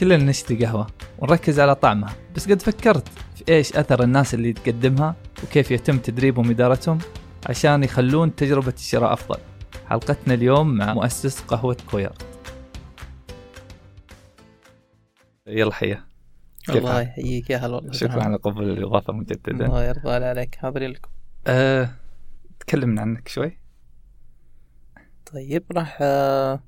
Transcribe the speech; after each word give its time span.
كلنا 0.00 0.16
نشتري 0.16 0.64
قهوة 0.64 0.86
ونركز 1.18 1.60
على 1.60 1.74
طعمها. 1.74 2.14
بس 2.36 2.50
قد 2.50 2.62
فكرت 2.62 3.08
في 3.08 3.44
إيش 3.48 3.76
أثر 3.76 4.02
الناس 4.02 4.34
اللي 4.34 4.52
تقدمها 4.52 5.16
وكيف 5.44 5.70
يتم 5.70 5.98
تدريبهم 5.98 6.48
وإدارتهم 6.48 6.98
عشان 7.48 7.84
يخلون 7.84 8.34
تجربة 8.34 8.74
الشراء 8.76 9.12
أفضل. 9.12 9.38
حلقتنا 9.86 10.34
اليوم 10.34 10.74
مع 10.74 10.94
مؤسس 10.94 11.40
قهوة 11.40 11.76
كوير. 11.90 12.12
يلا 15.46 15.72
حيا. 15.72 16.04
الله؟ 16.68 17.00
يحييك 17.00 17.50
يا 17.50 17.56
هلا 17.56 17.74
والله. 17.74 17.92
شكرا 17.92 18.22
على 18.22 18.36
قبول 18.36 18.70
الإضافة 18.70 19.12
مجددا. 19.12 19.66
الله 19.66 19.84
يرضى 19.84 20.10
عليك. 20.10 20.54
حاضرين 20.54 20.90
لكم. 20.90 21.10
أه 21.46 21.90
تكلمنا 22.60 23.00
عنك 23.00 23.28
شوي. 23.28 23.60
طيب 25.32 25.64
راح 25.72 25.98
آه، 26.00 26.60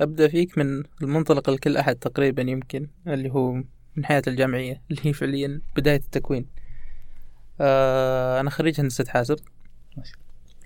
أبدأ 0.00 0.28
فيك 0.28 0.58
من 0.58 0.82
المنطلق 1.02 1.50
لكل 1.50 1.76
أحد 1.76 1.96
تقريبا 1.96 2.42
يمكن 2.42 2.88
اللي 3.06 3.30
هو 3.30 3.52
من 3.96 4.04
حياة 4.04 4.22
الجامعية 4.26 4.82
اللي 4.90 5.00
هي 5.04 5.12
فعليا 5.12 5.60
بداية 5.76 5.96
التكوين. 5.96 6.46
آه، 7.60 8.40
أنا 8.40 8.50
خريج 8.50 8.80
هندسة 8.80 9.04
حاسب. 9.08 9.36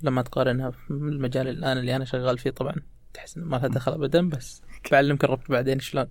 لما 0.03 0.23
تقارنها 0.23 0.71
في 0.71 0.91
المجال 0.91 1.49
الآن 1.49 1.79
اللي 1.79 1.97
أنا 1.97 2.05
شغال 2.05 2.39
فيه 2.39 2.51
طبعا 2.51 2.75
تحس 3.15 3.37
إنه 3.37 3.47
ما 3.47 3.57
لها 3.57 3.69
دخل 3.69 3.93
أبدا 3.93 4.29
بس 4.29 4.63
بعلمك 4.93 5.25
الربط 5.25 5.51
بعدين 5.51 5.81
شلون. 5.81 6.07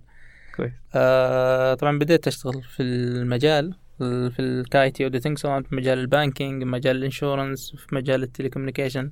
كويس. 0.56 0.72
آه 0.96 1.74
طبعا 1.74 2.00
بديت 2.00 2.28
أشتغل 2.28 2.64
في 2.64 2.84
المجال 2.84 3.76
في 4.00 4.40
الـ 4.40 4.92
IT 4.92 5.04
auditing 5.04 5.38
سواء 5.38 5.62
في 5.62 5.76
مجال 5.76 6.00
الـ 6.00 6.08
banking 6.08 6.64
مجال 6.64 6.96
الـ 6.96 7.04
insurance 7.04 7.76
في 7.76 7.96
مجال 7.96 8.24
التليكومنيكيشن 8.24 9.12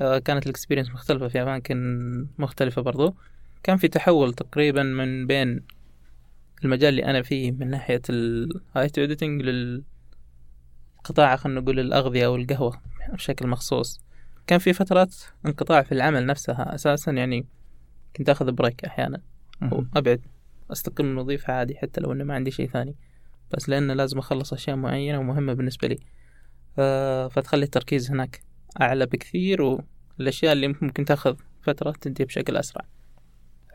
آه 0.00 0.18
كانت 0.18 0.44
الـ 0.44 0.48
experience 0.48 0.90
مختلفة 0.90 1.28
في 1.28 1.42
أماكن 1.42 2.26
مختلفة 2.38 2.82
برضو. 2.82 3.14
كان 3.62 3.76
في 3.76 3.88
تحول 3.88 4.34
تقريبا 4.34 4.82
من 4.82 5.26
بين 5.26 5.66
المجال 6.64 6.88
اللي 6.88 7.04
أنا 7.04 7.22
فيه 7.22 7.52
من 7.52 7.70
ناحية 7.70 8.02
الـ 8.10 8.88
IT 8.88 9.00
auditing 9.00 9.42
للقطاع 9.42 11.36
خلينا 11.36 11.60
نقول 11.60 11.80
الأغذية 11.80 12.26
أو 12.26 12.36
القهوة 12.36 12.80
بشكل 13.12 13.46
مخصوص. 13.46 14.00
كان 14.46 14.58
في 14.58 14.72
فترات 14.72 15.14
انقطاع 15.46 15.82
في 15.82 15.92
العمل 15.92 16.26
نفسها 16.26 16.74
أساسا 16.74 17.12
يعني 17.12 17.46
كنت 18.16 18.28
آخذ 18.28 18.52
break 18.52 18.84
أحيانا. 18.84 19.20
وأبعد 19.72 20.20
أستقيل 20.72 21.04
من 21.04 21.12
الوظيفة 21.12 21.52
عادي 21.52 21.76
حتى 21.76 22.00
لو 22.00 22.12
إنه 22.12 22.24
ما 22.24 22.34
عندي 22.34 22.50
شيء 22.50 22.68
ثاني. 22.68 22.94
بس 23.52 23.68
لأنه 23.68 23.94
لازم 23.94 24.18
أخلص 24.18 24.52
أشياء 24.52 24.76
معينة 24.76 25.18
ومهمة 25.18 25.52
بالنسبة 25.52 25.88
لي. 25.88 25.98
فتخلي 27.30 27.64
التركيز 27.64 28.10
هناك 28.10 28.40
أعلى 28.80 29.06
بكثير 29.06 29.62
والأشياء 29.62 30.52
اللي 30.52 30.68
ممكن 30.68 31.04
تاخذ 31.04 31.36
فترة 31.62 31.90
تنتهي 31.90 32.24
بشكل 32.24 32.56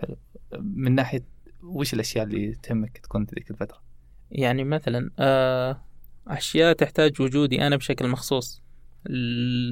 اسرع 0.04 0.16
من 0.60 0.96
ناحية 0.96 1.24
وش 1.64 1.94
الأشياء 1.94 2.26
اللي 2.26 2.56
تهمك 2.64 2.98
تكون 2.98 3.26
في 3.26 3.36
ذيك 3.36 3.52
الفترة؟ 3.52 3.82
يعني 4.32 4.64
مثلا 4.64 5.10
آه، 5.20 5.82
أشياء 6.28 6.74
تحتاج 6.74 7.22
وجودي 7.22 7.68
أنا 7.68 7.76
بشكل 7.76 8.08
مخصوص 8.08 8.64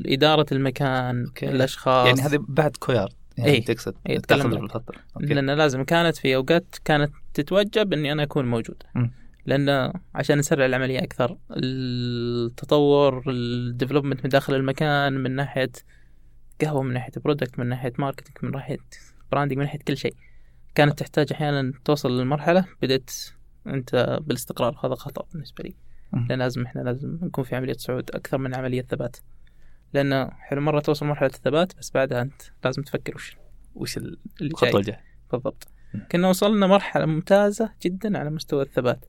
إدارة 0.05 0.45
المكان 0.51 1.25
أوكي. 1.25 1.49
الأشخاص 1.49 2.07
يعني 2.07 2.21
هذه 2.21 2.45
بعد 2.47 2.77
كوير 2.77 3.07
يعني 3.37 3.51
إيه. 3.51 3.65
تقصد 3.65 3.95
إيه،. 4.09 4.17
الفترة 4.31 4.99
أوكي. 5.15 5.33
لأن 5.33 5.49
لازم 5.49 5.83
كانت 5.83 6.17
في 6.17 6.35
أوقات 6.35 6.75
كانت 6.85 7.11
تتوجب 7.33 7.93
إني 7.93 8.11
أنا 8.11 8.23
أكون 8.23 8.45
موجود 8.45 8.83
مم. 8.95 9.11
لأن 9.45 9.93
عشان 10.15 10.37
نسرع 10.37 10.65
العملية 10.65 10.99
أكثر 10.99 11.37
التطور 11.51 13.23
الـ 13.27 13.35
development 13.35 14.23
من 14.23 14.29
داخل 14.29 14.55
المكان 14.55 15.13
من 15.13 15.31
ناحية 15.31 15.71
قهوة 16.61 16.83
من 16.83 16.93
ناحية 16.93 17.11
product 17.23 17.59
من 17.59 17.67
ناحية 17.67 17.93
marketing 17.97 18.37
من 18.43 18.51
ناحية 18.51 18.77
branding 19.33 19.57
من 19.57 19.63
ناحية 19.63 19.79
كل 19.79 19.97
شيء. 19.97 20.15
كانت 20.75 20.99
تحتاج 20.99 21.33
أحيانا 21.33 21.73
توصل 21.85 22.19
للمرحلة 22.19 22.65
بدأت 22.81 23.11
أنت 23.67 24.19
بالاستقرار. 24.21 24.79
هذا 24.83 24.95
خطأ 24.95 25.25
بالنسبة 25.33 25.63
لي. 25.63 25.75
لأن 26.29 26.39
لازم 26.39 26.65
إحنا 26.65 26.81
لازم 26.81 27.19
نكون 27.21 27.43
في 27.43 27.55
عملية 27.55 27.73
صعود 27.73 28.11
أكثر 28.11 28.37
من 28.37 28.55
عملية 28.55 28.81
ثبات. 28.81 29.17
لأن 29.93 30.31
حلو 30.31 30.61
مرة 30.61 30.79
توصل 30.79 31.05
مرحلة 31.05 31.29
الثبات 31.29 31.77
بس 31.77 31.91
بعدها 31.91 32.21
أنت 32.21 32.41
لازم 32.65 32.81
تفكر 32.81 33.15
وش 33.15 33.37
وش 33.75 33.99
جاي. 33.99 34.17
الجاية؟ 34.41 35.01
بالضبط. 35.31 35.67
كنا 36.11 36.29
وصلنا 36.29 36.67
مرحلة 36.67 37.05
ممتازة 37.05 37.71
جدا 37.81 38.17
على 38.17 38.29
مستوى 38.29 38.63
الثبات. 38.63 39.05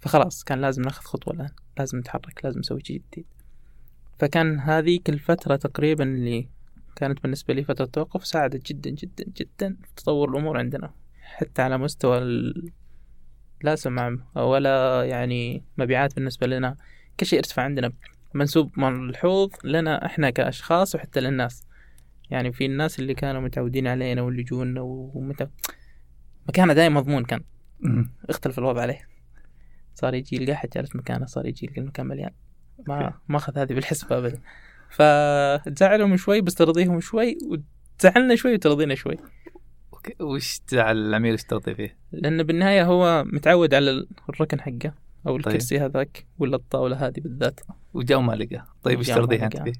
فخلاص 0.00 0.44
كان 0.44 0.60
لازم 0.60 0.82
ناخذ 0.82 1.02
خطوة 1.02 1.34
الآن. 1.34 1.50
لازم 1.78 1.98
نتحرك 1.98 2.40
لازم 2.44 2.60
نسوي 2.60 2.80
شيء 2.84 3.02
جديد. 3.12 3.26
فكان 4.18 4.60
هذيك 4.60 5.08
الفترة 5.10 5.56
تقريبا 5.56 6.04
اللي 6.04 6.48
كانت 6.96 7.22
بالنسبة 7.22 7.54
لي 7.54 7.64
فترة 7.64 7.84
توقف 7.84 8.26
ساعدت 8.26 8.66
جدا 8.66 8.90
جدا 8.90 9.24
جدا 9.24 9.76
في 9.82 9.94
تطور 9.96 10.30
الأمور 10.30 10.58
عندنا. 10.58 10.94
حتى 11.22 11.62
على 11.62 11.78
مستوى 11.78 12.18
ال... 12.18 12.72
لا 13.62 13.76
سمع 13.76 14.18
ولا 14.34 15.04
يعني 15.04 15.64
مبيعات 15.78 16.14
بالنسبة 16.14 16.46
لنا. 16.46 16.76
كل 17.20 17.26
شيء 17.26 17.38
ارتفع 17.38 17.62
عندنا. 17.62 17.92
منسوب 18.34 18.78
ملحوظ 18.78 19.50
لنا 19.64 20.06
إحنا 20.06 20.30
كأشخاص 20.30 20.94
وحتى 20.94 21.20
للناس. 21.20 21.66
يعني 22.30 22.52
في 22.52 22.66
الناس 22.66 22.98
اللي 22.98 23.14
كانوا 23.14 23.40
متعودين 23.40 23.86
علينا 23.86 24.22
واللي 24.22 24.40
يجونا 24.40 24.80
ومتى 24.80 25.48
مكانه 26.48 26.72
دائما 26.72 27.00
مضمون 27.00 27.24
كان. 27.24 27.44
اختلف 28.28 28.58
الوضع 28.58 28.80
عليه. 28.80 29.08
صار 29.94 30.14
يجي 30.14 30.36
يلقى 30.36 30.52
احد 30.52 30.68
جالس 30.68 30.96
مكانه 30.96 31.26
صار 31.26 31.46
يجي 31.46 31.66
يلقى 31.66 31.80
المكان 31.80 32.06
مليان. 32.06 32.30
ما. 32.88 33.14
ما 33.28 33.36
أخذ 33.36 33.58
هذه 33.58 33.74
بالحسبة 33.74 34.18
ابدا. 34.18 34.40
فتزعلهم 34.92 36.16
شوي 36.16 36.40
بس 36.40 36.54
ترضيهم 36.54 37.00
شوي 37.00 37.38
وتزعلنا 37.98 38.34
شوي 38.36 38.54
وترضينا 38.54 38.94
شوي. 38.94 39.16
وش 40.20 40.58
تزعل 40.58 40.96
العميل 40.96 41.34
وش 41.34 41.42
ترضي 41.42 41.74
فيه؟ 41.74 41.96
لأن 42.12 42.42
بالنهاية 42.42 42.84
هو 42.84 43.24
متعود 43.26 43.74
على 43.74 44.06
الركن 44.28 44.60
حقه 44.60 44.94
أو 45.26 45.36
طيب. 45.36 45.36
الكرسي 45.36 45.78
هذاك 45.80 46.26
ولا 46.38 46.56
الطاوله 46.56 47.06
هذه 47.06 47.14
بالذات 47.20 47.60
وجاء 47.94 48.18
وما 48.18 48.32
لقى 48.32 48.66
طيب 48.82 48.98
وما 48.98 49.06
ترضيه 49.06 49.46
لقى. 49.46 49.64
فيه؟ 49.64 49.72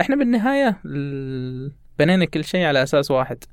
إحنا 0.00 0.16
بالنهاية 0.16 0.80
ال- 0.86 1.72
بنينا 1.98 2.24
كل 2.24 2.44
شيء 2.44 2.64
على 2.64 2.82
أساس 2.82 3.10
واحد 3.10 3.44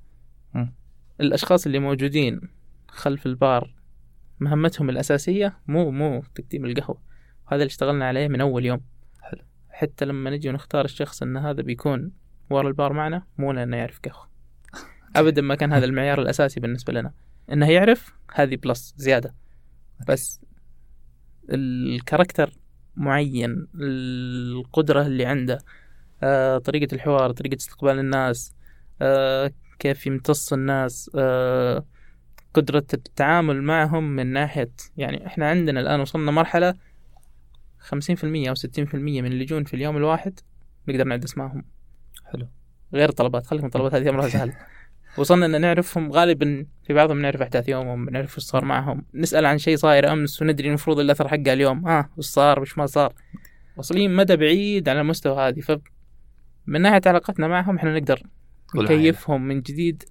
مم. 0.54 0.74
الأشخاص 1.22 1.66
اللي 1.66 1.80
موجودين 1.80 2.42
خلف 2.88 3.26
البار 3.26 3.74
مهمتهم 4.40 4.90
الأساسية 4.90 5.58
مو 5.68 5.92
مو 5.92 6.24
تقديم 6.36 6.66
القهوة 6.66 7.02
هذا 7.48 7.56
اللي 7.56 7.66
اشتغلنا 7.66 8.08
عليه 8.08 8.28
من 8.28 8.42
أول 8.42 8.66
يوم. 8.66 8.82
حتى 9.80 10.06
لما 10.06 10.30
نجي 10.30 10.50
ونختار 10.50 10.86
الشخص 10.86 11.24
إن 11.24 11.38
هذا 11.38 11.62
بيكون 11.62 12.12
ورا 12.50 12.68
البار 12.68 12.94
معنا 12.94 13.24
مو 13.38 13.52
لأنه 13.52 13.78
يعرف 13.78 14.00
قهوه 14.06 14.30
ابدا 15.16 15.42
ما 15.42 15.56
كان 15.56 15.74
هذا 15.74 15.86
المعيار 15.86 16.22
الأساسي 16.22 16.60
بالنسبة 16.60 16.94
لنا. 16.94 17.14
إنه 17.52 17.72
يعرف 17.72 18.14
هذه 18.34 18.56
بلس 18.56 18.94
زيادة. 18.98 19.36
بس 20.08 20.42
الكاركتر 21.50 22.54
معين 22.96 23.68
القدرة 23.76 25.02
اللي 25.02 25.26
عنده 25.26 25.60
آه، 26.24 26.58
طريقة 26.58 26.96
الحوار 26.96 27.32
طريقة 27.32 27.56
استقبال 27.56 28.00
الناس 28.00 28.54
آه، 29.02 29.52
كيف 29.80 30.08
يمتص 30.08 30.54
الناس 30.54 31.12
آه، 31.16 31.86
قدرة 32.54 32.86
التعامل 32.94 33.62
معهم 33.62 34.04
من 34.16 34.28
ناحية 34.28 34.72
يعني 34.98 35.28
إحنا 35.28 35.50
عندنا 35.50 35.80
الآن 35.80 36.00
وصلنا 36.00 36.32
مرحلة 36.32 36.76
خمسين 37.80 38.16
في 38.16 38.24
المية 38.24 38.50
أو 38.50 38.56
ستين 38.56 38.86
في 38.86 38.94
المية 38.94 39.22
من 39.22 39.32
اللي 39.32 39.44
يجون 39.44 39.64
في 39.64 39.74
اليوم 39.74 39.98
الواحد 39.98 40.40
نقدر 40.88 41.04
نعد 41.04 41.24
أسمائهم. 41.24 41.66
حلو. 42.26 42.48
غير 42.94 43.10
الطلبات 43.10 43.46
خليكم 43.48 43.66
الطلبات 43.66 43.94
هذه 43.94 44.10
أمرها 44.10 44.30
سهل 44.30 44.54
وصلنا 45.18 45.46
إن 45.46 45.62
نعرفهم 45.62 46.12
غالبا 46.12 46.66
في 46.84 46.94
بعضهم 46.94 47.22
نعرف 47.22 47.42
أحداث 47.42 47.70
يومهم 47.70 48.10
نعرف 48.10 48.38
وش 48.38 48.44
صار 48.44 48.66
معهم. 48.66 49.06
نسأل 49.14 49.46
عن 49.46 49.58
شيء 49.58 49.78
صاير 49.78 50.14
أمس 50.14 50.42
وندري 50.42 50.68
المفروض 50.68 51.00
الأثر 51.00 51.28
حقه 51.28 51.54
اليوم. 51.54 51.88
آه 51.88 52.10
وش 52.18 52.26
صار 52.26 52.60
وش 52.60 52.78
ما 52.78 52.86
صار. 52.86 53.14
واصلين 53.78 54.16
مدى 54.16 54.36
بعيد 54.36 54.90
على 54.90 55.02
المستوى 55.02 55.48
هذه. 55.48 55.60
ف 55.60 55.72
من 56.68 56.82
ناحية 56.82 57.02
علاقتنا 57.06 57.48
معهم 57.48 57.76
إحنا 57.76 58.00
نقدر. 58.00 58.24
نكيفهم 58.76 59.48
من 59.48 59.62
جديد 59.62 60.04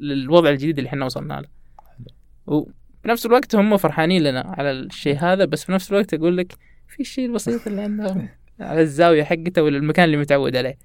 للوضع 0.00 0.50
الجديد 0.50 0.78
اللي 0.78 0.88
إحنا 0.88 1.04
وصلنا 1.04 1.40
له. 1.40 2.66
وبنفس 3.06 3.26
الوقت 3.26 3.54
هم 3.54 3.76
فرحانين 3.76 4.22
لنا 4.22 4.54
على 4.58 4.70
الشيء 4.70 5.18
هذا 5.18 5.44
بس 5.44 5.64
في 5.64 5.72
نفس 5.72 5.90
الوقت 5.90 6.14
أقول 6.14 6.36
لك 6.36 6.52
في 6.88 7.00
الشيء 7.00 7.26
البسيط 7.26 7.66
اللي 7.66 7.80
عندهم 7.80 8.28
على 8.60 8.80
الزاوية 8.80 9.24
حقته 9.24 9.62
ولا 9.62 9.78
المكان 9.78 10.04
اللي 10.04 10.16
متعود 10.16 10.56
عليه. 10.56 10.78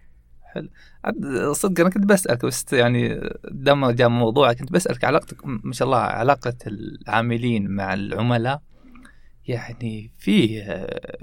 عاد 1.04 1.52
صدق 1.52 1.82
أنا 1.82 1.90
كنت 1.90 2.06
بسألك 2.06 2.46
بس 2.46 2.74
يعني 2.74 3.22
دام 3.52 3.92
جاء 3.92 4.10
موضوع 4.10 4.54
كنت 4.54 4.72
بسألك 4.72 5.04
علاقتك 5.04 5.38
ما 5.46 5.74
شاء 5.74 5.86
الله 5.86 5.98
علاقة 5.98 6.54
العاملين 6.68 7.68
مع 7.68 7.94
العملاء 7.94 8.62
يعني 9.48 10.12
في 10.18 10.64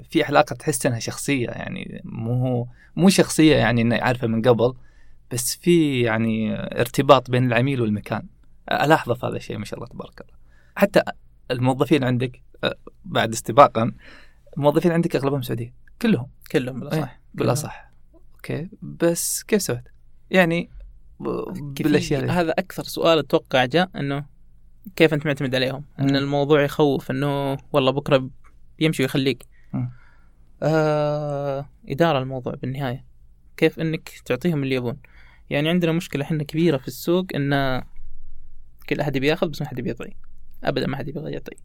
في 0.09 0.23
علاقة 0.23 0.53
تحس 0.53 0.85
إنها 0.85 0.99
شخصية 0.99 1.47
يعني 1.47 2.01
مو 2.05 2.67
مو 2.95 3.09
شخصية 3.09 3.55
يعني 3.55 3.81
إنه 3.81 3.95
عارفه 3.95 4.27
من 4.27 4.41
قبل 4.41 4.73
بس 5.31 5.55
في 5.55 6.01
يعني 6.01 6.55
ارتباط 6.55 7.31
بين 7.31 7.47
العميل 7.47 7.81
والمكان. 7.81 8.23
الاحظه 8.71 9.13
في 9.13 9.25
هذا 9.25 9.35
الشيء 9.35 9.57
ما 9.57 9.65
شاء 9.65 9.79
الله 9.79 9.89
تبارك 9.89 10.21
الله. 10.21 10.38
حتى 10.79 11.01
الموظفين 11.51 12.03
عندك 12.03 12.41
بعد 13.05 13.31
استباقا 13.33 13.91
الموظفين 14.57 14.91
عندك 14.91 15.15
أغلبهم 15.15 15.41
سعوديين 15.41 15.73
كلهم. 16.01 16.27
كلهم 16.51 16.79
بالأصح. 16.79 16.97
إيه، 16.97 17.19
بالأصح. 17.33 17.91
أوكي. 18.35 18.69
بس 18.81 19.43
كيف 19.43 19.61
سويت؟ 19.61 19.83
يعني 20.31 20.69
بالأشياء 21.19 22.31
هذا 22.31 22.51
أكثر 22.51 22.83
سؤال 22.83 23.19
أتوقع 23.19 23.65
جاء 23.65 23.89
إنه 23.95 24.25
كيف 24.95 25.13
أنت 25.13 25.25
معتمد 25.25 25.55
عليهم؟ 25.55 25.85
إن. 25.99 26.15
الموضوع 26.15 26.61
يخوف 26.61 27.11
إنه 27.11 27.57
والله 27.73 27.91
بكرة 27.91 28.29
بيمشي 28.79 29.03
ويخليك. 29.03 29.45
آه 30.63 31.69
إدارة 31.89 32.19
الموضوع 32.19 32.53
بالنهاية. 32.53 33.05
كيف 33.57 33.79
إنك 33.79 34.09
تعطيهم 34.25 34.63
اللي 34.63 34.75
يبون. 34.75 34.97
يعني 35.49 35.69
عندنا 35.69 35.91
مشكلة 35.91 36.23
إحنا 36.23 36.43
كبيرة 36.43 36.77
في 36.77 36.87
السوق 36.87 37.25
إن 37.35 37.81
كل 38.89 38.99
أحد 38.99 39.15
يبي 39.15 39.27
ياخذ 39.27 39.47
بس 39.49 39.61
ما 39.61 39.67
حد 39.67 39.79
يبي 39.79 39.89
يعطي 39.89 40.28
ابدا 40.63 40.87
ما 40.87 40.97
حد 40.97 41.07
يبغى 41.07 41.31
يعطي 41.31 41.55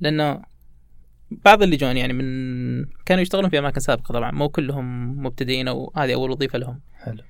لأنه 0.00 0.42
بعض 1.30 1.62
اللي 1.62 1.76
جون 1.76 1.96
يعني 1.96 2.12
من 2.12 2.24
كانوا 3.06 3.22
يشتغلون 3.22 3.50
في 3.50 3.58
أماكن 3.58 3.80
سابقة 3.80 4.12
طبعا 4.12 4.30
مو 4.30 4.48
كلهم 4.48 5.16
مبتدئين 5.22 5.68
أو 5.68 5.92
هذه 5.96 6.14
أول 6.14 6.30
وظيفة 6.30 6.58
لهم 6.58 6.80
حلو 6.94 7.22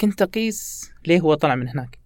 كنت 0.00 0.22
أقيس 0.22 0.90
ليه 1.06 1.20
هو 1.20 1.34
طلع 1.34 1.54
من 1.54 1.68
هناك 1.68 1.98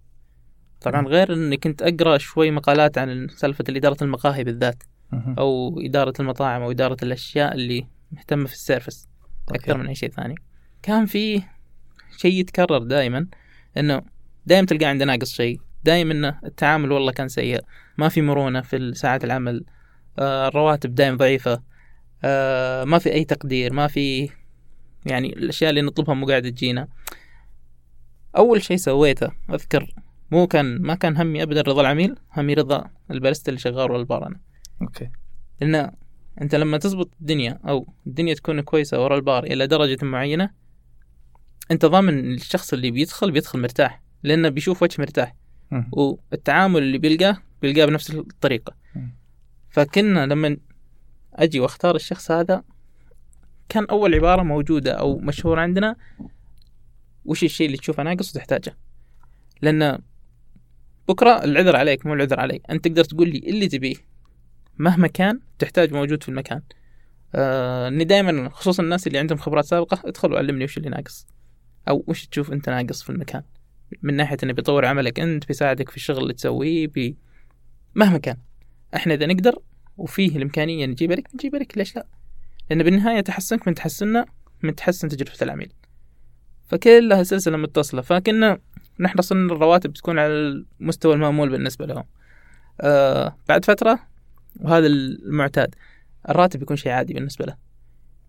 طبعا. 0.81 1.07
غير 1.07 1.33
إني 1.33 1.57
كنت 1.57 1.81
أقرأ 1.81 2.17
شوي 2.17 2.51
مقالات 2.51 2.97
عن 2.97 3.27
سالفة 3.27 3.63
اداره 3.69 4.03
المقاهي 4.03 4.43
بالذات. 4.43 4.83
أو 5.13 5.79
إدارة 5.79 6.13
المطاعم 6.19 6.61
أو 6.61 6.71
إدارة 6.71 6.97
الأشياء 7.03 7.53
اللي 7.53 7.87
مهتمة 8.11 8.45
في 8.45 8.53
السيرفس 8.53 9.07
أكثر. 9.49 9.77
من 9.77 9.87
أي 9.87 9.95
شيء 9.95 10.09
ثاني 10.09 10.35
كان 10.81 11.05
في 11.05 11.41
شيء 12.17 12.33
يتكرر 12.33 12.77
دائما 12.77 13.27
إنه 13.77 14.01
دائما 14.45 14.67
تلقى 14.67 14.85
عنده 14.85 15.05
ناقص 15.05 15.33
شيء 15.33 15.59
دائما 15.83 16.39
التعامل 16.43 16.91
والله 16.91 17.11
كان 17.11 17.27
سيء. 17.27 17.61
ما 17.97 18.09
في 18.09 18.21
مرونة 18.21 18.61
في 18.61 18.93
ساعات 18.93 19.23
العمل. 19.23 19.65
آه، 20.19 20.47
الرواتب 20.47 20.95
دائما 20.95 21.17
ضعيفة. 21.17 21.61
آه، 22.23 22.83
ما 22.83 22.99
في 22.99 23.13
أي 23.13 23.23
تقدير 23.23 23.73
ما 23.73 23.87
في 23.87 24.29
يعني 25.05 25.33
الأشياء 25.33 25.69
اللي 25.69 25.81
نطلبها 25.81 26.15
مو 26.15 26.25
قاعدة 26.25 26.49
تجينا. 26.49 26.87
أول 28.37 28.63
شيء 28.63 28.77
سويته 28.77 29.31
أذكر 29.53 29.93
مو 30.31 30.47
كان 30.47 30.81
ما 30.81 30.95
كان 30.95 31.17
همي 31.17 31.43
ابدا 31.43 31.61
رضا 31.61 31.81
العميل 31.81 32.15
همي 32.37 32.53
رضا 32.53 32.89
الباريستا 33.11 33.49
اللي 33.49 33.59
شغال 33.59 33.91
ورا 33.91 33.97
البار 33.99 34.27
أنا 34.27 34.39
أوكي. 34.81 35.09
لأن 35.61 35.91
أنت 36.41 36.55
لما 36.55 36.77
تزبط 36.77 37.09
الدنيا 37.21 37.59
أو 37.67 37.93
الدنيا 38.07 38.33
تكون 38.33 38.61
كويسة 38.61 39.03
ورا 39.03 39.15
البار 39.15 39.43
إلى 39.43 39.67
درجة 39.67 40.05
معينة 40.05 40.49
أنت 41.71 41.85
ضامن 41.85 42.33
الشخص 42.33 42.73
اللي 42.73 42.91
بيدخل 42.91 43.31
بيدخل 43.31 43.59
مرتاح 43.59 44.01
لأنه 44.23 44.49
بيشوف 44.49 44.83
وجه 44.83 44.95
مرتاح. 45.01 45.35
والتعامل 45.91 46.83
اللي 46.83 46.97
بيلقاه 46.97 47.37
بيلقاه 47.61 47.85
بنفس 47.85 48.11
الطريقة. 48.11 48.73
مم. 48.95 49.15
فكنا 49.69 50.25
لما 50.25 50.57
أجي 51.33 51.59
وأختار 51.59 51.95
الشخص 51.95 52.31
هذا 52.31 52.63
كان 53.69 53.85
أول 53.85 54.15
عبارة 54.15 54.43
موجودة 54.43 54.91
أو 54.91 55.17
مشهوره 55.17 55.61
عندنا 55.61 55.95
وش 57.25 57.43
الشيء 57.43 57.67
اللي 57.67 57.77
تشوفه 57.77 58.03
ناقص 58.03 58.31
وتحتاجه؟ 58.31 58.77
لأن 59.61 59.99
بكرة 61.07 61.43
العذر 61.43 61.75
عليك 61.75 62.05
مو 62.05 62.13
العذر 62.13 62.39
علي 62.39 62.61
أنت 62.69 62.87
تقدر 62.87 63.03
تقول 63.03 63.29
لي 63.29 63.37
اللي 63.37 63.67
تبيه. 63.67 63.95
مهما 64.77 65.07
كان 65.07 65.39
تحتاج 65.59 65.93
موجود 65.93 66.23
في 66.23 66.29
المكان. 66.29 66.61
آه 67.35 67.87
إني 67.87 68.03
دائما 68.03 68.49
خصوصا 68.49 68.83
الناس 68.83 69.07
اللي 69.07 69.19
عندهم 69.19 69.37
خبرات 69.37 69.65
سابقة 69.65 70.01
ادخل 70.05 70.33
وعلمني 70.33 70.63
وش 70.63 70.77
اللي 70.77 70.89
ناقص. 70.89 71.27
أو 71.87 72.03
وش 72.07 72.25
تشوف 72.25 72.51
أنت 72.51 72.69
ناقص 72.69 73.03
في 73.03 73.09
المكان. 73.09 73.43
من 74.01 74.13
ناحية 74.13 74.37
إنه 74.43 74.53
بيطور 74.53 74.85
عملك 74.85 75.19
أنت 75.19 75.47
بيساعدك 75.47 75.89
في 75.89 75.97
الشغل 75.97 76.23
اللي 76.23 76.33
تسويه 76.33 76.87
بي... 76.87 77.17
مهما 77.95 78.17
كان. 78.17 78.37
إحنا 78.95 79.13
إذا 79.13 79.25
نقدر 79.25 79.59
وفيه 79.97 80.37
الإمكانية 80.37 80.85
نجيب 80.85 81.11
لك 81.11 81.27
نجيب 81.33 81.55
لك 81.55 81.77
ليش 81.77 81.95
لا؟ 81.95 82.05
لأن 82.69 82.83
بالنهاية 82.83 83.21
تحسنك 83.21 83.67
من 83.67 83.75
تحسننا 83.75 84.25
من 84.63 84.75
تحسن 84.75 85.09
تجربة 85.09 85.37
العميل. 85.41 85.73
فكلها 86.67 87.23
سلسلة 87.23 87.57
متصلة. 87.57 88.01
فكنا 88.01 88.59
نحرص 88.99 89.31
ان 89.31 89.45
الرواتب 89.45 89.93
تكون 89.93 90.19
على 90.19 90.33
المستوى 90.33 91.13
المأمول 91.13 91.49
بالنسبة 91.49 91.85
لهم. 91.85 92.03
آه 92.81 93.37
بعد 93.49 93.65
فترة 93.65 93.99
وهذا 94.59 94.87
المعتاد 94.87 95.75
الراتب 96.29 96.61
يكون 96.61 96.77
شيء 96.77 96.91
عادي 96.91 97.13
بالنسبة 97.13 97.45
له. 97.45 97.55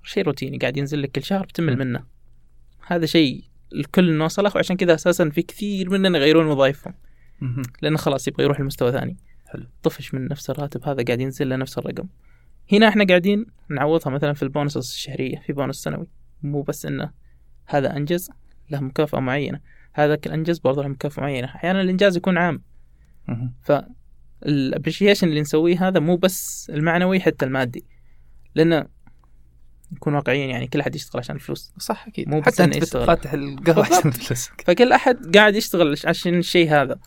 شيء 0.03 0.25
روتيني 0.25 0.59
قاعد 0.59 0.77
ينزل 0.77 1.03
لك 1.03 1.11
كل 1.11 1.23
شهر 1.23 1.47
بتمل 1.47 1.79
منه. 1.79 2.05
هذا 2.87 3.07
شيء 3.07 3.45
الكل 3.73 4.13
نوصله 4.13 4.53
وعشان 4.55 4.77
كذا 4.77 4.95
أساسا 4.95 5.31
في 5.31 5.43
كثير 5.43 5.91
مننا 5.91 6.19
يغيرون 6.19 6.47
وظائفهم. 6.47 6.95
لأنه 7.83 7.97
خلاص 7.97 8.29
يبغى 8.29 8.45
يروح 8.45 8.61
لمستوى 8.61 8.93
ثاني. 8.93 9.17
حلو. 9.47 9.67
طفش 9.83 10.15
من 10.15 10.29
نفس 10.29 10.51
الراتب 10.51 10.89
هذا 10.89 11.03
قاعد 11.03 11.21
ينزل 11.21 11.49
له 11.49 11.57
نفس 11.57 11.79
الرقم. 11.79 12.09
هنا 12.73 12.89
إحنا 12.89 13.05
قاعدين 13.05 13.47
نعوضها 13.69 14.11
مثلا 14.11 14.33
في 14.33 14.43
البونص 14.43 14.77
الشهرية 14.77 15.39
في 15.47 15.53
بونص 15.53 15.83
سنوي. 15.83 16.07
مو 16.43 16.63
بس 16.63 16.87
إنه 16.87 17.11
هذا 17.67 17.97
أنجز 17.97 18.31
له 18.71 18.81
مكافأة 18.81 19.21
معينة. 19.21 19.61
هذاك 19.93 20.27
الانجز 20.27 20.59
برضه 20.59 20.83
له 20.83 20.89
مكافأة 20.89 21.23
معينة. 21.23 21.47
أحيانا 21.47 21.81
الإنجاز 21.81 22.17
يكون 22.17 22.39
عام. 22.39 22.63
فالـ 23.63 23.87
appreciation 23.87 25.29
اللي 25.29 25.41
نسويه 25.41 25.89
هذا 25.89 26.01
مو 26.01 26.17
بس 26.17 26.71
المعنوي 26.75 27.21
حتى 27.21 27.45
المادي. 27.45 27.85
لأنه 28.55 28.87
نكون 29.93 30.15
واقعيين 30.15 30.51
يعني 30.51 30.67
كل 30.67 30.81
أحد 30.81 30.95
يشتغل 30.95 31.21
عشان 31.21 31.37
الفلوس 31.37 31.73
صح 31.79 32.07
أكيد 32.07 32.29
مو 32.29 32.43
حتى 32.43 32.65
انت 32.65 32.77
يشتغل. 32.77 33.07
فاتح 33.07 33.33
القهوة. 33.33 33.85
عشان 33.85 34.09
الفلوس 34.09 34.51
فكل 34.67 34.93
أحد 34.93 35.37
قاعد 35.37 35.57
يشتغل 35.57 35.97
عشان 36.05 36.39
الشيء 36.39 36.71
هذا. 36.71 36.99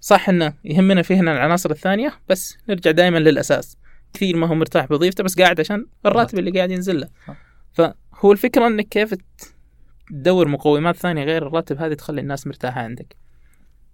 صح 0.00 0.28
إنه 0.28 0.54
يهمنا 0.64 1.02
فيه 1.02 1.14
هنا 1.14 1.32
العناصر 1.32 1.70
الثانية 1.70 2.12
بس 2.28 2.58
نرجع 2.68 2.90
دائما 2.90 3.18
للأساس 3.18 3.76
كثير 4.14 4.36
ما 4.36 4.46
هو 4.46 4.54
مرتاح 4.54 4.86
بوظيفته 4.86 5.24
بس 5.24 5.40
قاعد 5.40 5.60
عشان 5.60 5.86
الراتب 6.06 6.38
اللي 6.38 6.50
قاعد 6.50 6.70
ينزل 6.70 7.00
له. 7.00 7.08
فهو 7.72 8.32
الفكرة 8.32 8.66
إنك 8.66 8.88
كيف 8.88 9.14
تدور 10.10 10.48
مقومات 10.48 10.96
ثانية 10.96 11.24
غير 11.24 11.46
الراتب 11.46 11.78
هذه 11.78 11.94
تخلي 11.94 12.20
الناس 12.20 12.46
مرتاحة 12.46 12.80
عندك 12.80 13.16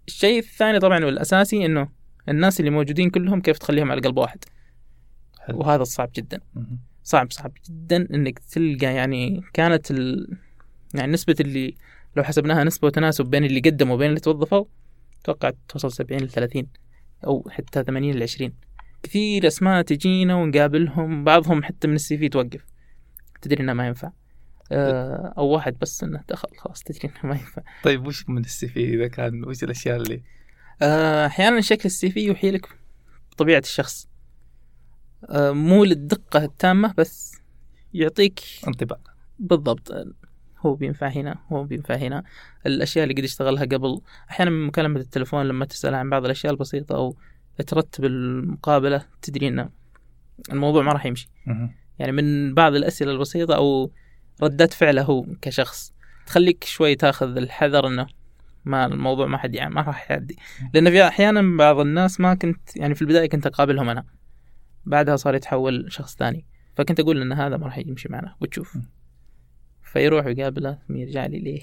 الشيء 0.08 0.38
الثاني 0.38 0.79
طبعا 0.79 1.05
والأساسي 1.05 1.67
إنه 1.67 1.88
الناس 2.29 2.61
اللي 2.61 2.70
موجودين 2.70 3.11
كلهم 3.11 3.40
كيف 3.40 3.58
تخليهم 3.58 3.90
على 3.90 4.00
قلب 4.00 4.17
واحد 4.17 4.44
حلو. 5.40 5.58
وهذا 5.58 5.85
صعب 5.85 6.11
جدا. 6.17 6.40
صعب 7.08 7.32
صعب 7.32 7.52
جدا 7.70 7.96
إنك 8.14 8.38
تلقى 8.38 8.94
يعني 8.94 9.43
كانت 9.52 9.90
ال... 9.90 10.37
يعني 10.94 11.12
نسبة 11.12 11.37
اللي 11.40 11.76
لو 12.16 12.22
حسبناها 12.22 12.64
نسبة 12.64 12.87
وتناسب 12.87 13.26
بين 13.26 13.44
اللي 13.44 13.60
قدموا 13.60 13.94
وبين 13.94 14.08
اللي 14.08 14.20
توظفوا 14.20 14.64
أتوقع 15.22 15.52
توصل 15.69 15.93
70 15.93 16.22
ل 16.22 16.31
30 16.31 16.66
أو 17.26 17.49
حتى 17.50 17.82
80 17.82 18.14
ل 18.14 18.22
20 18.22 18.52
كثير 19.02 19.46
أسماء 19.46 19.82
تجينا 19.82 20.34
ونقابلهم 20.34 21.25
بعضهم 21.25 21.62
حتى 21.62 21.88
من 21.88 21.94
السي 21.94 22.19
في 22.19 22.28
توقف. 22.28 22.64
تدري 23.43 23.62
إنه 23.62 23.72
ما 23.72 23.87
ينفع. 23.87 24.12
آه، 24.72 25.34
أو 25.38 25.46
واحد 25.46 25.78
بس 25.78 26.04
إنه 26.04 26.25
دخل 26.28 26.49
خلاص 26.58 26.82
تدري 26.82 27.00
إنه 27.04 27.32
ما 27.32 27.34
ينفع. 27.40 27.62
طيب 27.84 28.06
وش 28.06 28.28
من 28.28 28.44
السي 28.44 28.69
في 28.69 28.94
إذا 28.94 29.08
كان 29.08 29.44
وش 29.44 29.64
الأشياء 29.64 29.96
اللي؟ 29.96 30.22
آه، 30.82 31.26
أحيانا 31.26 31.61
شكل 31.61 31.82
السي 31.84 32.11
في 32.11 32.21
يوحي 32.21 32.50
لك 32.50 32.68
بطبيعة 33.33 33.59
الشخص. 33.59 34.08
مو 35.32 35.84
للدقة 35.84 36.44
التامة 36.44 36.94
بس 36.96 37.38
يعطيك 37.94 38.40
انطباع. 38.68 38.98
بالضبط. 39.38 39.92
هو 40.58 40.75
بينفع 40.75 41.08
هنا 41.08 41.38
هو 41.52 41.64
بينفع 41.64 41.94
هنا. 41.94 42.22
الأشياء 42.66 43.04
اللي 43.04 43.14
قد 43.14 43.25
اشتغلها 43.25 43.64
قبل 43.64 44.00
أحيانا 44.30 44.50
من 44.50 44.66
مكالمة 44.66 45.00
التلفون 45.00 45.46
لما 45.46 45.64
تسأل 45.64 45.94
عن 45.94 46.10
بعض 46.10 46.25
الأشياء 46.25 46.52
البسيطة 46.52 46.96
أو 46.96 47.16
ترتب 47.66 48.04
المقابلة 48.04 49.04
تدري 49.22 49.48
ان 49.48 49.68
الموضوع 50.52 50.82
ما 50.82 50.92
راح 50.92 51.06
يمشي. 51.06 51.28
يعني 51.98 52.12
من 52.12 52.54
بعض 52.54 52.75
الأسئلة 52.75 53.12
البسيطة 53.12 53.56
أو 53.56 53.90
ردات 54.42 54.72
فعله 54.72 55.02
هو 55.02 55.26
كشخص. 55.42 55.92
تخليك 56.26 56.64
شوي 56.64 56.94
تاخذ 56.94 57.37
الحذر 57.37 57.87
إنه 57.87 58.06
ما 58.64 58.87
الموضوع 58.87 59.26
ما 59.26 59.38
حد 59.38 59.54
يعني 59.54 59.75
ما 59.75 59.82
راح 59.82 60.10
يعدي. 60.10 60.37
لأن 60.75 60.90
في 60.90 61.06
أحيانا 61.06 61.56
بعض 61.56 61.78
الناس 61.78 62.20
ما 62.20 62.34
كنت 62.34 62.76
يعني 62.76 62.94
في 62.94 63.02
البداية 63.02 63.28
كنت 63.28 63.46
أقابلهم 63.46 63.88
أنا. 63.88 64.04
بعدها 64.88 65.16
صار 65.16 65.35
يتحول 65.35 65.87
شخص 65.88 66.16
ثاني. 66.16 66.45
فكنت 66.76 67.00
أقول 67.00 67.23
إن 67.23 67.33
هذا 67.33 67.57
ما 67.57 67.66
راح 67.66 67.78
يمشي 67.78 68.09
معنا. 68.09 68.35
وتشوف. 68.40 68.78
فيروح 69.83 70.26
ويقابله 70.26 70.78
ثم 70.88 70.97
يرجع 70.97 71.26
لي 71.26 71.38
ليه؟ 71.38 71.61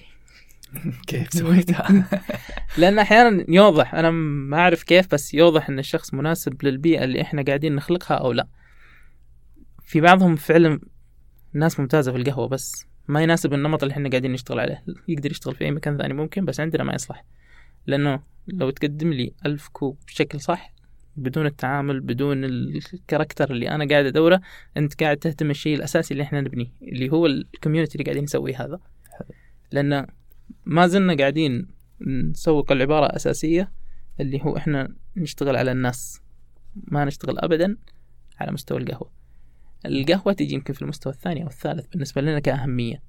كيف 1.07 1.33
سويتها؟ 1.39 2.07
لأن 2.77 2.99
أحيانا 2.99 3.45
يوضح. 3.49 3.95
أنا 3.95 4.11
ما 4.11 4.57
أعرف 4.57 4.83
كيف 4.83 5.13
بس 5.13 5.33
يوضح 5.33 5.69
إن 5.69 5.79
الشخص 5.79 6.13
مناسب 6.13 6.65
للبيئة 6.65 7.03
اللي 7.03 7.21
إحنا 7.21 7.43
قاعدين 7.43 7.75
نخلقها 7.75 8.17
أو 8.17 8.31
لا. 8.31 8.47
في 9.81 10.01
بعضهم 10.01 10.35
فعلا 10.35 10.79
ناس 11.53 11.79
ممتازة 11.79 12.11
في 12.11 12.17
القهوة 12.17 12.47
بس 12.47 12.85
ما 13.07 13.23
يناسب 13.23 13.53
النمط 13.53 13.83
اللي 13.83 13.93
إحنا 13.93 14.09
قاعدين 14.09 14.31
نشتغل 14.31 14.59
عليه. 14.59 14.83
يقدر 15.07 15.31
يشتغل 15.31 15.55
في 15.55 15.65
أي 15.65 15.71
مكان 15.71 15.97
ثاني 15.97 16.13
ممكن 16.13 16.45
بس 16.45 16.59
عندنا 16.59 16.83
ما 16.83 16.93
يصلح. 16.93 17.25
لأنه 17.87 18.19
لو 18.47 18.69
تقدم 18.69 19.13
لي 19.13 19.33
ألف 19.45 19.67
كوب 19.67 19.97
بشكل 20.07 20.41
صح 20.41 20.74
بدون 21.17 21.45
التعامل 21.45 21.99
بدون 21.99 22.43
الكاركتر 22.43 23.51
اللي 23.51 23.69
أنا 23.69 23.87
قاعد 23.87 24.05
أدوره 24.05 24.41
أنت 24.77 25.03
قاعد 25.03 25.17
تهتم 25.17 25.49
الشيء 25.49 25.75
الأساسي 25.75 26.13
اللي 26.13 26.23
إحنا 26.23 26.41
نبنيه 26.41 26.71
اللي 26.81 27.09
هو 27.11 27.25
الكوميونتي 27.25 27.93
اللي 27.95 28.03
قاعدين 28.03 28.23
نسويه 28.23 28.65
هذا. 28.65 28.79
لأن 29.71 30.07
ما 30.65 30.87
زلنا 30.87 31.17
قاعدين 31.17 31.67
نسوق 32.01 32.71
العبارة 32.71 33.05
الأساسية 33.05 33.71
اللي 34.19 34.41
هو 34.43 34.57
إحنا 34.57 34.95
نشتغل 35.15 35.55
على 35.55 35.71
الناس 35.71 36.21
ما 36.75 37.05
نشتغل 37.05 37.39
ابدا 37.39 37.77
على 38.39 38.51
مستوى 38.51 38.77
القهوة. 38.77 39.11
القهوة 39.85 40.33
تيجي 40.33 40.53
يمكن 40.53 40.73
في 40.73 40.81
المستوى 40.81 41.13
الثاني 41.13 41.43
أو 41.43 41.47
الثالث 41.47 41.87
بالنسبة 41.87 42.21
لنا 42.21 42.39
كأهمية. 42.39 43.01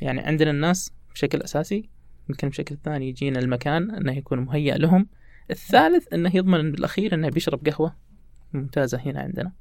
يعني 0.00 0.20
عندنا 0.20 0.50
الناس 0.50 0.92
بشكل 1.14 1.42
أساسي 1.42 1.88
يمكن 2.28 2.48
بشكل 2.48 2.76
ثاني 2.84 3.08
يجينا 3.08 3.38
المكان 3.38 3.90
إنه 3.90 4.12
يكون 4.12 4.38
مهيأ 4.38 4.76
لهم. 4.78 5.06
الثالث 5.50 6.12
إنه 6.12 6.36
يضمن 6.36 6.72
بالأخير 6.72 7.14
إنه 7.14 7.28
بيشرب 7.28 7.68
قهوة 7.68 7.96
ممتازة 8.52 8.98
هنا 8.98 9.20
عندنا. 9.20 9.52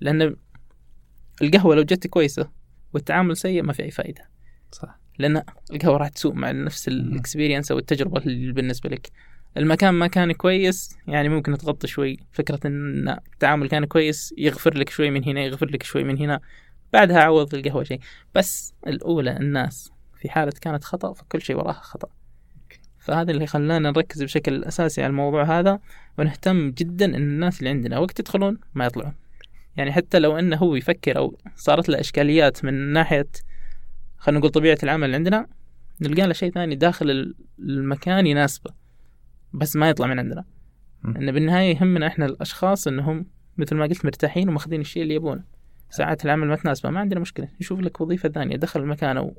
لأن 0.00 0.36
القهوة 1.42 1.74
لو 1.74 1.82
جت 1.82 2.06
كويسة 2.06 2.50
والتعامل 2.94 3.36
سيء 3.36 3.62
ما 3.62 3.72
في 3.72 3.82
أي 3.82 3.90
فائده 3.90 4.28
صح. 4.72 4.98
لأن 5.18 5.42
القهوة 5.72 5.96
راح 5.96 6.08
تسوء 6.08 6.34
مع 6.34 6.50
نفس 6.50 6.88
الاكسبيرينس 6.88 7.70
أو 7.70 7.78
التجربة 7.78 8.18
اللي 8.18 8.52
بالنسبة 8.52 8.90
لك. 8.90 9.10
المكان 9.56 9.94
ما 9.94 10.06
كان 10.06 10.32
كويس 10.32 10.96
يعني 11.06 11.28
ممكن 11.28 11.58
تغطي 11.58 11.86
شوي. 11.86 12.18
فكرة 12.32 12.60
إن 12.66 13.08
التعامل 13.08 13.68
كان 13.68 13.84
كويس 13.84 14.34
يغفر 14.38 14.78
لك 14.78 14.90
شوي 14.90 15.10
من 15.10 15.24
هنا 15.24 15.40
يغفر 15.40 15.70
لك 15.70 15.82
شوي 15.82 16.04
من 16.04 16.18
هنا. 16.18 16.40
بعدها 16.92 17.20
عوض 17.20 17.54
القهوة 17.54 17.84
شيء. 17.84 18.00
بس 18.34 18.74
الأولى 18.86 19.36
الناس 19.36 19.92
في 20.20 20.30
حالة 20.30 20.52
كانت 20.60 20.84
خطأ 20.84 21.12
فكل 21.12 21.42
شيء 21.42 21.56
وراها 21.56 21.72
خطأ. 21.72 22.08
فهذا 23.06 23.30
اللي 23.30 23.46
خلانا 23.46 23.90
نركز 23.90 24.22
بشكل 24.22 24.64
أساسي 24.64 25.02
على 25.02 25.10
الموضوع 25.10 25.58
هذا 25.58 25.78
ونهتم 26.18 26.70
جدا 26.70 27.04
إن 27.04 27.14
الناس 27.14 27.58
اللي 27.58 27.70
عندنا 27.70 27.98
وقت 27.98 28.20
يدخلون 28.20 28.58
ما 28.74 28.86
يطلعون. 28.86 29.14
يعني 29.76 29.92
حتى 29.92 30.18
لو 30.18 30.38
إنه 30.38 30.56
هو 30.56 30.76
يفكر 30.76 31.18
أو 31.18 31.38
صارت 31.56 31.88
له 31.88 32.00
إشكاليات 32.00 32.64
من 32.64 32.74
ناحية 32.92 33.26
خلينا 34.18 34.38
نقول 34.38 34.50
طبيعة 34.50 34.78
العمل 34.82 35.04
اللي 35.04 35.16
عندنا 35.16 35.46
نلقى 36.00 36.26
له 36.26 36.32
شيء 36.32 36.52
ثاني 36.52 36.74
داخل 36.74 37.34
المكان 37.58 38.26
يناسبه 38.26 38.70
بس 39.52 39.76
ما 39.76 39.88
يطلع 39.88 40.06
من 40.06 40.18
عندنا. 40.18 40.44
إن 41.04 41.32
بالنهاية 41.32 41.76
يهمنا 41.76 42.06
إحنا 42.06 42.26
الأشخاص 42.26 42.86
إنهم 42.86 43.26
مثل 43.58 43.76
ما 43.76 43.86
قلت 43.86 44.04
مرتاحين 44.04 44.48
وماخذين 44.48 44.80
الشيء 44.80 45.02
اللي 45.02 45.14
يبونه. 45.14 45.44
ساعات 45.90 46.24
العمل 46.24 46.48
ما 46.48 46.56
تناسبه 46.56 46.90
ما 46.90 47.00
عندنا 47.00 47.20
مشكلة. 47.20 47.48
نشوف 47.60 47.80
لك 47.80 48.00
وظيفة 48.00 48.28
ثانية 48.28 48.56
دخل 48.56 48.80
المكان 48.80 49.16
أو 49.16 49.34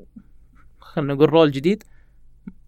خلينا 0.80 1.14
نقول 1.14 1.30
رول 1.30 1.52
جديد 1.52 1.84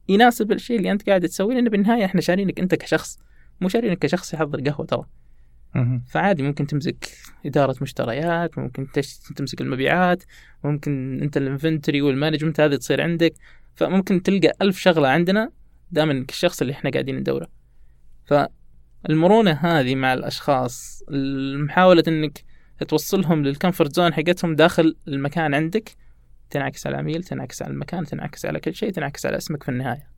يناسب 0.09 0.51
الشيء 0.51 0.77
اللي 0.77 0.91
أنت 0.91 1.09
قاعد 1.09 1.27
تسويه 1.27 1.55
لأن 1.55 1.69
بالنهاية 1.69 2.05
إحنا 2.05 2.21
شارينك 2.21 2.59
أنت 2.59 2.75
كشخص. 2.75 3.19
مو 3.61 3.69
شارينك 3.69 3.99
كشخص 3.99 4.33
يحضر 4.33 4.69
قهوة 4.69 4.85
ترى. 4.85 5.05
فعادي 6.07 6.43
ممكن 6.43 6.67
تمسك 6.67 7.09
إدارة 7.45 7.75
مشتريات 7.81 8.57
ممكن 8.57 8.87
تمسك 9.35 9.61
المبيعات 9.61 10.23
ممكن 10.63 11.19
أنت 11.21 11.37
الـ 11.37 11.44
inventory 11.44 12.01
والـ 12.01 12.11
management 12.11 12.59
هذه 12.59 12.75
تصير 12.75 13.01
عندك. 13.01 13.33
فممكن 13.75 14.23
تلقى 14.23 14.53
ألف 14.61 14.79
شغلة 14.79 15.07
عندنا 15.07 15.51
دائما 15.91 16.25
الشخص 16.29 16.61
اللي 16.61 16.73
إحنا 16.73 16.89
قاعدين 16.89 17.15
ندوره. 17.15 17.47
فالمرونة 18.25 19.51
هذه 19.51 19.95
مع 19.95 20.13
الأشخاص 20.13 21.03
محاولة 21.55 22.03
أنك 22.07 22.43
توصلهم 22.87 23.43
للـ 23.43 23.55
comfort 23.55 23.95
zone 23.95 24.13
حقتهم 24.13 24.55
داخل 24.55 24.95
المكان 25.07 25.53
عندك 25.53 25.95
تنعكس 26.49 26.87
على 26.87 26.93
العميل 26.93 27.23
تنعكس 27.23 27.61
على 27.61 27.71
المكان 27.71 28.05
تنعكس 28.05 28.45
على 28.45 28.59
كل 28.59 28.75
شيء 28.75 28.91
تنعكس 28.91 29.25
على 29.25 29.37
اسمك 29.37 29.63
في 29.63 29.69
النهاية. 29.69 30.09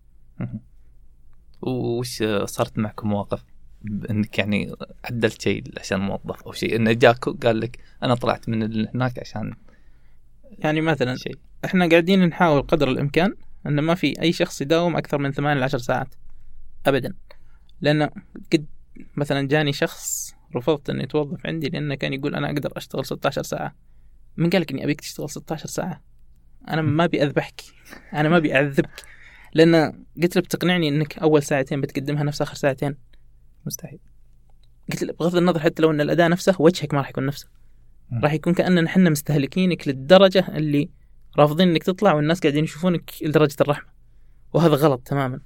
وش 1.61 2.23
صارت 2.45 2.77
معكم 2.77 3.09
مواقف 3.09 3.43
إنك 4.09 4.39
يعني 4.39 4.71
عدلت 5.05 5.41
شيء 5.41 5.63
عشان 5.79 5.99
موظف 5.99 6.43
أو 6.43 6.51
شيء؟ 6.51 6.75
انه 6.75 6.91
جاك 6.91 7.29
قال 7.29 7.59
لك 7.59 7.79
أنا 8.03 8.15
طلعت 8.15 8.49
من 8.49 8.87
هناك 8.87 9.19
عشان 9.19 9.53
يعني 10.59 10.81
مثلا 10.81 11.15
شيء. 11.15 11.37
إحنا 11.65 11.89
قاعدين 11.89 12.25
نحاول 12.25 12.61
قدر 12.61 12.91
الإمكان 12.91 13.35
إن 13.67 13.79
ما 13.79 13.95
في 13.95 14.21
أي 14.21 14.33
شخص 14.33 14.61
يداوم 14.61 14.97
أكثر 14.97 15.17
من 15.17 15.31
ثمان 15.31 15.57
ل 15.57 15.69
ساعات. 15.81 16.15
ابدا. 16.85 17.13
لأن 17.81 18.09
قد 18.53 18.65
مثلا 19.15 19.47
جاني 19.47 19.73
شخص 19.73 20.35
رفضت 20.55 20.89
إنه 20.89 21.03
يتوظف 21.03 21.45
عندي 21.45 21.69
لأنه 21.69 21.95
كان 21.95 22.13
يقول 22.13 22.35
أنا 22.35 22.47
أقدر 22.47 22.71
أشتغل 22.77 23.05
16 23.05 23.43
ساعة. 23.43 23.75
من 24.37 24.49
قال 24.49 24.61
لك 24.61 24.71
إني 24.71 24.83
أبيك 24.83 25.01
تشتغل 25.01 25.29
16 25.29 25.67
ساعة؟ 25.67 26.01
أنا 26.67 26.81
ما 26.81 27.03
أبي 27.03 27.23
أذبحك. 27.23 27.61
أنا 28.13 28.29
ما 28.29 28.37
أبي 28.37 28.55
أعذبك. 28.55 29.03
لأن 29.53 30.05
قلت 30.21 30.35
له 30.35 30.41
بتقنعني 30.41 30.87
إنك 30.89 31.17
أول 31.17 31.43
ساعتين 31.43 31.81
بتقدمها 31.81 32.23
نفس 32.23 32.41
آخر 32.41 32.55
ساعتين. 32.55 32.95
مستحيل. 33.65 33.99
قلت 34.91 35.03
له 35.03 35.13
بغض 35.13 35.35
النظر 35.35 35.59
حتى 35.59 35.81
لو 35.81 35.91
إن 35.91 36.01
الأداء 36.01 36.29
نفسه 36.29 36.55
وجهك 36.59 36.93
ما 36.93 36.99
راح 36.99 37.09
يكون 37.09 37.25
نفسه. 37.25 37.47
راح 38.23 38.33
يكون 38.33 38.53
كأننا 38.53 38.87
إحنا 38.87 39.09
مستهلكينك 39.09 39.87
للدرجة 39.87 40.45
اللي 40.57 40.89
رافضين 41.37 41.69
إنك 41.69 41.83
تطلع 41.83 42.13
والناس 42.13 42.39
قاعدين 42.39 42.63
يشوفونك 42.63 43.11
لدرجة 43.21 43.55
الرحمة. 43.61 43.91
وهذا 44.53 44.75
غلط 44.75 45.01
تماما. 45.07 45.39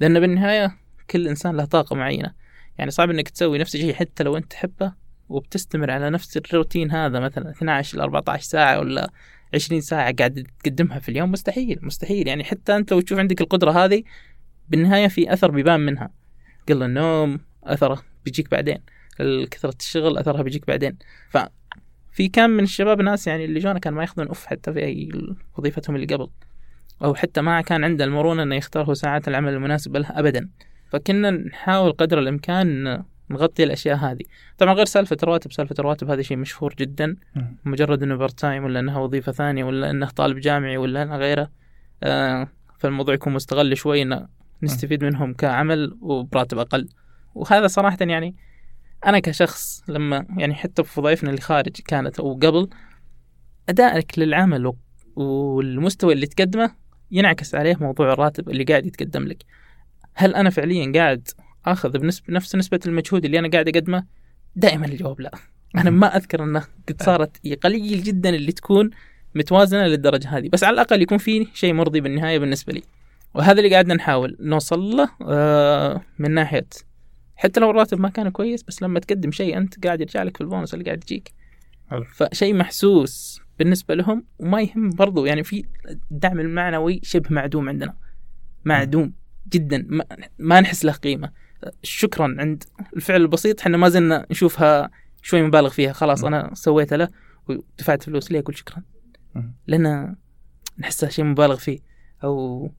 لأن 0.00 0.20
بالنهاية 0.20 0.76
كل 1.10 1.28
إنسان 1.28 1.56
له 1.56 1.64
طاقة 1.64 1.96
معينة. 1.96 2.34
يعني 2.78 2.90
صعب 2.90 3.10
إنك 3.10 3.28
تسوي 3.28 3.58
نفس 3.58 3.74
الشيء 3.74 3.94
حتى 3.94 4.22
لو 4.22 4.36
أنت 4.36 4.50
تحبه 4.50 4.92
وبتستمر 5.28 5.90
على 5.90 6.10
نفس 6.10 6.36
الروتين 6.36 6.90
هذا 6.90 7.20
مثلا 7.20 7.50
12 7.50 7.98
ل 7.98 8.00
14 8.00 8.42
ساعة 8.42 8.78
ولا 8.78 9.10
20 9.54 9.80
ساعة 9.80 10.14
قاعد 10.18 10.46
تقدمها 10.64 10.98
في 10.98 11.08
اليوم 11.08 11.32
مستحيل 11.32 11.78
مستحيل. 11.82 12.28
يعني 12.28 12.44
حتى 12.44 12.76
أنت 12.76 12.92
لو 12.92 13.00
تشوف 13.00 13.18
عندك 13.18 13.40
القدرة 13.40 13.70
هذه 13.70 14.02
بالنهاية 14.68 15.08
في 15.08 15.32
أثر 15.32 15.50
بيبان 15.50 15.80
منها. 15.80 16.10
قل 16.68 16.82
النوم 16.82 17.40
أثره 17.64 18.02
بيجيك 18.24 18.50
بعدين. 18.50 18.78
كثرة 19.50 19.74
الشغل 19.80 20.18
أثرها 20.18 20.42
بيجيك 20.42 20.66
بعدين. 20.66 20.96
ف 21.30 21.38
في 22.12 22.28
كم 22.28 22.50
من 22.50 22.64
الشباب 22.64 23.00
ناس 23.00 23.26
يعني 23.26 23.44
اللي 23.44 23.60
جونا 23.60 23.78
كان 23.78 23.94
ما 23.94 24.02
ياخذون 24.02 24.28
أوف 24.28 24.46
حتى 24.46 24.72
في 24.72 24.84
أي 24.84 25.10
وظيفتهم 25.56 25.96
اللي 25.96 26.06
قبل. 26.06 26.28
أو 27.04 27.14
حتى 27.14 27.40
ما 27.40 27.60
كان 27.60 27.84
عنده 27.84 28.04
المرونة 28.04 28.42
إنه 28.42 28.54
يختار 28.54 28.94
ساعات 28.94 29.28
العمل 29.28 29.52
المناسبة 29.52 29.98
له 29.98 30.08
ابدا. 30.10 30.48
فكنا 30.90 31.30
نحاول 31.30 31.92
قدر 31.92 32.18
الإمكان 32.18 33.02
نغطي 33.30 33.64
الأشياء 33.64 33.96
هذه. 33.96 34.24
طبعا 34.58 34.74
غير 34.74 34.84
سالفة 34.84 35.16
رواتب 35.24 35.52
سالفة 35.52 35.74
الرواتب 35.78 36.10
هذا 36.10 36.22
شيء 36.22 36.36
مشهور 36.36 36.74
جدا. 36.78 37.16
مجرد 37.64 38.02
إنه 38.02 38.16
part 38.16 38.38
time 38.38 38.64
ولا 38.64 38.80
إنها 38.80 38.98
وظيفة 38.98 39.32
ثانية 39.32 39.64
ولا 39.64 39.90
إنه 39.90 40.06
طالب 40.06 40.38
جامعي 40.38 40.76
ولا 40.76 41.02
إنه 41.02 41.16
غيره 41.16 41.50
آه 42.02 42.48
فالموضوع 42.78 43.14
يكون 43.14 43.32
مستغل 43.32 43.76
شوي 43.76 44.02
انه 44.02 44.28
نستفيد 44.62 45.04
منهم 45.04 45.34
كعمل 45.34 45.98
وبراتب 46.00 46.58
أقل. 46.58 46.88
وهذا 47.34 47.66
صراحة 47.66 47.98
يعني 48.00 48.36
أنا 49.06 49.18
كشخص 49.18 49.82
لما 49.88 50.26
يعني 50.36 50.54
حتى 50.54 50.84
في 50.84 51.00
وظائفنا 51.00 51.30
اللي 51.30 51.40
خارج 51.40 51.72
كانت 51.86 52.20
أو 52.20 52.34
قبل 52.34 52.68
أدائك 53.68 54.18
للعمل 54.18 54.72
والمستوى 55.16 56.12
اللي 56.12 56.26
تقدمه 56.26 56.70
ينعكس 57.10 57.54
عليه 57.54 57.76
موضوع 57.80 58.12
الراتب 58.12 58.48
اللي 58.48 58.64
قاعد 58.64 58.86
يتقدم 58.86 59.24
لك. 59.24 59.42
هل 60.14 60.34
أنا 60.34 60.50
فعليا 60.50 60.92
قاعد 60.94 61.28
آخذ 61.66 61.98
بنسبة 61.98 62.34
نفس 62.34 62.56
نسبة 62.56 62.80
المجهود 62.86 63.24
اللي 63.24 63.38
أنا 63.38 63.48
قاعد 63.48 63.68
أقدمه 63.68 64.04
دائما 64.56 64.86
الجواب 64.86 65.20
لا. 65.20 65.30
أنا 65.76 65.90
ما 65.90 66.16
أذكر 66.16 66.44
أنه 66.44 66.64
قد 66.88 67.02
صارت 67.02 67.46
قليل 67.64 68.02
جدا 68.02 68.28
اللي 68.28 68.52
تكون 68.52 68.90
متوازنة 69.34 69.86
للدرجة 69.86 70.28
هذه 70.28 70.48
بس 70.48 70.64
على 70.64 70.74
الأقل 70.74 71.02
يكون 71.02 71.18
في 71.18 71.46
شيء 71.54 71.72
مرضي 71.72 72.00
بالنهاية 72.00 72.38
بالنسبة 72.38 72.72
لي. 72.72 72.82
وهذا 73.34 73.58
اللي 73.58 73.70
قاعدنا 73.70 73.94
نحاول 73.94 74.36
نوصل 74.40 74.80
له 74.80 75.08
آه، 75.22 76.02
من 76.18 76.30
ناحية 76.30 76.66
حتى 77.36 77.60
لو 77.60 77.70
الراتب 77.70 78.00
ما 78.00 78.08
كان 78.08 78.28
كويس 78.28 78.62
بس 78.62 78.82
لما 78.82 79.00
تقدم 79.00 79.30
شيء 79.30 79.58
أنت 79.58 79.86
قاعد 79.86 80.00
يرجع 80.00 80.22
لك 80.22 80.36
في 80.36 80.40
البونص 80.40 80.72
اللي 80.72 80.84
قاعد 80.84 81.04
يجيك. 81.04 81.32
فشيء 82.14 82.54
محسوس 82.54 83.40
بالنسبة 83.58 83.94
لهم 83.94 84.24
وما 84.38 84.60
يهم 84.60 84.90
برضو 84.90 85.26
يعني 85.26 85.44
في 85.44 85.64
الدعم 86.10 86.40
المعنوي 86.40 87.00
شبه 87.02 87.26
معدوم 87.30 87.68
عندنا. 87.68 87.94
معدوم 88.64 89.12
جدا 89.48 89.86
ما, 89.88 90.04
ما 90.38 90.60
نحس 90.60 90.84
له 90.84 90.92
قيمة. 90.92 91.30
شكرا 91.82 92.36
عند 92.38 92.64
الفعل 92.96 93.20
البسيط 93.20 93.60
إحنا 93.60 93.76
ما 93.76 93.88
زلنا 93.88 94.26
نشوفها 94.30 94.90
شوي 95.22 95.42
مبالغ 95.42 95.68
فيها. 95.68 95.92
خلاص 95.92 96.24
أنا 96.24 96.50
سويتها 96.54 96.96
له 96.96 97.08
ودفعت 97.48 98.02
فلوس 98.02 98.32
ليه؟ 98.32 98.40
أقول 98.40 98.56
شكرا. 98.56 98.82
لأن 99.66 100.16
نحسها 100.78 101.08
شيء 101.08 101.24
مبالغ 101.24 101.56
فيه 101.56 101.78
أو 102.24 102.70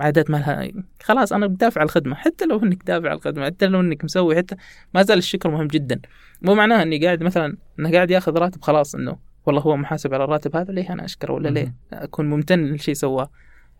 عادات 0.00 0.30
ما 0.30 0.36
لها 0.36 0.72
خلاص 1.02 1.32
أنا 1.32 1.46
بدافع 1.46 1.80
على 1.80 1.86
الخدمة. 1.88 2.14
حتى 2.14 2.46
لو 2.46 2.62
إنك 2.62 2.82
دافع 2.82 3.08
على 3.08 3.16
الخدمة 3.16 3.46
حتى 3.46 3.66
لو 3.66 3.80
إنك 3.80 4.04
مسوي 4.04 4.36
حتى 4.36 4.56
ما 4.94 5.02
زال 5.02 5.18
الشكر 5.18 5.50
مهم 5.50 5.66
جدا. 5.66 6.00
مو 6.42 6.54
معناه 6.54 6.82
إني 6.82 7.04
قاعد 7.04 7.22
مثلا 7.22 7.56
إنه 7.78 7.92
قاعد 7.92 8.10
ياخذ 8.10 8.38
راتب 8.38 8.62
خلاص 8.62 8.94
إنه 8.94 9.16
والله 9.46 9.62
هو 9.62 9.76
محاسب 9.76 10.14
على 10.14 10.24
الراتب 10.24 10.56
هذا 10.56 10.72
ليه 10.72 10.92
أنا 10.92 11.04
أشكره؟ 11.04 11.32
ولا 11.32 11.48
ليه 11.48 11.74
أكون 11.92 12.30
ممتن 12.30 12.58
للشيء 12.58 12.94
سواه؟ 12.94 13.30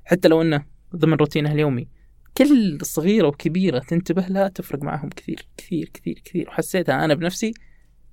حتى 0.04 0.28
لو 0.28 0.42
إنه 0.42 0.64
ضمن 0.96 1.14
روتينه 1.14 1.52
اليومي. 1.52 1.88
كل 2.38 2.78
صغيرة 2.82 3.26
وكبيرة 3.28 3.78
تنتبه 3.78 4.26
لها 4.28 4.48
تفرق 4.48 4.82
معهم 4.82 5.08
كثير 5.08 5.46
كثير 5.56 5.90
كثير 5.94 6.22
كثير. 6.24 6.48
وحسيتها 6.48 7.04
أنا 7.04 7.14
بنفسي 7.14 7.54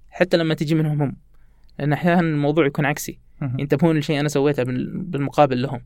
حتى 0.09 0.37
لما 0.37 0.53
تجي 0.53 0.75
منهم 0.75 1.01
هم. 1.01 1.17
لأن 1.79 1.93
أحيانا 1.93 2.19
الموضوع 2.19 2.65
يكون 2.65 2.85
عكسي. 2.85 3.19
ينتبهون 3.59 3.97
لشيء 3.97 4.19
أنا 4.19 4.29
سويته 4.29 4.63
بالمقابل 4.63 5.61
لهم. 5.61 5.81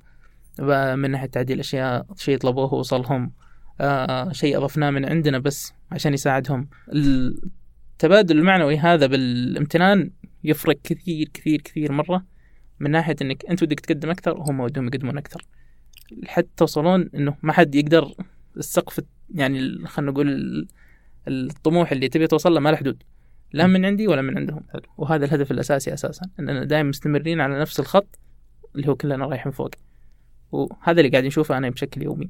من 1.00 1.12
ناحية 1.12 1.28
تعديل 1.28 1.60
أشياء 1.60 2.06
شيء 2.18 2.38
طلبوه 2.38 2.74
وصلهم 2.74 3.32
آه 3.82 4.32
شيء 4.32 4.58
أضفناه 4.58 4.90
من 4.90 5.06
عندنا 5.06 5.40
بس 5.40 5.74
عشان 5.92 6.14
يساعدهم. 6.14 6.70
التبادل 6.94 8.38
المعنوي 8.38 8.78
هذا 8.78 9.08
بالامتنان 9.08 10.12
يفرق 10.44 10.78
كثير 10.84 11.30
كثير 11.34 11.62
كثير 11.62 11.92
مرة. 11.92 12.26
من 12.80 12.92
ناحية 12.92 13.16
إنك 13.22 13.46
أنت 13.46 13.64
ودك 13.64 13.80
تقدم 13.80 14.10
أكثر 14.10 14.38
وهم 14.38 14.60
ودهم 14.60 14.88
يقدمون 14.88 15.18
أكثر. 15.18 15.46
لحد 16.12 16.48
توصلون 16.58 17.10
إنه 17.16 17.38
ما 17.42 17.54
حد 17.54 17.76
يقدر 17.76 18.14
السقف 18.58 19.02
يعني 19.36 19.88
خلينا 19.88 20.12
نقول 20.12 20.68
الطموح 21.28 21.92
اللي 21.92 22.10
تبي 22.10 22.28
توصل 22.28 22.54
له 22.54 22.60
ما 22.60 22.70
له 22.70 22.76
حدود. 22.76 23.04
لا 23.54 23.68
من 23.68 23.86
عندي 23.86 24.08
ولا 24.08 24.22
من 24.22 24.38
عندهم. 24.38 24.64
وهذا 24.98 25.26
الهدف 25.26 25.52
الأساسي 25.52 25.94
أساسا 25.94 26.30
إننا 26.40 26.64
دائما 26.64 26.90
مستمرين 26.90 27.42
على 27.42 27.60
نفس 27.60 27.80
الخط 27.80 28.20
اللي 28.76 28.88
هو 28.88 28.96
كلنا 28.96 29.26
رايحين 29.26 29.52
فوق. 29.52 29.70
وهذا 30.52 31.00
اللي 31.02 31.12
قاعد 31.12 31.24
نشوفه 31.24 31.58
أنا 31.58 31.70
بشكل 31.70 32.04
يومي. 32.04 32.30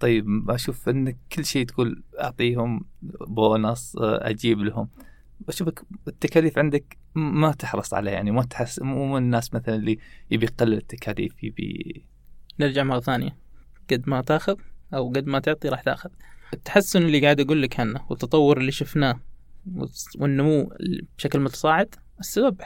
طيب 0.00 0.50
أشوف 0.50 0.88
انك 0.88 1.16
كل 1.32 1.44
شيء 1.44 1.66
تقول 1.66 2.02
أعطيهم 2.20 2.84
بونص 3.26 3.96
أجيب 3.98 4.58
لهم. 4.58 4.88
أشوفك 5.48 5.82
التكاليف 6.08 6.58
عندك 6.58 6.98
ما 7.18 7.52
تحرص 7.52 7.94
عليها 7.94 8.12
يعني 8.12 8.30
ما 8.30 8.42
تحس 8.42 8.82
مو 8.82 9.06
من 9.06 9.22
الناس 9.22 9.54
مثلا 9.54 9.74
اللي 9.74 9.98
يبي 10.30 10.46
يقلل 10.46 10.72
التكاليف 10.72 11.44
يبي 11.44 12.04
نرجع 12.60 12.82
مرة 12.82 13.00
ثانية. 13.00 13.36
قد 13.90 14.08
ما 14.08 14.20
تاخذ 14.22 14.56
أو 14.94 15.08
قد 15.08 15.26
ما 15.26 15.38
تعطي 15.38 15.68
راح 15.68 15.82
تاخذ. 15.82 16.10
التحسن 16.52 17.02
اللي 17.02 17.20
قاعد 17.20 17.40
أقول 17.40 17.62
لك 17.62 17.80
عنه 17.80 18.06
والتطور 18.10 18.58
اللي 18.58 18.72
شفناه 18.72 19.20
والنمو 20.18 20.72
بشكل 21.18 21.40
متصاعد 21.40 21.94
السبب 22.20 22.60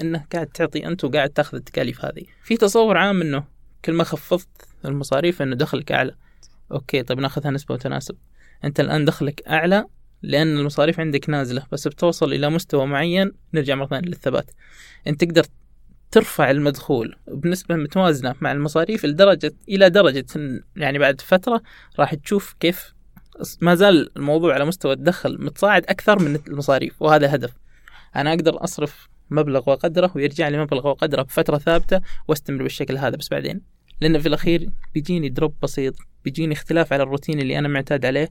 إنه 0.00 0.24
قاعد 0.32 0.46
تعطي 0.46 0.86
أنت 0.86 1.04
وقاعد 1.04 1.30
تاخذ 1.30 1.56
التكاليف 1.56 2.04
هذه. 2.04 2.24
في 2.42 2.56
تصور 2.56 2.96
عام 2.96 3.20
إنه 3.20 3.44
كل 3.84 3.92
ما 3.92 4.04
خفضت 4.04 4.68
المصاريف 4.84 5.42
إنه 5.42 5.56
دخلك 5.56 5.92
أعلى. 5.92 6.14
أوكي 6.72 7.02
طيب 7.02 7.20
ناخذها 7.20 7.50
نسبة 7.50 7.74
وتناسب. 7.74 8.16
أنت 8.64 8.80
الآن 8.80 9.04
دخلك 9.04 9.48
أعلى 9.48 9.86
لأن 10.22 10.58
المصاريف 10.58 11.00
عندك 11.00 11.30
نازلة 11.30 11.62
بس 11.72 11.88
بتوصل 11.88 12.32
إلى 12.32 12.50
مستوى 12.50 12.86
معين 12.86 13.32
نرجع 13.54 13.74
مرة 13.74 13.86
ثانية 13.86 14.08
للثبات. 14.08 14.50
أنت 15.06 15.24
تقدر 15.24 15.46
ترفع 16.10 16.50
المدخول 16.50 17.16
بنسبة 17.28 17.76
متوازنة 17.76 18.34
مع 18.40 18.52
المصاريف 18.52 19.04
لدرجة 19.04 19.52
إلى 19.68 19.90
درجة 19.90 20.26
يعني 20.76 20.98
بعد 20.98 21.20
فترة 21.20 21.62
راح 21.98 22.14
تشوف 22.14 22.54
كيف 22.60 22.94
ما 23.60 23.74
زال 23.74 24.10
الموضوع 24.16 24.54
على 24.54 24.64
مستوى 24.64 24.92
الدخل 24.92 25.44
متصاعد 25.44 25.84
أكثر 25.88 26.18
من 26.18 26.38
المصاريف 26.48 27.02
وهذا 27.02 27.34
هدف. 27.34 27.52
أنا 28.16 28.30
أقدر 28.30 28.64
أصرف 28.64 29.08
مبلغ 29.30 29.70
وقدره 29.70 30.12
ويرجع 30.14 30.48
لي 30.48 30.58
مبلغ 30.58 30.88
وقدره 30.88 31.22
بفترة 31.22 31.58
ثابتة 31.58 32.00
وأستمر 32.28 32.62
بالشكل 32.62 32.98
هذا 32.98 33.16
بس 33.16 33.28
بعدين؟ 33.28 33.60
لأن 34.00 34.18
في 34.18 34.28
الأخير 34.28 34.70
بيجيني 34.94 35.28
drop 35.28 35.54
بسيط 35.62 35.94
بيجيني 36.24 36.54
اختلاف 36.54 36.92
على 36.92 37.02
الروتين 37.02 37.40
اللي 37.40 37.58
أنا 37.58 37.68
معتاد 37.68 38.06
عليه 38.06 38.28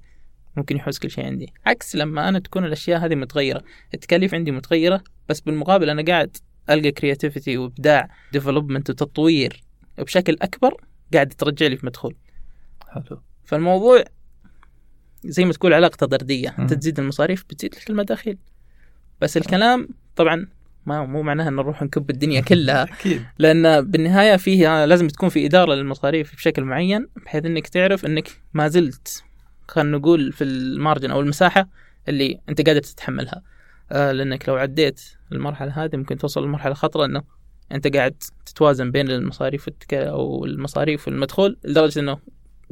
ممكن 0.58 0.76
يحوس 0.76 0.98
كل 0.98 1.12
شيء 1.12 1.26
عندي. 1.26 1.54
عكس 1.66 1.96
لما 1.96 2.30
أنا 2.30 2.40
تكون 2.40 2.66
الأشياء 2.66 3.06
هذه 3.06 3.16
متغيرة. 3.16 3.64
التكاليف 3.94 4.34
عندي 4.34 4.52
متغيرة 4.52 5.04
بس 5.30 5.40
بالمقابل 5.40 5.90
أنا 5.90 6.06
قاعد 6.06 6.38
ألقى 6.70 6.92
creativity 6.92 7.58
وإبداع 7.58 8.10
development 8.32 8.90
وتطوير 8.90 9.64
بشكل 9.98 10.38
أكبر 10.42 10.76
قاعد 11.14 11.28
ترجع 11.28 11.68
لي 11.68 11.78
في 11.78 11.86
مدخول. 11.86 12.16
حلو. 12.88 13.22
فالموضوع 13.44 14.04
زي 15.26 15.46
ما 15.46 15.54
تقول 15.54 15.74
علاقة 15.74 16.08
طردية. 16.08 16.56
أنت 16.60 16.74
تزيد 16.74 17.00
المصاريف 17.00 17.46
بتزيد 17.50 17.76
لك 17.76 17.90
المداخيل. 17.90 18.38
بس 19.22 19.38
الكلام 19.38 19.88
طبعا 20.16 20.48
ما 20.86 21.06
مو 21.06 21.22
معناها 21.22 21.48
إن 21.48 21.56
نروح 21.56 21.84
نكب 21.84 22.10
الدنيا 22.10 22.42
كلها. 22.42 22.84
أكيد. 22.94 23.26
لأن 23.40 23.82
بالنهاية 23.82 24.36
فيه 24.36 24.86
لازم 24.86 25.08
تكون 25.08 25.30
في 25.30 25.46
إدارة 25.46 25.74
للمصاريف 25.74 26.36
بشكل 26.36 26.64
معين 26.64 27.08
بحيث 27.26 27.46
إنك 27.46 27.68
تعرف 27.68 28.06
إنك 28.06 28.30
ما 28.54 28.68
زلت 28.68 29.24
خلينا 29.68 29.98
نقول 29.98 30.32
في 30.32 30.44
المارجن 30.44 31.12
أو 31.12 31.22
المساحة 31.22 31.70
اللي 32.10 32.40
أنت 32.50 32.68
قادر 32.68 32.82
تتحملها. 32.82 33.42
آه 33.92 34.12
لأنك 34.12 34.50
لو 34.50 34.56
عديت 34.56 35.02
المرحلة 35.32 35.84
هذه 35.84 35.98
ممكن 35.98 36.18
توصل 36.18 36.44
لمرحلة 36.44 36.74
خطرة 36.74 37.06
إنه 37.06 37.24
أنت 37.72 37.96
قاعد 37.96 38.16
تتوازن 38.46 38.92
بين 38.92 39.12
المصاريف 39.12 39.70
أو 39.94 40.46
المصاريف 40.46 41.08
والمدخول 41.08 41.58
لدرجة 41.64 42.00
إنه 42.00 42.20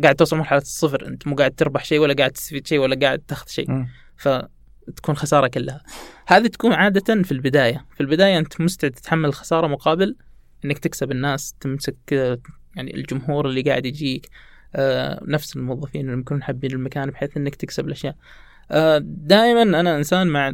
قاعد 0.03 0.15
توصل 0.15 0.37
مرحله 0.37 0.59
الصفر. 0.59 1.07
أنت 1.07 1.27
مو 1.27 1.35
قاعد 1.35 1.51
تربح 1.51 1.85
شيء 1.85 1.99
ولا 1.99 2.13
قاعد 2.13 2.31
تستفيد 2.31 2.67
شيء 2.67 2.79
ولا 2.79 2.99
قاعد 2.99 3.19
تاخذ 3.19 3.47
شيء. 3.47 3.67
ف 4.17 4.29
تكون 4.95 5.15
خسارة 5.15 5.47
كلها. 5.47 5.83
هذه 6.27 6.47
تكون 6.47 6.73
عادة 6.73 7.23
في 7.23 7.31
البداية. 7.31 7.85
في 7.95 8.01
البداية 8.01 8.37
أنت 8.37 8.61
مستعد 8.61 8.91
تتحمل 8.91 9.25
الخساره 9.25 9.67
مقابل 9.67 10.15
إنك 10.65 10.79
تكسب 10.79 11.11
الناس 11.11 11.53
تمسك 11.59 11.95
يعني 12.75 12.95
الجمهور 12.95 13.45
اللي 13.45 13.61
قاعد 13.61 13.85
يجيك. 13.85 14.29
نفس 15.27 15.55
الموظفين 15.55 16.09
اللي 16.09 16.21
يكونون 16.21 16.43
حابين 16.43 16.71
المكان 16.71 17.09
بحيث 17.09 17.37
إنك 17.37 17.55
تكسب 17.55 17.87
الأشياء. 17.87 18.15
آه 18.71 18.97
دائما 19.03 19.61
أنا 19.61 19.97
إنسان 19.97 20.27
مع 20.27 20.53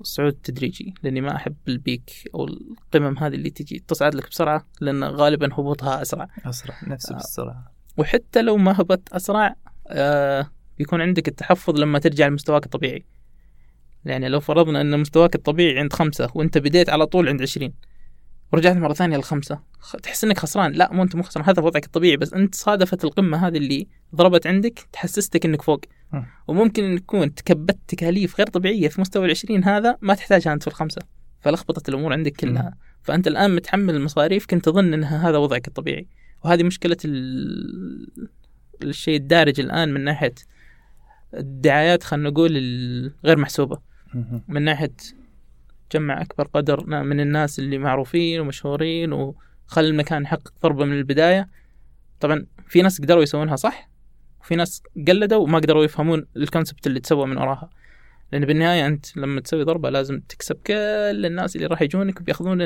الصعود 0.00 0.32
التدريجي 0.32 0.94
لأني 1.02 1.20
ما 1.20 1.36
أحب 1.36 1.56
البيك 1.68 2.10
أو 2.34 2.44
القمم 2.44 3.18
هذه 3.18 3.34
اللي 3.34 3.50
تجي 3.50 3.84
تصعد 3.88 4.14
لك 4.14 4.30
بسرعة 4.30 4.66
لأن 4.80 5.04
غالبا 5.04 5.54
هبوطها 5.54 6.02
أسرع. 6.02 6.28
أسرع 6.44 6.74
نفس 6.86 7.12
بالسرعة. 7.12 7.52
آه 7.52 7.72
وحتى 7.96 8.42
لو 8.42 8.56
ما 8.56 8.80
هبط 8.80 9.14
أسرع 9.14 9.54
آه 9.88 10.50
بيكون 10.78 11.00
عندك 11.00 11.28
التحفظ 11.28 11.80
لما 11.80 11.98
ترجع 11.98 12.26
لمستواك 12.26 12.64
الطبيعي. 12.64 13.04
يعني 14.04 14.28
لو 14.28 14.40
فرضنا 14.40 14.80
إن 14.80 15.00
مستواك 15.00 15.34
الطبيعي 15.34 15.78
عند 15.78 15.92
خمسة 15.92 16.30
وأنت 16.34 16.58
بديت 16.58 16.90
على 16.90 17.06
طول 17.06 17.28
عند 17.28 17.42
عشرين. 17.42 17.72
ورجعت 18.52 18.76
مرة 18.76 18.92
ثانية 18.92 19.16
لخمسة 19.16 19.60
تحس 20.02 20.24
إنك 20.24 20.38
خسران. 20.38 20.72
لا 20.72 20.92
مو 20.92 21.02
أنت 21.02 21.16
مو 21.16 21.22
خسران. 21.22 21.46
هذا 21.46 21.62
وضعك 21.62 21.84
الطبيعي 21.84 22.16
بس 22.16 22.34
أنت 22.34 22.54
صادفت 22.54 23.04
القمة 23.04 23.46
هذه 23.46 23.56
اللي 23.56 23.86
ضربت 24.14 24.46
عندك 24.46 24.88
تحسستك 24.92 25.44
إنك 25.44 25.62
فوق. 25.62 25.80
وممكن 26.48 26.84
ان 26.84 27.00
تكون 27.00 27.34
تكبت 27.34 27.78
تكاليف 27.88 28.38
غير 28.38 28.46
طبيعية 28.46 28.88
في 28.88 29.00
مستوى 29.00 29.24
العشرين 29.24 29.64
هذا 29.64 29.98
ما 30.00 30.14
تحتاجها 30.14 30.52
أنت 30.52 30.62
في 30.62 30.68
الخمسة. 30.68 31.02
فلخبطت 31.40 31.88
الأمور 31.88 32.12
عندك 32.12 32.32
كلها. 32.32 32.74
فأنت 33.02 33.26
الآن 33.26 33.54
متحمل 33.54 33.94
المصاريف 33.94 34.46
كنت 34.46 34.64
تظن 34.64 34.94
إنها 34.94 35.28
هذا 35.28 35.38
وضعك 35.38 35.68
الطبيعي. 35.68 36.06
وهذه 36.44 36.62
مشكلة 36.62 36.96
ال... 37.04 38.28
الشيء 38.82 39.16
الدارج 39.16 39.60
الآن 39.60 39.94
من 39.94 40.04
ناحية 40.04 40.34
الدعايات 41.34 42.02
خلينا 42.02 42.30
نقول 42.30 42.52
غير 43.24 43.38
محسوبة. 43.38 43.80
من 44.48 44.62
ناحية 44.62 44.92
جمع 45.92 46.22
أكبر 46.22 46.46
قدر 46.46 46.86
من 46.86 47.20
الناس 47.20 47.58
اللي 47.58 47.78
معروفين 47.78 48.40
ومشهورين 48.40 49.12
وخلي 49.12 49.88
المكان 49.88 50.22
يحقق 50.22 50.52
ضربه 50.62 50.84
من 50.84 50.98
البداية. 50.98 51.48
طبعا 52.20 52.46
في 52.66 52.82
ناس 52.82 53.00
قدروا 53.00 53.22
يسوونها 53.22 53.56
صح؟ 53.56 53.90
وفي 54.40 54.56
ناس 54.56 54.82
قلدوا 55.08 55.38
وما 55.42 55.58
قدروا 55.58 55.84
يفهمون 55.84 56.26
الكونسبت 56.36 56.86
اللي 56.86 57.00
تسوى 57.00 57.26
من 57.26 57.38
وراها. 57.38 57.70
لأن 58.32 58.44
بالنهاية 58.44 58.86
أنت 58.86 59.16
لما 59.16 59.40
تسوي 59.40 59.64
ضربة 59.64 59.90
لازم 59.90 60.20
تكسب 60.20 60.56
كل 60.66 61.26
الناس 61.26 61.56
اللي 61.56 61.66
راح 61.66 61.82
يجونك 61.82 62.20
وبيأخذون 62.20 62.62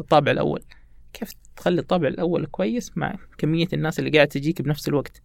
الطابع 0.00 0.32
الأول. 0.32 0.62
كيف 1.12 1.32
تخلي 1.56 1.80
الطابع 1.80 2.08
الأول 2.08 2.46
كويس 2.46 2.92
مع 2.96 3.16
كمية 3.38 3.68
الناس 3.72 3.98
اللي 3.98 4.10
قاعد 4.10 4.28
تجيك 4.28 4.62
بنفس 4.62 4.88
الوقت؟ 4.88 5.22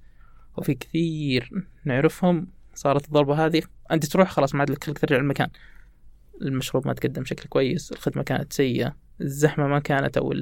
وفي 0.57 0.73
كثير 0.73 1.51
نعرفهم 1.85 2.47
صارت 2.73 3.05
الضربة 3.05 3.45
هذه. 3.45 3.61
أنت 3.91 4.05
تروح 4.05 4.31
خلاص 4.31 4.53
ما 4.55 4.59
عاد 4.59 4.71
لك 4.71 4.99
ترجع 4.99 5.15
المكان. 5.15 5.49
المشروب 6.41 6.87
ما 6.87 6.93
تقدم 6.93 7.21
بشكل 7.21 7.49
كويس 7.49 7.91
الخدمة 7.91 8.23
كانت 8.23 8.53
سيئة 8.53 8.95
الزحمة 9.21 9.67
ما 9.67 9.79
كانت 9.79 10.17
أو 10.17 10.33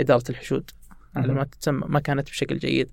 إدارة 0.00 0.24
الحشود 0.30 0.70
على 1.16 1.32
ما 1.32 1.44
تسمى 1.44 1.82
ما 1.86 2.00
كانت 2.00 2.30
بشكل 2.30 2.58
جيد. 2.58 2.90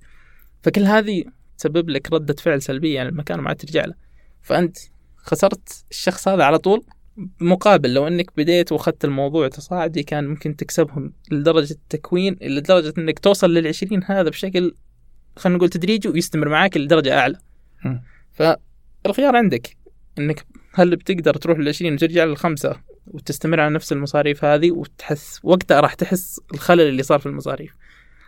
فكل 0.64 0.82
هذه 0.82 1.24
تسبب 1.58 1.90
لك 1.90 2.14
ردة 2.14 2.34
فعل 2.34 2.62
سلبية 2.62 3.00
على 3.00 3.10
المكان 3.10 3.40
وما 3.40 3.50
عاد 3.50 3.58
ترجع 3.58 3.86
له. 3.86 3.94
فأنت 4.42 4.78
خسرت 5.18 5.86
الشخص 5.92 6.28
هذا 6.28 6.44
على 6.44 6.58
طول 6.60 6.86
مقابل. 7.42 7.94
لو 7.94 8.08
إنك 8.08 8.32
بديت 8.38 8.72
وأخذت 8.72 9.06
الموضوع 9.06 9.48
تصاعدي 9.48 10.04
كان 10.04 10.28
ممكن 10.28 10.56
تكسبهم 10.56 11.14
لدرجة 11.32 11.74
التكوين 11.74 12.38
لدرجة 12.42 12.94
إنك 12.98 13.20
توصل 13.20 13.54
للعشرين 13.54 14.04
هذا 14.04 14.30
بشكل 14.30 14.76
خلينا 15.36 15.58
نقول 15.58 15.70
تدريجي 15.70 16.10
ويستمر 16.10 16.50
معاك 16.50 16.78
لدرجة 16.78 17.20
أعلى. 17.20 17.40
ف 18.32 18.44
الخيار 19.06 19.36
عندك 19.36 19.78
إنك 20.20 20.46
هل 20.78 20.96
بتقدر 20.96 21.34
تروح 21.34 21.60
للعشرين 21.60 21.94
وترجع 21.94 22.24
للخمسة 22.24 22.76
وتستمر 23.08 23.60
على 23.60 23.74
نفس 23.74 23.92
المصاريف 23.92 24.46
هذه 24.46 24.72
وتحس 24.72 25.40
وقتها 25.44 25.80
راح 25.80 25.94
تحس 25.94 26.42
الخلل 26.54 26.82
اللي 26.82 27.04
صار 27.04 27.20
في 27.20 27.26
المصاريف. 27.26 27.76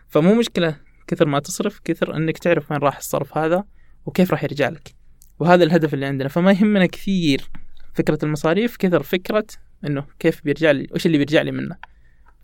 فمو 0.07 0.35
مشكلة 0.35 0.75
كثر 1.07 1.25
ما 1.25 1.39
تصرف 1.39 1.79
كثر 1.79 2.15
إنك 2.15 2.37
تعرف 2.37 2.71
وين 2.71 2.79
راح 2.79 2.97
الصرف 2.97 3.37
هذا 3.37 3.63
وكيف 4.05 4.31
راح 4.31 4.43
يرجع 4.43 4.69
لك. 4.69 4.95
وهذا 5.39 5.63
الهدف 5.63 5.93
اللي 5.93 6.05
عندنا. 6.05 6.29
فما 6.29 6.51
يهمنا 6.51 6.85
كثير 6.85 7.49
فكرة 7.93 8.19
المصاريف 8.23 8.77
كثر 8.77 9.03
فكرة 9.03 9.45
إنه 9.85 10.05
كيف 10.19 10.43
بيرجع 10.43 10.71
لي 10.71 10.87
وش 10.91 11.05
اللي 11.05 11.17
بيرجع 11.17 11.41
لي 11.41 11.51
منه. 11.51 11.75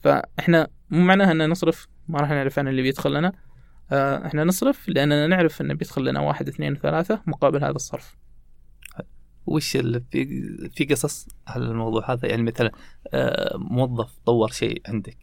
فإحنا 0.02 0.68
مو 0.90 1.02
معناها 1.02 1.32
ان 1.32 1.50
نصرف 1.50 1.88
ما 2.08 2.20
راح 2.20 2.30
نعرف 2.30 2.60
عن 2.60 2.68
اللي 2.68 2.82
بيدخل 2.82 3.14
لنا. 3.14 3.32
آه، 3.92 4.26
إحنا 4.26 4.44
نصرف 4.44 4.90
لأننا 4.90 5.28
نعرف 5.28 5.62
إنه 5.62 5.74
بيدخل 5.74 6.06
لنا 6.06 6.20
واحد 6.20 6.48
اثنين 6.48 6.74
وثلاثة 6.74 7.22
مقابل 7.28 7.64
هذا 7.64 7.72
الصرف. 7.72 8.25
وش 9.46 9.78
في 9.78 10.70
في 10.76 10.86
قصص 10.86 11.28
على 11.48 11.66
الموضوع 11.66 12.12
هذا؟ 12.12 12.28
يعني 12.28 12.44
مثلا 12.44 12.72
آه، 13.14 13.58
موظف 13.58 14.18
طور 14.26 14.52
شيء 14.52 14.82
عندك 14.88 15.18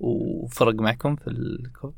وفرق 0.00 0.74
معكم 0.74 1.16
في 1.16 1.28
الكود 1.30 1.94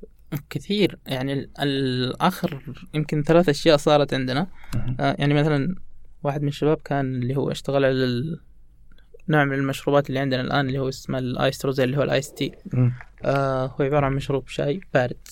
كثير. 0.50 0.98
يعني 1.06 1.50
الآخر 1.60 2.62
يمكن 2.94 3.22
ثلاث 3.22 3.48
أشياء 3.48 3.76
صارت 3.76 4.14
عندنا. 4.14 4.46
آه 5.00 5.16
يعني 5.18 5.34
مثلا 5.34 5.74
واحد 6.22 6.42
من 6.42 6.48
الشباب 6.48 6.76
كان 6.76 7.14
اللي 7.14 7.36
هو 7.36 7.50
اشتغل 7.50 7.84
على 7.84 8.22
نوع 9.28 9.44
من 9.44 9.52
المشروبات 9.54 10.08
اللي 10.08 10.20
عندنا 10.20 10.40
الآن 10.40 10.66
اللي 10.66 10.78
هو 10.78 10.88
اسمه 10.88 11.18
ال 11.18 11.30
ice 11.30 11.64
rosy 11.64 11.84
اللي 11.84 11.96
هو 11.96 12.02
ال 12.02 12.10
ice 12.10 12.32
tea. 12.32 12.52
آه 13.24 13.66
هو 13.66 13.84
عبارة 13.84 14.06
عن 14.06 14.12
مشروب 14.12 14.48
شاي 14.48 14.80
بارد. 14.94 15.28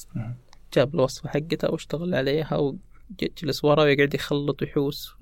جاب 0.74 0.94
الوصفة 0.94 1.28
حقته 1.28 1.70
واشتغل 1.70 2.14
عليها 2.14 2.56
وجلس 2.56 3.64
ورا 3.64 3.82
ويقعد 3.82 4.14
يخلط 4.14 4.62
ويحوس 4.62 5.14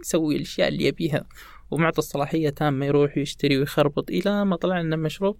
يسوي 0.00 0.36
الأشياء 0.36 0.68
اللي 0.68 0.84
يبيها. 0.84 1.24
ومعطى 1.70 1.98
الصلاحية 1.98 2.50
تامة 2.50 2.86
يروح 2.86 3.18
يشتري 3.18 3.58
ويخربط. 3.58 4.10
إلى 4.10 4.44
ما 4.44 4.56
طلع 4.56 4.80
لنا 4.80 4.96
مشروب 4.96 5.38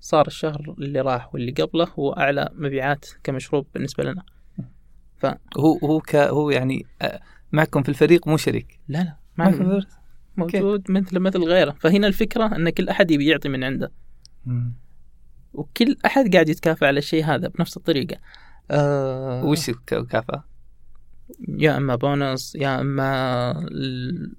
صار 0.00 0.26
الشهر 0.26 0.74
اللي 0.78 1.00
راح 1.00 1.34
واللي 1.34 1.52
قبله 1.52 1.88
هو 1.98 2.12
أعلى 2.12 2.48
مبيعات 2.52 3.06
كمشروب 3.24 3.66
بالنسبة 3.74 4.04
لنا. 4.04 4.22
ف 5.16 5.26
هو 5.56 5.78
هو 5.78 6.00
ك 6.00 6.16
هو 6.16 6.50
يعني 6.50 6.86
معكم 7.52 7.82
في 7.82 7.88
الفريق 7.88 8.28
مو 8.28 8.36
شريك؟ 8.36 8.80
لا 8.88 8.98
لا. 8.98 9.16
معكم؟ 9.36 9.80
موجود 10.36 10.90
مثل 10.90 11.18
مثل 11.18 11.44
غيره. 11.44 11.76
فهنا 11.80 12.06
الفكرة 12.06 12.56
إن 12.56 12.70
كل 12.70 12.88
أحد 12.88 13.10
يبي 13.10 13.26
يعطي 13.26 13.48
من 13.48 13.64
عنده. 13.64 13.92
وكل 15.52 15.96
أحد 16.06 16.32
قاعد 16.32 16.48
يتكافئ 16.48 16.86
على 16.86 16.98
الشيء 16.98 17.24
هذا 17.24 17.48
بنفس 17.48 17.76
الطريقة. 17.76 18.16
آه 18.70 19.44
وش 19.44 19.68
الكفاءة؟ 19.68 20.44
يا 21.48 21.76
إما 21.76 21.94
بونص 21.96 22.54
يا 22.54 22.80
إما 22.80 23.50
ال... 23.58 24.32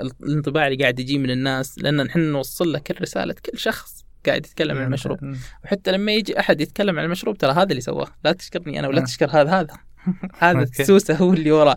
ال- 0.00 0.10
الانطباع 0.22 0.66
اللي 0.66 0.78
قاعد 0.82 1.00
يجي 1.00 1.18
من 1.18 1.30
الناس 1.30 1.78
لأن 1.78 2.02
نحن 2.02 2.20
نوصل 2.20 2.72
له 2.72 2.78
كل 2.78 2.94
رساله 3.02 3.34
كل 3.46 3.58
شخص 3.58 4.04
قاعد 4.26 4.46
يتكلم 4.46 4.78
عن 4.78 4.84
المشروب. 4.86 5.18
وحتى 5.64 5.92
لما 5.92 6.12
يجي 6.12 6.40
أحد 6.40 6.60
يتكلم 6.60 6.98
عن 6.98 7.04
المشروب 7.04 7.38
ترى 7.38 7.52
هذا 7.52 7.62
اللي 7.70 7.80
سواه. 7.80 8.06
لا 8.24 8.32
تشكرني 8.32 8.78
أنا 8.78 8.88
ولا. 8.88 9.00
تشكر 9.04 9.30
هذا 9.30 9.50
هذا. 9.60 9.74
هذا 10.38 10.58
okay. 10.58 10.84
سوسه 10.84 11.14
هو 11.16 11.32
اللي 11.32 11.52
وراه. 11.52 11.76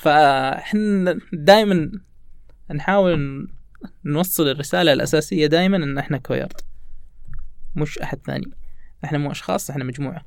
فاحنا 0.00 1.18
دائما 1.32 1.90
نحاول 2.74 3.48
نوصل 4.04 4.48
الرسالة 4.48 4.92
الأساسية 4.92 5.46
دائما 5.46 5.76
إن 5.76 5.98
إحنا 5.98 6.18
Coyard. 6.18 6.60
مش 7.76 7.98
أحد 7.98 8.18
ثاني. 8.26 8.50
إحنا 9.04 9.18
مو 9.18 9.30
أشخاص 9.30 9.70
إحنا 9.70 9.84
مجموعة. 9.84 10.24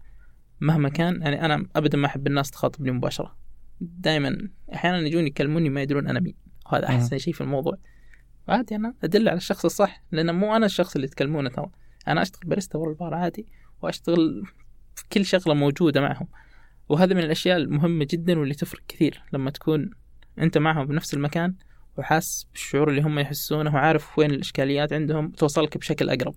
مهما 0.62 0.90
كان 0.90 1.22
يعني 1.22 1.46
أنا 1.46 1.66
ابدا 1.76 1.98
ما 1.98 2.08
أحب 2.08 2.28
الناس 2.28 2.52
تخاطبني 2.52 2.92
مباشرة. 2.92 3.36
دائما 3.82 4.50
أحيانا 4.74 4.98
يجون 4.98 5.28
يكلموني 5.28 5.70
ما 5.70 5.82
يدرون 5.82 6.08
أنا 6.08 6.20
مين. 6.20 6.36
وهذا. 6.66 6.88
أحسن 6.88 7.18
شيء 7.18 7.34
في 7.34 7.42
الموضوع. 7.42 7.78
عادي 8.48 8.76
أنا 8.76 8.94
أدل 9.04 9.30
على 9.30 9.38
الشخص 9.38 9.66
الصح 9.66 10.04
لأن 10.12 10.36
مو 10.36 10.56
أنا 10.56 10.66
الشخص 10.66 10.96
اللي 10.96 11.08
تكلمونه 11.08 11.50
ترى. 11.50 11.72
أنا 12.08 12.22
أشتغل 12.22 12.50
باريستا 12.50 12.78
ورا 12.78 12.90
البار 12.90 13.14
عادي 13.14 13.46
وأشتغل 13.82 14.44
في 14.96 15.04
كل 15.12 15.26
شغلة 15.26 15.54
موجودة 15.54 16.02
معهم. 16.02 16.28
وهذا 16.90 17.14
من 17.14 17.24
الأشياء 17.24 17.58
المهمة 17.58 18.08
جدا 18.10 18.40
واللي 18.40 18.54
تفرق 18.54 18.82
كثير 18.88 19.24
لما 19.34 19.52
تكون 19.52 19.90
أنت 20.40 20.58
معهم 20.58 20.86
بنفس 20.88 21.14
المكان 21.14 21.56
وحاس 21.98 22.48
بالشعور 22.52 22.90
اللي 22.90 23.02
هم 23.02 23.20
يحسونه 23.20 23.74
وعارف 23.74 24.20
وين 24.20 24.32
الإشكاليات 24.32 24.94
عندهم 24.94 25.32
توصلك 25.32 25.78
بشكل 25.78 26.10
أقرب. 26.10 26.36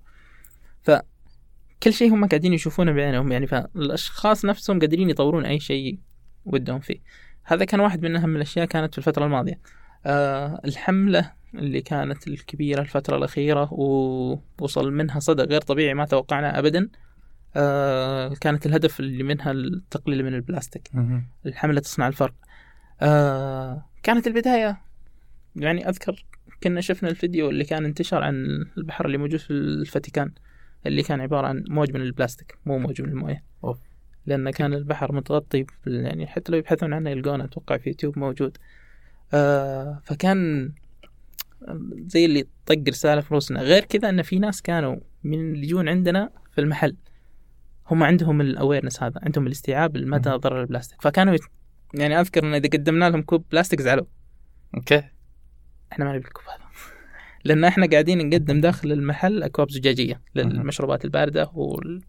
فكل 0.83 1.93
شيء 1.93 2.15
هم 2.15 2.27
قاعدين 2.27 2.53
يشوفونه 2.53 2.93
بعينهم 2.93 3.33
يعني 3.33 3.47
فالأشخاص 3.47 4.45
نفسهم 4.45 4.81
قادرين 4.81 5.11
يطورون 5.11 5.45
أي 5.45 5.61
شيء 5.61 5.99
ودهم 6.45 6.81
فيه. 6.81 7.01
هذا 7.45 7.65
كان 7.65 7.81
واحد 7.81 8.03
من 8.03 8.17
أهم 8.17 8.37
الأشياء 8.37 8.67
كانت 8.67 8.93
في 8.93 8.99
الفترة 8.99 9.25
الماضية. 9.25 9.61
آه 10.07 10.61
الحملة 10.65 11.33
اللي 11.55 11.81
كانت 11.81 12.29
الكبيرة 12.29 12.81
الفترة 12.81 13.17
الأخيرة 13.17 13.69
ووصل 13.73 14.93
منها 14.93 15.21
صدى 15.21 15.43
غير 15.43 15.61
طبيعي 15.61 15.95
ما 15.95 16.05
توقعنا 16.05 16.59
ابدا. 16.59 16.89
آه 17.57 18.35
كانت 18.41 18.67
الهدف 18.67 19.01
اللي 19.01 19.23
منها 19.23 19.51
التقليل 19.51 20.25
من 20.25 20.35
البلاستيك. 20.35 20.91
الحملة 21.47 21.81
تصنع 21.81 22.09
الفرق. 22.09 22.35
آه 23.01 23.87
كانت 24.03 24.27
البداية 24.27 24.81
يعني 25.57 25.89
أذكر 25.89 26.25
كنا 26.63 26.81
شفنا 26.81 27.09
الفيديو 27.09 27.51
اللي 27.51 27.65
كان 27.65 27.85
انتشر 27.85 28.23
عن 28.23 28.35
البحر 28.79 29.07
اللي 29.07 29.19
موجود 29.19 29.41
في 29.41 29.51
الفاتيكان 29.51 30.33
اللي 30.87 31.03
كان 31.03 31.21
عبارة 31.21 31.47
عن 31.47 31.65
موج 31.69 31.95
من 31.95 32.01
البلاستيك 32.01 32.59
مو 32.67 32.79
موج 32.79 33.03
من 33.03 33.09
الموية. 33.09 33.45
أوف. 33.65 33.79
لأن 34.27 34.51
كان 34.51 34.75
البحر 34.75 35.13
متغطي 35.13 35.67
يعني 35.87 36.27
حتى 36.27 36.53
لو 36.53 36.59
يبحثون 36.59 36.93
عنه 36.93 37.11
يلقونه 37.11 37.45
أتوقع 37.45 37.77
في 37.77 37.89
يوتيوب 37.89 38.19
موجود. 38.19 38.59
آه 39.35 40.01
فكان 40.05 40.73
زي 41.97 42.25
اللي 42.25 42.45
طق 42.67 42.83
رسالة 42.89 43.21
في 43.21 43.35
رؤوسنا 43.35 43.63
غير 43.63 43.85
كذا 43.85 44.09
أن 44.09 44.23
في 44.23 44.39
ناس 44.39 44.63
كانوا 44.63 44.97
من 45.25 45.41
اللي 45.41 45.67
يجون 45.67 45.89
عندنا 45.89 46.31
في 46.53 46.61
المحل. 46.61 46.97
هم 47.91 48.03
عندهم 48.03 48.41
ال 48.41 48.47
awareness 48.47 49.03
هذا 49.03 49.21
عندهم 49.23 49.47
الاستيعاب 49.47 49.97
لمدى. 49.97 50.31
ضرر 50.31 50.61
البلاستيك. 50.61 51.03
فكانوا 51.03 51.35
يت... 51.35 51.43
يعني 51.95 52.21
أذكر 52.21 52.45
إن 52.45 52.55
إذا 52.55 52.69
قدمنا 52.69 53.11
لهم 53.11 53.23
كوب 53.23 53.45
بلاستيك 53.53 53.83
زعلوا. 53.83 54.07
okay. 54.75 55.03
إحنا 55.93 56.05
ما 56.05 56.13
نبي 56.13 56.27
الكوب 56.27 56.45
هذا. 56.45 56.65
لأن 57.45 57.65
إحنا 57.65 57.87
قاعدين 57.87 58.29
نقدم 58.29 58.61
داخل 58.61 58.93
المحل 58.93 59.43
أكواب 59.43 59.71
زجاجية 59.71 60.21
للمشروبات 60.35 61.05
الباردة 61.05 61.51
وال... 61.55 62.03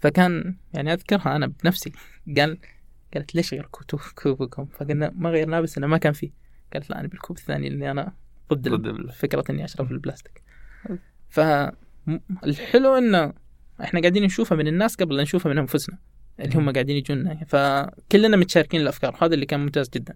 فكان 0.00 0.56
يعني 0.74 0.92
أذكرها 0.92 1.36
أنا 1.36 1.46
بنفسي. 1.46 1.92
قال 2.36 2.58
قالت 3.14 3.34
ليش 3.34 3.54
غير 3.54 3.66
كوب- 3.70 4.00
كوبكم؟ 4.14 4.64
فقلنا 4.64 5.12
ما 5.14 5.30
غيرناه 5.30 5.60
بس 5.60 5.78
انه 5.78 5.86
ما 5.86 5.98
كان 5.98 6.12
فيه. 6.12 6.30
قالت 6.72 6.90
لا 6.90 7.00
أنا 7.00 7.08
بالكوب 7.08 7.36
الثاني 7.36 7.68
اللي 7.68 7.90
أنا 7.90 8.12
ضد 8.52 8.68
ضد 8.68 9.10
فكرة 9.10 9.44
إني 9.50 9.64
أشرب 9.64 9.92
البلاستيك. 9.92 10.42
فالحلو 11.28 12.94
إنه 12.98 13.32
إحنا 13.82 14.00
قاعدين 14.00 14.22
نشوفها 14.24 14.56
من 14.56 14.68
الناس 14.68 14.96
قبل 14.96 15.16
لا 15.16 15.22
نشوفها 15.22 15.52
من 15.52 15.58
أنفسنا 15.58 15.98
اللي 16.40 16.56
هم 16.56 16.72
قاعدين 16.72 16.96
يجونا 16.96 17.44
فكلنا 17.44 18.36
متشاركين 18.36 18.80
الأفكار 18.80 19.16
هذا 19.24 19.34
اللي 19.34 19.46
كان 19.46 19.60
ممتاز 19.60 19.88
جدا. 19.88 20.14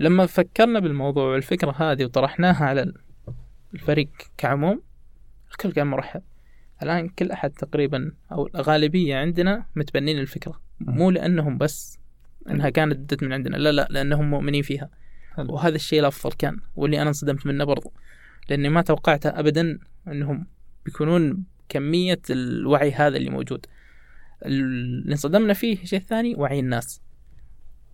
لما 0.00 0.26
فكرنا 0.26 0.80
بالموضوع 0.80 1.24
والفكرة 1.24 1.70
هذه 1.70 2.04
وطرحناها 2.04 2.64
على 2.64 2.92
الفريق 3.74 4.08
كعموم 4.38 4.82
الكل 5.50 5.72
كان 5.72 5.86
مرحب 5.86 6.22
الآن 6.82 7.08
كل 7.08 7.30
أحد 7.30 7.50
تقريبا 7.50 8.12
أو 8.32 8.46
الغالبيه 8.46 9.16
عندنا 9.16 9.66
متبنين 9.76 10.18
الفكرة. 10.18 10.60
مو 10.80 11.10
لأنهم 11.10 11.58
بس 11.58 11.98
إنها 12.50 12.70
كانت 12.70 12.96
بدت 12.96 13.22
من 13.22 13.32
عندنا 13.32 13.56
لا 13.56 13.72
لا 13.72 13.88
لأنهم 13.90 14.30
مؤمنين 14.30 14.62
فيها. 14.62 14.90
حلو. 15.36 15.54
وهذا 15.54 15.74
الشيء 15.74 16.00
الأفضل 16.00 16.32
كان 16.32 16.56
واللي 16.76 17.00
أنا 17.00 17.08
انصدمت 17.08 17.46
منه 17.46 17.64
برضو. 17.64 17.92
لأني 18.48 18.68
ما 18.68 18.82
توقعت 18.82 19.26
ابدا 19.26 19.78
إنهم 20.08 20.46
بيكونون 20.84 21.44
كمية 21.68 22.20
الوعي 22.30 22.92
هذا 22.92 23.16
اللي 23.16 23.30
موجود. 23.30 23.66
اللي 24.46 25.12
انصدمنا 25.12 25.54
فيه 25.54 25.84
شيء 25.84 26.00
ثاني 26.00 26.34
وعي 26.34 26.60
الناس. 26.60 27.00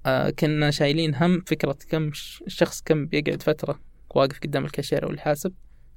آه 0.07 0.31
كنا 0.31 0.70
شايلين 0.70 1.14
هم 1.14 1.40
فكرة 1.46 1.79
كم 1.88 2.12
ش- 2.12 2.42
الشخص 2.46 2.81
كم 2.83 3.07
بيقعد 3.07 3.42
فترة 3.42 3.81
واقف 4.14 4.38
قدام 4.40 4.64
الكاشير 4.64 5.05
أو 5.05 5.11
الحاسب 5.11 5.53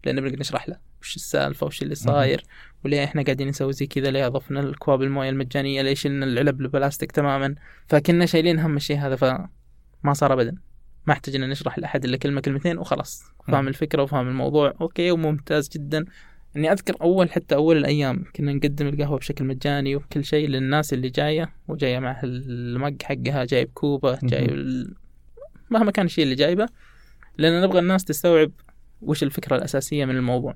لأنه 0.06 0.22
بنقدر 0.22 0.40
نشرح 0.40 0.70
له. 0.70 0.89
وش 1.02 1.16
السالفة 1.16 1.68
وش 1.68 1.82
اللي 1.82 1.96
صاير 1.96 2.44
وليه 2.86 3.04
إحنا 3.04 3.22
قاعدين 3.22 3.48
نسوي 3.48 3.74
زي 3.74 3.88
كذا 3.88 4.12
ليه 4.12 4.28
أضفنا 4.28 4.60
الأكواب 4.60 5.02
الموية 5.02 5.30
المجانية 5.30 5.82
ليش 5.82 6.02
شلنا 6.02 6.26
العلب 6.26 6.62
البلاستيك 6.62 7.12
تماما؟ 7.12 7.56
فكنا 7.88 8.26
شايلين 8.26 8.60
هم 8.60 8.76
الشيء 8.76 8.98
هذا 8.98 9.16
فما 9.16 10.14
صار 10.14 10.34
أبدا. 10.34 10.56
ما 11.08 11.14
احتاجنا 11.14 11.48
نشرح 11.48 11.80
لأحد 11.80 12.06
إلا 12.06 12.18
كلمة 12.18 12.42
كلمتين 12.42 12.78
وخلاص. 12.78 13.24
فاهم 13.48 13.62
مم. 13.62 13.68
الفكرة 13.68 14.04
وفاهم 14.04 14.28
الموضوع. 14.28 14.74
okay 14.82 15.12
وممتاز 15.12 15.70
جدا. 15.70 16.06
إني 16.56 16.72
أذكر 16.72 16.96
أول 17.02 17.32
حتى 17.32 17.56
أول 17.56 17.78
الأيام 17.78 18.24
كنا 18.36 18.54
نقدم 18.54 18.88
القهوة 18.88 19.18
بشكل 19.18 19.46
مجاني 19.46 19.96
وكل 19.96 20.24
شيء 20.26 20.48
للناس 20.48 20.94
اللي 20.94 21.10
جاية 21.10 21.54
وجاية 21.68 22.00
مع 22.00 22.22
المج 22.24 23.02
حقها 23.04 23.46
جايب 23.46 23.70
كوبه 23.74 24.20
جايب 24.24 24.50
ال... 24.50 24.96
مهما 25.70 25.92
كان 25.92 26.06
الشيء 26.06 26.24
اللي 26.24 26.36
جايبه 26.36 26.68
لأن 27.38 27.62
نبغى 27.62 27.80
الناس 27.80 28.06
تستوعب 28.06 28.52
وش 29.02 29.24
الفكرة 29.24 29.56
الأساسية 29.56 30.06
من 30.06 30.16
الموضوع. 30.18 30.56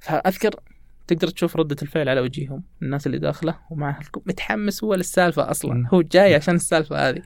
فأذكر 0.00 0.50
تقدر 1.06 1.28
تشوف 1.28 1.56
ردة 1.56 1.76
الفعل 1.82 2.08
على 2.08 2.20
وجيههم 2.20 2.62
الناس 2.82 3.06
اللي 3.06 3.18
داخله 3.18 3.58
ومعها 3.70 4.00
متحمس 4.26 4.84
هو 4.84 4.94
للسالفة 4.94 5.50
أصلا. 5.50 5.88
هو 5.94 6.02
جاي 6.02 6.34
عشان 6.34 6.54
السالفة 6.54 7.08
هذه. 7.08 7.22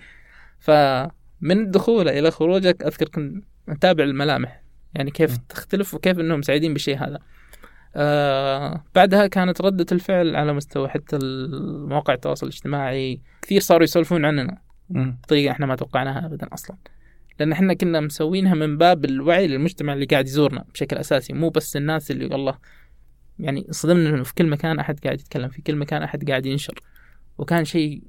فمن 0.59 1.71
دخوله 1.71 2.19
إلى 2.19 2.31
خروجك 2.31 2.83
أذكر 2.83 3.09
كنت 3.09 3.45
أتابع 3.69 4.05
الملامح. 4.05 4.63
يعني 4.95 5.11
كيف 5.11 5.31
مم. 5.31 5.45
تختلف 5.49 5.95
وكيف 5.95 6.19
أنهم 6.21 6.43
سعيدين 6.43 6.73
بالشيء 6.73 6.99
هذا. 6.99 7.19
آه 7.97 8.85
بعدها 8.95 9.27
كانت 9.27 9.61
ردة 9.61 9.87
الفعل 9.93 10.37
على 10.37 10.53
مستوى 10.53 10.89
حتى 10.89 11.19
مواقع 11.89 12.15
التواصل 12.15 12.47
الاجتماعي. 12.47 13.21
كثير 13.43 13.61
صاروا 13.61 13.85
يسولفون 13.85 14.25
عننا. 14.25 14.59
بطريقة 14.91 15.53
إحنا 15.53 15.67
ما 15.67 15.77
توقعناها 15.77 16.27
ابدا 16.27 16.49
أصلا. 16.53 16.77
لأن 17.39 17.53
إحنا 17.53 17.75
كنا 17.75 18.01
مسوينها 18.01 18.55
من 18.55 18.79
باب 18.79 19.05
الوعي 19.05 19.47
للمجتمع 19.47 19.93
اللي 19.93 20.07
قاعد 20.07 20.27
يزورنا 20.27 20.65
بشكل 20.75 20.97
أساسي 20.97 21.33
مو 21.33 21.49
بس 21.49 21.77
الناس 21.77 22.11
اللي 22.11 22.27
والله 22.27 22.59
يعني 23.39 23.67
صدمنا 23.71 24.11
إنه 24.11 24.23
في 24.23 24.35
كل 24.35 24.47
مكان 24.47 24.79
أحد 24.79 25.01
قاعد 25.05 25.21
يتكلم 25.21 25.49
في 25.49 25.63
كل 25.63 25.77
مكان 25.77 26.03
أحد 26.03 26.31
قاعد 26.31 26.47
ينشر. 26.47 26.81
وكان 27.39 27.65
شيء 27.65 28.03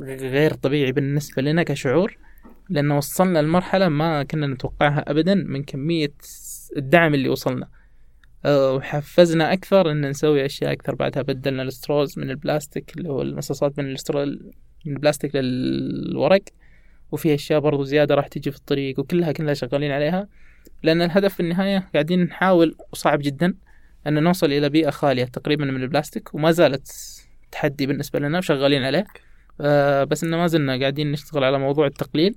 غير 0.00 0.54
طبيعي 0.54 0.92
بالنسبة 0.92 1.42
لنا 1.42 1.62
كشعور 1.62 2.18
لأن 2.70 2.90
وصلنا 2.90 3.38
لمرحلة 3.38 3.88
ما 3.88 4.22
كنا 4.22 4.46
نتوقعها 4.46 5.04
أبدا 5.10 5.34
من 5.34 5.62
كمية 5.62 6.12
الدعم 6.76 7.14
اللي 7.14 7.28
وصلنا. 7.28 7.68
أه، 8.44 8.72
وحفزنا 8.72 9.52
أكثر 9.52 9.90
إن 9.90 10.10
نسوي 10.10 10.46
أشياء 10.46 10.72
أكثر. 10.72 10.94
بعدها 10.94 11.22
بدلنا 11.22 11.62
ال 11.62 11.70
straws 11.70 12.18
من 12.18 12.30
البلاستيك 12.30 12.96
اللي 12.96 13.08
هو 13.08 13.22
المصاصات 13.22 13.78
من 13.78 13.90
ال 13.90 13.96
straw 13.96 14.24
من 14.86 14.92
البلاستيك 14.92 15.36
للورق. 15.36 16.42
وفي 17.12 17.34
أشياء 17.34 17.60
برضو 17.60 17.82
زيادة 17.82 18.14
راح 18.14 18.28
تيجي 18.28 18.50
في 18.50 18.56
الطريق 18.56 19.00
وكلها 19.00 19.32
كلها 19.32 19.54
شغالين 19.54 19.90
عليها. 19.92 20.28
لأن 20.82 21.02
الهدف 21.02 21.34
في 21.34 21.40
النهاية 21.40 21.88
قاعدين 21.92 22.22
نحاول 22.22 22.76
وصعب 22.92 23.18
جدا 23.18 23.54
أن 24.06 24.22
نوصل 24.22 24.52
إلى 24.52 24.68
بيئة 24.68 24.90
خالية 24.90 25.24
تقريبا 25.24 25.64
من 25.64 25.82
البلاستيك 25.82 26.34
وما 26.34 26.50
زالت 26.52 26.92
تحدي 27.52 27.86
بالنسبة 27.86 28.18
لنا 28.18 28.38
وشغالين 28.38 28.82
عليه. 28.82 29.06
آه 29.60 30.04
بس 30.04 30.24
إن 30.24 30.30
ما 30.30 30.46
زلنا 30.46 30.80
قاعدين 30.80 31.12
نشتغل 31.12 31.44
على 31.44 31.58
موضوع 31.58 31.86
التقليل 31.86 32.36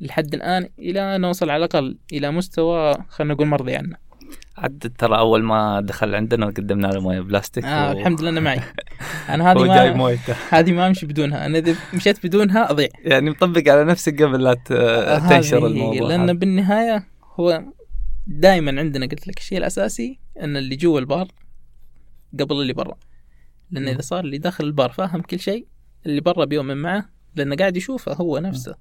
لحد 0.00 0.34
الآن 0.34 0.68
إلى 0.78 1.18
نوصل 1.18 1.50
على 1.50 1.64
الأقل 1.64 1.98
إلى 2.12 2.30
مستوى 2.30 2.94
خلينا 3.08 3.34
نقول 3.34 3.46
مرضي 3.46 3.76
عنه 3.76 4.07
عاد 4.58 4.92
ترى 4.98 5.18
أول 5.18 5.42
ما 5.42 5.80
دخل 5.80 6.14
عندنا 6.14 6.46
قدمنا 6.46 6.86
له 6.86 7.00
موية 7.00 7.20
بلاستيك 7.20 7.64
آه 7.64 7.88
و- 7.94 7.98
الحمد 7.98 8.20
لله 8.20 8.30
أنا 8.30 8.40
معي. 8.40 8.60
أنا 9.34 9.52
هذه 9.52 9.64
ما 9.64 9.92
مويته. 9.92 10.34
هذه 10.50 10.72
ما 10.72 10.86
أمشي 10.86 11.06
بدونها. 11.06 11.46
أنا 11.46 11.58
إذا 11.58 11.74
مشيت 11.94 12.26
بدونها 12.26 12.70
أضيع. 12.70 12.88
يعني 13.04 13.30
مطبق 13.30 13.68
على 13.72 13.84
نفسك 13.84 14.22
قبل 14.22 14.42
لا 14.44 14.54
ت- 14.54 15.28
تنشر 15.30 15.66
الموضوع 15.66 16.08
لأن 16.08 16.20
هذا. 16.20 16.32
بالنهاية 16.32 17.06
هو 17.40 17.62
دائما 18.26 18.80
عندنا 18.80 19.06
قلت 19.06 19.28
لك 19.28 19.38
الشيء 19.38 19.58
الأساسي 19.58 20.18
أن 20.42 20.56
اللي 20.56 20.76
جوا 20.76 21.00
البار 21.00 21.28
قبل 22.40 22.54
اللي 22.62 22.72
برا. 22.72 22.94
لأن. 23.70 23.88
إذا 23.88 24.00
صار 24.00 24.20
اللي 24.24 24.38
داخل 24.38 24.64
البار 24.64 24.90
فاهم 24.92 25.20
كل 25.20 25.38
شيء 25.40 25.66
اللي 26.06 26.20
برا 26.20 26.44
بيؤمن 26.44 26.76
معه 26.76 27.08
لأنه 27.34 27.56
قاعد 27.56 27.76
يشوفه 27.76 28.12
هو 28.12 28.38
نفسه. 28.38 28.74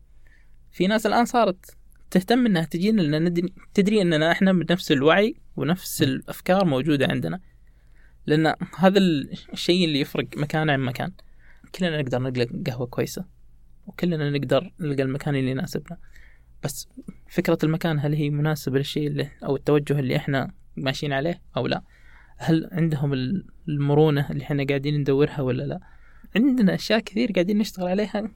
في 0.72 0.88
ناس 0.88 1.06
الآن 1.06 1.26
صارت 1.26 1.76
تهتم 2.12 2.46
إنها 2.46 2.64
تجينا 2.64 3.02
لأن 3.02 3.50
تدري 3.74 4.02
إننا 4.02 4.32
إحنا 4.32 4.54
بنفس 4.54 4.92
الوعي 4.92 5.36
ونفس 5.56 6.02
الأفكار 6.04 6.66
موجودة 6.66 7.08
عندنا. 7.08 7.40
لأن 8.26 8.54
هذا 8.78 9.00
الشيء 9.54 9.86
اللي 9.86 10.00
يفرق 10.00 10.26
مكان 10.38 10.70
عن 10.70 10.80
مكان. 10.80 11.12
كلنا 11.76 12.02
نقدر 12.02 12.20
نلقى 12.20 12.46
قهوة 12.68 12.88
كويسة 12.88 13.26
وكلنا 13.88 14.30
نقدر 14.30 14.72
نلقى 14.80 15.04
المكان 15.04 15.36
اللي 15.36 15.52
يناسبنا. 15.52 15.98
بس 16.64 16.88
فكرة 17.30 17.58
المكان 17.64 18.00
هل 18.00 18.14
هي 18.14 18.30
مناسبة 18.30 18.78
للشيء 18.78 19.08
اللي 19.08 19.30
أو 19.44 19.56
التوجه 19.56 20.00
اللي 20.00 20.16
إحنا 20.16 20.52
ماشيين 20.78 21.14
عليه 21.14 21.42
أو 21.58 21.68
لا؟ 21.68 21.82
هل 22.38 22.70
عندهم 22.72 23.14
ال- 23.14 23.46
المرونة 23.70 24.30
اللي 24.32 24.44
إحنا 24.44 24.66
قاعدين 24.70 25.00
ندورها 25.00 25.42
ولا 25.42 25.64
لا؟ 25.64 25.80
عندنا 26.36 26.76
أشياء 26.76 27.00
كثير 27.00 27.32
قاعدين 27.32 27.58
نشتغل 27.58 27.88
عليها 27.88 28.32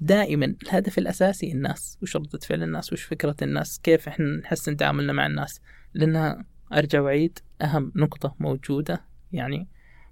دائما 0.00 0.54
الهدف 0.62 0.98
الأساسي 0.98 1.52
الناس 1.52 1.98
وش 2.02 2.16
ردة 2.16 2.38
فعل 2.38 2.62
الناس 2.62 2.92
وش 2.92 3.02
فكرة 3.02 3.36
الناس 3.42 3.80
كيف 3.80 4.08
إحنا 4.08 4.26
نحسن 4.26 4.76
تعاملنا 4.76 5.12
مع 5.12 5.26
الناس. 5.26 5.60
لأنها 5.94 6.44
أرجع 6.72 7.00
وأعيد 7.00 7.38
أهم 7.62 7.92
نقطة 7.96 8.36
موجودة. 8.40 9.04
يعني 9.32 9.68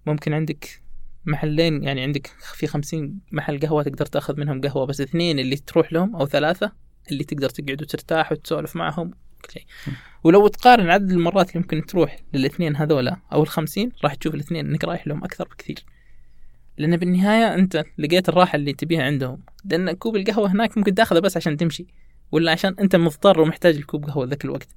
ممكن 0.06 0.32
عندك 0.32 0.82
محلين 1.26 1.82
يعني 1.82 2.02
عندك 2.02 2.26
في 2.26 2.66
خمسين 2.66 3.20
محل 3.32 3.60
قهوة 3.60 3.82
تقدر 3.82 4.06
تأخذ 4.06 4.40
منهم 4.40 4.60
قهوة 4.60 4.86
بس 4.86 5.00
اثنين 5.00 5.38
اللي 5.38 5.56
تروح 5.56 5.92
لهم 5.92 6.16
أو 6.16 6.26
ثلاثة 6.26 6.72
اللي 7.10 7.24
تقدر 7.24 7.48
تقعد 7.48 7.82
وترتاح 7.82 8.32
وتسولف 8.32 8.76
معهم. 8.76 9.10
كل 9.44 9.52
شيء. 9.52 9.64
ولو 10.24 10.48
تقارن 10.48 10.90
عدد 10.90 11.10
المرات 11.10 11.48
اللي 11.48 11.60
ممكن 11.60 11.86
تروح 11.86 12.16
للإثنين 12.32 12.76
هذولا 12.76 13.16
أو 13.32 13.42
الخمسين 13.42 13.92
راح 14.04 14.14
تشوف 14.14 14.34
الإثنين 14.34 14.68
إنك 14.68 14.84
رايح 14.84 15.06
لهم 15.06 15.24
أكثر 15.24 15.44
بكثير. 15.44 15.84
لأن 16.78 16.96
بالنهاية 16.96 17.54
أنت 17.54 17.84
لقيت 17.98 18.28
الراحة 18.28 18.56
اللي 18.56 18.72
تبيها 18.72 19.02
عندهم. 19.02 19.42
لأن 19.64 19.92
كوب 19.92 20.16
القهوة 20.16 20.52
هناك 20.52 20.78
ممكن 20.78 20.94
تاخذه 20.94 21.18
بس 21.18 21.36
عشان 21.36 21.56
تمشي 21.56 21.86
ولا 22.32 22.52
عشان 22.52 22.74
أنت 22.80 22.96
مضطر 22.96 23.40
ومحتاج 23.40 23.76
الكوب 23.76 24.04
قهوة 24.04 24.26
ذاك 24.26 24.44
الوقت. 24.44 24.68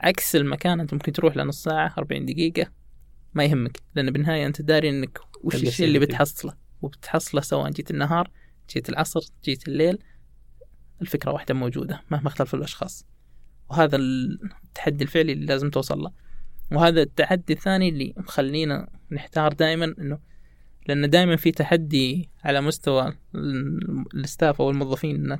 عكس 0.00 0.36
المكان 0.36 0.80
أنت 0.80 0.94
ممكن 0.94 1.12
تروح 1.12 1.36
لنص 1.36 1.62
ساعة 1.62 1.94
40 1.98 2.26
دقيقة 2.26 2.70
ما 3.34 3.44
يهمك. 3.44 3.80
لأن 3.94 4.10
بالنهاية 4.10 4.46
أنت 4.46 4.62
داري 4.62 4.90
إنك 4.90 5.18
وش 5.42 5.54
الشيء 5.54 5.70
شيء 5.70 5.86
اللي 5.86 5.98
مفيد. 5.98 6.08
بتحصله؟ 6.08 6.52
وبتحصله 6.82 7.40
سواء 7.40 7.70
جيت 7.70 7.90
النهار 7.90 8.30
جيت 8.74 8.88
العصر 8.88 9.20
جيت 9.44 9.68
الليل 9.68 9.98
الفكرة 11.02 11.32
واحدة 11.32 11.54
موجودة 11.54 12.02
مهما 12.10 12.28
اختلف 12.28 12.54
الأشخاص. 12.54 13.06
وهذا 13.70 13.96
التحدي 13.96 15.04
الفعلي 15.04 15.32
اللي 15.32 15.46
لازم 15.46 15.70
توصل 15.70 15.98
له. 15.98 16.12
وهذا 16.72 17.02
التحدي 17.02 17.52
الثاني 17.52 17.88
اللي 17.88 18.14
مخلينا 18.16 18.88
نحتار 19.10 19.52
دائما 19.52 19.94
إنه 19.98 20.18
لأن 20.90 21.10
دائما 21.10 21.36
في 21.36 21.50
تحدي 21.50 22.28
على 22.44 22.60
مستوى 22.60 23.12
ال- 23.34 24.04
الستاف 24.14 24.60
أو 24.60 24.70
الموظفين 24.70 25.32
إن 25.32 25.38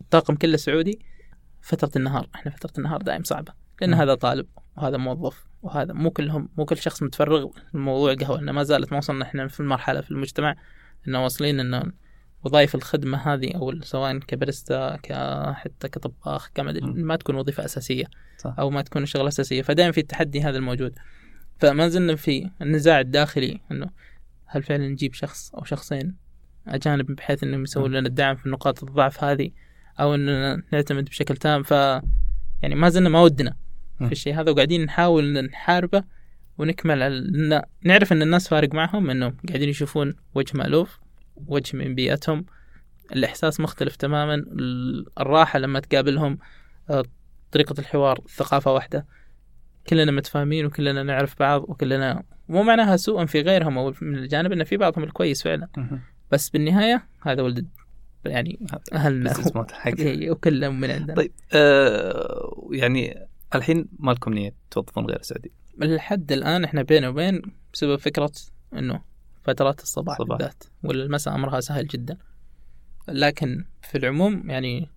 الطاقم 0.00 0.34
كله 0.34 0.56
سعودي 0.56 0.98
فترة 1.62 1.90
النهار 1.96 2.28
إحنا 2.34 2.50
فترة 2.52 2.72
النهار 2.78 3.02
دائما 3.02 3.24
صعبة 3.24 3.52
لأن 3.80 3.90
مم. 3.90 4.00
هذا 4.00 4.14
طالب 4.14 4.46
وهذا 4.76 4.96
موظف 4.96 5.44
وهذا 5.62 5.92
مو 5.92 6.10
كلهم 6.10 6.48
مو 6.58 6.64
كل 6.64 6.76
شخص 6.76 7.02
متفرغ 7.02 7.48
لموضوع 7.74 8.12
القهوة 8.12 8.40
لأن 8.40 8.50
ما 8.50 8.62
زالت 8.62 8.92
ما 8.92 8.98
وصلنا 8.98 9.24
إحنا 9.24 9.48
في 9.48 9.60
المرحلة 9.60 10.00
في 10.00 10.10
المجتمع 10.10 10.56
إنه 11.08 11.22
واصلين 11.22 11.60
إنه 11.60 11.82
وظائف 12.44 12.74
الخدمة 12.74 13.18
هذه 13.18 13.52
أو 13.56 13.80
سواء 13.82 14.18
كبرستا 14.18 14.98
حتى 15.52 15.88
كطباخ 15.88 16.50
مم. 16.58 17.06
ما 17.06 17.16
تكون 17.16 17.34
وظيفة 17.34 17.64
أساسية 17.64 18.04
صح. 18.38 18.54
أو 18.58 18.70
ما 18.70 18.82
تكون 18.82 19.06
شغلة 19.06 19.28
أساسية 19.28 19.62
فدائما 19.62 19.92
في 19.92 20.00
التحدي 20.00 20.42
هذا 20.42 20.56
الموجود 20.56 20.98
فما 21.58 21.88
زلنا 21.88 22.16
في 22.16 22.50
النزاع 22.62 23.00
الداخلي 23.00 23.60
إنه 23.72 23.90
هل 24.54 24.62
فعلا 24.62 24.88
نجيب 24.88 25.14
شخص 25.14 25.54
أو 25.54 25.64
شخصين 25.64 26.16
أجانب 26.68 27.06
بحيث 27.06 27.42
إنهم 27.44 27.62
يسوون 27.62 27.92
لنا 27.92 28.08
الدعم 28.08 28.36
في 28.36 28.48
نقاط 28.48 28.84
الضعف 28.84 29.24
هذه 29.24 29.50
أو 30.00 30.14
إننا 30.14 30.62
نعتمد 30.72 31.04
بشكل 31.04 31.36
تام؟ 31.36 31.62
ف 31.62 31.70
يعني 32.62 32.74
ما 32.74 32.88
زلنا 32.88 33.08
ما 33.08 33.20
ودنا. 33.20 33.56
في 33.98 34.12
الشيء 34.12 34.40
هذا 34.40 34.50
وقاعدين 34.50 34.84
نحاول 34.84 35.44
نحاربه 35.44 36.04
ونكمل 36.58 37.02
على 37.02 37.62
نعرف 37.84 38.12
إن 38.12 38.22
الناس 38.22 38.48
فارق 38.48 38.74
معهم 38.74 39.10
إنهم 39.10 39.36
قاعدين 39.48 39.68
يشوفون 39.68 40.14
وجه 40.34 40.56
مألوف 40.58 40.98
وجه 41.46 41.76
من 41.76 41.94
بيئتهم. 41.94 42.44
الإحساس 43.12 43.60
مختلف 43.60 43.96
تماما 43.96 44.34
ال- 44.34 45.06
الراحة 45.20 45.58
لما 45.58 45.80
تقابلهم 45.80 46.38
آه، 46.90 47.04
طريقة 47.52 47.74
الحوار 47.80 48.20
ثقافه 48.36 48.72
واحدة. 48.72 49.06
كلنا 49.88 50.12
متفاهمين 50.12 50.66
وكلنا 50.66 51.02
نعرف 51.02 51.38
بعض 51.38 51.62
وكلنا 51.62 52.22
مو 52.48 52.62
معناها 52.62 52.96
سوءا 52.96 53.24
في 53.24 53.40
غيرهم 53.40 53.78
أو 53.78 53.94
من 54.00 54.18
الجانب 54.18 54.52
إن 54.52 54.64
في 54.64 54.76
بعضهم 54.76 55.04
الكويس 55.04 55.42
فعلا. 55.42 55.68
بس 56.30 56.48
بالنهاية 56.48 57.08
هذا 57.22 57.42
ولد 57.42 57.68
يعني 58.24 58.58
أهلنا. 58.92 59.32
إيه، 59.98 60.30
وكلهم 60.30 60.80
من 60.80 60.90
عندنا. 60.90 61.14
طيب 61.16 61.32
آه 61.52 62.68
يعني 62.72 63.26
الحين 63.54 63.88
ما 63.98 64.12
لكم 64.12 64.32
نية 64.32 64.54
توظفون 64.70 65.06
غير 65.06 65.22
سعودي 65.22 65.52
لحد 65.78 66.32
الآن 66.32 66.64
إحنا 66.64 66.82
بين 66.82 67.04
وبين 67.04 67.42
بسبب 67.72 67.96
فكرة 67.96 68.32
إنه 68.72 69.02
فترات 69.42 69.82
الصباح. 69.82 70.22
بالذات 70.22 70.64
والمساء 70.82 71.34
أمرها 71.34 71.60
سهل 71.60 71.86
جدا. 71.86 72.18
لكن 73.08 73.64
في 73.82 73.98
العموم 73.98 74.50
يعني 74.50 74.90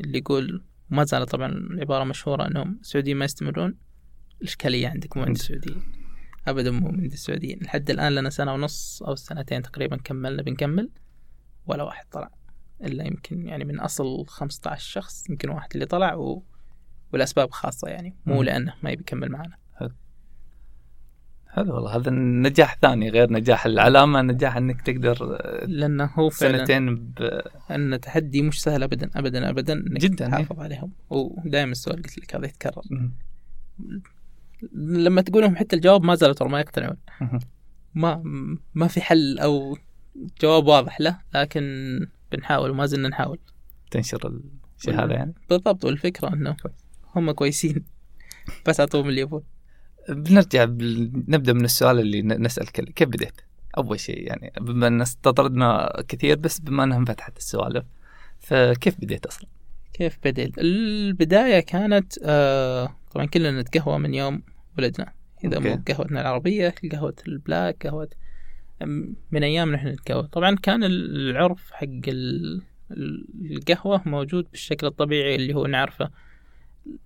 اللي 0.00 0.18
يقول 0.18 0.64
ما 0.90 1.04
زالت 1.04 1.30
طبعا 1.30 1.48
العباره 1.48 2.04
مشهورة 2.04 2.46
إنهم 2.46 2.78
السعوديين 2.80 3.16
ما 3.16 3.24
يستمرون. 3.24 3.74
الاشكاليه 4.42 4.88
عندك 4.88 5.16
مو 5.16 5.22
عند 5.22 5.36
السعوديين. 5.36 5.82
ابدا 6.48 6.70
مو 6.70 6.88
عند 6.88 7.12
السعوديين. 7.12 7.58
لحد 7.62 7.90
الآن 7.90 8.14
لنا 8.14 8.30
سنة 8.30 8.54
ونص 8.54 9.02
أو 9.02 9.14
سنتين 9.14 9.62
تقريبا 9.62 9.96
كملنا 9.96 10.42
بنكمل. 10.42 10.90
ولا 11.66 11.82
واحد 11.82 12.04
طلع 12.10 12.30
إلا 12.84 13.06
يمكن 13.06 13.46
يعني 13.46 13.64
من 13.64 13.80
أصل 13.80 14.26
15 14.26 14.90
شخص 14.90 15.30
يمكن 15.30 15.50
واحد 15.50 15.68
اللي 15.74 15.86
طلع 15.86 16.14
و... 16.14 16.42
والأسباب 17.12 17.50
خاصة 17.50 17.88
يعني. 17.88 18.16
مو. 18.26 18.42
لأنه 18.42 18.74
ما 18.82 18.90
يبي 18.90 19.00
يكمل 19.00 19.28
معنا 19.28 19.56
حلو. 19.74 19.90
والله. 21.74 21.96
هذا 21.96 22.10
نجاح 22.10 22.78
ثاني 22.82 23.10
غير 23.10 23.32
نجاح 23.32 23.66
العلامة 23.66 24.22
نجاح 24.22 24.56
إنك 24.56 24.82
تقدر 24.82 25.38
آه، 25.40 25.64
لأنه 25.64 26.04
هو 26.04 26.30
سنتين 26.30 26.96
ب... 26.96 27.40
أن 27.70 28.00
تحدي 28.00 28.42
مش 28.42 28.62
سهل 28.62 28.82
ابدا 28.82 29.10
ابدا 29.14 29.50
ابدا 29.50 29.72
إنك 29.72 30.00
جداً، 30.00 30.28
تحافظ 30.28 30.60
عليهم. 30.60 30.92
ودائما 31.10 31.72
السؤال 31.72 31.96
قلت 31.96 32.18
لك 32.18 32.36
هذا 32.36 32.46
يتكرر. 32.46 32.82
لما 34.72 35.20
تقول 35.20 35.42
لهم 35.42 35.56
حتى 35.56 35.76
الجواب 35.76 36.02
ما 36.04 36.14
زالوا 36.14 36.34
ترى 36.34 36.48
ما 36.48 36.60
يقتنعون. 36.60 36.96
ما 37.94 38.22
ما 38.74 38.86
في 38.88 39.00
حل 39.00 39.38
أو 39.38 39.78
جواب 40.42 40.66
واضح 40.66 41.00
له 41.00 41.18
لكن 41.34 41.62
بنحاول 42.32 42.70
وما 42.70 42.86
زلنا 42.86 43.08
نحاول 43.08 43.38
تنشر 43.90 44.40
الشيء 44.78 45.04
هذا 45.04 45.12
يعني 45.12 45.34
بالضبط 45.50 45.84
والفكرة 45.84 46.28
إنه 46.34 46.56
هم 47.16 47.30
كويسين 47.30 47.84
بس 48.66 48.80
اعطوهم 48.80 49.08
اللي 49.08 49.20
يبون 49.20 49.42
بنرجع. 50.08 50.64
نبدأ 51.28 51.52
من 51.52 51.64
السؤال 51.64 52.00
اللي 52.00 52.22
نسأل. 52.22 52.66
كيف 52.72 53.08
بديت؟ 53.08 53.40
أول 53.78 54.00
شيء 54.00 54.26
يعني 54.26 54.52
بما 54.60 54.86
إن 54.86 55.00
استطردنا 55.00 55.92
كثير 56.08 56.36
بس 56.36 56.58
بما 56.60 56.84
إنها 56.84 56.98
انفتحت 56.98 57.36
السوالف 57.38 57.84
فكيف 58.38 59.00
بديت 59.00 59.26
أصلا؟ 59.26 59.48
كيف 59.92 60.18
بديت؟ 60.24 60.58
البداية 60.58 61.60
كانت 61.60 62.12
آه 62.24 62.96
طبعا 63.10 63.26
كلنا 63.26 63.60
نتقهوى 63.60 63.98
من 63.98 64.14
يوم 64.14 64.42
ولدنا. 64.78 65.12
إذا 65.44 65.58
مو. 65.58 65.82
قهوتنا 65.88 66.20
العربية 66.20 66.74
قهوة 66.92 67.14
البلاك 67.28 67.86
قهوة 67.86 68.08
من 69.30 69.42
أيام 69.42 69.72
نحن 69.72 69.88
نتقهوى. 69.88 70.28
طبعا 70.32 70.56
كان 70.56 70.84
العرف 70.84 71.70
حق 71.72 71.84
ال- 72.08 72.62
ال- 72.90 73.26
القهوة 73.50 74.02
موجود 74.06 74.46
بالشكل 74.50 74.86
الطبيعي 74.86 75.34
اللي 75.34 75.54
هو 75.54 75.66
نعرفه. 75.66 76.10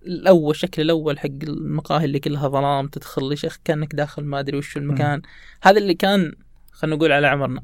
الأول 0.05 0.51
الشكل 0.51 0.81
الأول 0.81 1.19
حق 1.19 1.29
المقاهي 1.43 2.05
اللي 2.05 2.19
كلها 2.19 2.47
ظلام 2.47 2.87
تدخل 2.87 3.31
يا 3.31 3.35
شيخ 3.35 3.57
كأنك 3.65 3.95
داخل 3.95 4.23
ما 4.23 4.39
أدري 4.39 4.57
وش 4.57 4.77
المكان. 4.77 5.21
هذا 5.63 5.77
اللي 5.77 5.93
كان 5.93 6.31
خلينا 6.71 6.95
نقول 6.95 7.11
على 7.11 7.27
عمرنا. 7.27 7.61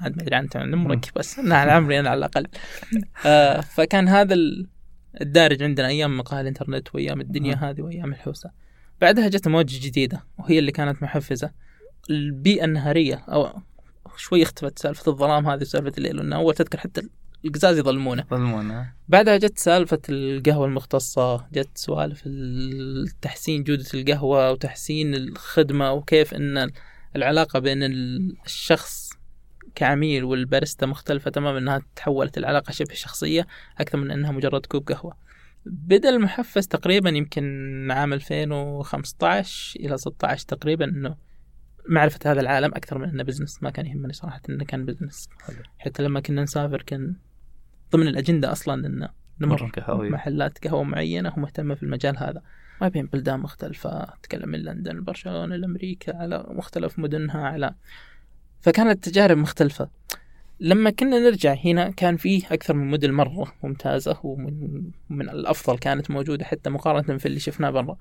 عاد 0.00 0.16
ما 0.16 0.22
أدري 0.22 0.36
عن 0.36 0.48
عن 0.54 0.74
عمرك 0.74 1.10
بس 1.16 1.38
أنا 1.38 1.54
على 1.56 1.72
عمري 1.72 2.00
أنا 2.00 2.10
على 2.10 2.18
الأقل. 2.18 2.46
آه 3.26 3.60
فكان 3.60 4.08
هذا 4.08 4.34
ال- 4.34 4.66
الدارج 5.20 5.62
عندنا 5.62 5.88
أيام 5.88 6.16
مقاهي 6.18 6.40
الإنترنت 6.40 6.94
وأيام 6.94 7.20
الدنيا 7.20 7.54
مم. 7.54 7.60
هذه 7.64 7.80
وأيام 7.82 8.12
الحوسة. 8.12 8.50
بعدها 9.00 9.28
جت 9.28 9.48
موجة 9.48 9.86
جديدة 9.86 10.24
وهي 10.38 10.58
اللي 10.58 10.72
كانت 10.72 11.02
محفزة. 11.02 11.50
البيئة 12.10 12.64
النهاريه 12.64 13.14
أو 13.14 13.60
شوي 14.16 14.42
اختفت 14.42 14.78
سالفة 14.78 15.12
الظلام 15.12 15.48
هذه 15.48 15.60
وسالفة 15.60 15.92
الليل 15.98 16.16
لأن 16.16 16.32
أول 16.32 16.54
تذكر 16.54 16.78
حتى 16.78 17.02
القزاز 17.44 17.78
يظلمونه. 17.78 18.24
ظلمونا 18.30 18.92
بعدها 19.08 19.36
جت 19.36 19.58
سالفة 19.58 20.00
القهوة 20.08 20.66
المختصة 20.66 21.46
جت 21.52 21.68
سوالف 21.74 22.22
التحسين 22.26 23.64
جودة 23.64 23.84
القهوة 23.94 24.52
وتحسين 24.52 25.14
الخدمة 25.14 25.92
وكيف 25.92 26.34
أن 26.34 26.70
العلاقة 27.16 27.58
بين 27.58 27.78
الشخص 27.82 29.10
كعميل 29.74 30.24
والباريستا 30.24 30.86
مختلفة 30.86 31.30
تماما 31.30 31.58
أنها 31.58 31.82
تحولت 31.96 32.38
العلاقة 32.38 32.72
شبه 32.72 32.94
شخصية 32.94 33.46
أكثر 33.78 33.98
من 33.98 34.10
أنها 34.10 34.32
مجرد 34.32 34.66
كوب 34.66 34.88
قهوة. 34.88 35.29
بدأ 35.66 36.08
المحفز 36.08 36.66
تقريبا 36.66 37.10
يمكن 37.10 37.88
عام 37.90 38.12
2015 38.12 39.80
إلى 39.80 39.98
16 39.98 40.46
تقريبا 40.46 40.84
أنه 40.84 41.16
معرفة 41.88 42.32
هذا 42.32 42.40
العالم 42.40 42.74
أكثر 42.74 42.98
من 42.98 43.08
أنه 43.08 43.22
business 43.22 43.62
ما 43.62 43.70
كان 43.70 43.86
يهمني 43.86 44.12
صراحة 44.12 44.40
أنه 44.48 44.64
كان 44.64 44.84
business 44.84 45.28
حتى 45.78 46.02
لما 46.02 46.20
كنا 46.20 46.42
نسافر 46.42 46.82
كان 46.82 47.14
ضمن 47.92 48.08
الأجندة 48.08 48.52
أصلا 48.52 48.86
أنه 48.86 49.08
نمر 49.40 49.70
محلات 50.10 50.66
قهوة 50.66 50.82
معينة 50.82 51.32
ومهتمة 51.36 51.74
في 51.74 51.82
المجال 51.82 52.18
هذا. 52.18 52.42
ما 52.80 52.88
بين 52.88 53.06
بلدان 53.06 53.40
مختلفة 53.40 54.04
تتكلم 54.22 54.48
من 54.48 54.58
لندن 54.58 55.04
برشلونة 55.04 55.56
لأمريكا 55.56 56.16
على 56.16 56.46
مختلف 56.48 56.98
مدنها 56.98 57.40
على 57.40 57.74
فكانت 58.60 59.08
تجارب 59.08 59.36
مختلفة. 59.36 59.88
لما 60.60 60.90
كنا 60.90 61.18
نرجع 61.18 61.54
هنا 61.64 61.90
كان 61.90 62.16
فيه 62.16 62.42
أكثر 62.50 62.74
من 62.74 62.90
موديل 62.90 63.12
مرة 63.12 63.52
ممتازة 63.62 64.20
ومن 64.22 64.82
من 65.08 65.28
الأفضل 65.28 65.78
كانت 65.78 66.10
موجودة 66.10 66.44
حتى 66.44 66.70
مقارنة 66.70 67.18
في 67.18 67.26
اللي 67.26 67.40
شفناه 67.40 67.70
برا. 67.70 67.96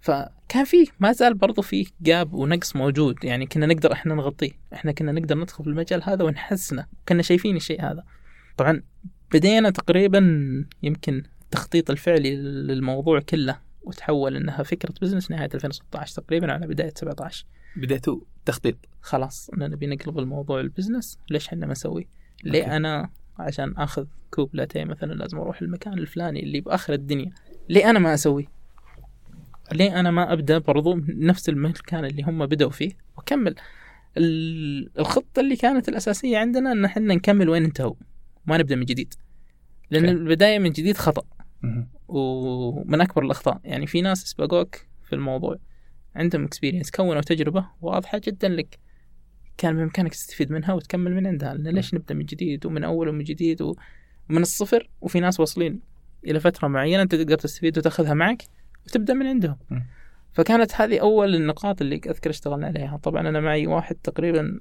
فكان 0.00 0.64
فيه 0.64 0.86
ما 1.00 1.12
زال 1.12 1.34
برضو 1.34 1.62
فيه 1.62 1.86
جاب 2.00 2.34
ونقص 2.34 2.76
موجود. 2.76 3.24
يعني 3.24 3.46
كنا 3.46 3.66
نقدر 3.66 3.92
إحنا 3.92 4.14
نغطيه. 4.14 4.50
إحنا 4.72 4.92
كنا 4.92 5.12
نقدر 5.12 5.38
ندخل 5.38 5.64
في 5.64 5.70
المجال 5.70 6.02
هذا 6.04 6.24
ونحسنه. 6.24 6.86
كنا 7.08 7.22
شايفين 7.22 7.56
الشيء 7.56 7.82
هذا. 7.82 8.04
طبعا 8.56 8.82
بدينا 9.32 9.70
تقريبا 9.70 10.20
يمكن 10.82 11.22
التخطيط 11.42 11.90
الفعلي 11.90 12.36
للموضوع 12.36 13.20
كله 13.20 13.58
وتحول 13.82 14.36
إنها 14.36 14.62
فكرة 14.62 14.94
بزنس 15.02 15.30
نهاية 15.30 15.50
2016 15.54 16.22
تقريبا 16.22 16.52
على 16.52 16.66
بداية 16.66 16.92
17 16.96 17.46
بديتوا 17.76 18.20
تخطيط 18.44 18.76
خلاص 19.02 19.50
إننا 19.50 19.68
نبي 19.68 19.86
نقلب 19.86 20.18
الموضوع 20.18 20.60
ال 20.60 20.66
business 20.66 21.18
ليش 21.30 21.48
إحنا 21.48 21.66
ما 21.66 21.72
نسوي؟ 21.72 22.06
ليه 22.44 22.62
okay. 22.62 22.76
أنا 22.76 23.10
عشان 23.38 23.74
آخذ 23.76 24.06
كوب 24.30 24.50
لاتيه 24.54 24.84
مثلا 24.84 25.12
لازم 25.12 25.38
أروح 25.38 25.62
المكان 25.62 25.92
الفلاني 25.92 26.42
اللي 26.42 26.60
بآخر 26.60 26.92
الدنيا 26.92 27.32
ليه 27.68 27.90
أنا 27.90 27.98
ما 27.98 28.14
أسوي؟ 28.14 28.48
ليه 29.72 30.00
أنا 30.00 30.10
ما 30.10 30.32
أبدأ 30.32 30.58
برضو 30.58 31.00
نفس 31.08 31.48
المكان 31.48 32.04
اللي 32.04 32.22
هم 32.22 32.46
بدأوا 32.46 32.70
فيه 32.70 32.92
وأكمل 33.16 33.54
ال- 34.16 34.90
الخطة 34.98 35.40
اللي 35.40 35.56
كانت 35.56 35.88
الأساسية 35.88 36.38
عندنا 36.38 36.72
إن 36.72 36.84
إحنا 36.84 37.14
نكمل 37.14 37.48
وين 37.48 37.64
انتهوا 37.64 37.94
ما 38.46 38.58
نبدأ 38.58 38.76
من 38.76 38.84
جديد 38.84 39.14
لأن 39.90 40.04
okay. 40.04 40.16
البداية 40.18 40.58
من 40.58 40.70
جديد 40.70 40.96
خطأ. 40.96 41.22
ومن 42.08 43.00
أكبر 43.00 43.22
الأخطاء 43.24 43.60
يعني 43.64 43.86
في 43.86 44.00
ناس 44.00 44.18
سبقوك 44.18 44.76
في 45.04 45.12
الموضوع 45.12 45.56
عندهم 46.16 46.44
اكسبيرينس 46.44 46.90
كونوا 46.90 47.20
تجربة 47.20 47.66
واضحة 47.80 48.20
جدا 48.24 48.48
لك. 48.48 48.78
كان 49.58 49.76
بإمكانك 49.76 50.12
تستفيد 50.12 50.52
منها 50.52 50.72
وتكمل 50.74 51.14
من 51.14 51.26
عندها. 51.26 51.54
لأن 51.54 51.74
ليش 51.74 51.94
نبدأ 51.94 52.14
من 52.14 52.24
جديد 52.24 52.66
ومن 52.66 52.84
أول 52.84 53.08
ومن 53.08 53.24
جديد 53.24 53.62
ومن 53.62 54.42
الصفر؟ 54.42 54.88
وفي 55.00 55.20
ناس 55.20 55.40
واصلين 55.40 55.80
إلى 56.24 56.40
فترة 56.40 56.68
معينة 56.68 57.02
أنت 57.02 57.14
تقدر 57.14 57.38
تستفيد 57.38 57.78
وتأخذها 57.78 58.14
معك 58.14 58.42
وتبدأ 58.86 59.14
من 59.14 59.26
عندهم. 59.26 59.56
م. 59.70 59.80
فكانت 60.32 60.74
هذه 60.74 61.00
أول 61.00 61.34
النقاط 61.34 61.80
اللي 61.82 61.96
أذكر 61.96 62.30
اشتغلنا 62.30 62.66
عليها. 62.66 62.96
طبعا 62.96 63.28
أنا 63.28 63.40
معي 63.40 63.66
واحد 63.66 63.94
تقريبا 63.94 64.60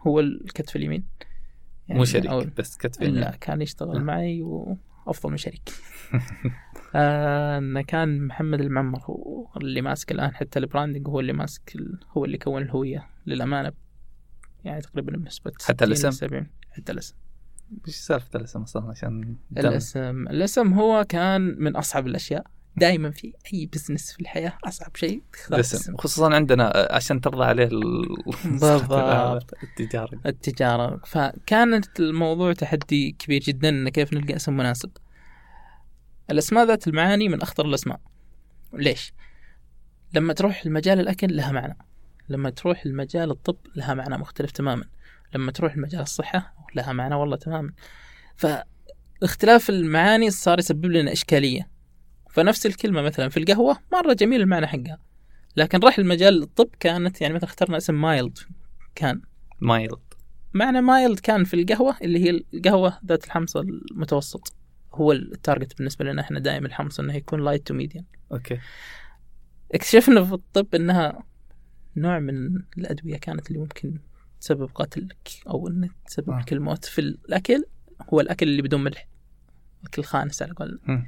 هو 0.00 0.20
الكتف 0.20 0.76
اليمين. 0.76 1.04
مو 1.88 2.04
أول- 2.04 2.08
شريك 2.08 2.30
بس 2.58 2.76
كتف 2.76 3.02
لا 3.02 3.36
كان 3.40 3.62
يشتغل 3.62 4.02
معي 4.02 4.42
وافضل 5.10 5.30
من 5.30 5.36
شريك 5.36 5.70
آه 6.94 7.58
انه 7.58 7.82
كان 7.82 8.26
محمد 8.26 8.60
المعمر 8.60 9.00
هو 9.04 9.48
اللي 9.56 9.82
ماسك 9.82 10.12
الآن 10.12 10.34
حتى 10.34 10.58
ال 10.58 10.64
branding 10.64 11.08
هو 11.08 11.20
اللي 11.20 11.32
ماسك. 11.32 11.76
هو 12.10 12.24
اللي 12.24 12.38
كون 12.38 12.62
الهوية 12.62 13.06
للأمانة 13.26 13.72
يعني 14.64 14.80
تقريبا 14.80 15.12
بنسبة 15.16 15.52
حتى 15.64 15.86
60 15.86 15.88
ل 15.88 15.90
الاسم؟ 15.90 16.10
70 16.10 16.46
حتى 16.70 16.92
الاسم 16.92 17.14
إيش 17.86 17.96
سالفة 17.96 18.38
الاسم 18.38 18.62
أصلا 18.62 18.90
عشان 18.90 19.36
الاسم 19.56 20.28
الاسم 20.28 20.72
هو 20.72 21.04
كان 21.08 21.40
من 21.58 21.76
أصعب 21.76 22.06
الأشياء 22.06 22.46
دائما 22.80 23.10
في 23.10 23.32
أي 23.54 23.66
business 23.66 24.12
في 24.12 24.20
الحياة 24.20 24.52
أصعب 24.64 24.96
شيء 24.96 25.22
تختار 25.32 25.62
خصوصا 25.98 26.34
عندنا 26.34 26.88
عشان 26.90 27.20
ترضى 27.20 27.44
عليه 27.44 27.64
ال- 27.72 28.16
بالضبط. 28.44 29.54
التجاري 29.62 30.18
التجارة. 30.26 31.00
فكانت 31.06 32.00
الموضوع 32.00 32.52
تحدي 32.52 33.12
كبير 33.18 33.40
جدا 33.40 33.68
إن 33.68 33.88
كيف 33.88 34.12
نلقى 34.12 34.36
اسم 34.36 34.56
مناسب. 34.56 34.90
الأسماء 36.30 36.66
ذات 36.66 36.88
المعاني 36.88 37.28
من 37.28 37.42
أخطر 37.42 37.66
الأسماء. 37.66 38.00
ليش؟ 38.72 39.12
لما 40.14 40.32
تروح 40.32 40.62
المجال 40.66 41.00
الأكل 41.00 41.36
لها 41.36 41.52
معنى. 41.52 41.78
لما 42.28 42.50
تروح 42.50 42.82
المجال 42.86 43.30
الطب 43.30 43.56
لها 43.76 43.94
معنى 43.94 44.18
مختلف 44.18 44.50
تماما. 44.50 44.84
لما 45.34 45.52
تروح 45.52 45.74
المجال 45.74 46.00
الصحة 46.00 46.54
لها 46.74 46.92
معنى 46.92 47.14
والله 47.14 47.36
تماما. 47.36 47.72
فاختلاف 48.36 49.70
المعاني 49.70 50.30
صار 50.30 50.58
يسبب 50.58 50.86
لنا 50.86 51.12
إشكالية. 51.12 51.69
فنفس 52.30 52.66
الكلمة 52.66 53.02
مثلا 53.02 53.28
في 53.28 53.36
القهوة 53.36 53.78
مرة 53.92 54.12
جميل 54.12 54.40
المعنى 54.40 54.66
حقها. 54.66 54.98
لكن 55.56 55.78
راح 55.78 55.98
المجال 55.98 56.42
الطب 56.42 56.68
كانت 56.80 57.20
يعني 57.20 57.34
مثلا 57.34 57.48
اخترنا 57.48 57.76
اسم 57.76 58.00
mild 58.00 58.38
كان. 58.94 59.22
mild 59.60 59.98
معنى 60.54 60.80
mild 60.80 61.20
كان 61.20 61.44
في 61.44 61.54
القهوة 61.54 61.96
اللي 62.02 62.24
هي 62.24 62.42
القهوة 62.54 62.98
ذات 63.06 63.24
الحمص 63.24 63.56
المتوسط. 63.56 64.52
هو 64.94 65.12
ال 65.12 65.21
target 65.21 65.78
بالنسبة 65.78 66.04
لنا 66.04 66.22
إحنا 66.22 66.38
دائما 66.38 66.66
الحمص 66.66 67.00
إنه 67.00 67.14
يكون 67.14 67.44
light 67.44 67.66
to 67.66 67.74
medium 67.74 68.04
okay. 68.32 68.58
اكتشفنا 69.74 70.24
في 70.24 70.32
الطب 70.32 70.74
إنها 70.74 71.22
نوع 71.96 72.18
من 72.18 72.62
الأدوية 72.78 73.16
كانت 73.16 73.48
اللي 73.48 73.58
ممكن 73.58 73.98
تسبب 74.40 74.70
قتلك 74.74 75.30
أو 75.48 75.68
انه 75.68 75.90
تسبب 76.06 76.30
آه. 76.30 76.40
لك 76.40 76.52
الموت 76.52 76.84
في 76.84 76.98
الأكل 76.98 77.64
هو 78.12 78.20
الأكل 78.20 78.48
اللي 78.48 78.62
بدون 78.62 78.84
ملح. 78.84 79.08
الاكل 79.80 80.02
الخانس 80.02 80.42
على 80.42 80.52
قول 80.52 80.80
مم. 80.86 81.06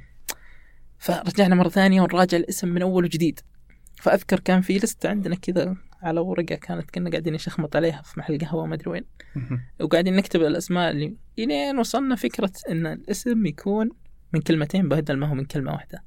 فرجعنا 0.97 1.55
مرة 1.55 1.69
ثانية 1.69 2.01
ونراجع 2.01 2.37
الاسم 2.37 2.67
من 2.67 2.81
أول 2.81 3.03
وجديد. 3.03 3.39
فأذكر 4.01 4.39
كان 4.39 4.61
في 4.61 4.77
لستة 4.77 5.09
عندنا 5.09 5.35
كذا 5.35 5.75
على 6.01 6.19
ورقة 6.19 6.55
كانت 6.55 6.91
كنا 6.91 7.09
قاعدين 7.09 7.33
نشخمط 7.33 7.75
عليها 7.75 8.01
في 8.01 8.19
محل 8.19 8.37
قهوة 8.37 8.65
ما 8.65 8.75
أدري 8.75 8.91
وين. 8.91 9.05
وقاعدين 9.79 10.15
نكتب 10.15 10.41
الأسماء 10.41 10.91
اللي 10.91 11.17
إلين 11.39 11.79
وصلنا 11.79 12.15
فكرة 12.15 12.51
إن 12.69 12.85
الاسم 12.85 13.45
يكون 13.45 13.89
من 14.33 14.41
كلمتين 14.41 14.89
بدل 14.89 15.17
ما 15.17 15.27
هو 15.27 15.33
من 15.33 15.45
كلمة 15.45 15.71
واحدة. 15.71 16.03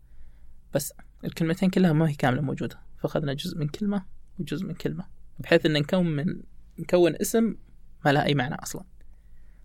بس 0.75 0.92
الكلمتين 1.25 1.70
كلها 1.70 1.92
ما 1.92 2.09
هي 2.09 2.14
كاملة 2.14 2.42
موجودة. 2.42 2.81
فأخذنا 2.99 3.33
جزء 3.33 3.59
من 3.59 3.68
كلمة 3.68 4.05
وجزء 4.38 4.66
من 4.66 4.75
كلمة 4.75 5.05
بحيث 5.38 5.66
إن 5.66 5.72
نكون 5.72 6.16
من 6.16 6.42
نكون 6.79 7.16
اسم 7.20 7.55
ما 8.05 8.12
له 8.12 8.25
أي 8.25 8.35
معنى 8.35 8.55
أصلا. 8.55 8.85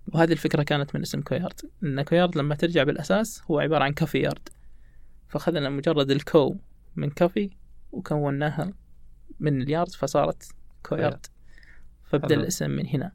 وهذه 0.07 0.31
الفكرة 0.31 0.63
كانت 0.63 0.95
من 0.95 1.01
اسم 1.01 1.21
كويارد. 1.21 1.60
إن 1.84 2.01
كويارد 2.01 2.38
لما 2.38 2.55
ترجع 2.55 2.84
بالأساس 2.84 3.41
هو 3.51 3.60
عبارة 3.60 3.84
عن 3.84 3.93
كافي 3.93 4.19
يارد 4.19 4.49
فاخذنا 5.31 5.69
مجرد 5.69 6.11
ال 6.12 6.27
co 6.27 6.57
من 6.95 7.09
coffee 7.10 7.49
وكوناها 7.91 8.73
من 9.39 9.61
اليارد 9.61 9.91
فصارت 9.91 10.51
Coyard 10.84 11.25
فبدا 12.03 12.35
حلو. 12.35 12.41
الاسم 12.41 12.69
من 12.69 12.87
هنا. 12.87 13.11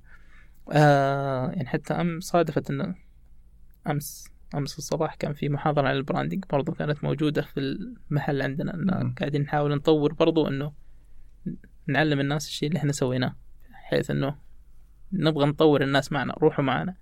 آه 0.73 1.51
يعني 1.51 1.67
حتى 1.67 1.95
أم 1.95 2.21
صادفت 2.21 2.71
أنه 2.71 2.95
أمس 3.87 4.29
أمس 4.55 4.79
الصباح 4.79 5.15
كان 5.15 5.33
في 5.33 5.49
محاضرة 5.49 5.89
عن 5.89 5.97
ال 5.97 6.02
branding 6.02 6.45
برضو 6.51 6.73
كانت 6.73 7.05
موجودة 7.05 7.43
في 7.43 7.61
المحل 7.61 8.43
عندنا. 8.43 8.75
أن 8.75 9.15
قاعدين 9.19 9.43
نحاول 9.43 9.75
نطور 9.75 10.13
برضو 10.13 10.49
أنه 10.49 10.73
نعلم 11.87 12.21
الناس 12.21 12.47
الشيء 12.47 12.69
اللي 12.69 12.79
إحنا 12.79 12.93
سويناه 12.93 13.37
بحيث 13.71 14.11
أنه 14.11 14.37
نبغى 15.13 15.47
نطور 15.47 15.83
الناس 15.83 16.13
معنا 16.13 16.33
روحوا 16.33 16.65
معنا. 16.65 16.97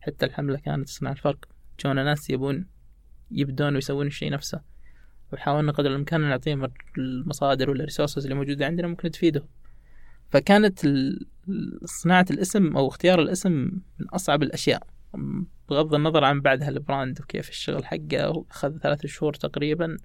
حتى 0.00 0.26
الحملة 0.26 0.58
كانت 0.58 0.88
تصنع 0.88 1.10
الفرق 1.10 1.48
جونا 1.84 2.04
ناس 2.04 2.30
يبون 2.30 2.66
يبدون 3.32 3.74
ويسوون 3.74 4.06
الشيء 4.06 4.30
نفسه. 4.30 4.60
وحاولنا 5.32 5.72
قدر 5.72 5.90
الإمكان 5.90 6.20
نعطيهم 6.20 6.68
المصادر 6.98 7.70
وال 7.70 7.80
resources 7.80 8.22
اللي 8.24 8.34
موجودة 8.34 8.66
عندنا 8.66 8.88
ممكن 8.88 9.10
تفيدهم 9.10 9.48
فكانت 10.30 10.80
صناعة 11.84 12.26
الاسم 12.30 12.76
أو 12.76 12.88
اختيار 12.88 13.22
الاسم 13.22 13.50
من 13.98 14.08
أصعب 14.12 14.42
الأشياء. 14.42 14.86
بغض 15.68 15.94
النظر 15.94 16.24
عن 16.24 16.40
بعدها 16.40 16.68
ال 16.68 16.77
brand 16.77 17.20
وكيف 17.20 17.48
الشغل 17.48 17.84
حقه 17.84 18.44
أخذ 18.50 18.78
ثلاثة 18.78 19.08
شهور 19.08 19.34
تقريبا 19.34 19.96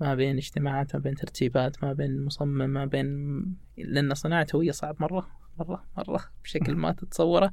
ما 0.00 0.14
بين 0.14 0.36
اجتماعات 0.36 0.94
ما 0.94 1.00
بين 1.00 1.14
ترتيبات 1.14 1.84
ما 1.84 1.92
بين 1.92 2.24
مصمم 2.24 2.70
ما 2.70 2.84
بين 2.84 3.40
لأن 3.76 4.14
صناعة 4.14 4.46
هوية 4.54 4.70
صعب 4.70 4.96
مرة 5.00 5.28
مرة 5.58 5.84
مرة 5.96 6.24
بشكل 6.44 6.74
ما 6.74 6.92
تتصوره. 6.92 7.52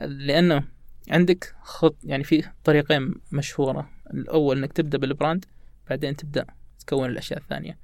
لأنه 0.00 0.64
عندك 1.10 1.54
خط 1.62 1.96
يعني 2.04 2.24
في 2.24 2.44
طريقين 2.64 3.14
مشهورة. 3.32 3.90
الأول 4.14 4.58
إنك 4.58 4.72
تبدأ 4.72 4.98
بال 4.98 5.11
brand 5.11 5.44
بعدين 5.90 6.16
تبدأ 6.16 6.46
تكون 6.86 7.10
الأشياء 7.10 7.38
الثانية. 7.38 7.78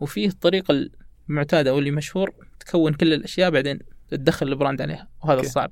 وفيه 0.00 0.28
الطريقة 0.28 0.90
المعتادة 1.28 1.70
أو 1.70 1.78
اللي 1.78 1.90
مشهور 1.90 2.34
تكون 2.60 2.94
كل 2.94 3.12
الأشياء 3.12 3.50
بعدين 3.50 3.78
تدخل 4.08 4.48
ال 4.48 4.54
brand 4.54 4.82
عليها 4.82 5.08
وهذا 5.20 5.36
okay. 5.36 5.46
الصعب 5.46 5.70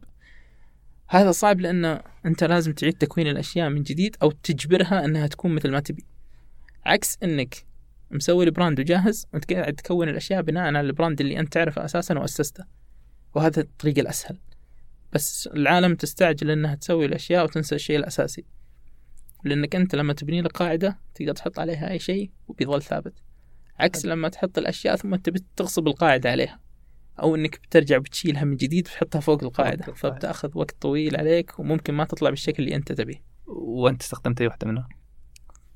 هذا 1.09 1.31
صعب 1.31 1.61
لأنه 1.61 2.01
أنت 2.27 2.45
لازم 2.45 2.73
تعيد 2.73 2.95
تكوين 2.95 3.27
الأشياء 3.27 3.69
من 3.69 3.83
جديد 3.83 4.17
أو 4.23 4.31
تجبرها 4.31 5.05
أنها 5.05 5.27
تكون 5.27 5.55
مثل 5.55 5.71
ما 5.71 5.81
تبي. 5.81 6.05
عكس 6.87 7.19
أنك 7.23 7.67
مسوي 8.11 8.45
ال 8.45 8.51
brand 8.51 8.81
وجاهز 8.81 9.27
وانت 9.33 9.53
قاعد 9.53 9.75
تكون 9.75 10.09
الأشياء 10.09 10.43
بناء 10.43 10.65
على 10.65 10.81
ال 10.81 10.87
brand 10.87 11.21
اللي 11.21 11.41
أنت 11.41 11.53
تعرفه 11.53 11.85
أساسا 11.85 12.19
وأسسته. 12.19 12.65
وهذا 13.35 13.61
الطريق 13.61 13.99
الأسهل. 13.99 14.39
بس 15.13 15.47
العالم 15.47 15.95
تستعجل 15.95 16.51
إنها 16.51 16.75
تسوي 16.75 17.07
الأشياء 17.07 17.45
وتنسى 17.45 17.75
الشيء 17.75 17.97
الأساسي. 17.97 18.45
لأنك 19.47 19.77
أنت 19.77 19.95
لما 19.95 20.13
تبني 20.13 20.43
لك 20.43 20.53
قاعدة 20.53 20.99
تقدر 21.15 21.33
تحط 21.33 21.59
عليها 21.59 21.91
أي 21.91 21.99
شيء 21.99 22.31
وبيظل 22.49 22.83
ثابت. 22.83 23.15
عكس 23.79 24.07
لما 24.07 24.29
تحط 24.29 24.59
الأشياء 24.59 24.97
ثم 24.97 25.17
تبي 25.17 25.45
تغصب 25.57 25.87
القاعدة 25.87 26.31
عليها. 26.31 26.61
أو 27.23 27.35
إنك 27.35 27.61
بترجع 27.63 27.99
بتشيلها 27.99 28.45
من 28.45 28.57
جديد 28.57 28.89
وتحطها 28.89 29.21
فوق 29.21 29.45
القاعدة. 29.45 29.85
فبتأخذ 29.93 30.51
وقت 30.55 30.77
طويل 30.81 31.17
عليك 31.17 31.59
وممكن 31.59 31.95
ما 31.95 32.05
تطلع 32.05 32.31
بالشكل 32.31 32.63
اللي 32.63 32.77
أنت 32.77 32.93
تبيه. 32.93 33.23
وأنت 33.47 34.03
استخدمت 34.03 34.41
اي 34.41 34.47
واحدة 34.47 34.69
منها؟ 34.69 34.89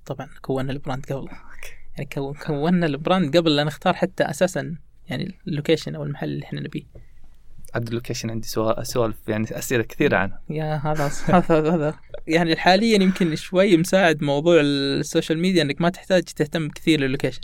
طبعا 0.07 0.29
كونا 0.41 0.73
ال 0.73 0.79
brand 0.79 1.07
قبل. 1.07 1.29
يعني 1.99 2.35
كونا 2.47 2.87
ال 2.87 2.95
brand 2.95 3.37
قبل 3.37 3.57
لا 3.57 3.65
نختار 3.65 3.95
حتى 3.95 4.25
أساسا 4.25 4.77
يعني 5.07 5.39
ال 5.49 5.54
location 5.54 5.95
أو 5.95 6.03
المحل 6.03 6.29
اللي 6.29 6.45
إحنا 6.45 6.61
نبيه. 6.61 6.83
عاد 7.75 7.89
ال 7.89 7.94
location 7.94 8.31
عندي 8.31 8.49
سوالف 8.83 9.29
يعني 9.29 9.47
أسئلة 9.59 9.83
كثيرة 9.83 10.17
عنه. 10.17 10.39
yeah 10.51 10.75
هذا 10.77 11.11
هذا 11.51 11.75
هذا. 11.75 11.95
يعني 12.27 12.57
حاليا 12.57 13.03
يمكن 13.03 13.37
شوي 13.37 13.77
مساعد 13.77 14.23
موضوع 14.23 14.61
ال 14.61 14.72
social 14.72 15.39
media 15.39 15.63
إنك 15.63 15.81
ما 15.81 15.89
تحتاج 15.89 16.23
تهتم 16.23 16.69
كثير 16.69 17.01
للوكيشن 17.01 17.41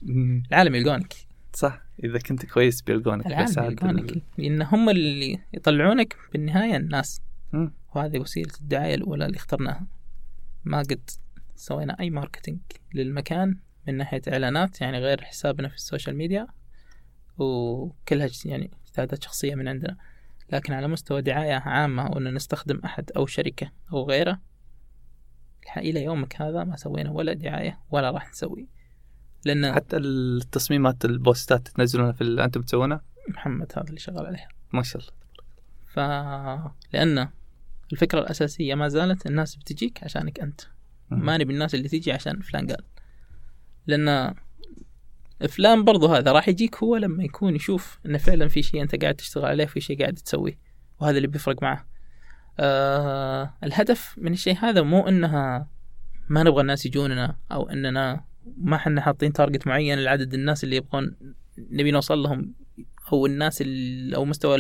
العالم 0.51 0.74
يلقونك. 0.74 1.14
صح. 1.53 1.83
إذا 2.05 2.18
كنت 2.18 2.47
كويس 2.47 2.83
بيلقونك 2.83 3.27
العالم 3.27 3.64
يلقونك. 3.64 4.12
ال... 4.12 4.22
لأن 4.39 4.62
هم 4.62 4.91
اللي 4.91 5.39
يطلعونك 5.53 6.16
بالنهاية 6.33 6.77
الناس. 6.77 7.20
وهذه 7.95 8.18
وسيلة 8.18 8.53
الدعاية 8.61 8.95
الأولى 8.95 9.27
اللي 9.27 9.37
اخترناها. 9.37 9.87
ما 10.64 10.79
قد 10.79 11.11
سوينا 11.57 11.97
أي 12.01 12.11
marketing 12.11 12.59
للمكان 12.95 13.57
من 13.89 13.97
ناحية 13.97 14.22
إعلانات 14.29 14.81
يعني 14.81 14.99
غير 14.99 15.22
حسابنا 15.22 15.68
في 15.68 15.74
ال 15.75 15.81
social 15.81 16.17
media. 16.17 16.47
وكلها 17.39 18.29
يعني 18.45 18.70
اجتهادات 18.87 19.22
شخصية 19.22 19.55
من 19.55 19.68
عندنا. 19.68 19.97
لكن 20.53 20.73
على 20.73 20.89
مستوى 20.89 21.23
دعاية 21.23 21.55
عامة 21.55 22.11
وأن 22.11 22.35
نستخدم 22.35 22.81
أحد 22.85 23.11
أو 23.17 23.27
شركة 23.27 23.71
أو 23.93 24.09
غيره 24.09 24.41
إلى 25.77 26.05
يومك 26.05 26.43
هذا 26.43 26.65
ما 26.65 26.77
سوينا 26.77 27.11
ولا 27.11 27.33
دعاية 27.33 27.79
ولا 27.91 28.11
راح 28.11 28.31
نسوي. 28.31 28.69
لأن 29.45 29.75
حتى 29.75 29.97
التصميمات 29.97 31.05
ال 31.05 31.14
posts 31.14 31.59
ات 31.59 31.69
تنزلونها 31.69 32.13
في 32.13 32.21
اللي 32.21 32.45
أنتم 32.45 32.63
تسوونها 32.63 33.03
محمد 33.29 33.73
هذا 33.77 33.89
اللي 33.89 34.01
شغال 34.01 34.27
عليها. 34.27 34.49
ما 34.73 34.83
شاء 34.83 35.03
الله. 35.03 35.13
ف 35.87 35.99
لأن 36.93 37.29
الفكرة 37.93 38.21
الأساسية 38.21 38.75
ما 38.75 38.89
زالت 38.89 39.27
الناس 39.27 39.57
بتجيك 39.57 40.05
عشانك 40.05 40.41
أنت. 40.41 40.61
ما 41.11 41.39
نبي 41.39 41.53
الناس 41.53 41.75
اللي 41.75 41.89
تيجي 41.89 42.13
عشان 42.13 42.41
فلان 42.41 42.67
قال. 42.67 42.85
لأن 43.87 44.35
فلان 45.41 45.84
برضو 45.84 46.07
هذا 46.07 46.32
راح 46.32 46.49
يجيك 46.49 46.76
هو 46.76 46.97
لما 46.97 47.24
يكون 47.24 47.57
يشوف 47.57 47.99
إنه 48.07 48.18
فعلا 48.18 48.49
في 48.49 48.62
شيء 48.62 48.82
أنت 48.82 49.03
قاعد 49.03 49.14
تشتغل 49.14 49.45
عليه 49.45 49.64
في 49.64 49.80
شيء 49.80 49.99
قاعد 50.01 50.14
تسويه 50.14 50.59
وهذا 51.01 51.16
اللي 51.16 51.28
بيفرق 51.28 51.62
معه. 51.62 51.87
آه 52.59 53.55
الهدف 53.64 54.14
من 54.18 54.32
الشيء 54.32 54.57
هذا 54.59 54.82
مو 54.82 55.09
إنها 55.09 55.68
ما 56.28 56.43
نبغى 56.43 56.61
الناس 56.61 56.87
يجوننا 56.87 57.37
أو 57.53 57.70
إننا 57.70 58.24
ما 58.57 58.76
حنا 58.76 59.01
حاطين 59.01 59.32
target 59.33 59.67
معين 59.66 59.99
لعدد 59.99 60.34
الناس 60.34 60.64
اللي 60.64 60.76
يبغون 60.76 61.16
نبي 61.59 61.91
نوصل 61.91 62.22
لهم 62.22 62.55
أو 63.12 63.26
الناس 63.26 63.64
أو 64.14 64.24
مستوى 64.24 64.59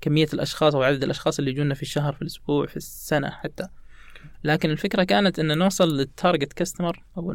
كمية 0.00 0.28
الأشخاص 0.34 0.74
أو 0.74 0.82
عدد 0.82 1.02
الأشخاص 1.02 1.38
اللي 1.38 1.50
يجونا 1.50 1.74
في 1.74 1.82
الشهر 1.82 2.12
في 2.12 2.22
الأسبوع 2.22 2.66
في 2.66 2.76
السنة 2.76 3.30
حتى. 3.30 3.68
لكن 4.44 4.70
الفكرة 4.70 5.04
كانت 5.04 5.38
إن 5.38 5.58
نوصل 5.58 5.96
لل 5.96 6.10
target 6.10 6.52
customer 6.52 7.04
أو 7.18 7.34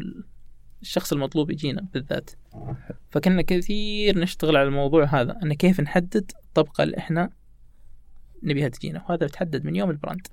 الشخص 0.82 1.14
المطلوب 1.14 1.52
يجينا 1.52 1.88
بالذات. 1.94 2.30
فكنا 3.10 3.42
كثير 3.42 4.20
نشتغل 4.20 4.58
على 4.58 4.68
الموضوع 4.68 5.06
هذا 5.06 5.40
أن 5.44 5.54
كيف 5.54 5.80
نحدد 5.80 6.32
الطبقة 6.46 6.84
اللي 6.84 6.98
إحنا 6.98 7.30
نبيها 8.44 8.68
تجينا. 8.68 9.06
وهذا 9.10 9.26
بتحدد 9.26 9.66
من 9.66 9.76
يوم 9.76 9.90
ال 9.90 9.95
brand. 9.95 10.28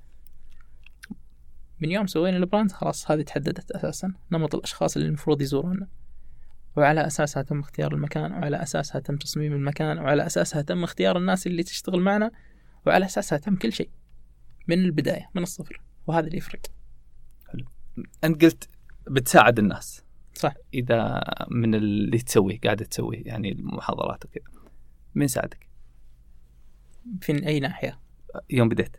من 1.79 1.91
يوم 1.91 2.07
سوينا 2.07 2.37
البراند 2.37 2.71
خلاص 2.71 3.11
هذه 3.11 3.21
تحددت 3.21 3.71
أساسا. 3.71 4.13
نمط 4.31 4.55
الأشخاص 4.55 4.97
اللي 4.97 5.07
المفروض 5.07 5.41
يزورونا. 5.41 5.87
وعلى 6.77 7.07
أساسها 7.07 7.43
تم 7.43 7.59
اختيار 7.59 7.93
المكان 7.93 8.31
وعلى 8.31 8.63
أساسها 8.63 9.01
تم 9.01 9.17
تصميم 9.17 9.53
المكان 9.53 9.97
وعلى 9.97 10.25
أساسها 10.25 10.61
تم 10.61 10.83
اختيار 10.83 11.17
الناس 11.17 11.47
اللي 11.47 11.63
تشتغل 11.63 11.99
معنا 11.99 12.31
وعلى 12.85 13.05
أساسها 13.05 13.37
تم 13.37 13.55
كل 13.55 13.73
شيء. 13.73 13.89
من 14.67 14.79
البداية 14.79 15.29
من 15.35 15.43
الصفر. 15.43 15.81
وهذا 16.07 16.27
اللي 16.27 16.37
يفرق. 16.37 16.61
حلو. 17.47 17.65
أنت 18.23 18.45
قلت 18.45 18.69
بتساعد 19.07 19.59
الناس. 19.59 20.03
صح 20.37 20.53
إذا 20.73 21.23
من 21.51 21.75
اللي 21.75 22.17
تسويه 22.17 22.59
قاعدة 22.59 22.85
تسويه 22.85 23.23
يعني 23.25 23.51
المحاضرات 23.51 24.25
وكذا 24.25 24.43
مين 25.15 25.27
ساعدك؟ 25.27 25.67
في 27.21 27.47
أي 27.47 27.59
ناحية؟ 27.59 27.99
يوم 28.49 28.69
بديت 28.69 28.97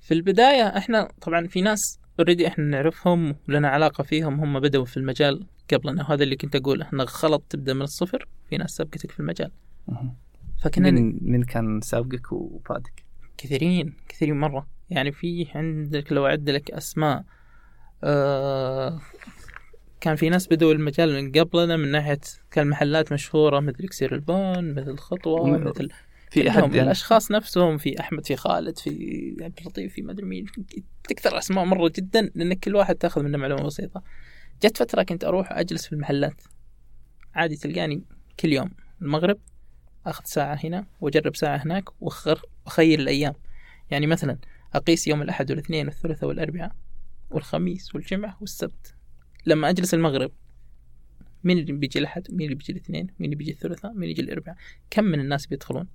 في 0.00 0.14
البداية 0.14 0.62
إحنا 0.62 1.08
طبعا 1.20 1.46
في 1.46 1.60
ناس 1.60 2.00
اوريدي 2.18 2.46
إحنا 2.46 2.64
نعرفهم 2.64 3.36
ولنا 3.48 3.68
علاقة 3.68 4.04
فيهم 4.04 4.40
هم 4.40 4.60
بدأوا 4.60 4.84
في 4.84 4.96
المجال 4.96 5.46
قبلنا 5.72 6.02
وهذا 6.02 6.22
اللي 6.24 6.36
كنت 6.36 6.56
اقوله 6.56 6.88
انه 6.92 7.04
غلط 7.04 7.44
تبدأ 7.48 7.74
من 7.74 7.82
الصفر 7.82 8.28
في 8.50 8.56
ناس 8.56 8.70
سبقتك 8.70 9.10
في 9.10 9.20
المجال 9.20 9.50
فكنا 10.62 10.90
من 10.90 11.18
من 11.22 11.42
كان 11.42 11.80
سابقك 11.80 12.32
وفادك؟ 12.32 13.04
كثيرين 13.36 13.96
كثيرين 14.08 14.36
مرة 14.36 14.66
يعني 14.90 15.12
في 15.12 15.46
عندك 15.54 16.12
لو 16.12 16.26
أعد 16.26 16.50
لك 16.50 16.70
أسماء 16.70 17.24
آه 18.04 19.00
كان 20.04 20.16
في 20.16 20.28
ناس 20.28 20.46
بدوا 20.46 20.72
المجال 20.72 21.12
من 21.12 21.32
قبلنا 21.32 21.76
من 21.76 21.90
ناحية 21.90 22.20
كان 22.50 22.66
محلات 22.66 23.12
مشهورة 23.12 23.60
مثل 23.60 23.88
كسير 23.88 24.14
البون 24.14 24.74
مثل 24.74 24.96
خطوة 24.96 25.58
مثل 25.58 25.88
في 26.30 26.50
أحد 26.50 26.62
يعني. 26.62 26.82
الأشخاص 26.82 27.30
نفسهم 27.30 27.78
في 27.78 28.00
أحمد 28.00 28.26
في 28.26 28.36
خالد 28.36 28.78
في 28.78 28.90
عبد 29.40 29.58
اللطيف 29.60 29.94
في 29.94 30.02
مدري 30.02 30.26
مين. 30.26 30.46
تكثر 31.08 31.38
أسماء 31.38 31.64
مرة 31.64 31.92
جدا 31.96 32.30
لأن 32.34 32.54
كل 32.54 32.76
واحد 32.76 32.94
تأخذ 32.94 33.22
منه 33.22 33.38
معلومة 33.38 33.62
بسيطة. 33.62 34.02
جت 34.62 34.76
فترة 34.76 35.02
كنت 35.02 35.24
أروح 35.24 35.52
أجلس 35.52 35.86
في 35.86 35.92
المحلات. 35.92 36.42
عادي 37.34 37.56
تلقاني 37.56 38.04
كل 38.40 38.52
يوم 38.52 38.70
المغرب 39.02 39.38
أخذ 40.06 40.24
ساعة 40.24 40.58
هنا 40.64 40.86
وأجرب 41.00 41.36
ساعة 41.36 41.56
هناك 41.56 41.84
وأخير 42.02 42.98
الأيام. 42.98 43.34
يعني 43.90 44.06
مثلا 44.06 44.38
أقيس 44.74 45.08
يوم 45.08 45.22
الأحد 45.22 45.50
والإثنين 45.50 45.86
والثلاثاء 45.86 46.28
والأربعاء 46.28 46.72
والخميس 47.30 47.94
والجمعة 47.94 48.36
والسبت. 48.40 48.94
لما 49.46 49.70
أجلس 49.70 49.94
المغرب 49.94 50.32
مين 51.44 51.58
اللي 51.58 51.72
بيجي 51.72 51.98
الأحد؟ 51.98 52.26
مين 52.30 52.42
اللي 52.42 52.54
بيجي 52.54 52.72
الاثنين؟ 52.72 53.06
مين 53.06 53.24
اللي 53.24 53.36
بيجي 53.36 53.50
الثلاثاء؟ 53.50 53.92
مين 53.92 54.02
اللي 54.02 54.14
بيجي 54.14 54.22
الأربعاء؟ 54.22 54.56
كم 54.90 55.04
من 55.04 55.20
الناس 55.20 55.46
بيدخلون؟ 55.46 55.86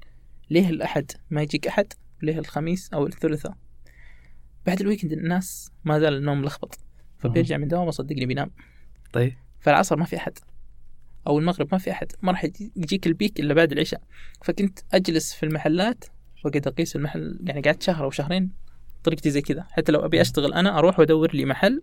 ليه 0.50 0.70
الأحد 0.70 1.12
ما 1.30 1.42
يجيك 1.42 1.68
أحد؟ 1.68 1.94
ليه 2.22 2.40
الخميس 2.40 2.94
أو 2.94 3.08
الثلاثاء؟ 3.08 3.58
بعد 4.66 4.82
ال 4.82 4.86
weekend 4.86 5.12
الناس 5.12 5.72
ما 5.86 6.00
زال 6.00 6.14
النوم 6.14 6.42
ملخبط. 6.42 6.80
فبيرجع 7.18 7.58
من 7.58 7.68
دوامه 7.68 7.92
صدقني 7.92 8.26
بينام. 8.26 8.52
طيب. 9.14 9.34
فالعصر 9.60 9.96
ما 9.96 10.06
في 10.06 10.18
أحد. 10.18 10.38
أو 11.28 11.40
المغرب 11.40 11.68
ما 11.72 11.78
في 11.78 11.92
أحد. 11.92 12.12
ما 12.22 12.32
راح 12.32 12.44
يجيك 12.76 13.08
ال 13.08 13.14
peak 13.14 13.40
إلا 13.40 13.54
بعد 13.54 13.72
العشاء. 13.72 14.02
فكنت 14.42 14.80
أجلس 14.94 15.34
في 15.34 15.44
المحلات 15.44 16.06
وقد 16.46 16.68
أقيس 16.68 16.96
المحل 16.96 17.40
يعني 17.44 17.62
قعدت 17.62 17.84
شهر 17.84 18.04
أو 18.04 18.12
شهرين 18.12 18.52
طريقتي 19.04 19.30
زي 19.32 19.42
كذا. 19.42 19.66
حتى 19.70 19.92
لو 19.92 20.06
أبي 20.06 20.22
أشتغل 20.22 20.54
أنا 20.54 20.78
أروح 20.78 21.00
وأدور 21.00 21.36
لي 21.36 21.46
محل 21.46 21.82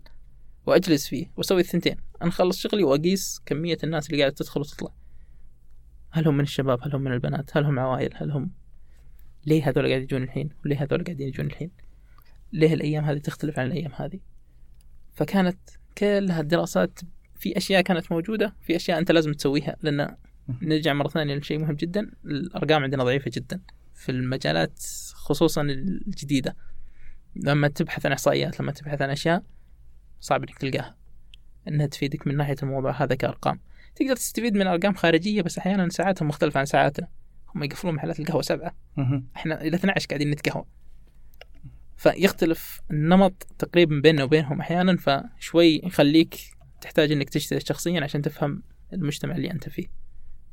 وأجلس 0.66 1.08
فيه 1.08 1.30
وأسوي 1.36 1.60
الثنتين. 1.60 1.96
أنا 2.22 2.30
أخلص 2.30 2.58
شغلي 2.58 2.84
وأقيس 2.84 3.40
كمية 3.46 3.78
الناس 3.84 4.06
اللي 4.06 4.20
قاعدة 4.20 4.34
تدخل 4.34 4.60
وتطلع. 4.60 4.90
هل 6.10 6.28
هم 6.28 6.34
من 6.34 6.44
الشباب؟ 6.44 6.78
هل 6.82 6.94
هم 6.94 7.00
من 7.00 7.12
البنات؟ 7.12 7.56
هل 7.56 7.64
هم 7.64 7.78
عوائل؟ 7.78 8.10
هل 8.14 8.30
هم 8.30 8.50
ليه 9.46 9.68
هذول 9.68 9.88
قاعد 9.88 10.02
يجون 10.02 10.22
الحين؟ 10.22 10.48
وليه 10.64 10.82
هذول 10.82 11.04
قاعدين 11.04 11.28
يجون 11.28 11.46
الحين؟ 11.46 11.70
ليه 12.52 12.74
الأيام 12.74 13.04
هذه 13.04 13.18
تختلف 13.18 13.58
عن 13.58 13.66
الأيام 13.66 13.92
هذه؟ 13.94 14.20
فكانت 15.12 15.58
كل 15.98 16.30
هالدراسات 16.30 17.00
في 17.34 17.56
أشياء 17.56 17.82
كانت 17.82 18.12
موجودة 18.12 18.54
في 18.60 18.76
أشياء 18.76 18.98
أنت 18.98 19.12
لازم 19.12 19.32
تسويها 19.32 19.76
لأن 19.82 20.16
نرجع 20.62 20.92
مرة 20.92 21.08
ثانية 21.08 21.34
لشيء 21.34 21.58
مهم 21.58 21.74
جدا. 21.74 22.10
الأرقام 22.24 22.82
عندنا 22.82 23.04
ضعيفة 23.04 23.30
جدا 23.34 23.60
في 23.94 24.12
المجالات 24.12 24.82
خصوصا 25.14 25.62
الجديدة. 25.62 26.56
لما 27.36 27.68
تبحث 27.68 28.06
عن 28.06 28.12
إحصائيات 28.12 28.60
لما 28.60 28.72
تبحث 28.72 29.02
عن 29.02 29.10
أشياء 29.10 29.42
صعب 30.20 30.42
إنك 30.42 30.58
تلقاها 30.58 30.96
إنها 31.68 31.86
تفيدك 31.86 32.26
من 32.26 32.36
ناحية 32.36 32.56
الموضوع 32.62 33.02
هذا 33.02 33.14
كأرقام. 33.14 33.60
تقدر 33.94 34.16
تستفيد 34.16 34.54
من 34.54 34.66
أرقام 34.66 34.94
خارجية 34.94 35.42
بس 35.42 35.58
أحيانا 35.58 35.88
ساعاتهم 35.88 36.28
مختلفة 36.28 36.60
عن 36.60 36.66
ساعاتنا. 36.66 37.08
هم 37.54 37.62
يقفلون 37.64 37.94
محلات 37.94 38.20
القهوة 38.20 38.42
سبعة. 38.42 38.76
إحنا 39.36 39.62
إلى 39.62 39.76
12 39.76 40.06
قاعدين 40.08 40.30
نتقهوى. 40.30 40.64
فيختلف 41.96 42.80
النمط 42.90 43.46
تقريبا 43.58 44.00
بيننا 44.00 44.24
وبينهم 44.24 44.60
أحيانا 44.60 44.96
فشوي 44.96 45.80
يخليك 45.84 46.34
تحتاج 46.80 47.12
إنك 47.12 47.30
تجتهد 47.30 47.66
شخصيا 47.66 48.04
عشان 48.04 48.22
تفهم 48.22 48.62
المجتمع 48.92 49.36
اللي 49.36 49.50
أنت 49.50 49.68
فيه 49.68 49.86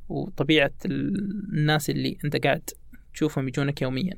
وطبيعة 0.10 0.72
الناس 0.86 1.90
اللي 1.90 2.18
أنت 2.26 2.36
قاعد 2.36 2.70
تشوفهم 3.14 3.48
يجونك 3.48 3.82
يوميا. 3.82 4.18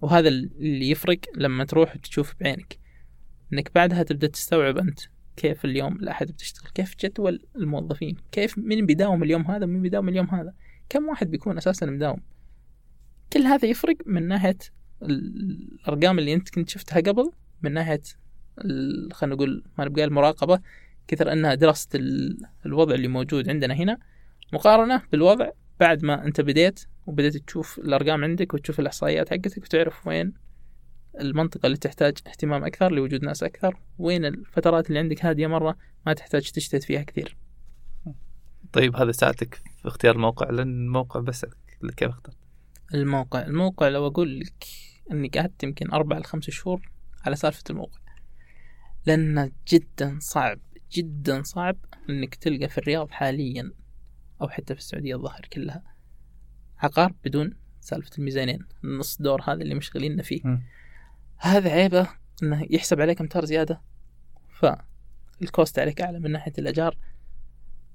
وهذا 0.00 0.28
اللي 0.28 0.90
يفرق 0.90 1.18
لما 1.36 1.64
تروح 1.64 1.96
تشوف 1.96 2.34
بعينك. 2.40 2.78
إنك 3.52 3.74
بعدها 3.74 4.02
تبدأ 4.02 4.26
تستوعب 4.26 4.78
أنت 4.78 5.00
كيف 5.36 5.64
اليوم 5.64 5.96
الاحد 5.96 6.26
بتشتغل 6.26 6.70
كيف 6.74 6.94
جدول 7.00 7.42
الموظفين 7.56 8.16
كيف 8.32 8.58
مين 8.58 8.86
بيداوم 8.86 9.22
اليوم 9.22 9.42
هذا 9.50 9.64
ومين 9.64 9.82
بيداوم 9.82 10.08
اليوم 10.08 10.26
هذا 10.26 10.54
كم 10.88 11.08
واحد 11.08 11.30
بيكون 11.30 11.56
أساسا 11.56 11.86
مداوم؟ 11.86 12.20
كل 13.32 13.40
هذا 13.40 13.68
يفرق 13.68 13.96
من 14.06 14.28
ناحية 14.28 14.58
الأرقام 15.02 16.18
اللي 16.18 16.34
أنت 16.34 16.50
كنت 16.50 16.68
شفتها 16.68 17.00
قبل 17.00 17.30
من 17.62 17.72
ناحية 17.72 18.02
خلينا 19.12 19.34
نقول 19.34 19.64
ما 19.78 19.84
نبقى 19.84 20.04
المراقبة 20.04 20.60
كثر 21.08 21.32
أنها 21.32 21.54
دراسه 21.54 21.88
الوضع 22.66 22.94
اللي 22.94 23.08
موجود 23.08 23.48
عندنا 23.48 23.74
هنا 23.74 23.98
مقارنة 24.52 25.02
بالوضع 25.12 25.50
بعد 25.80 26.04
ما 26.04 26.24
أنت 26.24 26.40
بديت 26.40 26.84
وبديت 27.06 27.36
تشوف 27.36 27.78
الأرقام 27.78 28.24
عندك 28.24 28.54
وتشوف 28.54 28.80
الإحصائيات 28.80 29.30
حقتك 29.30 29.62
وتعرف 29.62 30.06
وين 30.06 30.32
المنطقة 31.20 31.66
اللي 31.66 31.76
تحتاج 31.76 32.18
اهتمام 32.26 32.64
أكثر 32.64 32.92
لوجود 32.92 33.24
ناس 33.24 33.42
أكثر 33.42 33.76
وين 33.98 34.24
الفترات 34.24 34.88
اللي 34.88 34.98
عندك 34.98 35.24
هادية 35.24 35.46
مرة 35.46 35.76
ما 36.06 36.12
تحتاج 36.12 36.50
تجتهد 36.50 36.82
فيها 36.82 37.02
كثير 37.02 37.36
طيب 38.72 38.96
هذا 38.96 39.12
ساعدك 39.12 39.54
في 39.54 39.88
اختيار 39.88 40.14
الموقع 40.14 40.50
لأن 40.50 40.84
الموقع 40.84 41.20
بس 41.20 41.46
كيف 41.96 42.08
اخترت؟ 42.08 42.36
الموقع 42.94 43.42
الموقع 43.42 43.88
لو 43.88 44.06
أقول 44.06 44.40
لك 44.40 44.66
أني 45.12 45.28
قعدت 45.28 45.62
يمكن 45.62 45.90
أربع 45.90 46.18
لخمس 46.18 46.50
شهور 46.50 46.90
على 47.26 47.36
سالفة 47.36 47.62
الموقع 47.70 47.98
لأنه 49.06 49.50
جدا 49.68 50.18
صعب 50.20 50.60
جدا 50.92 51.42
صعب 51.42 51.76
أنك 52.10 52.34
تلقى 52.34 52.68
في 52.68 52.78
الرياض 52.78 53.10
حاليا 53.10 53.72
أو 54.42 54.48
حتى 54.48 54.74
في 54.74 54.80
السعودية 54.80 55.14
الظاهر 55.14 55.46
كلها 55.52 55.82
عقار 56.78 57.14
بدون 57.24 57.54
سالفة 57.80 58.10
الميزانين 58.18 58.66
النص 58.84 59.22
دور 59.22 59.42
هذا 59.42 59.62
اللي 59.62 59.74
مشغليننا 59.74 60.22
فيه 60.22 60.40
م. 60.44 60.62
هذا 61.42 61.70
عيبه 61.70 62.08
إنه 62.42 62.66
يحسب 62.70 63.00
عليك 63.00 63.20
إمتار 63.20 63.44
زيادة. 63.44 63.82
فالكوست 64.60 65.78
عليك 65.78 66.00
أعلى 66.00 66.18
من 66.18 66.30
ناحية 66.30 66.52
الأجار. 66.58 66.96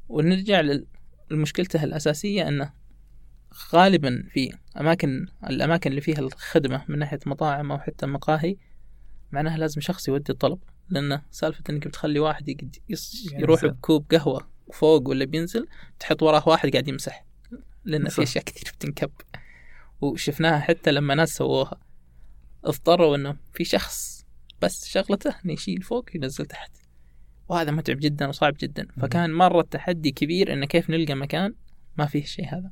ونرجع 0.09 0.63
لمشكلته 1.31 1.83
الأساسية 1.83 2.47
إنه 2.47 2.73
غالبا 3.73 4.23
في 4.29 4.57
أماكن 4.79 5.27
الأماكن 5.49 5.89
اللي 5.89 6.01
فيها 6.01 6.19
الخدمة 6.19 6.85
من 6.87 6.99
ناحية 6.99 7.19
مطاعم 7.25 7.71
أو 7.71 7.79
حتى 7.79 8.05
مقاهي 8.05 8.55
معناها 9.31 9.57
لازم 9.57 9.81
شخص 9.81 10.07
يودي 10.07 10.31
الطلب. 10.31 10.59
لأنه 10.89 11.21
سالفة 11.31 11.63
إنك 11.69 11.87
بتخلي 11.87 12.19
واحد 12.19 12.71
يروح 13.33 13.65
بكوب 13.65 14.05
قهوة 14.11 14.49
فوق 14.73 15.09
ولا 15.09 15.25
بينزل 15.25 15.67
تحط 15.99 16.23
وراه 16.23 16.49
واحد 16.49 16.69
قاعد 16.69 16.87
يمسح. 16.87 17.25
لأن 17.85 18.09
في 18.09 18.23
أشياء 18.23 18.43
كثير 18.43 18.73
بتنكب. 18.75 19.11
وشفناها 20.01 20.59
حتى 20.59 20.91
لما 20.91 21.15
ناس 21.15 21.35
سووها. 21.35 21.86
اضطروا 22.67 23.15
انه 23.15 23.37
في 23.53 23.63
شخص 23.63 24.25
بس 24.61 24.87
شغلته 24.87 25.35
إنه 25.45 25.53
يشيل 25.53 25.81
فوق 25.81 26.05
وينزل 26.15 26.45
تحت. 26.45 26.71
وهذا 27.49 27.71
متعب 27.71 27.97
جدا 27.99 28.27
وصعب 28.27 28.55
جدا. 28.59 28.87
فكان 29.01 29.33
مرة 29.33 29.61
تحدي 29.61 30.11
كبير 30.11 30.53
إنه 30.53 30.65
كيف 30.65 30.89
نلقى 30.89 31.15
مكان 31.15 31.53
ما 31.97 32.05
فيه 32.05 32.23
الشيء 32.23 32.45
هذا. 32.45 32.71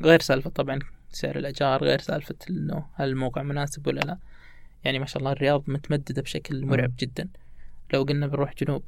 غير 0.00 0.20
سالفة 0.20 0.50
طبعا 0.50 0.78
سعر 1.10 1.38
الأجار 1.38 1.84
غير 1.84 2.00
سالفة 2.00 2.34
إنه 2.50 2.86
هل 2.94 3.08
الموقع 3.08 3.42
مناسب 3.42 3.86
ولا 3.86 4.00
لا. 4.00 4.18
يعني 4.84 4.98
ما 4.98 5.06
شاء 5.06 5.18
الله 5.18 5.32
الرياض 5.32 5.64
متمددة 5.70 6.22
بشكل 6.22 6.66
مرعب 6.66 6.92
جدا. 6.98 7.28
لو 7.92 8.02
قلنا 8.02 8.26
بنروح 8.26 8.54
جنوب 8.54 8.82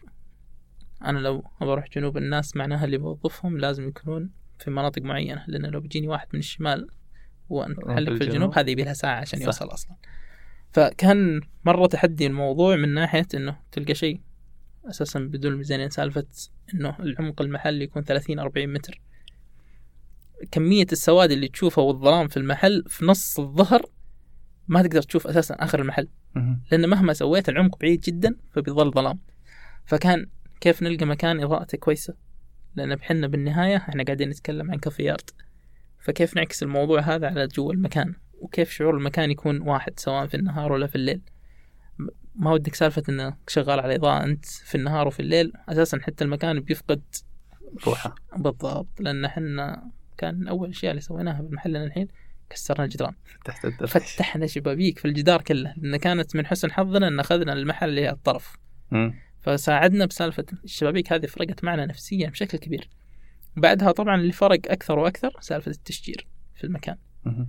أنا 1.04 1.18
لو 1.18 1.44
بروح 1.60 1.88
جنوب 1.96 2.16
الناس 2.16 2.56
معناها 2.56 2.84
اللي 2.84 2.98
بوظفهم 2.98 3.58
لازم 3.58 3.88
يكونون 3.88 4.30
في 4.58 4.70
مناطق 4.70 5.02
معينة. 5.02 5.44
لأن 5.46 5.66
لو 5.66 5.80
بيجيني 5.80 6.08
واحد 6.08 6.26
من 6.32 6.38
الشمال 6.38 6.88
وأنحلق 7.48 8.12
في 8.12 8.24
الجنوب 8.24 8.58
هذه 8.58 8.70
يبي 8.70 8.82
لها 8.82 8.92
ساعة 8.92 9.20
عشان 9.20 9.38
صح. 9.38 9.44
يوصل 9.44 9.66
أصلا. 9.66 9.96
فكان 10.72 11.40
مرة 11.64 11.86
تحدي 11.86 12.26
الموضوع 12.26 12.76
من 12.76 12.94
ناحية 12.94 13.26
إنه 13.34 13.56
تلقى 13.72 13.94
شيء 13.94 14.20
أساسا 14.84 15.20
بدون 15.20 15.56
ميزانية 15.56 15.88
سالفة 15.88 16.26
إنه 16.74 16.96
العمق 17.00 17.42
المحلي 17.42 17.84
يكون 17.84 18.04
30 18.04 18.38
40 18.38 18.72
متر. 18.72 19.00
كمية 20.50 20.86
السواد 20.92 21.30
اللي 21.30 21.48
تشوفها 21.48 21.84
والظلام 21.84 22.28
في 22.28 22.36
المحل 22.36 22.84
في 22.88 23.04
نص 23.04 23.40
الظهر 23.40 23.82
ما 24.68 24.82
تقدر 24.82 25.02
تشوف 25.02 25.26
أساسا 25.26 25.54
آخر 25.54 25.80
المحل. 25.80 26.08
لأن 26.72 26.88
مهما 26.88 27.12
سويت 27.12 27.48
العمق 27.48 27.78
بعيد 27.78 28.00
جدا 28.00 28.36
فبيظل 28.50 28.90
ظلام. 28.90 29.18
فكان 29.84 30.26
كيف 30.60 30.82
نلقى 30.82 31.06
مكان 31.06 31.40
إضاءته 31.40 31.78
كويسة؟ 31.78 32.14
لأن 32.76 32.94
بحنا 32.94 33.26
بالنهاية 33.26 33.76
إحنا 33.76 34.04
قاعدين 34.04 34.28
نتكلم 34.28 34.70
عن 34.70 34.78
كافيات 34.78 35.30
فكيف 35.98 36.36
نعكس 36.36 36.62
الموضوع 36.62 37.00
هذا 37.00 37.26
على 37.26 37.46
جوا 37.46 37.72
المكان؟ 37.72 38.14
وكيف 38.40 38.70
شعور 38.70 38.96
المكان 38.96 39.30
يكون 39.30 39.60
واحد 39.60 39.98
سواء 40.00 40.26
في 40.26 40.36
النهار 40.36 40.72
ولا 40.72 40.86
في 40.86 40.94
الليل. 40.94 41.20
ما 42.34 42.52
ودك 42.52 42.74
سالفة 42.74 43.02
انك 43.08 43.36
شغال 43.48 43.80
على 43.80 43.94
إضاءة 43.94 44.24
أنت 44.24 44.44
في 44.44 44.74
النهار 44.74 45.06
وفي 45.06 45.20
الليل 45.20 45.52
أساسا 45.68 45.98
حتى 46.02 46.24
المكان 46.24 46.60
بيفقد 46.60 47.02
روحه. 47.86 48.14
بالضبط 48.36 49.00
لأن 49.00 49.24
إحنا 49.24 49.90
كان 50.18 50.48
أول 50.48 50.68
الأشياء 50.68 50.90
اللي 50.90 51.00
سويناها 51.00 51.42
بمحلنا 51.42 51.84
الحين 51.84 52.08
كسرنا 52.50 52.84
الجدران. 52.84 53.14
فتحت 53.44 53.64
الدرج. 53.64 53.88
فتحنا 53.88 54.46
شبابيك 54.46 54.98
في 54.98 55.04
الجدار 55.04 55.42
كله 55.42 55.74
لأن 55.76 55.96
كانت 55.96 56.36
من 56.36 56.46
حسن 56.46 56.72
حظنا 56.72 57.08
أن 57.08 57.20
أخذنا 57.20 57.52
المحل 57.52 57.88
اللي 57.88 58.06
على 58.06 58.16
الطرف. 58.16 58.56
م. 58.90 59.10
فساعدنا 59.40 60.06
بسالفة 60.06 60.44
الشبابيك 60.64 61.12
هذه 61.12 61.26
فرقت 61.26 61.64
معنا 61.64 61.86
نفسيا 61.86 62.28
بشكل 62.28 62.58
كبير. 62.58 62.88
بعدها 63.56 63.92
طبعا 63.92 64.20
اللي 64.20 64.32
فرق 64.32 64.60
أكثر 64.70 64.98
وأكثر 64.98 65.36
سالفة 65.40 65.70
التشجير 65.70 66.26
في 66.54 66.64
المكان. 66.64 66.96
م. 67.24 67.44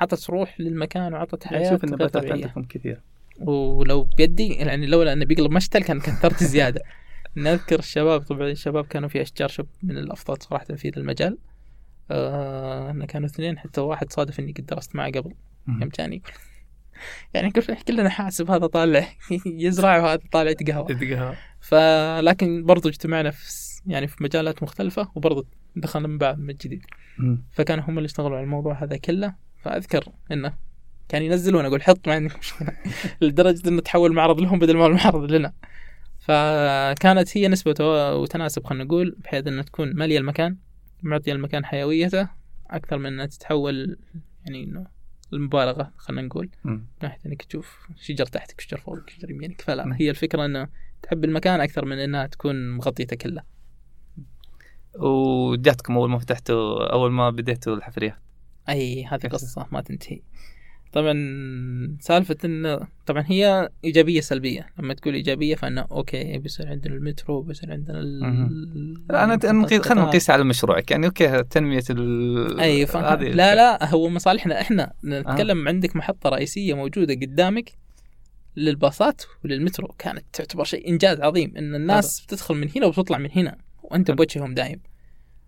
عطت 0.00 0.30
روح 0.30 0.60
للمكان 0.60 1.12
وعطت 1.12 1.44
حياة 1.44 1.70
شوف 1.70 1.84
النباتات 1.84 2.32
عندكم 2.32 2.62
كثير. 2.62 3.00
ولو 3.40 4.02
بيدي 4.02 4.48
يعني 4.48 4.86
لولا 4.86 5.12
انه 5.12 5.24
بيقلب 5.24 5.50
مشتل 5.52 5.82
كان 5.82 6.00
كثرت 6.00 6.44
زيادة. 6.44 6.82
نذكر 7.36 7.78
الشباب 7.78 8.20
طبعا 8.20 8.50
الشباب 8.50 8.86
كانوا 8.86 9.08
في 9.08 9.22
أشجار 9.22 9.48
شب 9.48 9.66
من 9.82 9.98
الأفضل 9.98 10.42
صراحة 10.42 10.64
في 10.64 10.88
المجال. 10.96 11.38
آه 12.10 12.90
إن 12.90 13.04
كانوا 13.04 13.26
اثنين 13.26 13.58
حتى 13.58 13.80
واحد 13.80 14.12
صادف 14.12 14.40
إني 14.40 14.52
قد 14.52 14.66
درست 14.66 14.96
معه 14.96 15.10
قبل. 15.10 15.34
يوم 15.68 15.88
جاني 15.98 16.22
يعني 17.34 17.50
كلنا 17.88 18.08
حاسب 18.08 18.50
هذا 18.50 18.66
طالع 18.66 19.08
يزرع 19.46 19.98
وهذا 20.02 20.20
طالع 20.32 20.50
يتقهوى. 20.50 20.86
فلكن 21.60 22.64
برضو 22.64 22.88
اجتمعنا 22.88 23.30
في 23.30 23.68
يعني 23.86 24.06
في 24.06 24.24
مجالات 24.24 24.62
مختلفة 24.62 25.10
وبرضو 25.14 25.46
دخلنا 25.76 26.08
من 26.08 26.18
بعد 26.18 26.38
من 26.38 26.54
جديد. 26.54 26.86
فكانوا 27.52 27.84
هم 27.84 27.98
اللي 27.98 28.06
اشتغلوا 28.06 28.36
على 28.36 28.44
الموضوع 28.44 28.82
هذا 28.84 28.96
كله. 28.96 29.34
فأذكر 29.62 30.04
إنه 30.32 30.52
كان 31.08 31.22
ينزلون 31.22 31.64
أقول 31.64 31.82
حط 31.82 32.08
ما 32.08 32.14
عندي 32.14 32.34
مشكلة. 32.38 32.72
لدرجة 33.20 33.68
إنه 33.68 33.80
تحول 33.80 34.12
معرض 34.12 34.40
لهم 34.40 34.58
بدل 34.58 34.76
ما 34.76 34.86
المعرض 34.86 35.30
لنا. 35.32 35.52
فكانت 36.18 37.36
هي 37.36 37.48
نسبة 37.48 37.74
وتناسب 38.14 38.66
خلينا 38.66 38.84
نقول 38.84 39.16
بحيث 39.24 39.46
إنها 39.46 39.62
تكون 39.62 39.94
مالية 39.94 40.18
المكان 40.18 40.56
معطية 41.02 41.32
المكان 41.32 41.64
حيويته 41.64 42.28
أكثر 42.70 42.98
من 42.98 43.06
إنها 43.06 43.26
تتحول 43.26 43.98
يعني 44.44 44.64
إنه 44.64 44.86
المبالغة 45.32 45.92
خلينا 45.96 46.22
نقول. 46.22 46.50
من 46.64 46.84
ناحية 47.02 47.18
إنك 47.26 47.42
تشوف 47.42 47.88
شجر 47.96 48.26
تحتك 48.26 48.60
شجر 48.60 48.76
فوقك 48.76 49.10
شجر 49.10 49.30
يمينك 49.30 49.60
فلا. 49.60 49.96
هي 50.00 50.10
الفكرة 50.10 50.44
إنه 50.44 50.68
تحب 51.02 51.24
المكان 51.24 51.60
أكثر 51.60 51.84
من 51.84 51.98
إنها 51.98 52.26
تكون 52.26 52.70
مغطيته 52.70 53.16
كلها. 53.16 53.44
وجاتكم 54.94 55.96
أول 55.96 56.10
ما 56.10 56.18
فتحتوا 56.18 56.92
أول 56.92 57.12
ما 57.12 57.30
بديتوا 57.30 57.76
الحفريات؟ 57.76 58.27
أي 58.68 59.04
هذه 59.04 59.26
قصه 59.26 59.66
ما 59.72 59.80
تنتهي. 59.80 60.20
طبعا 60.92 61.14
سالفة 62.00 62.36
انه 62.44 62.80
طبعا 63.06 63.24
هي 63.26 63.68
إيجابية 63.84 64.20
سلبية. 64.20 64.66
لما 64.78 64.94
تقول 64.94 65.14
إيجابية 65.14 65.54
فإنه 65.54 65.80
أوكي 65.80 66.38
بيصير 66.38 66.68
عندنا 66.68 66.94
المترو 66.94 67.42
بيصير 67.42 67.72
عندنا 67.72 68.00
ال... 68.00 69.04
لا 69.10 69.24
أنا 69.24 69.38
خلينا 69.78 70.04
نقيس 70.04 70.30
على 70.30 70.44
مشروعك. 70.44 70.90
يعني 70.90 71.06
okay 71.06 71.42
تنمية 71.42 71.82
ال 71.90 72.60
أي 72.60 72.86
ف... 72.86 72.96
لا 72.96 73.54
لا 73.54 73.90
هو 73.90 74.08
مصالحنا 74.08 74.60
إحنا 74.60 74.92
نتكلم 75.04 75.66
آه. 75.66 75.68
عندك 75.68 75.96
محطة 75.96 76.30
رئيسية 76.30 76.74
موجودة 76.74 77.14
قدامك 77.14 77.72
للباصات 78.56 79.22
وللمترو. 79.44 79.94
كانت 79.98 80.24
تعتبر 80.32 80.64
شيء 80.64 80.88
إنجاز 80.88 81.20
عظيم. 81.20 81.56
إن 81.56 81.74
الناس 81.74 82.20
بتدخل 82.20 82.54
من 82.54 82.68
هنا 82.76 82.86
وبتطلع 82.86 83.18
من 83.18 83.30
هنا. 83.36 83.58
وأنت 83.82 84.10
بوجههم 84.10 84.54
دايم. 84.54 84.80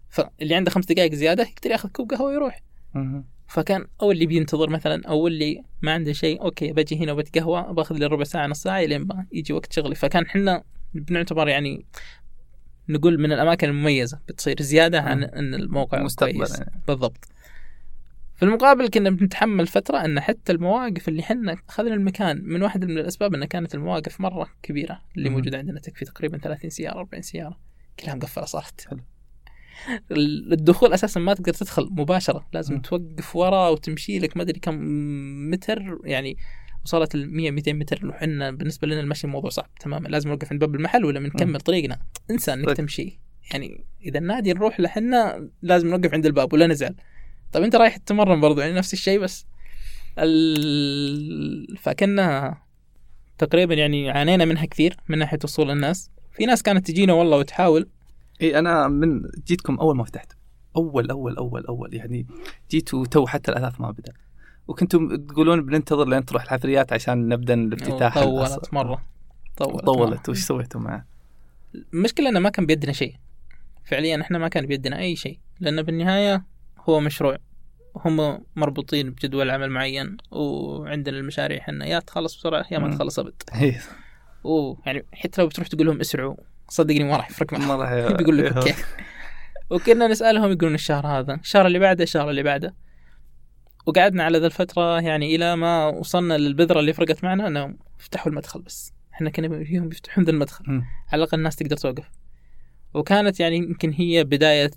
فاللي 0.09 0.55
عنده 0.55 0.71
خمس 0.71 0.87
دقائق 0.87 1.15
زيادة 1.15 1.43
يقدر 1.43 1.71
ياخذ 1.71 1.89
كوب 1.89 2.11
قهوة 2.11 2.27
ويروح. 2.27 2.70
فكان 3.49 3.87
أو 4.03 4.13
اللي 4.13 4.27
بينتظر 4.27 4.71
مثلا 4.71 5.03
أو 5.09 5.27
اللي 5.27 5.63
ما 5.83 5.93
عنده 5.93 6.13
شيء 6.13 6.43
okay 6.43 6.73
بجي 6.73 7.05
هنا 7.05 7.13
وبتقهوى 7.13 7.75
باخذ 7.75 7.95
لي 7.95 8.07
ربع 8.07 8.25
ساعة 8.25 8.47
نص 8.47 8.63
ساعة 8.63 8.81
لين 8.81 9.01
ما 9.01 9.27
يجي 9.33 9.53
وقت 9.53 9.73
شغلي. 9.73 9.95
فكان 9.95 10.25
إحنا 10.25 10.63
بنعتبر 10.95 11.49
يعني 11.49 11.87
نقول 12.89 13.19
من 13.19 13.33
الأماكن 13.33 13.69
المميزة 13.69 14.21
بتصير 14.29 14.63
زيادة 14.63 15.01
عن 15.01 15.23
إن 15.23 15.55
الموقع 15.55 16.03
مستقبل 16.03 16.37
كويس 16.37 16.59
يعني. 16.59 16.83
بالضبط. 16.89 17.25
في 18.35 18.43
المقابل 18.43 18.89
كنا 18.89 19.11
بنتحمل 19.11 19.67
فترة 19.67 20.05
أن 20.05 20.21
حتى 20.21 20.53
المواقف 20.53 21.09
اللي 21.09 21.23
حنا 21.23 21.57
أخذنا 21.69 21.95
المكان 21.95 22.43
من 22.45 22.63
واحدة 22.63 22.87
من 22.87 22.99
الأسباب 22.99 23.35
أن 23.35 23.45
كانت 23.45 23.75
المواقف 23.75 24.21
مرة 24.21 24.51
كبيرة 24.63 25.01
اللي 25.17 25.29
موجودة 25.31 25.59
عندنا 25.59 25.81
تكفي 25.81 26.05
تقريبا 26.05 26.39
30 26.39 26.71
سيارة 26.71 26.99
40 26.99 27.23
سيارة 27.23 27.61
كلها 28.01 28.15
مقفلة 28.15 28.45
صارت. 28.45 28.89
الدخول 30.11 30.93
أساسا 30.93 31.21
ما 31.21 31.35
تقدر 31.35 31.53
تدخل 31.53 31.89
مباشرة 31.91 32.47
لازم 32.53 32.75
م. 32.75 32.81
توقف 32.81 33.37
ورا 33.37 33.69
وتمشي 33.69 34.19
لك 34.19 34.37
ما 34.37 34.43
أدري 34.43 34.61
كم 34.61 34.75
متر 35.51 35.99
يعني 36.05 36.37
وصلت 36.85 37.15
ال 37.15 37.37
100 37.37 37.51
200 37.51 37.73
متر 37.73 38.07
وحنا 38.07 38.51
بالنسبة 38.51 38.89
لنا 38.89 39.01
المشي 39.01 39.27
موضوع 39.27 39.51
صعب 39.51 39.75
تماما 39.81 40.09
لازم 40.09 40.31
نوقف 40.31 40.53
عند 40.53 40.61
باب 40.61 40.75
المحل 40.75 41.05
ولا 41.05 41.21
بنكمل 41.21 41.61
طريقنا 41.61 42.01
انسى 42.31 42.53
إنك 42.53 42.67
صدق. 42.67 42.75
تمشي 42.75 43.21
يعني 43.53 43.85
إذا 44.05 44.19
النادي 44.19 44.53
نروح 44.53 44.81
لحنا 44.81 45.49
لازم 45.63 45.89
نوقف 45.89 46.15
عند 46.15 46.27
الباب 46.27 46.53
ولا 46.53 46.67
نزعل 46.67 46.95
طيب 47.53 47.65
أنت 47.65 47.77
رايح 47.77 47.97
تتمرن 47.97 48.41
برضو 48.41 48.61
يعني 48.61 48.73
نفس 48.73 48.93
الشيء 48.93 49.19
بس 49.19 49.47
ال... 50.19 51.77
فكنا 51.77 52.59
تقريبا 53.39 53.75
يعني 53.75 54.11
عانينا 54.11 54.45
منها 54.45 54.65
كثير 54.65 54.97
من 55.09 55.19
ناحية 55.19 55.39
وصول 55.45 55.71
الناس 55.71 56.11
في 56.33 56.47
ناس 56.47 56.63
كانت 56.63 56.87
تجينا 56.87 57.13
والله 57.13 57.37
وتحاول 57.39 57.89
اي 58.43 58.59
أنا 58.59 58.89
من 58.89 59.23
جيتكم 59.47 59.75
أول 59.75 59.97
ما 59.97 60.05
فتحت. 60.05 60.33
أول 60.77 61.11
أول 61.11 61.37
أول 61.37 61.67
أول. 61.67 61.95
يعني 61.95 62.27
جيتوا 62.71 63.07
تو 63.07 63.27
حتى 63.27 63.53
الأثاث 63.53 63.81
ما 63.81 63.91
بدأ. 63.91 64.13
وكنتم 64.69 65.27
تقولون 65.27 65.67
بننتظر 65.67 66.09
لين 66.09 66.25
تروح 66.25 66.43
الحفريات 66.43 66.93
عشان 66.93 67.29
نبدأ 67.29 67.55
الافتتاح 67.55 68.19
طولت. 68.19 68.75
مرة. 68.75 69.05
طولت 69.57 69.85
طولت. 69.85 70.29
وش 70.29 70.41
سويتوا 70.41 70.81
معه؟ 70.81 71.07
المشكلة 71.95 72.29
إنه 72.29 72.41
ما 72.41 72.49
كان 72.49 72.67
بيدنا 72.67 72.93
شيء. 72.93 73.15
فعليا 73.85 74.21
إحنا 74.21 74.39
ما 74.39 74.49
كان 74.49 74.67
بيدنا 74.67 74.99
أي 74.99 75.17
شيء. 75.17 75.39
لأن 75.61 75.83
بالنهاية 75.83 76.45
هو 76.89 77.01
مشروع. 77.01 77.39
هم 77.97 78.45
مربوطين 78.57 79.11
بجدول 79.11 79.51
عمل 79.51 79.71
معين 79.71 80.17
وعندنا 80.31 81.19
المشاريع 81.19 81.59
إحنا 81.59 81.87
يا 81.87 81.99
تخلص 81.99 82.37
بسرعة 82.37 82.67
يا 82.71 82.79
ما. 82.79 82.95
تخلص 82.95 83.19
أبد. 83.19 83.43
هي 83.53 83.81
ويعني 84.45 85.05
حتى 85.13 85.43
لو 85.43 85.49
بتروح 85.49 85.69
تقول 85.69 85.87
لهم 85.87 86.01
اسرعوا. 86.01 86.37
صدقني 86.71 87.05
ما 87.05 87.17
راح 87.17 87.31
يفرق 87.31 87.53
معهم 87.53 87.69
ما 87.69 87.75
راح 87.75 88.13
بيقول 88.19 88.39
لك 88.39 88.57
okay. 88.57 88.75
وكنا 89.71 90.07
نسألهم 90.07 90.53
يقولون 90.53 90.75
الشهر 90.75 91.07
هذا. 91.07 91.35
الشهر 91.35 91.67
اللي 91.67 91.79
بعده 91.79 92.05
الشهر 92.05 92.31
اللي 92.31 92.43
بعده. 92.43 92.75
وقعدنا 93.87 94.25
على 94.25 94.39
ذا 94.39 94.47
الفترة 94.47 95.01
يعني 95.01 95.35
إلى 95.37 95.57
ما 95.57 95.87
وصلنا 95.87 96.39
للبذرة 96.39 96.81
اللي 96.81 96.93
فرقت 96.93 97.25
معنا 97.25 97.47
إنهم 97.47 97.79
فتحوا 97.99 98.33
المدخل 98.33 98.63
بس. 98.63 98.93
إحنا 99.13 99.31
كنا 99.31 99.65
فيهم 99.65 99.89
بيفتحون 99.89 100.25
ذا 100.25 100.31
المدخل. 100.31 100.65
على 101.13 101.23
الأقل 101.23 101.39
الناس 101.39 101.57
تقدر 101.57 101.77
توقف. 101.77 102.11
وكانت 102.95 103.41
يعني 103.41 103.57
يمكن 103.57 103.93
هي 103.93 104.25
بداية 104.25 104.71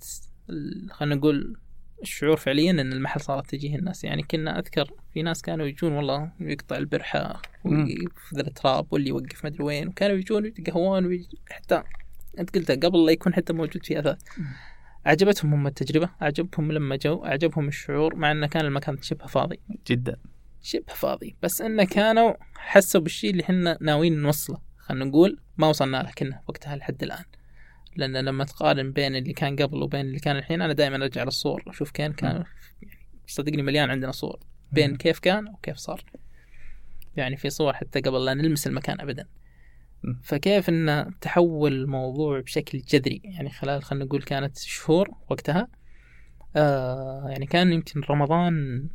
خلينا 0.92 1.16
نقول 1.16 1.58
الشعور 2.04 2.38
فعليا 2.38 2.72
إن 2.72 2.94
المحل 2.94 3.22
صارت 3.22 3.50
تجيه 3.50 3.76
الناس. 3.76 4.04
يعني 4.04 4.24
كنا 4.24 4.60
أذكر 4.60 4.92
في 5.14 5.22
ناس 5.22 5.42
كانوا 5.42 5.66
يجون 5.66 5.92
والله 5.94 6.32
يقطع 6.40 6.78
البرحة. 6.78 7.42
ويفذ 7.66 8.40
التراب 8.40 8.88
واللي 8.92 9.10
يوقف 9.10 9.46
مدري 9.46 9.64
وين. 9.64 9.88
وكانوا 9.88 10.16
يجون 10.16 10.46
يتقهوون 10.46 11.06
ويج- 11.06 11.36
حتى 11.52 11.84
أنت 12.40 12.56
قلتها 12.56 12.76
قبل 12.76 13.06
لا 13.06 13.12
يكون 13.12 13.34
حتى 13.34 13.54
موجود 13.54 13.86
في 13.86 14.00
اثاث. 14.00 14.18
عجبتهم 15.06 15.54
هم 15.54 15.68
التجربة 15.68 16.10
عجبهم 16.22 16.72
لما 16.72 16.96
جو 16.96 17.24
عجبهم 17.24 17.68
الشعور 17.68 18.16
مع 18.16 18.32
إنه 18.32 18.48
كان 18.48 18.66
المكان 18.66 18.98
شبه 19.02 19.26
فاضي. 19.26 19.60
جدا. 19.88 20.16
شبه 20.62 20.94
فاضي. 20.94 21.36
بس 21.44 21.62
إنه 21.62 21.84
كانوا 21.84 22.34
حسوا 22.56 23.02
بالشيء 23.02 23.32
اللي 23.32 23.44
إحنا 23.44 23.78
ناويين 23.82 24.22
نوصله. 24.22 24.62
خلينا 24.78 25.06
نقول 25.06 25.40
ما 25.58 25.68
وصلنا 25.68 25.98
له 26.04 26.12
كنا 26.18 26.42
وقتها 26.48 26.76
لحد 26.76 27.04
الآن. 27.04 27.24
لأن 27.96 28.18
لما 28.18 28.44
تقارن 28.44 28.92
بين 28.92 29.16
اللي 29.16 29.34
كان 29.34 29.56
قبل 29.56 29.84
وبين 29.84 30.02
اللي 30.02 30.20
كان 30.20 30.38
الحين 30.38 30.62
أنا 30.62 30.74
دائما 30.74 30.96
أرجع 30.96 31.24
للصور 31.24 31.64
أشوف 31.68 31.92
كان 31.92 32.14
كان 32.14 32.44
يعني 32.82 32.98
صدقني 33.28 33.62
مليان 33.62 33.90
عندنا 33.90 34.12
صور 34.12 34.40
بين 34.72 34.90
مم. 34.90 34.98
كيف 34.98 35.20
كان 35.20 35.48
وكيف 35.48 35.78
صار. 35.78 36.04
يعني 37.16 37.38
في 37.38 37.50
صور 37.50 37.74
حتى 37.74 38.00
قبل 38.00 38.26
لا 38.26 38.34
نلمس 38.34 38.68
المكان 38.68 39.02
ابدا. 39.02 39.28
مم. 40.04 40.20
فكيف 40.24 40.70
إن 40.70 41.12
تحول 41.22 41.74
الموضوع 41.74 42.40
بشكل 42.40 42.78
جذري؟ 42.78 43.22
يعني 43.24 43.50
خلال 43.50 43.84
خلينا 43.84 44.06
نقول 44.06 44.24
كانت 44.24 44.58
شهور 44.58 45.10
وقتها. 45.30 45.68
آه 46.56 47.30
يعني 47.30 47.46
كان 47.46 47.74
يمكن 47.74 48.02
رمضان 48.10 48.88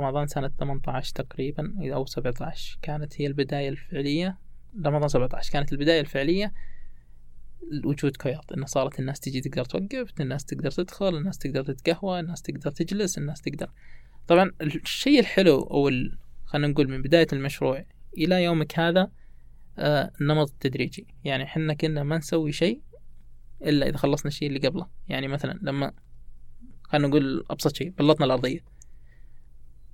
رمضان 0.00 0.26
سنة 0.26 0.50
18 0.58 1.14
تقريبا 1.14 1.74
أو 1.94 2.06
17 2.06 2.78
كانت 2.82 3.20
هي 3.20 3.26
البداية 3.26 3.68
الفعلية. 3.68 4.38
رمضان 4.84 5.08
17 5.08 5.52
كانت 5.52 5.72
البداية 5.72 6.00
الفعلية 6.00 6.52
وجود 7.84 8.16
كويات 8.16 8.52
إنه 8.52 8.66
صارت 8.66 9.00
الناس 9.00 9.20
تجي 9.20 9.40
تقدر 9.40 9.64
توقف 9.64 10.20
الناس 10.20 10.44
تقدر 10.44 10.70
تدخل 10.70 11.16
الناس 11.16 11.38
تقدر 11.38 11.64
تتقهوى 11.64 12.20
الناس 12.20 12.42
تقدر 12.42 12.70
تجلس 12.70 13.18
الناس 13.18 13.40
تقدر. 13.40 13.70
طبعا 14.26 14.50
الشيء 14.60 15.20
الحلو 15.20 15.60
أو 15.62 15.88
ال... 15.88 16.18
خلينا 16.44 16.68
نقول 16.68 16.88
من 16.88 17.02
بداية 17.02 17.26
المشروع 17.32 17.84
إلى 18.18 18.44
يومك 18.44 18.78
هذا 18.78 19.10
آه 19.78 20.12
النمط 20.20 20.50
التدريجي. 20.50 21.06
يعني 21.24 21.44
إحنا 21.44 21.74
كنا 21.74 22.02
ما 22.02 22.18
نسوي 22.18 22.52
شيء 22.52 22.80
إلا 23.62 23.88
إذا 23.88 23.96
خلصنا 23.96 24.28
الشيء 24.28 24.48
اللي 24.48 24.68
قبله. 24.68 24.86
يعني 25.08 25.28
مثلا 25.28 25.58
لما 25.62 25.92
خلينا 26.82 27.08
نقول 27.08 27.44
أبسط 27.50 27.76
شيء 27.76 27.90
بلطنا 27.90 28.26
الأرضية. 28.26 28.71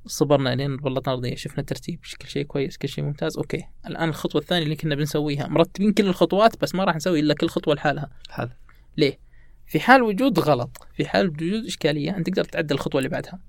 صبرنا 0.09 0.55
لين 0.55 0.77
بلطنا 0.77 1.15
الارضيه 1.15 1.37
شفنا 1.37 1.61
الترتيب 1.61 2.01
كل 2.23 2.29
شيء 2.29 2.43
كويس 2.43 2.77
كل 2.77 2.89
شيء 2.89 3.05
ممتاز 3.05 3.37
أوكي. 3.37 3.65
الآن 3.87 4.09
الخطوة 4.09 4.41
الثانية 4.41 4.65
اللي 4.65 4.77
كنا 4.77 4.95
بنسويها 4.95 5.47
مرتبين 5.49 5.93
كل 5.93 6.07
الخطوات 6.07 6.61
بس 6.63 6.75
ما 6.75 6.85
راح 6.85 6.97
نسوي 6.97 7.21
إلا 7.21 7.35
كل 7.35 7.49
خطوة 7.49 7.75
لحالها. 7.75 8.11
هذا 8.31 8.57
ليه؟ 8.97 9.19
في 9.67 9.81
حال 9.81 10.03
وجود 10.03 10.39
غلط 10.39 10.87
في 10.97 11.09
حال 11.09 11.29
وجود 11.29 11.65
إشكالية 11.65 12.17
أنت 12.17 12.31
تقدر 12.31 12.45
تعدل 12.45 12.75
الخطوة 12.75 12.99
اللي 12.99 13.09
بعدها 13.09 13.41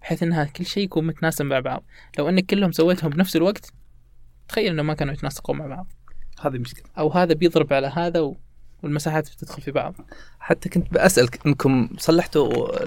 بحيث 0.00 0.22
إنها 0.22 0.44
كل 0.44 0.66
شيء 0.66 0.84
يكون 0.84 1.06
متناسب 1.06 1.44
مع 1.44 1.60
بعض. 1.60 1.84
لو 2.18 2.28
إنك 2.28 2.46
كلهم 2.46 2.72
سويتهم 2.72 3.10
بنفس 3.10 3.36
الوقت 3.36 3.72
تخيل 4.48 4.72
انه 4.72 4.82
ما 4.82 4.94
كانوا 4.94 5.14
يتناسقون 5.14 5.58
مع 5.58 5.66
بعض. 5.66 5.92
هذه 6.40 6.58
مشكلة. 6.58 6.84
أو 6.98 7.10
هذا 7.10 7.34
بيضرب 7.34 7.72
على 7.72 7.86
هذا 7.86 8.20
و... 8.20 8.36
والمساحات 8.82 9.32
بتدخل 9.32 9.62
في 9.62 9.70
بعض. 9.70 9.94
حتى 10.40 10.68
كنت 10.68 10.94
بسالك 10.94 11.46
إنكم 11.46 11.88
صلحتوا 11.98 12.82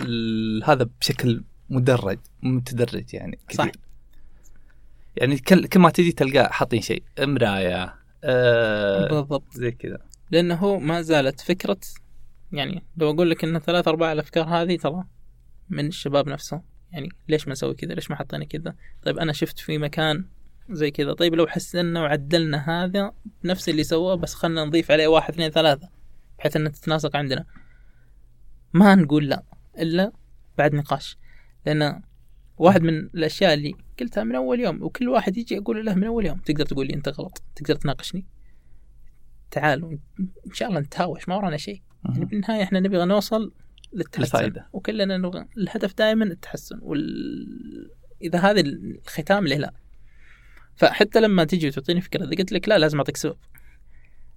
هذا 0.71 0.89
بشكل 1.01 1.43
مدرج 1.69 2.19
متدرج 2.43 3.13
يعني 3.13 3.39
صح. 3.53 3.65
كثير. 3.65 3.81
يعني 5.15 5.37
كل 5.37 5.67
كل 5.67 5.79
ما 5.79 5.89
تجي 5.89 6.11
تلقاه 6.11 6.47
حاطين 6.47 6.81
شيء 6.81 7.03
مراية 7.19 7.95
آه 8.23 9.07
بالضبط. 9.09 9.53
زي 9.53 9.71
كذا. 9.71 9.97
لأنه 10.31 10.79
ما 10.79 11.01
زالت 11.01 11.41
فكرة 11.41 11.77
يعني 12.51 12.83
لو 12.97 13.11
أقول 13.11 13.29
لك 13.29 13.43
ان 13.43 13.59
ثلاث 13.59 13.87
أرباع 13.87 14.11
الأفكار 14.11 14.45
هذه 14.45 14.77
ترى 14.77 15.03
من 15.69 15.87
الشباب 15.87 16.29
نفسهم. 16.29 16.61
يعني 16.91 17.09
ليش 17.29 17.47
ما 17.47 17.51
نسوي 17.51 17.73
كذا؟ 17.73 17.93
ليش 17.93 18.09
ما 18.11 18.15
حطينا 18.15 18.45
كذا؟ 18.45 18.75
طيب 19.03 19.19
أنا 19.19 19.33
شفت 19.33 19.59
في 19.59 19.77
مكان 19.77 20.25
زي 20.69 20.91
كذا. 20.91 21.13
طيب 21.13 21.35
لو 21.35 21.47
حسنا 21.47 22.01
وعدلنا 22.01 22.83
هذا 22.83 23.13
نفس 23.43 23.69
اللي 23.69 23.83
سواه 23.83 24.15
بس 24.15 24.33
خلنا 24.33 24.65
نضيف 24.65 24.91
عليه 24.91 25.07
واحد 25.07 25.33
اثنين 25.33 25.49
ثلاثة 25.49 25.89
بحيث 26.39 26.55
انها 26.55 26.71
تتناسق 26.71 27.15
عندنا. 27.15 27.45
ما 28.73 28.95
نقول 28.95 29.29
لا 29.29 29.43
إلا 29.79 30.11
بعد 30.57 30.73
نقاش. 30.73 31.17
لأن 31.65 32.01
واحد 32.57 32.81
من 32.81 32.97
الأشياء 32.97 33.53
اللي 33.53 33.73
قلتها 33.99 34.23
من 34.23 34.35
أول 34.35 34.59
يوم 34.59 34.83
وكل 34.83 35.09
واحد 35.09 35.37
يجي 35.37 35.57
أقول 35.57 35.85
له 35.85 35.93
من 35.93 36.03
أول 36.03 36.25
يوم 36.25 36.37
تقدر 36.37 36.65
تقول 36.65 36.87
لي 36.87 36.93
أنت 36.93 37.09
غلط 37.09 37.43
تقدر 37.55 37.75
تناقشني. 37.75 38.25
تعال 39.51 39.83
إن 40.47 40.53
شاء 40.53 40.69
الله 40.69 40.79
نتهاوش 40.79 41.29
ما 41.29 41.35
ورانا 41.35 41.57
شيء. 41.57 41.81
يعني. 42.05 42.25
بالنهاية 42.25 42.63
إحنا 42.63 42.79
نبغى 42.79 43.05
نوصل 43.05 43.53
للتحسن 43.93 44.23
الفائدة. 44.23 44.67
وكلنا 44.73 45.17
نبغى 45.17 45.45
الهدف 45.57 45.93
دائما 45.97 46.25
التحسن 46.25 46.79
وال... 46.81 47.91
إذا 48.21 48.39
هذا 48.39 48.61
الختام 48.61 49.47
ليه 49.47 49.57
لا؟ 49.57 49.73
فحتى 50.75 51.21
لما 51.21 51.43
تجي 51.43 51.67
وتعطيني 51.67 52.01
فكرة 52.01 52.23
إذا 52.25 52.35
قلت 52.35 52.51
لك 52.51 52.69
لا 52.69 52.77
لازم 52.77 52.97
أعطيك 52.97 53.17
سبب. 53.17 53.37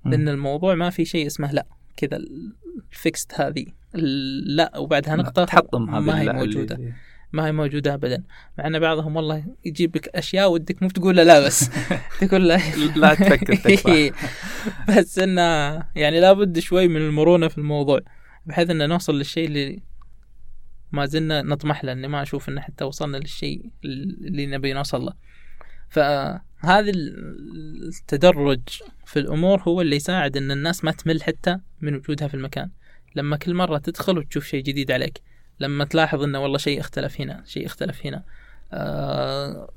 لأن 0.06 0.28
الموضوع 0.28 0.74
ما 0.74 0.90
في 0.90 1.04
شيء 1.04 1.26
اسمه 1.26 1.52
لا. 1.52 1.66
كذا 1.96 2.16
الفيكست 2.92 3.40
هذه 3.40 3.66
لا 4.44 4.78
وبعدها 4.78 5.16
نقطة 5.16 5.44
تحطم 5.44 5.90
هذه 5.94 6.00
ما 6.00 6.20
هي 6.20 6.32
موجودة. 6.32 6.74
اللي- 6.74 6.92
ما 7.32 7.46
هي 7.46 7.52
موجودة 7.52 7.94
ابدا. 7.94 8.22
مع 8.58 8.66
إن 8.66 8.78
بعضهم 8.78 9.16
والله 9.16 9.44
يجيب 9.64 9.96
لك 9.96 10.08
أشياء 10.08 10.52
ودك 10.52 10.82
مو 10.82 10.88
تقول 10.88 11.16
له 11.16 11.22
لا 11.22 11.46
بس. 11.46 11.70
تقول 12.20 12.48
له 12.48 12.56
لا 12.96 13.14
تفكر. 13.14 14.12
بس 14.98 15.18
إنه 15.18 15.42
يعني 15.96 16.20
لابد 16.20 16.58
شوي 16.58 16.88
من 16.88 17.00
المرونة 17.00 17.48
في 17.48 17.58
الموضوع 17.58 18.00
بحيث 18.46 18.70
ان 18.70 18.88
نوصل 18.88 19.18
للشيء 19.18 19.46
اللي 19.46 19.82
ما 20.92 21.06
زلنا 21.06 21.42
نطمح 21.42 21.84
له 21.84 21.92
إني 21.92 22.08
ما 22.08 22.22
أشوف 22.22 22.48
ان 22.48 22.60
حتى 22.60 22.84
وصلنا 22.84 23.16
للشيء 23.16 23.70
اللي 23.84 24.46
نبي 24.46 24.72
نوصل 24.72 25.04
له. 25.04 25.12
فهذا 25.88 26.92
التدرج 27.88 28.60
في 29.06 29.18
الأمور 29.18 29.62
هو 29.62 29.80
اللي 29.80 29.96
يساعد 29.96 30.36
إن 30.36 30.50
الناس 30.50 30.84
ما 30.84 30.90
تمل 30.90 31.22
حتى 31.22 31.58
من 31.80 31.94
وجودها 31.94 32.28
في 32.28 32.34
المكان. 32.34 32.70
لما 33.14 33.36
كل 33.36 33.54
مرة 33.54 33.78
تدخل 33.78 34.18
وتشوف 34.18 34.46
شيء 34.46 34.62
جديد 34.62 34.90
عليك 34.90 35.27
لما 35.60 35.84
تلاحظ 35.84 36.22
إنه 36.22 36.38
والله 36.38 36.58
شيء 36.58 36.80
اختلف 36.80 37.20
هنا 37.20 37.42
شيء 37.46 37.66
اختلف 37.66 38.06
هنا. 38.06 38.24
أه 38.72 39.70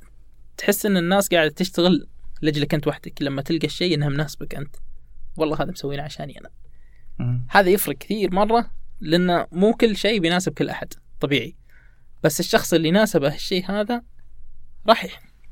تحس 0.58 0.86
إن 0.86 0.98
الناس 0.98 1.30
قاعدة 1.30 1.50
تشتغل 1.50 2.08
لأجلك 2.42 2.74
أنت 2.74 2.88
وحدك. 2.88 3.22
لما 3.22 3.42
تلقى 3.42 3.68
الشيء 3.68 3.96
إنها 3.96 4.10
مناسبك 4.10 4.56
أنت. 4.56 4.76
والله 5.38 5.62
هذا 5.62 5.72
مسوينه 5.72 6.04
عشاني 6.04 6.40
أنا. 6.40 6.50
هذا 7.50 7.70
يفرق 7.70 7.98
كثير 7.98 8.34
مرة 8.34 8.72
لأنه 9.00 9.48
مو 9.52 9.74
كل 9.74 9.96
شيء 9.96 10.20
بيناسب 10.20 10.54
كل 10.54 10.70
أحد 10.70 10.94
طبيعي. 11.20 11.56
بس 12.24 12.40
الشخص 12.40 12.74
اللي 12.74 12.92
ناسبه 12.92 13.36
الشيء 13.36 13.72
هذا 13.72 14.04
راح 14.88 15.08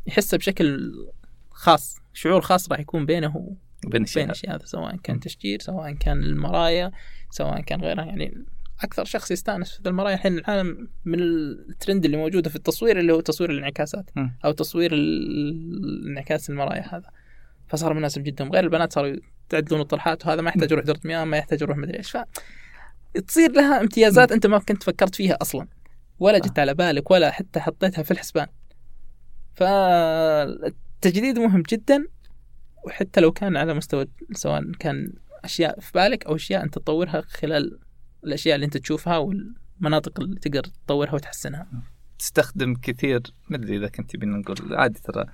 يحسه 0.07 0.38
بشكل 0.38 0.91
خاص 1.51 1.97
شعور 2.13 2.41
خاص 2.41 2.71
راح 2.71 2.80
يكون 2.80 3.05
بينه 3.05 3.57
بين 3.84 3.91
بين 3.91 4.03
الشيء 4.03 4.32
الشيء 4.32 4.55
هذا 4.55 4.65
سواء 4.65 4.95
كان 4.95 5.19
تشجير 5.19 5.59
سواء 5.59 5.93
كان 5.93 6.23
المرايا 6.23 6.91
سواء 7.30 7.61
كان 7.61 7.82
غيرها. 7.82 8.05
يعني 8.05 8.45
أكثر 8.82 9.05
شخص 9.05 9.32
يستأنس 9.32 9.71
في 9.71 9.89
المرايا 9.89 10.15
الحين 10.15 10.38
العالم 10.38 10.88
من 11.05 11.19
الترند 11.19 12.05
اللي 12.05 12.17
موجودة 12.17 12.49
في 12.49 12.55
التصوير 12.55 12.99
اللي 12.99 13.13
هو 13.13 13.19
تصوير 13.19 13.51
الانعكاسات. 13.51 14.09
أو 14.45 14.51
تصوير 14.51 14.93
انعكاس 16.07 16.49
المرايا 16.49 16.95
هذا. 16.95 17.09
فصار 17.67 17.93
مناسب 17.93 18.23
جدا. 18.23 18.43
غير 18.43 18.63
البنات 18.63 18.93
صاروا 18.93 19.15
تعدلون 19.49 19.82
الطرحات 19.82 20.25
وهذا 20.25 20.41
ما 20.41 20.49
يحتاج 20.49 20.71
يروح 20.71 20.86
دورة 20.86 20.99
مياه 21.05 21.23
ما 21.23 21.38
يحتاج 21.38 21.61
يروح 21.61 21.77
مدري 21.77 21.97
إيش. 21.97 22.11
ف 22.11 22.17
تصير 23.27 23.51
لها 23.51 23.82
امتيازات 23.82 24.32
أنت 24.32 24.47
ما 24.47 24.59
كنت 24.59 24.84
فكرت 24.84 25.15
فيها 25.15 25.38
أصلا. 25.41 25.67
ولا 26.19 26.38
جت 26.38 26.59
على 26.59 26.73
بالك 26.73 27.11
ولا 27.11 27.32
حتى 27.32 27.59
حطيتها 27.59 28.03
في 28.03 28.11
الحسبان. 28.11 28.47
فالتجديد 29.55 31.39
مهم 31.39 31.63
جدا 31.69 32.07
وحتى 32.86 33.21
لو 33.21 33.32
كان 33.32 33.57
على 33.57 33.73
مستوى 33.73 34.05
سواء 34.32 34.71
كان 34.71 35.13
أشياء 35.43 35.80
في 35.80 35.91
بالك 35.93 36.25
أو 36.25 36.36
أشياء 36.36 36.63
أنت 36.63 36.75
تطورها 36.75 37.21
خلال 37.21 37.80
الأشياء 38.24 38.55
اللي 38.55 38.65
أنت 38.65 38.78
تشوفها 38.78 39.17
والمناطق 39.17 40.20
اللي 40.20 40.39
تقدر 40.39 40.63
تطورها 40.63 41.13
وتحسنها. 41.13 41.67
تستخدم 42.20 42.76
كثير 42.76 43.22
ما 43.49 43.57
أدري 43.57 43.78
إذا 43.78 43.88
كنت 43.88 44.11
تبين 44.11 44.30
نقول 44.30 44.76
عادي 44.76 44.99
ترى. 44.99 45.26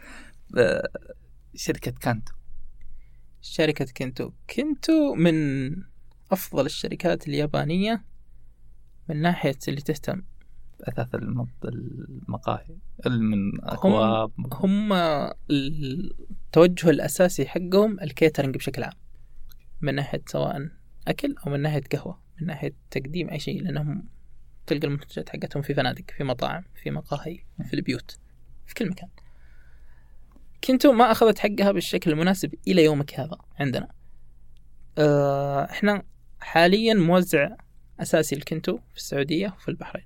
آه، 0.58 0.90
شركة 1.56 1.92
كانتو. 1.92 2.34
شركة 3.42 3.86
كنتو. 3.98 4.32
كنتو 4.56 5.16
من 5.16 5.36
أفضل 6.32 6.66
الشركات 6.66 7.28
اليابانية 7.28 8.06
من 9.10 9.22
ناحية 9.22 9.58
اللي 9.68 9.82
تهتم. 9.82 10.22
اثاث 10.82 11.16
المقاهي 11.66 12.78
من 13.08 13.66
أكواب. 13.66 14.32
هم 14.54 14.94
التوجه 15.52 16.90
الأساسي 16.90 17.46
حقهم 17.46 18.00
ال 18.00 18.06
catering 18.06 18.56
بشكل 18.56 18.84
عام. 18.84 18.94
من 19.82 19.96
ناحية 19.96 20.22
سواء 20.28 20.70
أكل 21.08 21.36
أو 21.48 21.52
من 21.52 21.60
ناحية 21.62 21.84
قهوة. 21.92 22.25
من 22.42 22.48
ناحية 22.48 22.74
تقديم 22.92 23.30
أي 23.30 23.40
شيء 23.40 23.64
لأنهم 23.64 24.04
تلقى 24.68 24.88
المنتجات 24.88 25.30
حقتهم 25.30 25.62
في 25.64 25.74
فنادق 25.74 26.04
في 26.18 26.24
مطاعم 26.24 26.64
في 26.84 26.92
مقاهي 26.92 27.40
في 27.64 27.74
البيوت 27.74 28.18
في 28.66 28.74
كل 28.74 28.90
مكان. 28.90 29.10
Kinto 30.64 30.92
ما 30.92 31.12
أخذت 31.12 31.40
حقها 31.40 31.72
بالشكل 31.72 32.12
المناسب 32.12 32.54
إلى 32.68 32.84
يومك 32.84 33.20
هذا 33.20 33.38
عندنا. 33.60 33.88
آه، 34.98 35.64
إحنا 35.64 36.04
حاليا 36.40 36.94
موزع 36.94 37.50
أساسي 38.00 38.36
ال 38.36 38.43
Kinto 38.43 38.78
في 38.92 38.98
السعودية 38.98 39.48
وفي 39.58 39.70
البحرين. 39.70 40.06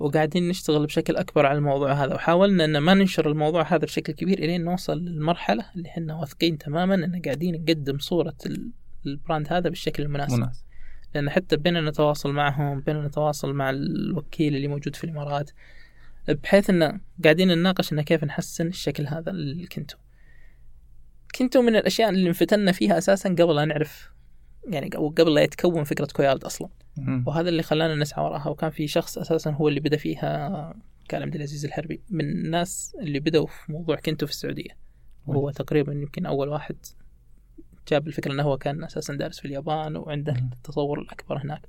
وقاعدين 0.00 0.48
نشتغل 0.48 0.86
بشكل 0.86 1.16
أكبر 1.16 1.46
على 1.46 1.58
الموضوع 1.58 1.92
هذا 1.92 2.14
وحاولنا 2.14 2.64
أن 2.64 2.78
ما 2.78 2.94
ننشر 2.94 3.30
الموضوع 3.30 3.62
هذا 3.62 3.84
بشكل 3.84 4.12
كبير 4.12 4.38
إلين 4.38 4.64
نوصل 4.64 4.98
للمرحلة 4.98 5.64
اللي 5.76 5.88
إحنا 5.88 6.14
واثقين 6.14 6.58
تماما 6.58 6.94
أن 6.94 7.22
قاعدين 7.24 7.62
نقدم 7.62 7.98
صورة 7.98 8.36
ال- 8.46 8.70
البراند 9.06 9.52
هذا 9.52 9.68
بالشكل 9.68 10.02
المناسب. 10.02 10.36
مناسب. 10.38 10.62
لأن 11.14 11.30
حتى 11.30 11.56
بينا 11.56 11.80
نتواصل 11.80 12.32
معهم 12.32 12.80
بينا 12.80 13.06
نتواصل 13.06 13.52
مع 13.52 13.70
الوكيل 13.70 14.56
اللي 14.56 14.68
موجود 14.68 14.96
في 14.96 15.04
الإمارات 15.04 15.50
بحيث 16.28 16.70
أن 16.70 17.00
قاعدين 17.24 17.48
نناقش 17.48 17.92
أن 17.92 18.00
كيف 18.00 18.24
نحسن 18.24 18.66
الشكل 18.66 19.06
هذا 19.06 19.32
للكنتو 19.32 19.96
كنتو 21.38 21.62
من 21.62 21.76
الأشياء 21.76 22.10
اللي 22.10 22.28
انفتنا 22.28 22.72
فيها 22.72 22.98
أساسا 22.98 23.28
قبل 23.28 23.56
لا 23.56 23.64
نعرف 23.64 24.10
يعني 24.64 24.96
أو 24.96 25.08
قبل 25.08 25.34
لا 25.34 25.42
يتكون 25.42 25.84
فكرة 25.84 26.08
كويارد 26.12 26.44
أصلا. 26.44 26.68
وهذا 27.26 27.48
اللي 27.48 27.62
خلانا 27.62 27.94
نسعى 27.94 28.24
وراها. 28.24 28.48
وكان 28.48 28.70
في 28.70 28.88
شخص 28.88 29.18
أساسا 29.18 29.50
هو 29.50 29.68
اللي 29.68 29.80
بدأ 29.80 29.96
فيها 29.96 30.74
كان 31.08 31.22
عبد 31.22 31.34
العزيز 31.34 31.64
الحربي. 31.64 32.00
من 32.10 32.24
الناس 32.24 32.96
اللي 33.00 33.20
بدأوا 33.20 33.46
في 33.46 33.72
موضوع 33.72 33.96
كنتو 33.96 34.26
في 34.26 34.32
السعودية. 34.32 34.76
وهو 35.26 35.50
تقريبا 35.50 35.92
يمكن 35.92 36.26
أول 36.26 36.48
واحد 36.48 36.76
جاب 37.88 38.06
الفكرة 38.06 38.32
أنه 38.32 38.42
هو 38.42 38.58
كان 38.58 38.84
أساسا 38.84 39.14
دارس 39.14 39.40
في 39.40 39.44
اليابان 39.44 39.96
وعنده. 39.96 40.32
التصور 40.32 41.00
الأكبر 41.00 41.38
هناك. 41.38 41.62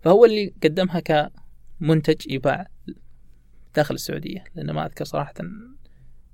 فهو 0.00 0.24
اللي 0.24 0.54
قدمها 0.62 1.00
كمنتج 1.00 2.30
يباع 2.30 2.66
داخل 3.74 3.94
السعودية 3.94 4.44
لأن 4.54 4.70
ما 4.70 4.86
أذكر 4.86 5.04
صراحة 5.04 5.34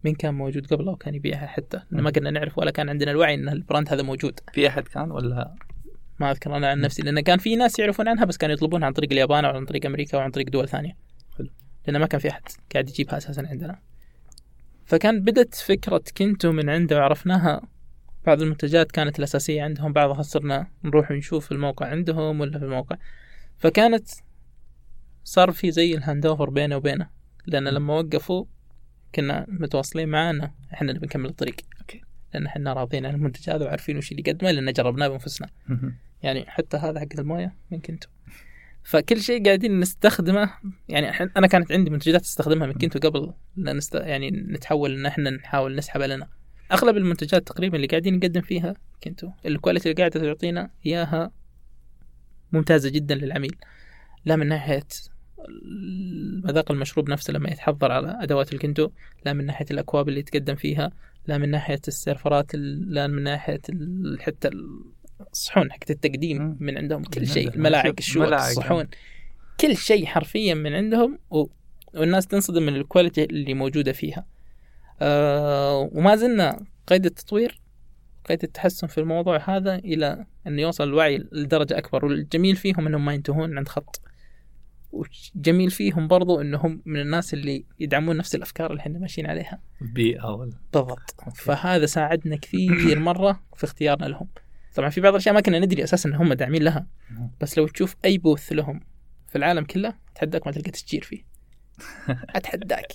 مين 0.04 0.14
كان 0.14 0.34
موجود 0.34 0.66
قبله 0.66 0.92
وكان 0.92 1.14
يبيعها 1.14 1.46
حتى. 1.46 1.80
لأن 1.90 2.02
ما 2.02 2.10
كنا 2.10 2.30
نعرف 2.30 2.58
ولا 2.58 2.70
كان 2.70 2.88
عندنا 2.88 3.10
الوعي 3.10 3.34
أن 3.34 3.48
البراند 3.48 3.88
هذا 3.92 4.02
موجود. 4.02 4.40
في 4.52 4.68
أحد 4.68 4.88
كان 4.88 5.10
ولا؟ 5.10 5.54
ما 6.20 6.30
أذكر 6.30 6.56
أنا 6.56 6.68
عن 6.68 6.80
نفسي 6.80 7.02
لأن 7.02 7.20
كان 7.20 7.38
في 7.38 7.56
ناس 7.56 7.78
يعرفون 7.78 8.08
عنها 8.08 8.24
بس 8.24 8.36
كانوا 8.36 8.54
يطلبونها 8.54 8.86
عن 8.86 8.92
طريق 8.92 9.12
اليابان 9.12 9.44
أو 9.44 9.56
عن 9.56 9.64
طريق 9.64 9.86
أمريكا 9.86 10.18
أو 10.18 10.22
عن 10.22 10.30
طريق 10.30 10.50
دول 10.50 10.68
ثانية. 10.68 10.96
حلو. 11.38 11.48
لأن 11.86 11.96
ما 12.00 12.06
كان 12.06 12.20
في 12.20 12.28
أحد 12.28 12.42
قاعد 12.72 12.88
يجيبها 12.88 13.16
أساسا 13.16 13.46
عندنا. 13.50 13.78
فكان 14.84 15.20
بدت 15.20 15.54
فكرة 15.54 16.02
Kinto 16.16 16.52
من 16.52 16.70
عنده 16.70 16.96
وعرفناها 16.96 17.62
بعض 18.28 18.42
المنتجات 18.42 18.92
كانت 18.92 19.18
الأساسية 19.18 19.62
عندهم 19.62 19.92
بعضها 19.92 20.22
صرنا 20.22 20.66
نروح 20.84 21.10
نشوف 21.10 21.52
الموقع 21.52 21.86
عندهم 21.86 22.40
ولا 22.40 22.58
في 22.58 22.64
الموقع. 22.64 22.96
فكانت 23.58 24.08
صار 25.24 25.52
في 25.52 25.70
زي 25.70 25.94
ال 25.94 26.01
hand 26.01 26.26
over 26.26 26.50
بينه 26.50 26.76
وبينه 26.76 27.08
لأن 27.46 27.68
لما 27.68 27.94
وقفوا 27.94 28.44
كنا 29.14 29.46
متواصلين 29.48 30.08
معانا 30.08 30.52
إحنا 30.74 30.88
اللي 30.90 31.00
بنكمل 31.00 31.28
الطريق. 31.28 31.56
okay. 31.80 32.00
لأن 32.34 32.46
إحنا 32.46 32.72
راضيين 32.72 33.06
عن 33.06 33.14
المنتج 33.14 33.50
هذا 33.50 33.64
وعارفين 33.64 33.96
وش 33.96 34.12
اللي 34.12 34.22
يقدمه 34.26 34.50
لأن 34.50 34.72
جربناه 34.72 35.08
بأنفسنا. 35.08 35.48
مم. 35.68 35.94
يعني 36.22 36.44
حتى 36.46 36.76
هذا 36.76 37.00
حق 37.00 37.08
الموية 37.18 37.54
من 37.70 37.80
Kinto. 37.80 38.08
فكل 38.82 39.20
شيء 39.20 39.44
قاعدين 39.44 39.80
نستخدمه 39.80 40.50
يعني 40.88 41.10
أنا 41.36 41.46
كانت 41.46 41.72
عندي 41.72 41.90
منتجات 41.90 42.22
أستخدمها 42.22 42.66
من 42.66 42.72
Kinto 42.72 42.98
قبل 43.08 43.32
نست... 43.56 43.94
يعني 43.94 44.30
نتحول 44.30 44.98
إن 44.98 45.06
إحنا 45.06 45.30
نحاول 45.30 45.76
نسحبها 45.76 46.06
لنا 46.06 46.28
أغلب 46.72 46.96
المنتجات 46.96 47.46
تقريبا 47.46 47.76
اللي 47.76 47.86
قاعدين 47.86 48.16
نقدم 48.16 48.40
فيها 48.40 48.74
Kinto 49.04 49.30
ال 49.46 49.52
quality 49.52 49.90
اللي 49.90 49.98
قاعدة 49.98 50.20
تعطينا 50.20 50.70
إياها 50.86 51.30
ممتازة 52.52 52.90
جدا 52.90 53.14
للعميل 53.14 53.56
لا 54.24 54.36
من 54.36 54.46
ناحية 54.48 54.86
مذاق 56.44 56.72
المشروب 56.72 57.10
نفسه 57.10 57.32
لما 57.32 57.50
يتحضر 57.50 57.92
على 57.92 58.18
أدوات 58.22 58.52
ال 58.52 58.58
Kinto 58.58 58.88
لا 59.26 59.32
من 59.32 59.46
ناحية 59.46 59.66
الأكواب 59.70 60.08
اللي 60.08 60.20
يتقدم 60.20 60.54
فيها 60.54 60.90
لا 61.26 61.38
من 61.38 61.50
ناحية 61.50 61.80
السيرفرات 61.88 62.54
ال- 62.54 62.94
لا 62.94 63.06
من 63.06 63.22
ناحية 63.22 63.60
حتى 64.18 64.50
الصحون 65.32 65.72
حقت 65.72 65.90
التقديم. 65.90 66.56
من 66.60 66.78
عندهم 66.78 67.02
كل 67.02 67.26
شيء. 67.26 67.54
الملاعق 67.54 67.94
الشوك. 67.98 68.22
الصحون 68.50 68.88
كل 69.60 69.76
شيء 69.76 70.06
حرفيا 70.06 70.54
من 70.54 70.72
عندهم 70.74 71.18
و... 71.30 71.46
والناس 71.94 72.26
تنصدم 72.26 72.62
من 72.62 72.76
الكواليتي 72.76 73.24
اللي 73.24 73.54
موجودة 73.54 73.92
فيها 73.92 74.26
آه 75.00 75.90
وما 75.92 76.16
زلنا 76.16 76.64
قيد 76.86 77.06
التطوير 77.06 77.60
قيد 78.28 78.42
التحسن 78.44 78.86
في 78.86 78.98
الموضوع 78.98 79.56
هذا 79.56 79.74
إلى 79.74 80.26
انه 80.46 80.62
يوصل 80.62 80.84
الوعي 80.84 81.18
لدرجة 81.32 81.78
أكبر. 81.78 82.04
والجميل 82.04 82.56
فيهم 82.56 82.86
أنهم 82.86 83.04
ما 83.04 83.14
ينتهون 83.14 83.58
عند 83.58 83.68
خط. 83.68 84.00
والجميل 84.92 85.70
فيهم 85.70 86.08
برضو 86.08 86.40
أنهم 86.40 86.82
من 86.84 87.00
الناس 87.00 87.34
اللي 87.34 87.64
يدعمون 87.80 88.16
نفس 88.16 88.34
الأفكار 88.34 88.70
اللي 88.70 88.80
إحنا 88.80 88.98
ماشيين 88.98 89.26
عليها. 89.26 89.60
ولا 90.38 90.52
بالضبط. 90.72 91.14
فهذا 91.34 91.86
ساعدنا 91.86 92.36
كثير 92.36 92.98
مرة 92.98 93.40
في 93.56 93.64
اختيارنا 93.64 94.06
لهم. 94.06 94.28
طبعا 94.74 94.88
في 94.88 95.00
بعض 95.00 95.12
الأشياء 95.12 95.34
ما 95.34 95.40
كنا 95.40 95.58
ندري 95.58 95.84
أساسا 95.84 96.08
إن 96.08 96.14
هم 96.14 96.32
داعمين 96.32 96.62
لها. 96.62 96.86
بس 97.40 97.58
لو 97.58 97.66
تشوف 97.66 97.96
أي 98.04 98.18
booth 98.18 98.52
لهم 98.52 98.80
في 99.28 99.38
العالم 99.38 99.64
كله 99.64 99.94
أتحداك 100.12 100.46
ما 100.46 100.52
تلقى 100.52 100.70
تشجير 100.70 101.02
فيه. 101.02 101.24
أتحداك. 102.36 102.92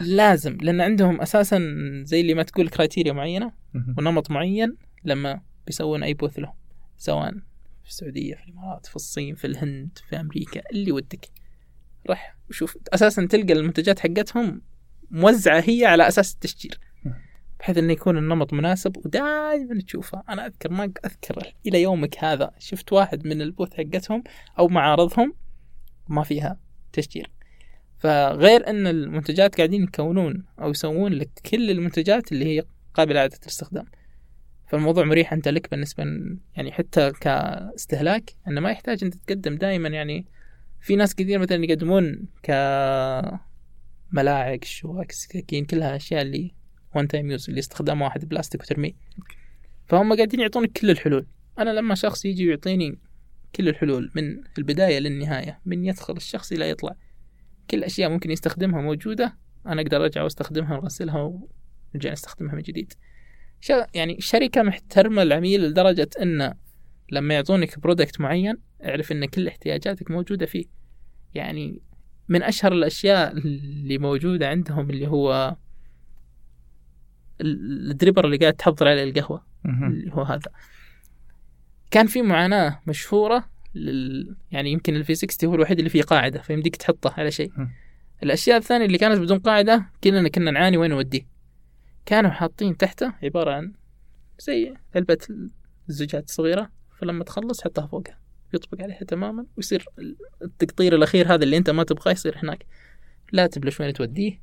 لازم 0.00 0.58
لأن 0.60 0.80
عندهم 0.80 1.20
أساسا 1.20 1.60
زي 2.04 2.20
اللي 2.20 2.34
ما 2.34 2.42
تقول 2.42 2.68
criteria 2.68 3.12
معينة. 3.12 3.52
ونمط 3.98 4.30
معين 4.30 4.76
لما 5.04 5.40
بيسوون 5.66 6.02
أي 6.02 6.14
booth 6.14 6.38
لهم 6.38 6.54
سواء 6.96 7.32
في 7.84 7.88
السعودية 7.88 8.34
في 8.34 8.44
الإمارات 8.48 8.86
في 8.86 8.96
الصين 8.96 9.34
في 9.34 9.46
الهند 9.46 9.98
في 10.08 10.20
أمريكا 10.20 10.62
اللي 10.72 10.92
ودك. 10.92 11.28
رح 12.10 12.36
وشوف 12.50 12.78
أساسا 12.92 13.26
تلقى 13.26 13.52
المنتجات 13.52 13.98
حقتهم 13.98 14.62
موزعة 15.10 15.62
هي 15.66 15.86
على 15.86 16.08
أساس 16.08 16.34
التشجير. 16.34 16.80
بحيث 17.60 17.78
إنه 17.78 17.92
يكون 17.92 18.18
النمط 18.18 18.52
مناسب 18.52 18.96
ودائما 18.96 19.80
تشوفه. 19.86 20.22
أنا 20.28 20.46
أذكر 20.46 20.72
ما 20.72 20.84
أذكر 20.84 21.52
إلى 21.66 21.82
يومك 21.82 22.24
هذا 22.24 22.50
شفت 22.58 22.92
واحد 22.92 23.26
من 23.26 23.42
البوث 23.42 23.74
حقتهم 23.74 24.24
أو 24.58 24.68
معارضهم 24.68 25.34
ما 26.08 26.22
فيها 26.22 26.60
تشجير. 26.92 27.30
فغير 27.98 28.70
إن 28.70 28.86
المنتجات 28.86 29.56
قاعدين 29.56 29.82
يكونون 29.82 30.44
أو 30.60 30.70
يسوون 30.70 31.12
لك 31.12 31.30
كل 31.50 31.70
المنتجات 31.70 32.32
اللي 32.32 32.44
هي 32.44 32.64
قابلة 32.94 33.14
لاعاده 33.14 33.38
الاستخدام 33.42 33.84
فالموضوع 34.68 35.04
مريح 35.04 35.32
أنت 35.32 35.48
لك 35.48 35.70
بالنسبة 35.70 36.04
يعني 36.56 36.72
حتى 36.72 37.12
كاستهلاك 37.20 38.30
إنه 38.48 38.60
ما 38.60 38.70
يحتاج 38.70 39.04
أنت 39.04 39.14
تقدم 39.14 39.56
دائما 39.56 39.88
يعني 39.88 40.26
في 40.80 40.96
ناس 40.96 41.14
كثير 41.14 41.38
مثلا 41.38 41.64
يقدمون 41.64 42.28
ك 42.42 42.50
ملاعق 44.12 44.64
شواك 44.64 45.12
سكاكين 45.12 45.64
كلها 45.64 45.96
اشياء 45.96 46.22
اللي 46.22 46.54
one 46.94 47.08
time 47.08 47.30
use 47.30 47.48
اللي 47.48 47.58
استخدام 47.58 48.02
واحد 48.02 48.28
بلاستيك 48.28 48.60
وترميه. 48.60 48.92
فهم 49.86 50.14
قاعدين 50.14 50.40
يعطونك 50.40 50.72
كل 50.72 50.90
الحلول. 50.90 51.26
أنا 51.58 51.70
لما 51.70 51.94
شخص 51.94 52.24
يجي 52.24 52.46
ويعطيني 52.46 52.98
كل 53.54 53.68
الحلول 53.68 54.10
من 54.14 54.42
البداية 54.58 54.98
للنهاية 54.98 55.60
من 55.66 55.84
يدخل 55.84 56.16
الشخص 56.16 56.52
إلى 56.52 56.70
يطلع 56.70 56.96
كل 57.70 57.84
أشياء 57.84 58.10
ممكن 58.10 58.30
يستخدمها 58.30 58.80
موجودة 58.80 59.36
أنا 59.66 59.82
أقدر 59.82 60.02
أرجع 60.02 60.22
وأستخدمها 60.22 60.76
واغسلها 60.76 61.20
ونرجع 61.94 62.12
نستخدمها 62.12 62.54
من 62.54 62.62
جديد. 62.62 62.92
ش- 63.60 63.72
يعني 63.94 64.16
شركة 64.20 64.62
محترمة 64.62 65.22
العميل 65.22 65.64
لدرجة 65.68 66.08
ان 66.22 66.54
لما 67.12 67.34
يعطونك 67.34 67.78
product 67.78 68.20
معين 68.20 68.56
اعرف 68.84 69.12
إن 69.12 69.24
كل 69.24 69.48
احتياجاتك 69.48 70.10
موجودة 70.10 70.46
فيه. 70.46 70.64
يعني 71.34 71.80
من 72.28 72.42
أشهر 72.42 72.72
الأشياء 72.72 73.32
اللي 73.36 73.98
موجودة 73.98 74.48
عندهم 74.48 74.90
اللي 74.90 75.06
هو 75.08 75.56
ال- 77.40 77.90
ال 77.90 77.94
dripper 77.94 78.24
اللي 78.24 78.36
قاعد 78.36 78.54
تحضر 78.54 78.88
عليه 78.88 79.04
القهوة. 79.04 79.44
مهم. 79.64 79.90
اللي 79.90 80.12
هو 80.12 80.22
هذا. 80.22 80.50
كان 81.90 82.06
في 82.06 82.22
معاناة 82.22 82.80
مشهورة 82.86 83.44
لل... 83.76 84.36
يعني 84.50 84.72
يمكن 84.72 84.96
ال 84.96 85.05
V 85.05 85.14
60 85.14 85.50
هو 85.50 85.54
الوحيد 85.54 85.78
اللي 85.78 85.90
فيه 85.90 86.02
قاعدة 86.02 86.42
فيمديك 86.42 86.76
تحطه 86.76 87.14
على 87.16 87.30
شيء. 87.30 87.52
مم. 87.56 87.70
الأشياء 88.22 88.56
الثانية 88.56 88.86
اللي 88.86 88.98
كانت 88.98 89.18
بدون 89.20 89.38
قاعدة 89.38 89.86
كلنا 90.04 90.28
كنا 90.28 90.50
نعاني 90.50 90.76
وين 90.76 90.90
نوديه. 90.90 91.26
كانوا 92.06 92.30
حاطين 92.30 92.76
تحته 92.76 93.12
عبارة 93.22 93.50
عن 93.50 93.72
زي 94.38 94.74
علبة 94.94 95.18
الزجاج 95.88 96.22
الصغيرة 96.22 96.70
فلما 96.98 97.24
تخلص 97.24 97.64
حطها 97.64 97.86
فوقها 97.86 98.18
يطبق 98.54 98.82
عليها 98.82 99.04
تماما 99.04 99.46
ويصير 99.56 99.84
التقطير 100.42 100.94
الأخير 100.94 101.34
هذا 101.34 101.44
اللي 101.44 101.56
أنت 101.56 101.70
ما 101.70 101.84
تبغاه 101.84 102.12
يصير 102.12 102.38
هناك. 102.42 102.66
لا 103.32 103.46
تبلش 103.46 103.80
وين 103.80 103.92
توديه. 103.92 104.40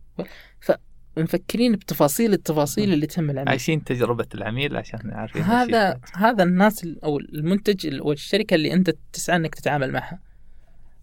فمفكرين 1.16 1.72
بتفاصيل 1.76 2.34
التفاصيل 2.34 2.94
اللي 2.94 3.08
تهم 3.08 3.30
العمل 3.30 3.50
عايشين 3.50 3.84
تجربة 3.84 4.26
العميل 4.36 4.78
عشان 4.78 5.12
عارفين 5.14 5.42
هذا 5.42 6.00
هذا 6.16 6.44
الناس 6.44 6.84
ال- 6.84 7.04
أو 7.04 7.20
المنتج 7.20 7.88
ال- 7.88 8.00
أو 8.00 8.12
الشركة 8.12 8.56
اللي 8.56 8.74
أنت 8.74 8.92
تسعى 9.14 9.36
إنك 9.36 9.56
تتعامل 9.56 9.92
معها. 9.92 10.20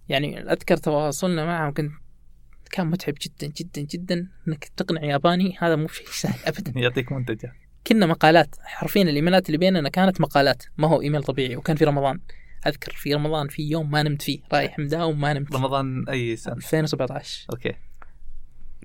يعني 0.08 0.52
أذكر 0.52 0.76
تواصلنا 0.76 1.44
معهم 1.44 1.72
كنت 1.74 1.92
كان 2.70 2.86
متعب 2.86 3.14
جدا 3.22 3.52
جدا 3.56 3.82
جدا 3.82 4.28
إنك 4.48 4.64
تقنع 4.76 5.02
ياباني. 5.04 5.56
هذا 5.60 5.76
مو 5.76 5.88
شيء 5.88 6.06
سهل 6.10 6.38
ابدا. 6.48 6.72
يعطيك 6.80 7.12
منتجات. 7.12 7.52
كنا 7.86 8.06
مقالات. 8.06 8.54
حرفيا 8.62 9.02
الإيميلات 9.02 9.46
اللي 9.46 9.58
بيننا 9.58 9.88
كانت 9.88 10.20
مقالات. 10.20 10.62
ما 10.78 10.88
هو 10.88 11.00
إيميل 11.02 11.22
طبيعي 11.22 11.56
وكان 11.56 11.76
في 11.76 11.84
رمضان. 11.84 12.20
أذكر 12.66 12.92
في 12.92 13.14
رمضان 13.14 13.48
في 13.48 13.62
يوم 13.70 13.90
ما 13.90 14.02
نمت 14.02 14.22
فيه. 14.22 14.40
رايح 14.52 14.78
مداوم 14.78 15.20
ما 15.20 15.32
نمت 15.32 15.54
رمضان 15.54 16.08
أي 16.08 16.36
سنة؟ 16.36 16.54
2017 16.56 17.46
أوكي. 17.50 17.72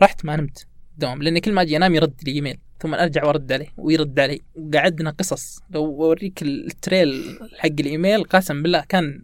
رحت 0.02 0.26
ما 0.26 0.36
نمت. 0.36 0.68
دوام 0.98 1.24
لأن 1.24 1.40
كل 1.40 1.52
ما 1.52 1.62
أجي 1.62 1.78
أنام 1.78 1.96
يرد 1.96 2.16
لي 2.24 2.32
إيميل 2.32 2.58
ثم 2.80 2.96
أرجع 2.96 3.26
وأرد 3.26 3.52
عليه 3.52 3.68
ويرد 3.78 4.20
علي. 4.20 4.42
وقعدنا 4.56 5.10
قصص 5.10 5.60
لو 5.70 5.86
أوريك 5.86 6.42
ال 6.42 6.58
trail 6.58 7.40
حق 7.58 7.70
الإيميل 7.80 8.24
قسم 8.24 8.64
بالله 8.64 8.84
كان 8.90 9.22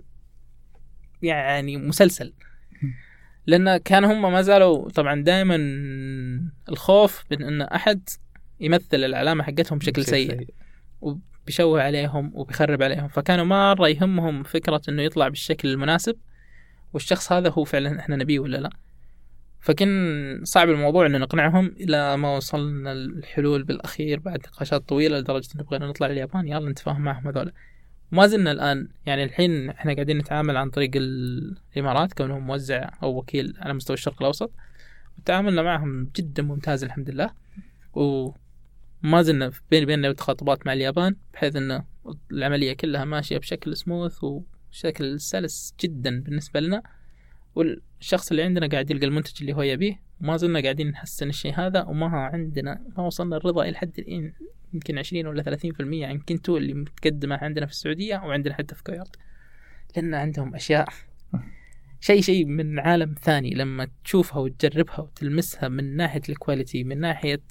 يعني 1.21 1.77
مسلسل. 1.77 2.33
لأن 3.47 3.77
كان 3.77 4.03
هم 4.03 4.31
ما 4.31 4.41
زالوا 4.41 4.89
طبعا 4.89 5.23
دائما 5.23 5.55
الخوف 6.69 7.23
من 7.31 7.43
إن 7.43 7.61
أحد 7.61 8.09
يمثل 8.59 9.03
العلامة 9.03 9.43
حقتهم 9.43 9.77
بشكل 9.77 10.05
سيء. 10.05 10.47
وبيشوه 11.01 11.81
عليهم 11.81 12.31
وبيخرب 12.33 12.83
عليهم. 12.83 13.07
فكانوا 13.07 13.45
مرة 13.45 13.87
يهمهم 13.87 14.43
فكرة 14.43 14.81
إنه 14.89 15.01
يطلع 15.01 15.27
بالشكل 15.27 15.67
المناسب. 15.67 16.15
والشخص 16.93 17.31
هذا 17.31 17.49
هو 17.49 17.63
فعلا 17.63 17.99
إحنا 17.99 18.15
نبيه 18.15 18.39
ولا 18.39 18.57
لا. 18.57 18.69
فكان 19.61 19.89
صعب 20.43 20.69
الموضوع 20.69 21.05
انه 21.05 21.17
نقنعهم 21.17 21.67
إلى 21.67 22.17
ما 22.17 22.35
وصلنا 22.35 22.91
الحلول 22.91 23.63
بالأخير 23.63 24.19
بعد 24.19 24.39
نقاشات 24.47 24.89
طويلة 24.89 25.19
لدرجة 25.19 25.47
انه 25.55 25.63
بغينا 25.63 25.87
نطلع 25.87 26.07
اليابان 26.07 26.47
يلا 26.47 26.69
نتفاهم 26.69 27.01
معهم 27.01 27.27
هذول 27.27 27.51
وما 28.11 28.27
زلنا 28.27 28.51
الآن 28.51 28.87
يعني 29.05 29.23
الحين 29.23 29.69
إحنا 29.69 29.93
قاعدين 29.93 30.17
نتعامل 30.17 30.57
عن 30.57 30.69
طريق 30.69 30.91
ال- 30.95 31.57
الإمارات 31.73 32.13
كونهم 32.13 32.47
موزع 32.47 32.89
أو 33.03 33.17
وكيل 33.17 33.53
على 33.59 33.73
مستوى 33.73 33.93
الشرق 33.93 34.15
الأوسط. 34.21 34.51
وتعاملنا 35.17 35.61
معهم 35.61 36.09
جدا 36.15 36.43
ممتاز 36.43 36.83
الحمد 36.83 37.09
لله. 37.09 37.29
وما 37.93 39.21
زلنا 39.21 39.51
بين 39.71 39.85
بيننا 39.85 40.13
تخاطبات 40.13 40.67
مع 40.67 40.73
اليابان 40.73 41.15
بحيث 41.33 41.55
انه 41.55 41.85
العملية 42.31 42.73
كلها 42.73 43.05
ماشية 43.05 43.37
بشكل 43.37 43.77
سموث 43.77 44.17
وشكل 44.23 45.19
سلس 45.19 45.75
جدا 45.81 46.21
بالنسبة 46.21 46.59
لنا. 46.59 46.83
والشخص 47.55 48.29
اللي 48.31 48.43
عندنا 48.43 48.67
قاعد 48.67 48.91
يلقى 48.91 49.05
المنتج 49.05 49.33
اللي 49.41 49.53
هو 49.53 49.61
يبيه 49.61 50.01
وما 50.21 50.37
زلنا 50.37 50.59
قاعدين 50.61 50.87
نحسن 50.87 51.29
الشيء 51.29 51.53
هذا 51.59 51.83
وما 51.83 52.07
عندنا 52.07 52.81
ما 52.97 53.03
وصلنا 53.05 53.37
الرضا 53.37 53.63
إلى 53.63 53.77
حد 53.77 53.99
الآن 53.99 54.33
يمكن 54.73 54.97
20 54.97 55.25
ولا 55.27 55.43
30% 55.43 55.57
عن 55.81 56.19
كنتو 56.19 56.57
اللي 56.57 56.73
متقدمة 56.73 57.35
عندنا 57.35 57.65
في 57.65 57.71
السعودية 57.71 58.15
وعندنا 58.15 58.53
حتى 58.53 58.75
في 58.75 58.83
كويت 58.83 59.07
لأن 59.95 60.13
عندهم 60.13 60.55
أشياء 60.55 60.87
شيء 61.99 62.21
شيء 62.21 62.45
من 62.45 62.79
عالم 62.79 63.15
ثاني. 63.21 63.53
لما 63.53 63.87
تشوفها 64.03 64.39
وتجربها 64.39 64.99
وتلمسها 64.99 65.69
من 65.69 65.95
ناحية 65.95 66.21
الكواليتي 66.29 66.83
من 66.83 66.99
ناحية 66.99 67.41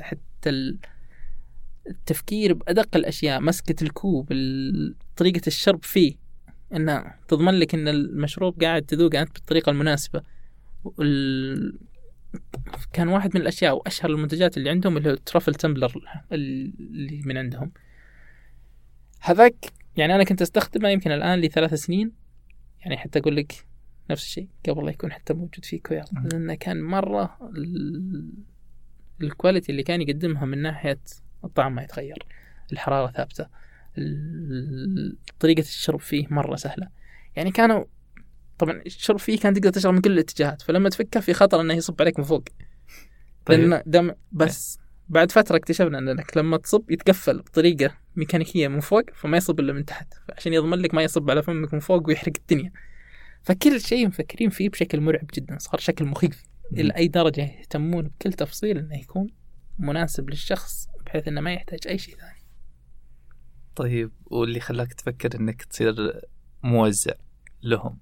حتى 0.00 0.50
ال- 0.50 0.78
التفكير 1.88 2.54
بأدق 2.54 2.96
الأشياء 2.96 3.40
مسكة 3.40 3.84
الكوب 3.84 4.32
ال- 4.32 4.94
طريقة 5.16 5.40
الشرب 5.46 5.84
فيه 5.84 6.14
إنه 6.74 7.14
تضمن 7.28 7.54
لك 7.54 7.74
إن 7.74 7.88
المشروب 7.88 8.62
قاعد 8.62 8.82
تذوقه 8.82 9.22
أنت 9.22 9.34
بالطريقة 9.34 9.70
المناسبة. 9.70 10.22
وال... 10.84 11.78
كان 12.92 13.08
واحد 13.08 13.30
من 13.34 13.40
الأشياء 13.40 13.76
واشهر 13.76 14.10
المنتجات 14.10 14.56
اللي 14.56 14.70
عندهم 14.70 14.96
اللي 14.96 15.08
هو 15.08 15.12
ال 15.14 15.20
travel 15.20 15.54
tumbler 15.54 15.92
اللي 16.32 17.22
من 17.24 17.36
عندهم. 17.38 17.72
هذاك 19.20 19.54
يعني 19.96 20.14
أنا 20.14 20.24
كنت 20.24 20.42
أستخدمه 20.42 20.88
يمكن 20.88 21.12
الآن 21.12 21.38
لي 21.38 21.48
ثلاث 21.48 21.74
سنين. 21.74 22.12
يعني 22.80 22.96
حتى 22.96 23.18
أقول 23.18 23.36
لك 23.36 23.66
نفس 24.10 24.24
الشيء 24.24 24.48
قبل 24.68 24.84
لا 24.84 24.90
يكون 24.90 25.12
حتى 25.12 25.34
موجود 25.34 25.64
في 25.64 25.78
كويت. 25.78 26.14
مم. 26.14 26.28
لأنه 26.32 26.54
كان 26.54 26.82
مرة 26.82 27.38
ال... 27.56 28.32
ال 29.22 29.28
quality 29.28 29.72
اللي 29.72 29.82
كان 29.82 30.02
يقدمها 30.02 30.44
من 30.44 30.62
ناحية 30.62 31.00
الطعم 31.44 31.74
ما 31.74 31.82
يتغير. 31.82 32.26
الحرارة 32.72 33.10
ثابتة. 33.10 33.46
طريقة 35.40 35.60
الشرب 35.60 36.00
فيه 36.00 36.26
مرة 36.30 36.56
سهلة. 36.56 36.88
يعني 37.36 37.50
كانوا 37.50 37.84
طبعا 38.58 38.82
الشرب 38.86 39.18
فيه 39.18 39.38
كان 39.38 39.54
تقدر 39.54 39.70
تشرب 39.70 39.94
من 39.94 40.00
كل 40.00 40.12
الاتجاهات 40.12 40.62
فلما 40.62 40.88
تفكه 40.88 41.20
في 41.20 41.32
خطر 41.32 41.60
إنه 41.60 41.74
يصب 41.74 42.02
عليك 42.02 42.18
من 42.18 42.24
فوق. 42.24 42.44
طيب. 43.46 43.60
لأن 43.60 43.82
دم 43.86 44.10
بس 44.32 44.78
بعد 45.08 45.32
فترة 45.32 45.56
اكتشفنا 45.56 45.98
إنك 45.98 46.36
لما 46.36 46.56
تصب 46.56 46.90
يتقفل 46.90 47.38
بطريقة 47.38 47.94
ميكانيكية 48.16 48.68
من 48.68 48.80
فوق 48.80 49.02
فما 49.14 49.36
يصب 49.36 49.60
إلا 49.60 49.72
من 49.72 49.84
تحت. 49.84 50.14
عشان 50.36 50.52
يضمن 50.52 50.78
لك 50.78 50.94
ما 50.94 51.02
يصب 51.02 51.30
على 51.30 51.42
فمك 51.42 51.74
من 51.74 51.80
فوق 51.80 52.08
ويحرق 52.08 52.32
الدنيا. 52.38 52.72
فكل 53.42 53.80
شيء 53.80 54.06
مفكرين 54.06 54.50
فيه 54.50 54.68
بشكل 54.68 55.00
مرعب 55.00 55.26
جدا 55.34 55.58
صار 55.58 55.80
شكل 55.80 56.04
مخيف. 56.04 56.42
إلى 56.72 56.96
أي 56.96 57.08
درجة 57.08 57.40
يهتمون 57.40 58.08
بكل 58.08 58.32
تفصيل 58.32 58.78
إنه 58.78 59.00
يكون 59.00 59.26
مناسب 59.78 60.30
للشخص 60.30 60.88
بحيث 61.06 61.28
إنه 61.28 61.40
ما 61.40 61.52
يحتاج 61.52 61.78
أي 61.86 61.98
شيء 61.98 62.16
ثاني. 62.16 62.39
طيب 63.80 64.10
واللي 64.26 64.60
خلاك 64.60 64.92
تفكر 64.92 65.40
إنك 65.40 65.62
تصير 65.62 66.20
موزع 66.62 67.12
لهم؟ 67.62 67.98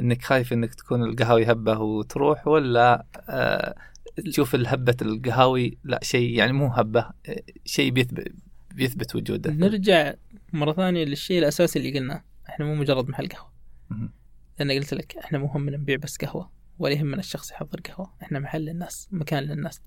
إنك 0.00 0.22
خايف 0.22 0.52
إنك 0.52 0.74
تكون 0.74 1.02
القهاوي 1.02 1.52
هبة 1.52 1.78
وتروح 1.78 2.48
ولا 2.48 3.06
آه 3.28 3.74
تشوف 4.16 4.54
الهبه 4.54 4.96
القهاوي 5.02 5.78
لا 5.84 6.00
شيء 6.02 6.38
يعني 6.38 6.52
مو 6.52 6.66
هبة 6.66 7.10
آه، 7.28 7.42
شيء 7.64 7.90
بيثبت 7.90 8.32
بيثبت 8.74 9.16
وجوده 9.16 9.52
نرجع 9.52 10.14
مرة 10.52 10.72
ثانية 10.72 11.04
للشيء 11.04 11.38
الأساسي 11.38 11.78
اللي 11.78 11.98
قلناه 11.98 12.24
إحنا 12.48 12.66
مو 12.66 12.74
مجرد 12.74 13.08
محل 13.08 13.28
قهوة. 13.28 13.52
مهم. 13.90 14.12
لأن 14.58 14.70
قلت 14.70 14.94
لك 14.94 15.16
إحنا 15.16 15.38
مو 15.38 15.46
همنا 15.46 15.76
نبيع 15.76 15.96
بس 15.96 16.16
قهوة 16.16 16.50
ولا 16.78 16.94
يهمنا 16.94 17.18
الشخص 17.20 17.50
يحضر 17.52 17.80
قهوة 17.80 18.12
إحنا 18.22 18.38
محل 18.38 18.60
للناس 18.60 19.08
مكان 19.12 19.42
للناس. 19.42 19.80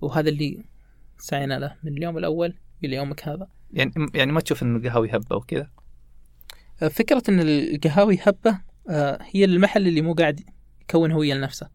وهذا 0.00 0.28
اللي 0.28 0.64
سعينا 1.18 1.58
له 1.58 1.76
من 1.82 1.92
اليوم 1.92 2.18
الأول 2.18 2.54
إلى 2.84 2.96
يومك 2.96 3.28
هذا. 3.28 3.48
يعني 3.74 3.92
يعني 4.14 4.32
ما 4.32 4.40
تشوف 4.40 4.62
إنه 4.62 4.78
القهاوي 4.78 5.10
هبة 5.10 5.36
وكذا؟ 5.36 5.70
فكرة 6.90 7.22
إن 7.28 7.40
القهاوي 7.40 8.18
هبة 8.22 8.60
آه، 8.88 9.18
هي 9.22 9.44
المحل 9.44 9.88
اللي 9.88 10.02
مو 10.02 10.14
قاعد 10.14 10.40
يكون 10.82 11.12
هوية 11.12 11.34
لنفسه. 11.34 11.68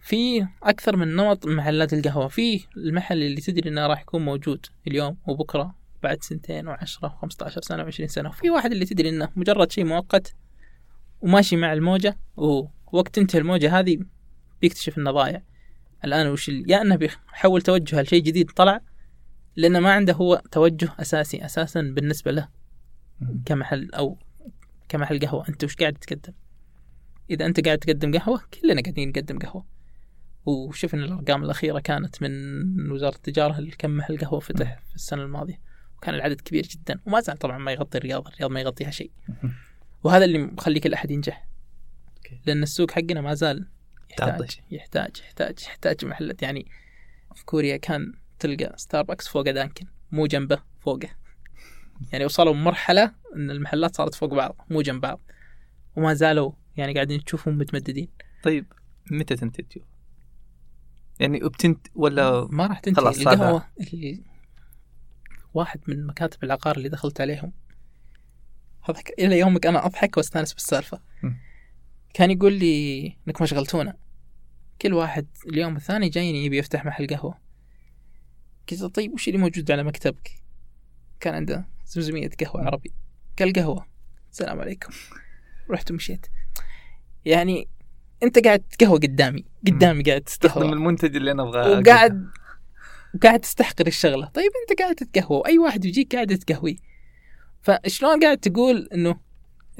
في 0.00 0.46
أكثر 0.62 0.96
من 0.96 1.16
نمط 1.16 1.46
محلات 1.46 1.92
القهوة. 1.92 2.28
في 2.28 2.66
المحل 2.76 3.22
اللي 3.22 3.40
تدري 3.40 3.70
إنه 3.70 3.86
راح 3.86 4.00
يكون 4.00 4.24
موجود 4.24 4.66
اليوم 4.86 5.16
وبكرة 5.26 5.74
بعد 6.02 6.22
سنتين 6.22 6.68
وعشرة 6.68 7.06
وخمسة 7.06 7.46
عشر 7.46 7.62
سنة 7.62 7.82
وعشرين 7.82 8.08
سنة. 8.08 8.28
وفي 8.28 8.50
واحد 8.50 8.72
اللي 8.72 8.84
تدري 8.84 9.08
إنه 9.08 9.28
مجرد 9.36 9.72
شيء 9.72 9.84
مؤقت 9.84 10.34
وماشي 11.20 11.56
مع 11.56 11.72
الموجة 11.72 12.18
ووقت 12.36 13.14
تنتهي 13.14 13.40
الموجة 13.40 13.78
هذه 13.78 13.98
بيكتشف 14.60 14.98
إنه 14.98 15.10
ضايع. 15.10 15.42
الآن 16.04 16.26
وش 16.26 16.48
يا 16.48 16.82
إنه 16.82 16.96
بيحول 16.96 17.62
توجهه 17.62 18.02
لشيء 18.02 18.22
جديد 18.22 18.50
طلع 18.50 18.80
لأنه 19.56 19.80
ما 19.80 19.92
عنده 19.92 20.12
هو 20.12 20.42
توجه 20.50 20.88
أساسي 21.00 21.44
أساسا 21.44 21.80
بالنسبة 21.80 22.32
له. 22.32 22.48
كمحل 23.46 23.90
أو 23.94 24.18
كمحل 24.88 25.20
قهوة. 25.20 25.48
أنت 25.48 25.64
وش 25.64 25.76
قاعد 25.76 25.92
تقدم؟ 25.92 26.32
إذا 27.30 27.46
أنت 27.46 27.64
قاعد 27.64 27.78
تقدم 27.78 28.18
قهوة 28.18 28.40
كلنا 28.62 28.82
قاعدين 28.82 29.08
نقدم 29.08 29.38
قهوة. 29.38 29.66
وشفنا 30.46 31.04
الأرقام 31.04 31.44
الأخيرة 31.44 31.78
كانت 31.78 32.22
من 32.22 32.90
وزارة 32.90 33.16
التجارة 33.16 33.58
اللي 33.58 33.70
كم 33.70 33.90
محل 33.90 34.18
قهوة 34.18 34.40
فتح 34.40 34.78
في 34.88 34.94
السنة 34.94 35.22
الماضية. 35.22 35.60
وكان 35.96 36.14
العدد 36.14 36.40
كبير 36.40 36.62
جدا. 36.62 37.00
وما 37.06 37.20
زال 37.20 37.36
طبعا 37.36 37.58
ما 37.58 37.72
يغطي 37.72 37.98
الرياض 37.98 38.28
الرياض 38.28 38.50
ما 38.50 38.60
يغطيها 38.60 38.90
شيء. 38.90 39.10
وهذا 40.04 40.24
اللي 40.24 40.38
مخلي 40.38 40.80
كل 40.80 40.94
أحد 40.94 41.10
ينجح. 41.10 41.48
لأن 42.46 42.62
السوق 42.62 42.90
حقنا 42.90 43.20
ما 43.20 43.34
زال 43.34 43.68
يحتاج 44.10 44.50
شيء. 44.50 44.64
يحتاج 44.70 45.10
يحتاج 45.20 45.58
يحتاج 45.62 46.04
محلات. 46.04 46.42
يعني 46.42 46.66
في 47.34 47.44
كوريا 47.44 47.76
كان 47.76 48.12
تلقى 48.38 48.74
ستاربكس 48.76 49.28
فوق 49.28 49.50
دانكن 49.50 49.86
مو 50.12 50.26
جنبه 50.26 50.62
فوقه. 50.80 51.08
يعني 52.12 52.24
وصلوا 52.24 52.54
مرحلة 52.54 53.14
إن 53.36 53.50
المحلات 53.50 53.96
صارت 53.96 54.14
فوق 54.14 54.34
بعض 54.34 54.66
مو 54.70 54.82
جنب 54.82 55.00
بعض. 55.00 55.20
وما 55.96 56.14
زالوا 56.14 56.52
يعني 56.76 56.94
قاعدين 56.94 57.24
تشوفهم 57.24 57.58
متمددين. 57.58 58.08
طيب 58.42 58.72
متى 59.10 59.36
تنتج؟ 59.36 59.82
يعني 61.20 61.38
بتنت 61.38 61.86
ولا 61.94 62.48
ما 62.50 62.66
راح 62.66 62.80
تنتهي 62.80 63.04
خلاص 63.04 63.18
القهوة 63.18 63.68
اللي 63.80 64.22
واحد 65.54 65.80
من 65.88 66.06
مكاتب 66.06 66.44
العقار 66.44 66.76
اللي 66.76 66.88
دخلت 66.88 67.20
عليهم. 67.20 67.52
أضحك 68.84 69.10
إلى 69.18 69.38
يومك 69.38 69.66
أنا 69.66 69.86
أضحك 69.86 70.16
وأستأنس 70.16 70.54
بالسالفة. 70.54 71.00
كان 72.14 72.30
يقول 72.30 72.52
لي 72.52 73.06
إنكم 73.28 73.44
أشغلتونا. 73.44 73.96
كل 74.82 74.92
واحد 74.92 75.26
اليوم 75.46 75.76
الثاني 75.76 76.08
جايني 76.08 76.44
يبي 76.44 76.58
يفتح 76.58 76.84
محل 76.84 77.06
قهوة. 77.06 77.45
قلت 78.70 78.80
له 78.80 78.88
طيب 78.88 79.12
وش 79.12 79.28
اللي 79.28 79.38
موجود 79.38 79.70
على 79.70 79.82
مكتبك؟ 79.82 80.30
كان 81.20 81.34
عنده 81.34 81.68
زمزمية 81.86 82.30
قهوة 82.44 82.66
عربي. 82.66 82.92
قال 83.38 83.52
قهوة 83.52 83.86
السلام 84.30 84.60
عليكم. 84.60 84.92
رحت 85.70 85.90
ومشيت. 85.90 86.26
يعني 87.24 87.68
انت 88.22 88.38
قاعد 88.38 88.64
قهوة 88.80 88.98
قدامي. 88.98 89.44
قدامي 89.66 90.02
قاعد 90.02 90.20
تستخدم 90.20 90.72
المنتج 90.72 91.16
اللي 91.16 91.30
أنا 91.30 91.42
أبغاه. 91.42 91.78
وقاعد 91.78 92.30
وقاعد 93.14 93.40
تستحقر 93.40 93.86
الشغلة. 93.86 94.26
طيب 94.26 94.50
انت 94.70 94.78
قاعد 94.80 94.94
تتقهوى 94.94 95.38
واي 95.38 95.58
واحد 95.58 95.84
يجيك 95.84 96.14
قاعد 96.14 96.38
تقهوي. 96.38 96.78
فشلون 97.62 98.20
قاعد 98.20 98.38
تقول 98.38 98.88
إنه 98.94 99.20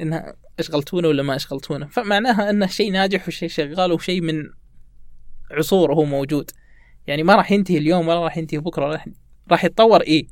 إنها 0.01 0.35
أشغلتونا 0.59 1.07
ولا 1.07 1.23
ما 1.23 1.35
أشغلتونا؟ 1.35 1.87
فمعناها 1.87 2.49
إنه 2.49 2.67
شيء 2.67 2.91
ناجح 2.91 3.27
وشيء 3.27 3.49
شغال 3.49 3.91
وشيء 3.91 4.21
من 4.21 4.43
عصور 5.51 5.91
وهو 5.91 6.05
موجود. 6.05 6.51
يعني 7.07 7.23
ما 7.23 7.35
راح 7.35 7.51
ينتهي 7.51 7.77
اليوم 7.77 8.07
ولا 8.07 8.23
راح 8.23 8.37
ينتهي 8.37 8.57
بكرة 8.57 8.85
راح 8.85 9.07
راح 9.51 9.65
يتطور 9.65 10.01
إيه. 10.01 10.27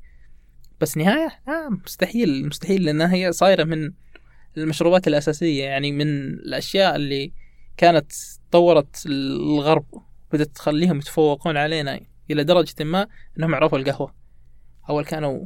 بس 0.82 0.98
نهاية 0.98 1.40
آه 1.48 1.70
مستحيل 1.86 2.48
مستحيل 2.48 2.84
لانها 2.84 3.14
هي 3.14 3.32
صايرة 3.32 3.64
من 3.64 3.92
المشروبات 4.58 5.08
الأساسية 5.08 5.64
يعني 5.64 5.92
من 5.92 6.08
الأشياء 6.34 6.96
اللي 6.96 7.34
كانت 7.78 8.12
طورت 8.52 9.06
الغرب 9.06 9.86
بدأت 10.34 10.48
تخليهم 10.48 10.98
يتفوقون 10.98 11.58
علينا 11.58 12.00
إلى 12.32 12.44
درجة 12.44 12.84
ما 12.84 13.08
أنهم 13.40 13.56
عرفوا 13.56 13.78
القهوة. 13.78 14.14
أول 14.90 15.06
كانوا 15.06 15.46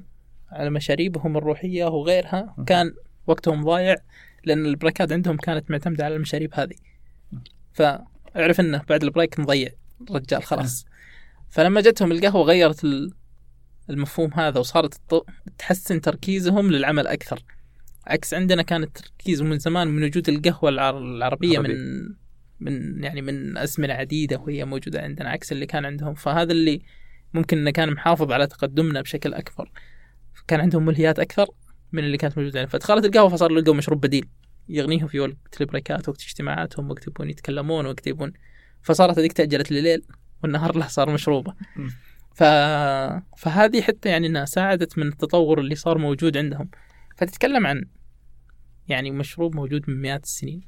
على 0.51 0.69
مشاريبهم 0.69 1.37
الروحية 1.37 1.85
وغيرها 1.85 2.55
كان 2.67 2.93
وقتهم 3.27 3.63
ضايع 3.63 3.95
لأن 4.43 4.65
البريكات 4.65 5.11
عندهم 5.11 5.37
كانت 5.37 5.71
معتمدة 5.71 6.05
على 6.05 6.15
المشاريب 6.15 6.53
هذه. 6.53 6.75
فاعرف 7.73 8.59
أنه 8.59 8.81
بعد 8.89 9.03
ال 9.03 9.09
break 9.09 9.39
مضيع 9.39 9.69
الرجال 10.09 10.43
خلاص. 10.43 10.85
فلما 11.49 11.81
جتهم 11.81 12.11
القهوة 12.11 12.43
غيرت 12.43 12.83
ال- 12.83 13.11
المفهوم 13.89 14.33
هذا 14.33 14.59
وصارت 14.59 14.99
تحسن 15.57 16.01
تركيزهم 16.01 16.71
للعمل 16.71 17.07
أكثر. 17.07 17.43
عكس 18.07 18.33
عندنا 18.33 18.61
كان 18.61 18.83
التركيز 18.83 19.41
من 19.41 19.59
زمان 19.59 19.87
من 19.87 20.03
وجود 20.03 20.29
القهوة 20.29 20.69
العر- 20.69 20.97
العربية 20.97 21.57
عربي. 21.57 21.73
من 21.73 22.15
من 22.59 23.03
يعني 23.03 23.21
من 23.21 23.57
أزمنة 23.57 23.93
عديدة 23.93 24.37
وهي 24.37 24.65
موجودة 24.65 25.01
عندنا 25.01 25.29
عكس 25.29 25.51
اللي 25.51 25.65
كان 25.65 25.85
عندهم. 25.85 26.13
فهذا 26.13 26.51
اللي 26.51 26.81
ممكن 27.33 27.57
إنه 27.57 27.71
كان 27.71 27.93
محافظ 27.93 28.31
على 28.31 28.47
تقدمنا 28.47 29.01
بشكل 29.01 29.33
أكبر. 29.33 29.71
كان 30.47 30.59
عندهم 30.59 30.85
ملهيات 30.85 31.19
أكثر 31.19 31.47
من 31.91 32.03
اللي 32.03 32.17
كانت 32.17 32.37
موجودة 32.37 32.59
عندنا. 32.59 32.71
فدخلت 32.71 33.05
القهوة 33.05 33.29
فصار 33.29 33.51
لقوا 33.51 33.73
مشروب 33.75 34.01
بديل. 34.01 34.29
يغنيهم 34.69 35.07
في 35.07 35.19
وقت 35.19 35.61
البريكات 35.61 36.09
وقت 36.09 36.21
اجتماعاتهم 36.21 36.91
وقت 36.91 37.07
يبون 37.07 37.29
يتكلمون 37.29 37.85
وقت 37.85 38.07
يبون. 38.07 38.33
فصارت 38.81 39.19
هذيك 39.19 39.33
تأجلت 39.33 39.71
لليل. 39.71 40.03
والنهار 40.43 40.77
له 40.77 40.87
صار 40.87 41.13
مشروبه. 41.13 41.53
ف... 42.35 42.43
فهذه 43.37 43.81
حتى 43.81 44.09
يعني 44.09 44.27
إنها 44.27 44.45
ساعدت 44.45 44.97
من 44.97 45.07
التطور 45.07 45.59
اللي 45.59 45.75
صار 45.75 45.97
موجود 45.97 46.37
عندهم. 46.37 46.69
فتتكلم 47.17 47.67
عن 47.67 47.85
يعني 48.87 49.11
مشروب 49.11 49.55
موجود 49.55 49.89
من 49.89 50.01
مئات 50.01 50.23
السنين. 50.23 50.61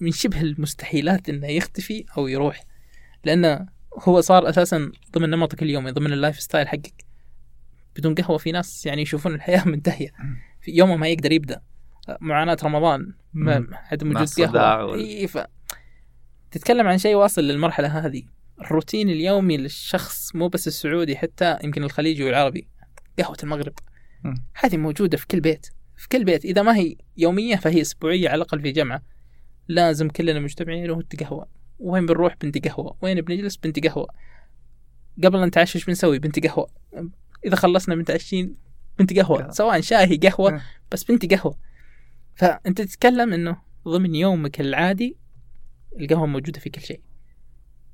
من 0.00 0.10
شبه 0.10 0.40
المستحيلات 0.40 1.28
إنه 1.28 1.46
يختفي 1.46 2.04
أو 2.18 2.26
يروح. 2.28 2.60
لأنه 3.24 3.66
هو 3.98 4.20
صار 4.20 4.48
أساسا 4.48 4.92
ضمن 5.12 5.30
نمطك 5.30 5.62
اليومي 5.62 5.90
ضمن 5.90 6.12
ال 6.12 6.40
lifestyle 6.40 6.68
حقك. 6.68 7.04
بدون 7.96 8.14
قهوة 8.14 8.38
في 8.38 8.52
ناس 8.52 8.86
يعني 8.86 9.02
يشوفون 9.02 9.34
الحياة 9.34 9.68
منتهيه 9.68 10.12
في 10.60 10.70
يومه 10.70 10.96
ما 10.96 11.08
يقدر 11.08 11.32
يبدأ. 11.32 11.60
معاناة 12.20 12.56
رمضان 12.64 13.14
ما. 13.32 13.66
عدم 13.72 14.10
وجود 14.10 14.56
قهوة. 14.56 14.94
اي 14.94 15.26
ف 15.26 15.38
تتكلم 16.52 16.88
عن 16.88 16.98
شيء 16.98 17.14
واصل 17.14 17.42
للمرحلة 17.42 18.06
هذه. 18.06 18.22
الروتين 18.60 19.10
اليومي 19.10 19.56
للشخص 19.56 20.34
مو 20.34 20.48
بس 20.48 20.66
السعودي 20.66 21.16
حتى 21.16 21.58
يمكن 21.64 21.84
الخليجي 21.84 22.24
والعربي. 22.24 22.68
قهوة 23.18 23.36
المغرب. 23.42 23.72
هذه 24.54 24.76
موجودة 24.76 25.16
في 25.16 25.26
كل 25.26 25.40
بيت. 25.40 25.66
في 25.96 26.08
كل 26.08 26.24
بيت. 26.24 26.44
إذا 26.44 26.62
ما 26.62 26.76
هي 26.76 26.96
يومية 27.16 27.56
فهي 27.56 27.80
أسبوعية 27.80 28.28
على 28.28 28.36
الأقل 28.36 28.60
في 28.60 28.70
جمعه 28.70 29.02
لازم 29.68 30.08
كلنا 30.08 30.40
مجتمعين 30.40 30.90
وانت 30.90 31.22
قهوة. 31.22 31.48
وين 31.78 32.06
بنروح؟ 32.06 32.36
بنت 32.42 32.68
قهوة. 32.68 32.96
وين 33.02 33.20
بنجلس؟ 33.20 33.56
بنت 33.56 33.86
قهوة. 33.86 34.08
قبل 35.24 35.44
نتعشى 35.44 35.78
إيش 35.78 35.84
بنسوي 35.84 36.18
بنت 36.18 36.46
قهوة. 36.46 36.70
إذا 37.46 37.56
خلصنا 37.56 37.94
متعشين 37.94 38.56
بنت 38.98 39.18
قهوة. 39.18 39.38
قهوة. 39.38 39.50
سواء 39.50 39.80
شاهي 39.80 40.16
قهوة. 40.16 40.60
بس 40.92 41.04
بنت 41.04 41.34
قهوة. 41.34 41.58
فأنت 42.34 42.80
تتكلم 42.82 43.32
إنه 43.32 43.56
ضمن 43.88 44.14
يومك 44.14 44.60
العادي 44.60 45.21
القهوة 46.00 46.26
موجودة 46.26 46.60
في 46.60 46.70
كل 46.70 46.80
شيء. 46.80 47.00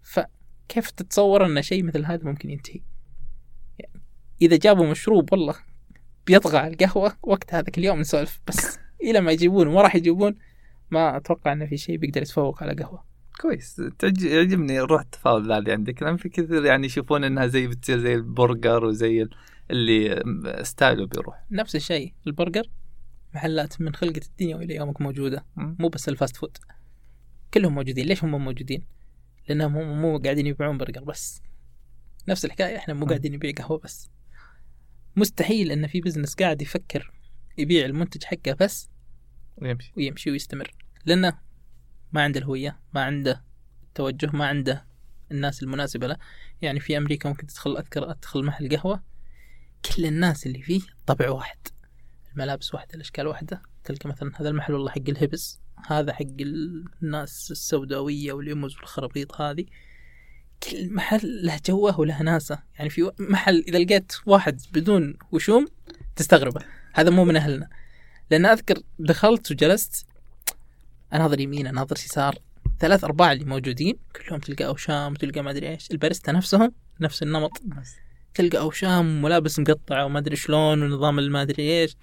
فكيف 0.02 0.90
تتصور 0.90 1.46
أن 1.46 1.62
شيء 1.62 1.82
مثل 1.82 2.04
هذا 2.04 2.24
ممكن 2.24 2.50
ينتهي؟ 2.50 2.80
يعني 3.78 4.02
إذا 4.42 4.56
جابوا 4.56 4.86
مشروب 4.90 5.32
والله 5.32 5.54
بيطغى 6.26 6.58
على 6.58 6.72
القهوة 6.72 7.12
وقت 7.22 7.54
هذاك 7.54 7.78
اليوم 7.78 8.00
نسولف 8.00 8.40
بس 8.48 8.78
إلى 9.02 9.20
ما 9.20 9.32
يجيبون 9.32 9.66
وما 9.66 9.82
راح 9.82 9.94
يجيبون 9.94 10.34
ما 10.90 11.16
أتوقع 11.16 11.52
إنه 11.52 11.66
في 11.66 11.76
شيء 11.76 11.96
بيقدر 11.96 12.22
يتفوق 12.22 12.62
على 12.62 12.82
قهوة. 12.82 13.04
كويس. 13.40 13.82
تعج- 13.98 14.22
يعجبني 14.24 14.80
روح 14.80 15.04
ذا 15.26 15.36
اللي 15.36 15.72
عندك. 15.72 16.02
لأن 16.02 16.16
في 16.16 16.28
كثير 16.28 16.64
يعني 16.64 16.86
يشوفون 16.86 17.24
إنها 17.24 17.46
زي 17.46 17.66
بتصير 17.66 17.98
زي 17.98 18.14
البرجر 18.14 18.84
وزي 18.84 19.22
ال- 19.22 19.30
ال 19.70 20.22
lifestyle 20.62 21.02
ه 21.02 21.06
بيروح. 21.06 21.44
نفس 21.50 21.76
الشيء. 21.76 22.12
البرجر 22.26 22.62
محلات 23.34 23.80
من 23.80 23.94
خلقة 23.94 24.20
الدنيا 24.30 24.56
وإلى 24.56 24.74
يومك 24.74 25.00
موجودة. 25.00 25.44
مم. 25.56 25.76
مو 25.78 25.88
بس 25.88 26.08
ال 26.08 26.14
fast 26.14 26.36
food. 26.36 26.56
كلهم 27.54 27.74
موجودين. 27.74 28.06
ليش 28.06 28.24
هم 28.24 28.44
موجودين؟ 28.44 28.84
لأنهم 29.48 29.76
هم 29.76 30.00
مو 30.00 30.18
قاعدين 30.18 30.46
يبيعون 30.46 30.78
برجر 30.78 31.04
بس. 31.04 31.42
نفس 32.28 32.44
الحكاية 32.44 32.76
إحنا 32.76 32.94
مو. 32.94 33.06
قاعدين 33.06 33.32
نبيع 33.32 33.52
قهوة 33.52 33.78
بس. 33.78 34.10
مستحيل 35.16 35.72
إن 35.72 35.86
في 35.86 36.00
business 36.00 36.34
قاعد 36.34 36.62
يفكر 36.62 37.12
يبيع 37.58 37.86
المنتج 37.86 38.24
حقه 38.24 38.52
بس 38.60 38.88
ويمشي 39.56 39.92
ويمشي 39.96 40.30
ويستمر. 40.30 40.74
لأنه 41.04 41.38
ما 42.12 42.22
عنده 42.22 42.40
الهوية 42.40 42.80
ما 42.94 43.04
عنده 43.04 43.44
توجه 43.94 44.30
ما 44.36 44.46
عنده 44.46 44.86
الناس 45.32 45.62
المناسبة 45.62 46.06
له. 46.06 46.16
يعني 46.62 46.80
في 46.80 46.96
أمريكا 46.96 47.28
ممكن 47.28 47.46
تدخل 47.46 47.76
أذكر 47.76 48.10
أدخل 48.10 48.44
محل 48.44 48.76
قهوة 48.76 49.02
كل 49.84 50.06
الناس 50.06 50.46
اللي 50.46 50.62
فيه 50.62 50.80
طبع 51.06 51.30
واحد. 51.30 51.58
الملابس 52.32 52.74
واحدة 52.74 52.94
الأشكال 52.94 53.26
واحدة. 53.26 53.62
تلقى 53.84 54.08
مثلا 54.08 54.32
هذا 54.40 54.48
المحل 54.48 54.72
والله 54.72 54.90
حق 54.90 55.08
الهبس 55.08 55.60
هذا 55.86 56.12
حق 56.12 56.40
الناس 56.40 57.50
السوداوية 57.50 58.32
واليمز 58.32 58.76
والخرابيط 58.76 59.40
هذه. 59.40 59.64
كل 60.62 60.94
محل 60.94 61.46
له 61.46 61.60
جوه 61.66 62.00
وله 62.00 62.22
ناسه. 62.22 62.58
يعني 62.78 62.90
في 62.90 63.10
محل 63.18 63.64
إذا 63.68 63.78
لقيت 63.78 64.12
واحد 64.26 64.60
بدون 64.72 65.14
وشوم 65.32 65.66
تستغربه. 66.16 66.60
هذا 66.94 67.10
مو 67.10 67.24
من 67.24 67.36
أهلنا. 67.36 67.68
لأن 68.30 68.46
أذكر 68.46 68.78
دخلت 68.98 69.50
وجلست 69.50 70.06
أناظر 71.12 71.40
يمين 71.40 71.66
أناظر 71.66 71.96
يسار 71.96 72.38
ثلاث 72.80 73.04
أرباع 73.04 73.32
اللي 73.32 73.44
موجودين 73.44 73.98
كلهم 74.16 74.40
تلقى 74.40 74.66
أوشام 74.66 75.12
وتلقى 75.12 75.42
ما 75.42 75.50
أدري 75.50 75.68
إيش. 75.68 75.90
الباريستا 75.90 76.32
نفسهم 76.32 76.72
نفس 77.00 77.22
النمط. 77.22 77.62
تلقى 78.34 78.58
أوشام 78.58 79.18
وملابس 79.18 79.58
مقطعه 79.58 80.04
وما 80.04 80.18
أدري 80.18 80.36
شلون 80.36 80.82
ونظام 80.82 81.18
الما 81.18 81.42
أدري 81.42 81.62
إيش. 81.62 81.96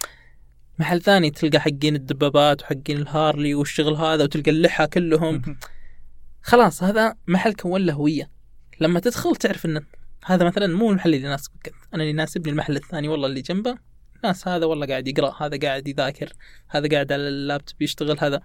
محل 0.79 1.01
ثاني 1.01 1.31
تلقى 1.31 1.59
حقين 1.59 1.95
الدبابات 1.95 2.61
وحقين 2.61 2.97
الهارلي 2.97 3.55
والشغل 3.55 3.93
هذا 3.93 4.23
وتلقى 4.23 4.51
اللحى 4.51 4.87
كلهم. 4.87 5.41
خلاص 6.41 6.83
هذا 6.83 7.15
محل 7.27 7.53
كون 7.53 7.81
له 7.81 7.93
هوية. 7.93 8.29
لما 8.79 8.99
تدخل 8.99 9.35
تعرف 9.35 9.65
انه 9.65 9.81
هذا 10.25 10.45
مثلا 10.45 10.67
مو 10.67 10.91
المحل 10.91 11.13
اللي 11.13 11.27
يناسبك. 11.27 11.73
أنا 11.93 12.03
اللي 12.03 12.09
يناسبني 12.09 12.51
المحل 12.51 12.75
الثاني 12.75 13.07
والله 13.07 13.27
اللي 13.27 13.41
جنبه. 13.41 13.77
ناس 14.23 14.47
هذا 14.47 14.65
والله 14.65 14.87
قاعد 14.87 15.07
يقرأ 15.07 15.43
هذا 15.43 15.57
قاعد 15.57 15.87
يذاكر 15.87 16.33
هذا 16.69 16.89
قاعد 16.89 17.11
على 17.11 17.27
اللابتوب 17.27 17.81
يشتغل 17.81 18.17
هذا. 18.19 18.41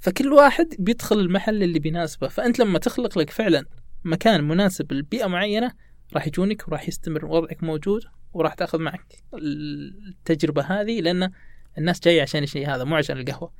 فكل 0.00 0.32
واحد 0.32 0.68
بيدخل 0.78 1.18
المحل 1.18 1.62
اللي 1.62 1.78
بيناسبه. 1.78 2.28
فأنت 2.28 2.58
لما 2.58 2.78
تخلق 2.78 3.18
لك 3.18 3.30
فعلا 3.30 3.64
مكان 4.04 4.44
مناسب 4.44 4.92
لبيئة 4.92 5.26
معينة 5.26 5.72
راح 6.14 6.26
يجونك 6.26 6.68
وراح 6.68 6.88
يستمر 6.88 7.26
وضعك 7.26 7.62
موجود. 7.62 8.02
وراح 8.36 8.54
تاخذ 8.54 8.78
معك 8.78 9.22
التجربة 9.34 10.62
هذه 10.62 11.00
لأن 11.00 11.32
الناس 11.78 12.00
جاية 12.00 12.22
عشان 12.22 12.42
الشيء 12.42 12.68
هذا 12.68 12.84
مو 12.84 12.96
عشان 12.96 13.18
القهوة. 13.18 13.52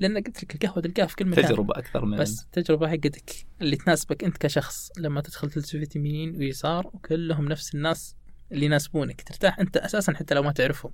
لأن 0.00 0.16
قلت 0.16 0.44
لك 0.44 0.54
القهوة 0.54 0.82
تلقاها 0.82 1.06
في 1.06 1.16
كل 1.16 1.26
مكان. 1.26 1.44
تجربة 1.44 1.78
أكثر 1.78 2.04
من 2.04 2.18
بس 2.18 2.42
التجربه 2.42 2.88
حقتك 2.88 3.46
اللي 3.60 3.76
تناسبك 3.76 4.24
أنت 4.24 4.36
كشخص 4.36 4.90
لما 4.98 5.20
تدخل 5.20 5.50
تلتفت 5.50 5.96
يمين 5.96 6.36
ويسار 6.36 6.86
وكلهم 6.86 7.48
نفس 7.48 7.74
الناس 7.74 8.16
اللي 8.52 8.66
يناسبونك 8.66 9.22
ترتاح 9.22 9.60
أنت 9.60 9.76
أساسا 9.76 10.14
حتى 10.14 10.34
لو 10.34 10.42
ما 10.42 10.52
تعرفهم. 10.52 10.92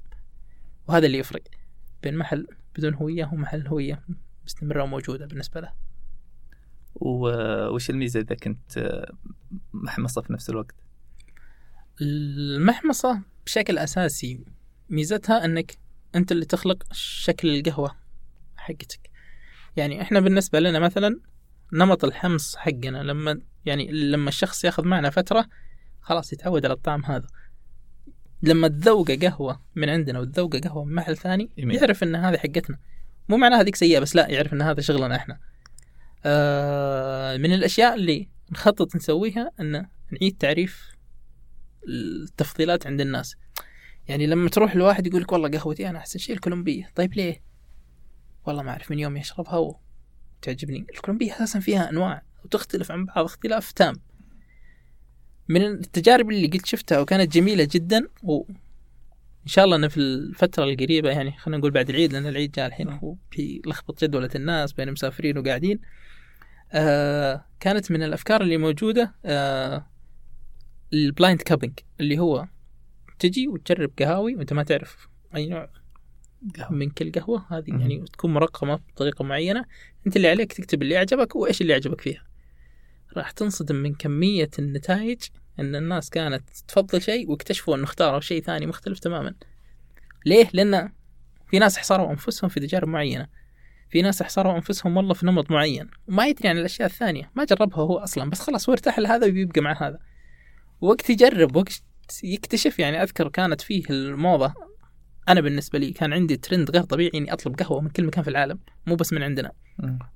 وهذا 0.88 1.06
اللي 1.06 1.18
يفرق 1.18 1.42
بين 2.02 2.16
محل 2.16 2.46
بدون 2.76 2.94
هوية 2.94 3.30
ومحل 3.32 3.66
هوية 3.66 4.04
مستمرة 4.44 4.82
وموجودة 4.82 5.26
بالنسبة 5.26 5.60
له. 5.60 5.72
وش 7.70 7.90
الميزة 7.90 8.20
إذا 8.20 8.34
كنت 8.34 9.04
محمصة 9.72 10.22
في 10.22 10.32
نفس 10.32 10.50
الوقت؟ 10.50 10.83
المحمصة 12.00 13.20
بشكل 13.46 13.78
أساسي 13.78 14.44
ميزتها 14.90 15.44
إنك 15.44 15.78
أنت 16.14 16.32
اللي 16.32 16.44
تخلق 16.44 16.82
شكل 16.92 17.56
القهوة 17.56 17.96
حقتك. 18.56 19.10
يعني 19.76 20.02
إحنا 20.02 20.20
بالنسبة 20.20 20.60
لنا 20.60 20.78
مثلا 20.78 21.20
نمط 21.72 22.04
الحمص 22.04 22.56
حقنا 22.56 23.02
لما 23.02 23.40
يعني 23.66 23.92
لما 23.92 24.28
الشخص 24.28 24.64
ياخذ 24.64 24.84
معنا 24.84 25.10
فترة 25.10 25.48
خلاص 26.00 26.32
يتعود 26.32 26.64
على 26.64 26.74
الطعم 26.74 27.04
هذا. 27.04 27.26
لما 28.42 28.68
تذوق 28.68 29.10
قهوة 29.10 29.60
من 29.74 29.88
عندنا 29.88 30.20
وتذوق 30.20 30.56
قهوة 30.56 30.84
من 30.84 30.94
محل 30.94 31.16
ثاني. 31.16 31.50
يعرف 31.56 32.02
إن 32.02 32.16
هذه 32.16 32.36
حقتنا. 32.36 32.78
مو 33.28 33.36
معناها 33.36 33.60
هذيك 33.60 33.76
سيئة 33.76 33.98
بس 33.98 34.16
لا 34.16 34.28
يعرف 34.28 34.52
إن 34.52 34.62
هذا 34.62 34.80
شغلنا 34.80 35.16
إحنا. 35.16 35.38
آه 36.24 37.36
من 37.36 37.52
الأشياء 37.52 37.94
اللي 37.94 38.28
نخطط 38.52 38.96
نسويها 38.96 39.50
إن 39.60 39.86
نعيد 40.10 40.36
تعريف 40.38 40.93
التفضيلات 41.88 42.86
عند 42.86 43.00
الناس. 43.00 43.36
يعني 44.08 44.26
لما 44.26 44.48
تروح 44.50 44.76
لواحد 44.76 45.06
يقول 45.06 45.22
لك 45.22 45.32
والله 45.32 45.48
قهوتي 45.48 45.88
أنا 45.88 45.98
أحسن 45.98 46.18
شيء 46.18 46.34
الكولومبية. 46.34 46.90
طيب 46.94 47.14
ليه؟ 47.14 47.42
والله 48.46 48.62
ما 48.62 48.70
أعرف 48.70 48.90
من 48.90 48.98
يوم 48.98 49.16
يشربها 49.16 49.76
وتعجبني. 50.38 50.86
الكولومبية 50.94 51.32
أساسا 51.32 51.60
فيها 51.60 51.90
أنواع 51.90 52.22
وتختلف 52.44 52.92
عن 52.92 53.04
بعض 53.04 53.24
اختلاف 53.24 53.72
تام. 53.72 53.94
من 55.48 55.62
التجارب 55.62 56.30
اللي 56.30 56.46
قلت 56.46 56.66
شفتها 56.66 57.00
وكانت 57.00 57.32
جميلة 57.34 57.68
جدا 57.72 58.08
وإن 58.22 59.46
شاء 59.46 59.64
الله 59.64 59.76
أنه 59.76 59.88
في 59.88 59.96
الفترة 59.96 60.64
القريبة 60.64 61.10
يعني 61.10 61.32
خلينا 61.32 61.58
نقول 61.58 61.70
بعد 61.70 61.90
العيد 61.90 62.12
لأن 62.12 62.26
العيد 62.26 62.52
جاء 62.52 62.66
الحين 62.66 62.98
وفي 63.02 63.62
لخبط 63.66 64.04
جدولة 64.04 64.30
الناس 64.34 64.72
بين 64.72 64.92
مسافرين 64.92 65.38
وقاعدين. 65.38 65.80
آه 66.72 67.44
كانت 67.60 67.90
من 67.90 68.02
الأفكار 68.02 68.42
اللي 68.42 68.56
موجودة 68.56 69.14
آه 69.24 69.86
ال 70.94 71.02
blind 71.02 71.42
cupping 71.42 71.78
اللي 72.00 72.18
هو 72.18 72.46
تجي 73.18 73.48
وتجرب 73.48 73.90
قهاوي 73.98 74.36
وأنت 74.36 74.52
ما 74.52 74.62
تعرف 74.62 75.08
أي 75.36 75.46
نوع 75.46 75.68
من 76.70 76.90
كل 76.90 77.12
قهوة 77.12 77.46
هذه 77.50 77.70
يعني 77.70 78.04
تكون 78.12 78.34
مرقمة 78.34 78.74
بطريقة 78.74 79.24
معينة 79.24 79.64
أنت 80.06 80.16
اللي 80.16 80.28
عليك 80.28 80.52
تكتب 80.52 80.82
اللي 80.82 80.96
عجبك 80.96 81.36
وإيش 81.36 81.60
اللي 81.60 81.74
عجبك 81.74 82.00
فيها. 82.00 82.22
راح 83.16 83.30
تنصدم 83.30 83.76
من 83.76 83.94
كمية 83.94 84.50
النتائج 84.58 85.22
إن 85.60 85.76
الناس 85.76 86.10
كانت 86.10 86.48
تفضل 86.68 87.02
شيء 87.02 87.30
واكتشفوا 87.30 87.76
إنه 87.76 87.84
اختاروا 87.84 88.20
شيء 88.20 88.42
ثاني 88.42 88.66
مختلف 88.66 88.98
تماما. 88.98 89.34
ليه؟ 90.26 90.48
لأن 90.52 90.92
في 91.50 91.58
ناس 91.58 91.78
حصروا 91.78 92.10
أنفسهم 92.10 92.50
في 92.50 92.60
تجارب 92.60 92.88
معينة. 92.88 93.28
في 93.90 94.02
ناس 94.02 94.22
حصروا 94.22 94.56
أنفسهم 94.56 94.96
والله 94.96 95.14
في 95.14 95.26
نمط 95.26 95.50
معين. 95.50 95.90
وما 96.08 96.26
يدري 96.26 96.48
عن 96.48 96.58
الأشياء 96.58 96.88
الثانية 96.88 97.30
ما 97.34 97.44
جربها 97.44 97.78
هو 97.78 97.98
أصلا 97.98 98.30
بس 98.30 98.40
خلاص 98.40 98.68
هو 98.68 98.72
ارتاح 98.72 98.98
لهذا 98.98 99.26
ويبقى 99.26 99.60
مع 99.60 99.72
هذا. 99.82 99.98
وقت 100.84 101.10
يجرب 101.10 101.56
وقت 101.56 101.82
يكتشف. 102.24 102.78
يعني 102.78 103.02
أذكر 103.02 103.28
كانت 103.28 103.60
فيه 103.60 103.84
الموضة. 103.90 104.54
أنا 105.28 105.40
بالنسبة 105.40 105.78
لي 105.78 105.92
كان 105.92 106.12
عندي 106.12 106.36
ترند 106.36 106.70
غير 106.70 106.82
طبيعي 106.82 107.10
إني 107.14 107.32
أطلب 107.32 107.58
قهوة 107.58 107.80
من 107.80 107.88
كل 107.88 108.04
مكان 108.04 108.24
في 108.24 108.30
العالم 108.30 108.58
مو 108.86 108.94
بس 108.94 109.12
من 109.12 109.22
عندنا. 109.22 109.52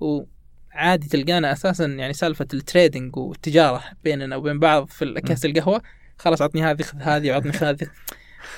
وعادي 0.00 1.08
تلقانا 1.08 1.52
أساسا 1.52 1.86
يعني 1.86 2.12
سالفة 2.12 2.46
ال 2.54 2.62
trading 2.62 3.16
والتجارة 3.16 3.82
بيننا 4.04 4.36
وبين 4.36 4.58
بعض 4.58 4.88
في 4.88 5.14
أكياس 5.18 5.44
القهوة. 5.44 5.82
خلاص 6.18 6.42
عطني 6.42 6.62
هذه 6.62 6.82
خذ 6.82 6.98
هذه 7.02 7.30
وعطني 7.30 7.52
هذه. 7.52 7.86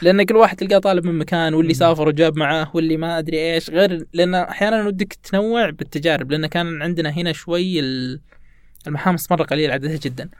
لأن 0.03 0.23
كل 0.23 0.37
واحد 0.37 0.57
تلقاه 0.57 0.79
طالب 0.79 1.07
من 1.07 1.19
مكان 1.19 1.55
واللي 1.55 1.75
سافر 1.75 2.09
وجاب 2.09 2.37
معاه 2.39 2.71
واللي 2.75 2.97
ما 2.97 3.19
أدري 3.19 3.55
إيش. 3.55 3.71
غير 3.71 4.07
لأن 4.13 4.35
أحيانا 4.35 4.87
ودك 4.87 5.13
تنوع 5.13 5.71
بالتجارب 5.71 6.31
لأن 6.31 6.47
كان 6.47 6.83
عندنا 6.83 7.11
هنا 7.11 7.33
شوي 7.33 7.81
المحامص 8.87 9.33
مرة 9.33 9.43
قليل 9.45 9.71
عددها 9.71 9.97
جدا. 9.97 10.31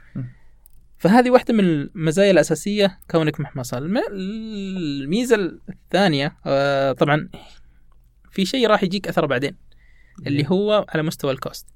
فهذه 1.01 1.31
واحدة 1.31 1.55
من 1.55 1.65
المزايا 1.65 2.31
الأساسية 2.31 2.99
كونك 3.11 3.41
محمصة. 3.41 3.79
الميزة 3.79 5.59
الثانية 5.69 6.37
آه، 6.47 6.93
طبعا 6.93 7.29
في 8.31 8.45
شيء 8.45 8.67
راح 8.67 8.83
يجيك 8.83 9.09
أثره 9.09 9.27
بعدين 9.27 9.57
اللي 10.27 10.47
هو 10.49 10.87
على 10.89 11.03
مستوى 11.03 11.33
ال 11.33 11.38
cost. 11.38 11.67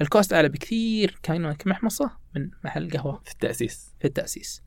ال 0.00 0.06
cost 0.06 0.32
أعلى 0.32 0.48
بكثير 0.48 1.18
كونك 1.24 1.66
محمصة 1.66 2.10
من 2.36 2.50
محل 2.64 2.90
قهوة. 2.90 3.22
في 3.24 3.32
التأسيس. 3.32 3.94
في 4.00 4.04
التأسيس. 4.04 4.62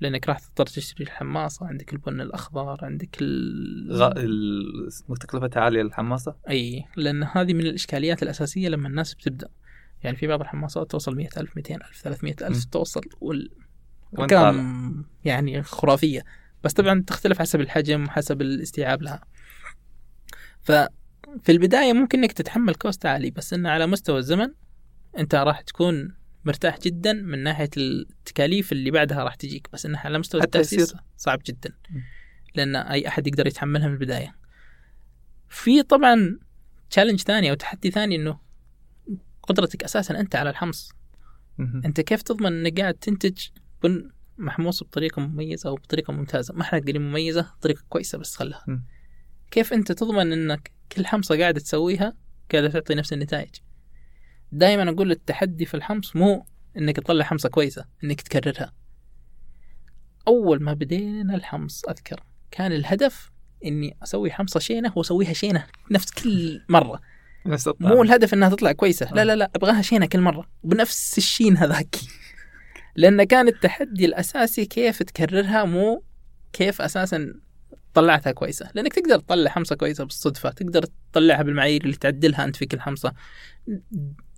لأنك 0.00 0.28
راح 0.28 0.38
تضطر 0.38 0.66
تشتري 0.66 1.04
الحماصة 1.04 1.66
عندك 1.66 1.92
البن 1.92 2.20
الأخضر 2.20 2.84
عندك 2.84 3.16
ال... 3.20 3.92
غ... 3.92 5.14
تكلفتها 5.20 5.60
عالية 5.60 5.82
الحماصة؟ 5.82 6.36
أي 6.50 6.84
لأن 6.96 7.22
هذه 7.22 7.54
من 7.54 7.60
الإشكاليات 7.60 8.22
الأساسية 8.22 8.68
لما 8.68 8.88
الناس 8.88 9.14
بتبدأ. 9.14 9.48
يعني 10.06 10.16
في 10.16 10.26
بعض 10.26 10.40
الحماصات 10.40 10.90
توصل 10.90 11.16
مئة 11.16 11.40
ألف 11.40 11.56
مئتين 11.56 11.76
ألف 11.76 12.00
ثلاثمية 12.02 12.36
ألف 12.42 12.64
توصل 12.64 13.00
والأرقام 13.20 15.04
يعني 15.24 15.62
خرافية. 15.62 16.24
بس 16.64 16.72
طبعا 16.72 17.04
تختلف 17.06 17.38
حسب 17.38 17.60
الحجم 17.60 18.04
وحسب 18.04 18.42
الاستيعاب 18.42 19.02
لها. 19.02 19.20
ففي 20.62 20.88
البداية 21.48 21.92
ممكن 21.92 22.18
إنك 22.18 22.32
تتحمل 22.32 22.74
كوست 22.74 23.06
عالي 23.06 23.30
بس 23.30 23.52
إنه 23.52 23.70
على 23.70 23.86
مستوى 23.86 24.18
الزمن 24.18 24.48
أنت 25.18 25.34
راح 25.34 25.60
تكون 25.60 26.14
مرتاح 26.44 26.78
جدا 26.78 27.12
من 27.12 27.42
ناحية 27.42 27.70
التكاليف 27.76 28.72
اللي 28.72 28.90
بعدها 28.90 29.24
راح 29.24 29.34
تجيك 29.34 29.68
بس 29.72 29.86
انها 29.86 30.00
على 30.00 30.18
مستوى 30.18 30.40
التأسيس 30.42 30.94
صعب 31.16 31.40
جدا. 31.46 31.74
لأن 32.54 32.76
أي 32.76 33.08
أحد 33.08 33.26
يقدر 33.26 33.46
يتحملها 33.46 33.88
من 33.88 33.94
البداية. 33.94 34.36
في 35.48 35.82
طبعا 35.82 36.38
تشالنج 36.90 37.20
ثاني 37.20 37.50
أو 37.50 37.54
تحدي 37.54 37.90
ثاني 37.90 38.16
إنه 38.16 38.45
قدرتك 39.46 39.84
أساسا 39.84 40.20
أنت 40.20 40.36
على 40.36 40.50
الحمص. 40.50 40.92
أنت 41.84 42.00
كيف 42.00 42.22
تضمن 42.22 42.46
إنك 42.52 42.80
قاعد 42.80 42.94
تنتج 42.94 43.38
بن 43.82 44.10
محموص 44.38 44.82
بطريقة 44.82 45.20
مميزة 45.22 45.68
أو 45.68 45.74
بطريقة 45.74 46.12
ممتازة؟ 46.12 46.54
ما 46.54 46.62
إحنا 46.62 46.78
قاعدين 46.78 47.02
مميزة 47.02 47.52
طريقة 47.60 47.82
كويسة 47.88 48.18
بس 48.18 48.36
خلها. 48.36 48.64
كيف 49.50 49.72
أنت 49.72 49.92
تضمن 49.92 50.32
إنك 50.32 50.72
كل 50.92 51.06
حمصة 51.06 51.38
قاعدة 51.38 51.60
تسويها 51.60 52.16
قاعدة 52.52 52.68
تعطي 52.68 52.94
نفس 52.94 53.12
النتائج؟ 53.12 53.50
دائما 54.52 54.90
أقول 54.90 55.10
التحدي 55.10 55.64
في 55.64 55.74
الحمص 55.74 56.16
مو 56.16 56.46
إنك 56.76 56.96
تطلع 56.96 57.24
حمصة 57.24 57.48
كويسة 57.48 57.84
إنك 58.04 58.20
تكررها. 58.20 58.72
أول 60.28 60.62
ما 60.62 60.72
بدينا 60.72 61.34
الحمص 61.34 61.84
أذكر 61.84 62.22
كان 62.50 62.72
الهدف 62.72 63.30
إني 63.64 63.96
أسوي 64.02 64.30
حمصة 64.30 64.60
شينة 64.60 64.92
وأسويها 64.96 65.32
شينة 65.32 65.66
نفس 65.90 66.10
كل 66.10 66.64
مرة. 66.68 67.00
نفس 67.48 67.68
الطعم 67.68 67.88
مو 67.88 68.02
الهدف 68.02 68.34
إنها 68.34 68.48
تطلع 68.48 68.72
كويسة. 68.72 69.14
لا 69.14 69.24
لا 69.24 69.36
لا 69.36 69.50
أبغاها 69.54 69.82
شينة 69.82 70.06
كل 70.06 70.20
مرة. 70.20 70.48
بنفس 70.64 71.18
الشين 71.18 71.56
هذاك. 71.56 71.96
لأن 72.96 73.24
كان 73.24 73.48
التحدي 73.48 74.04
الأساسي 74.04 74.66
كيف 74.66 75.02
تكررها 75.02 75.64
مو 75.64 76.02
كيف 76.52 76.82
أساسا 76.82 77.34
طلعتها 77.94 78.32
كويسة. 78.32 78.70
لأنك 78.74 78.92
تقدر 78.92 79.18
تطلع 79.18 79.50
حمصة 79.50 79.76
كويسة 79.76 80.04
بالصدفة. 80.04 80.50
تقدر 80.50 80.84
تطلعها 81.12 81.42
بالمعايير 81.42 81.84
اللي 81.84 81.96
تعدلها 81.96 82.44
أنت 82.44 82.56
في 82.56 82.66
كل 82.66 82.80
حمصة. 82.80 83.12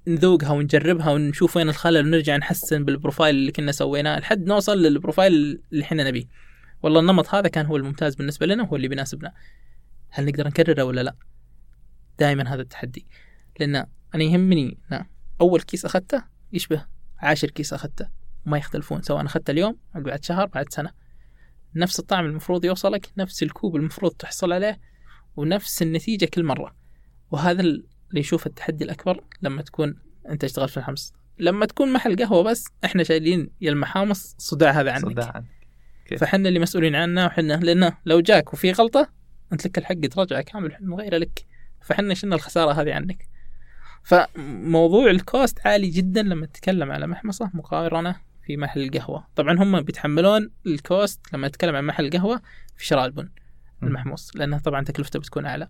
نذوقها 0.08 0.50
ونجربها 0.50 1.10
ونشوف 1.10 1.56
وين 1.56 1.68
الخلل 1.68 2.06
ونرجع 2.06 2.36
نحسن 2.36 2.84
بال 2.84 2.95
profile 2.95 3.34
اللي 3.34 3.52
كنا 3.52 3.72
سويناه 3.72 4.18
لحد 4.18 4.46
نوصل 4.46 4.82
لل 4.82 5.00
profile 5.00 5.60
اللي 5.72 5.84
إحنا 5.84 6.08
نبيه. 6.08 6.24
والله 6.82 7.00
النمط 7.00 7.34
هذا 7.34 7.48
كان 7.48 7.66
هو 7.66 7.76
الممتاز 7.76 8.14
بالنسبة 8.14 8.46
لنا 8.46 8.62
وهو 8.62 8.76
اللي 8.76 8.88
بيناسبنا. 8.88 9.32
هل 10.10 10.26
نقدر 10.26 10.46
نكرره 10.46 10.82
ولا 10.82 11.00
لا؟ 11.00 11.14
دائما 12.18 12.54
هذا 12.54 12.62
التحدي. 12.62 13.06
لأن 13.60 13.76
أنا 14.14 14.24
يهمني 14.24 14.78
أن 14.92 15.04
أول 15.40 15.60
كيس 15.60 15.84
أخذته 15.84 16.24
يشبه 16.52 16.86
عاشر 17.18 17.50
كيس 17.50 17.72
أخذته 17.72 18.08
ما 18.46 18.58
يختلفون 18.58 19.02
سواء 19.02 19.26
أخذته 19.26 19.50
اليوم 19.50 19.76
أو 19.96 20.00
بعد 20.00 20.24
شهر 20.24 20.46
بعد 20.46 20.72
سنة. 20.72 20.90
نفس 21.74 21.98
الطعم 21.98 22.26
المفروض 22.26 22.64
يوصلك 22.64 23.12
نفس 23.16 23.42
الكوب 23.42 23.76
المفروض 23.76 24.12
تحصل 24.12 24.52
عليه 24.52 24.80
ونفس 25.36 25.82
النتيجة 25.82 26.24
كل 26.24 26.44
مرة. 26.44 26.76
وهذا 27.30 27.60
اللي 27.60 27.84
يشوف 28.14 28.46
التحدي 28.46 28.84
الأكبر 28.84 29.24
لما 29.42 29.62
تكون 29.62 29.94
أنت 30.28 30.42
تشتغل 30.42 30.68
في 30.68 30.76
الحمص. 30.76 31.12
لما 31.38 31.66
تكون 31.66 31.92
محل 31.92 32.16
قهوة 32.16 32.42
بس 32.42 32.64
إحنا 32.84 33.02
شايلين 33.02 33.50
يا 33.60 33.70
المحامص 33.70 34.34
صداع 34.38 34.70
هذا 34.70 34.92
عنك. 34.92 35.04
صداع 35.04 35.32
عنك. 35.34 36.18
فحنا 36.18 36.48
اللي 36.48 36.58
مسؤولين 36.58 36.94
عنه 36.94 37.26
وحنا 37.26 37.52
لأنه 37.52 37.96
لو 38.06 38.20
جاك 38.20 38.52
وفي 38.52 38.72
غلطة 38.72 39.12
أنت 39.52 39.66
لك 39.66 39.78
الحق 39.78 40.00
ترجع 40.00 40.40
كامل 40.40 40.76
مغيرة 40.80 41.18
لك. 41.18 41.46
فحنا 41.88 42.14
شلنا 42.14 42.34
الخسارة 42.34 42.72
هذه 42.72 42.94
عنك. 42.94 43.28
فموضوع 44.02 45.10
ال 45.10 45.22
cost 45.22 45.66
عالي 45.66 45.90
جدا 45.90 46.22
لما 46.22 46.46
تتكلم 46.46 46.92
على 46.92 47.06
محمصة 47.06 47.50
مقارنة 47.54 48.16
في 48.46 48.56
محل 48.56 48.82
القهوه 48.82 49.26
طبعا 49.36 49.62
هم 49.62 49.80
بيتحملون 49.80 50.50
ال 50.66 50.77
cost 50.77 51.20
لما 51.32 51.48
نتكلم 51.48 51.76
عن 51.76 51.84
محل 51.84 52.04
القهوه 52.04 52.42
في 52.76 52.86
شراء 52.86 53.06
البن 53.06 53.28
المحموص 53.82 54.36
لأنه 54.36 54.58
طبعا 54.58 54.84
تكلفته 54.84 55.18
بتكون 55.18 55.46
أعلى. 55.46 55.68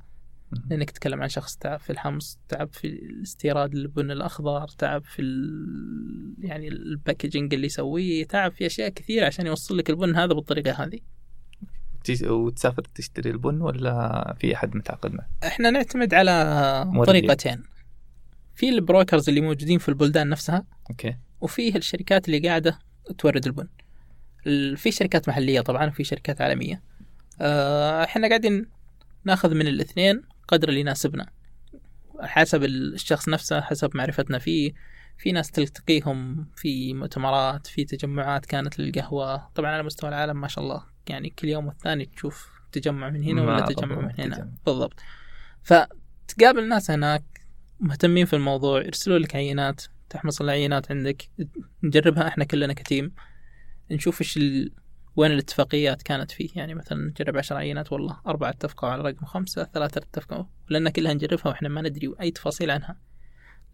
لأنك 0.71 0.91
تتكلم 0.91 1.23
عن 1.23 1.29
شخص 1.29 1.57
تعب 1.57 1.81
في 1.81 1.91
الحمص 1.91 2.39
تعب 2.49 2.69
في 2.73 3.01
استيراد 3.23 3.75
البن 3.75 4.11
الأخضر 4.11 4.69
تعب 4.69 5.05
في 5.05 5.23
ال... 5.23 6.35
يعني 6.39 6.69
ال 6.69 6.77
packaging 6.77 7.55
اللي 7.55 7.67
يسويه 7.67 8.25
تعب 8.25 8.53
في 8.53 8.67
أشياء 8.67 8.89
كثيرة 8.89 9.27
عشان 9.27 9.47
يوصل 9.47 9.79
لك 9.79 9.91
البن 9.91 10.17
هذا 10.17 10.35
بالطريقة 10.35 10.73
هذه. 10.73 11.01
وتسافر 12.23 12.83
تشتري 12.95 13.31
البن 13.31 13.61
ولا 13.61 14.37
في 14.41 14.55
أحد 14.55 14.77
متعاقد 14.77 15.15
معه؟ 15.15 15.29
إحنا 15.47 15.71
نعتمد 15.71 16.15
على. 16.15 16.93
طريقتين. 17.07 17.63
في 18.55 18.69
ال 18.69 18.76
brokers 18.76 19.29
اللي 19.29 19.41
موجودين 19.41 19.79
في 19.79 19.89
البلدان 19.89 20.29
نفسها 20.29 20.65
okay. 20.91 21.17
وفيه 21.41 21.77
الشركات 21.77 22.29
اللي 22.29 22.49
قاعدة 22.49 22.79
تورد 23.19 23.47
البن. 23.47 23.69
ال- 24.47 24.77
في 24.77 24.91
شركات 24.91 25.29
محلية 25.29 25.61
طبعا 25.61 25.87
وفي 25.87 26.05
شركات 26.05 26.41
عالمية. 26.41 26.83
آه، 27.41 28.05
إحنا 28.05 28.29
قاعدين 28.29 28.67
ناخذ 29.25 29.55
من 29.55 29.67
الاثنين 29.67 30.23
قدر 30.49 30.69
اللي 30.69 30.81
يناسبنا. 30.81 31.27
حسب 32.21 32.65
الشخص 32.65 33.29
نفسه 33.29 33.61
حسب 33.61 33.91
معرفتنا 33.95 34.39
فيه. 34.39 34.73
في 35.19 35.33
ناس 35.33 35.51
تلتقيهم 35.51 36.47
في 36.57 36.95
مؤتمرات 36.95 37.67
في 37.67 37.85
تجمعات 37.85 38.47
كانت 38.47 38.79
للقهوة. 38.79 39.49
طبعا 39.55 39.71
على 39.71 39.83
مستوى 39.83 40.09
العالم 40.11 40.41
ما 40.41 40.49
شاء 40.49 40.65
الله. 40.65 40.83
يعني 41.11 41.31
كل 41.31 41.49
يوم 41.49 41.67
والثاني 41.67 42.05
تشوف 42.05 42.49
تجمع 42.73 43.11
من 43.11 43.23
هنا 43.23 43.43
ولا 43.43 43.67
تجمع 43.67 44.01
من 44.01 44.13
هنا. 44.19 44.37
تجمع. 44.37 44.51
بالضبط. 44.67 45.01
فتقابل 45.63 46.69
ناس 46.69 46.91
هناك 46.91 47.25
مهتمين 47.81 48.27
في 48.27 48.37
الموضوع 48.37 48.83
يرسلوا 48.83 49.19
لك 49.19 49.37
عينات 49.37 49.83
تحمص 50.11 50.41
العينات 50.41 50.91
عندك 50.91 51.23
نجربها 51.83 52.29
إحنا 52.29 52.45
كلنا 52.45 52.73
كتيم. 52.73 53.13
نشوف 53.91 54.21
إيش 54.21 54.37
ال... 54.37 54.73
وين 55.17 55.31
الاتفاقيات 55.31 56.03
كانت 56.03 56.31
فيه. 56.31 56.49
يعني 56.55 56.75
مثلا 56.75 56.99
نجرب 57.09 57.37
عشر 57.37 57.57
عينات 57.57 57.93
والله 57.93 58.21
أربعة 58.27 58.51
اتفقوا 58.51 58.89
على 58.89 59.03
رقم 59.03 59.27
خمسة 59.27 59.65
ثلاثة 59.65 59.99
اتفقوا 59.99 60.45
لأن 60.69 60.89
كلها 60.89 61.15
نجربها 61.15 61.49
وإحنا 61.49 61.69
ما 61.69 61.83
ندري 61.83 62.15
أي 62.21 62.31
تفاصيل 62.31 62.71
عنها. 62.71 62.97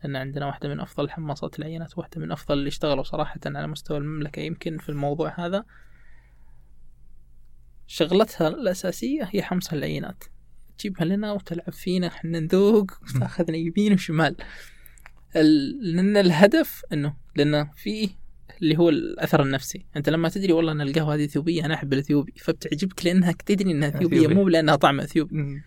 لأن 0.02 0.16
عندنا 0.16 0.46
واحدة 0.46 0.68
من 0.68 0.80
أفضل 0.80 1.10
حماصات 1.10 1.58
العينات 1.58 1.98
واحدة 1.98 2.20
من 2.20 2.32
أفضل 2.32 2.58
اللي 2.58 2.68
اشتغلوا 2.68 3.02
صراحة 3.02 3.40
على 3.46 3.66
مستوى 3.66 3.98
المملكة 3.98 4.40
يمكن 4.40 4.78
في 4.78 4.88
الموضوع 4.88 5.34
هذا. 5.46 5.64
شغلتها 7.86 8.48
الأساسية 8.48 9.28
هي 9.32 9.42
حمص 9.42 9.72
العينات 9.72 10.24
تجيبها 10.78 11.04
لنا 11.04 11.32
وتلعب 11.32 11.72
فينا 11.72 12.06
إحنا 12.06 12.40
نذوق 12.40 12.90
وتاخذنا 13.02 13.56
يمين 13.56 13.92
وشمال. 13.92 14.36
ال- 15.36 15.94
لأن 15.96 16.16
الهدف 16.16 16.82
أنه 16.92 17.16
لأن 17.36 17.68
في 17.76 18.10
اللي 18.62 18.78
هو 18.78 18.88
الأثر 18.88 19.42
النفسي. 19.42 19.86
أنت 19.96 20.08
لما 20.08 20.28
تدري 20.28 20.52
والله 20.52 20.72
أن 20.72 20.80
القهوة 20.80 21.14
هذه 21.14 21.26
ثيوبية 21.26 21.64
أنا 21.64 21.74
أحب 21.74 21.92
الثيوبي. 21.92 22.32
فبتعجبك 22.36 23.06
لأنك 23.06 23.42
تدري 23.42 23.70
أنها 23.70 23.90
ثيوبية 23.90 24.18
ثيوبي. 24.18 24.34
مو 24.34 24.48
لأنها 24.48 24.76
طعم 24.76 25.00
ثيوبي. 25.02 25.62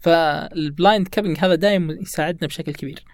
فال 0.00 0.31
blind 0.31 1.08
cupping 1.08 1.38
هذا 1.40 1.54
دائما 1.54 1.92
يساعدنا 1.92 2.46
بشكل 2.46 2.72
كبير. 2.72 3.04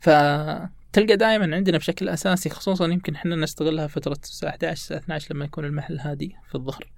فتلقى 0.00 1.16
دائما 1.16 1.56
عندنا 1.56 1.78
بشكل 1.78 2.08
أساسي 2.08 2.50
خصوصا 2.50 2.86
يمكن 2.86 3.14
إحنا 3.14 3.36
نستغلها 3.36 3.86
فترة 3.86 4.18
الساعة 4.22 4.50
11 4.50 4.72
الساعة 4.72 4.98
12 4.98 5.34
لما 5.34 5.44
يكون 5.44 5.64
المحل 5.64 5.98
هادي 5.98 6.36
في 6.48 6.54
الظهر. 6.54 6.90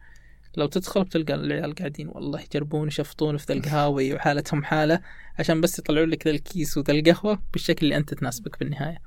لو 0.57 0.67
تدخل 0.67 1.05
بتلقى 1.05 1.35
العيال 1.35 1.75
قاعدين 1.75 2.09
والله 2.09 2.41
يجربون 2.41 2.89
يشفطون 2.89 3.37
في 3.37 3.47
ذا 3.49 3.55
القهاوي 3.55 4.15
وحالتهم 4.15 4.65
حالة 4.65 5.01
عشان 5.39 5.61
بس 5.61 5.79
يطلعون 5.79 6.09
لك 6.09 6.27
ذا 6.27 6.33
الكيس 6.33 6.79
وذا 6.79 6.93
القهوة 6.93 7.43
بالشكل 7.53 7.87
اللي 7.87 7.97
أنت 7.97 8.15
تناسبك 8.15 8.59
بالنهاية. 8.59 8.99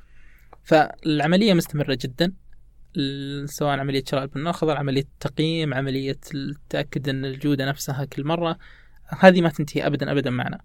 فالعملية 0.63 1.53
مستمرة 1.53 1.97
جدا 2.01 2.33
سواء 3.45 3.79
عملية 3.79 4.03
شراء 4.07 4.23
البن 4.23 4.53
عملية 4.77 5.05
تقييم 5.19 5.73
عملية 5.73 6.19
التاكد 6.33 7.09
إن 7.09 7.25
الجودة 7.25 7.65
نفسها 7.65 8.05
كل 8.05 8.23
مرة. 8.23 8.57
هذه 9.19 9.41
ما 9.41 9.49
تنتهي 9.49 9.87
ابدا 9.87 10.11
ابدا 10.11 10.29
معنا. 10.29 10.59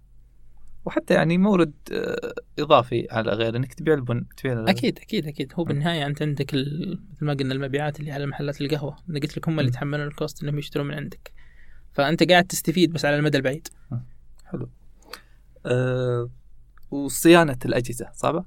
وحتى 0.85 1.13
يعني 1.13 1.37
مورد 1.37 1.73
آه، 1.91 2.33
إضافي 2.59 3.07
على 3.11 3.31
غير 3.31 3.55
إنك 3.55 3.73
تبيع 3.73 3.93
البن 3.93 4.25
تبيع 4.37 4.53
ال- 4.53 4.69
أكيد 4.69 4.99
أكيد 4.99 5.27
أكيد. 5.27 5.53
هو 5.55 5.63
بالنهاية 5.63 6.05
أنت 6.05 6.21
عندك 6.21 6.53
مثل 6.53 7.25
ما 7.25 7.33
قلنا 7.33 7.53
المبيعات 7.53 7.99
اللي 7.99 8.11
على 8.11 8.25
محلات 8.25 8.61
القهوة. 8.61 8.97
أنا 9.09 9.19
قلت 9.19 9.37
لك 9.37 9.49
هم 9.49 9.59
اللي. 9.59 9.69
يتحملون 9.69 10.07
ال 10.07 10.14
cost 10.14 10.43
إنهم 10.43 10.59
يشترون 10.59 10.87
من 10.87 10.93
عندك. 10.93 11.31
فأنت 11.93 12.23
قاعد 12.31 12.45
تستفيد 12.45 12.93
بس 12.93 13.05
على 13.05 13.15
المدى 13.15 13.37
البعيد. 13.37 13.67
حلو. 14.45 14.69
أه 15.65 16.29
وصيانة 16.91 17.57
الأجهزة 17.65 18.09
صعبة؟ 18.13 18.45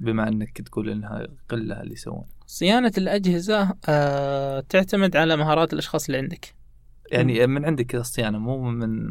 بما 0.00 0.28
إنك 0.28 0.60
تقول 0.62 0.90
إنها 0.90 1.26
قلة 1.48 1.82
اللي 1.82 1.92
يسوون. 1.92 2.24
صيانة 2.46 2.92
الأجهزة 2.98 3.74
آه 3.88 4.60
تعتمد 4.60 5.16
على 5.16 5.36
مهارات 5.36 5.72
الأشخاص 5.72 6.06
اللي 6.06 6.18
عندك. 6.18 6.54
يعني 7.12 7.46
من 7.46 7.64
عندك 7.64 7.94
الصيانه 7.94 8.38
مو 8.38 8.70
من 8.70 9.06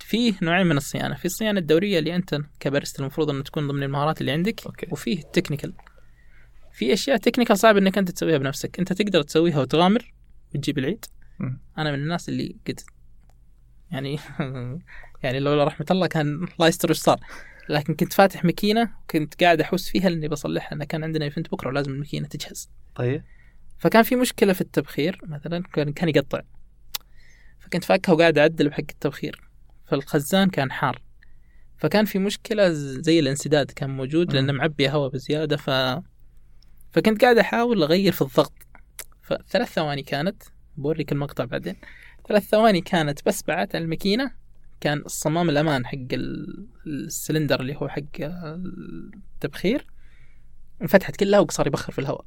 فيه 0.00 0.34
نوعين 0.42 0.66
من 0.66 0.76
الصيانة. 0.76 1.14
في 1.14 1.24
الصيانة 1.24 1.60
الدورية 1.60 1.98
اللي 1.98 2.16
أنت 2.16 2.40
كباريستا 2.60 3.00
المفروض 3.00 3.30
انه 3.30 3.42
تكون 3.42 3.68
ضمن 3.68 3.82
المهارات 3.82 4.20
اللي 4.20 4.32
عندك 4.32 4.66
okay. 4.66 4.86
وفيه 4.90 5.18
ال 5.18 5.23
technical. 5.23 5.72
في 6.72 6.92
أشياء 6.92 7.16
technical 7.16 7.58
صعب 7.58 7.76
إنك 7.76 7.98
أنت 7.98 8.10
تسويها 8.10 8.38
بنفسك. 8.38 8.78
أنت 8.78 8.92
تقدر 8.92 9.22
تسويها 9.22 9.60
وتغامر 9.60 10.12
وتجيب 10.54 10.78
العيد. 10.78 11.04
مم. 11.38 11.60
أنا 11.78 11.92
من 11.92 11.98
الناس 11.98 12.28
اللي 12.28 12.56
قد 12.66 12.80
يعني 13.90 14.18
يعني 15.22 15.40
لولا 15.40 15.64
رحمة 15.64 15.86
الله 15.90 16.06
كان 16.06 16.34
الله 16.54 16.68
يستر 16.68 16.90
وش 16.90 16.98
صار. 16.98 17.20
لكن 17.68 17.94
كنت 17.94 18.12
فاتح 18.12 18.44
ماكينة 18.44 18.90
كنت 19.10 19.42
قاعد 19.42 19.60
أحوس 19.60 19.88
فيها 19.88 20.08
لأني 20.08 20.28
بصلحها. 20.28 20.72
أنا 20.72 20.84
كان 20.84 21.04
عندنا 21.04 21.24
ايفنت 21.24 21.50
بكرة 21.52 21.68
ولازم 21.68 21.92
الماكينة 21.92 22.28
تجهز. 22.28 22.70
طيب. 22.94 23.22
فكان 23.78 24.02
في 24.02 24.16
مشكلة 24.16 24.52
في 24.52 24.60
التبخير 24.60 25.20
مثلا 25.22 25.62
كان 25.72 26.08
يقطع. 26.08 26.42
فكنت 27.66 27.84
فاكها 27.84 28.12
وقاعد 28.12 28.38
أعدل 28.38 28.68
بحق 28.68 28.80
التبخير 28.90 29.40
فالخزان 29.86 30.50
كان 30.50 30.72
حار. 30.72 31.02
فكان 31.78 32.04
في 32.04 32.18
مشكلة 32.18 32.70
زي 32.72 33.18
الانسداد 33.18 33.70
كان 33.70 33.90
موجود 33.90 34.32
لأنه. 34.32 34.52
معبي 34.52 34.90
هواء 34.90 35.10
بزيادة 35.10 35.56
ف 35.56 35.70
فكنت 36.92 37.22
قاعد 37.22 37.38
أحاول 37.38 37.82
أغير 37.82 38.12
في 38.12 38.22
الضغط. 38.22 38.52
فثلاث 39.22 39.68
ثواني 39.72 40.02
كانت 40.02 40.42
بوريك 40.76 41.12
المقطع 41.12 41.44
بعدين. 41.44 41.76
ثلاث 42.28 42.42
ثواني 42.48 42.80
كانت 42.80 43.26
بس 43.26 43.42
بعت 43.42 43.74
على 43.74 43.84
الماكينة 43.84 44.32
كان 44.80 44.98
الصمام 44.98 45.50
الأمان 45.50 45.86
حق 45.86 45.98
ال- 46.12 46.66
السلندر 46.86 47.60
اللي 47.60 47.76
هو 47.76 47.88
حق 47.88 48.02
التبخير 48.20 49.86
انفتحت 50.82 51.16
كلها 51.16 51.40
وصار 51.40 51.66
يبخر 51.66 51.92
في 51.92 51.98
الهواء. 51.98 52.24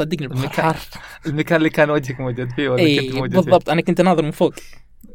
البخار 0.00 0.44
المكان- 0.44 0.64
حار 0.64 0.76
المكان 1.26 1.58
اللي 1.58 1.70
كان 1.70 1.90
وجهك 1.90 2.20
موجود 2.20 2.50
فيه 2.52 2.68
ولا 2.68 3.00
كنت 3.00 3.14
موجود 3.14 3.30
بالضبط. 3.30 3.70
أنا 3.70 3.80
كنت 3.80 4.00
ناظر 4.00 4.22
من 4.22 4.30
فوق. 4.30 4.54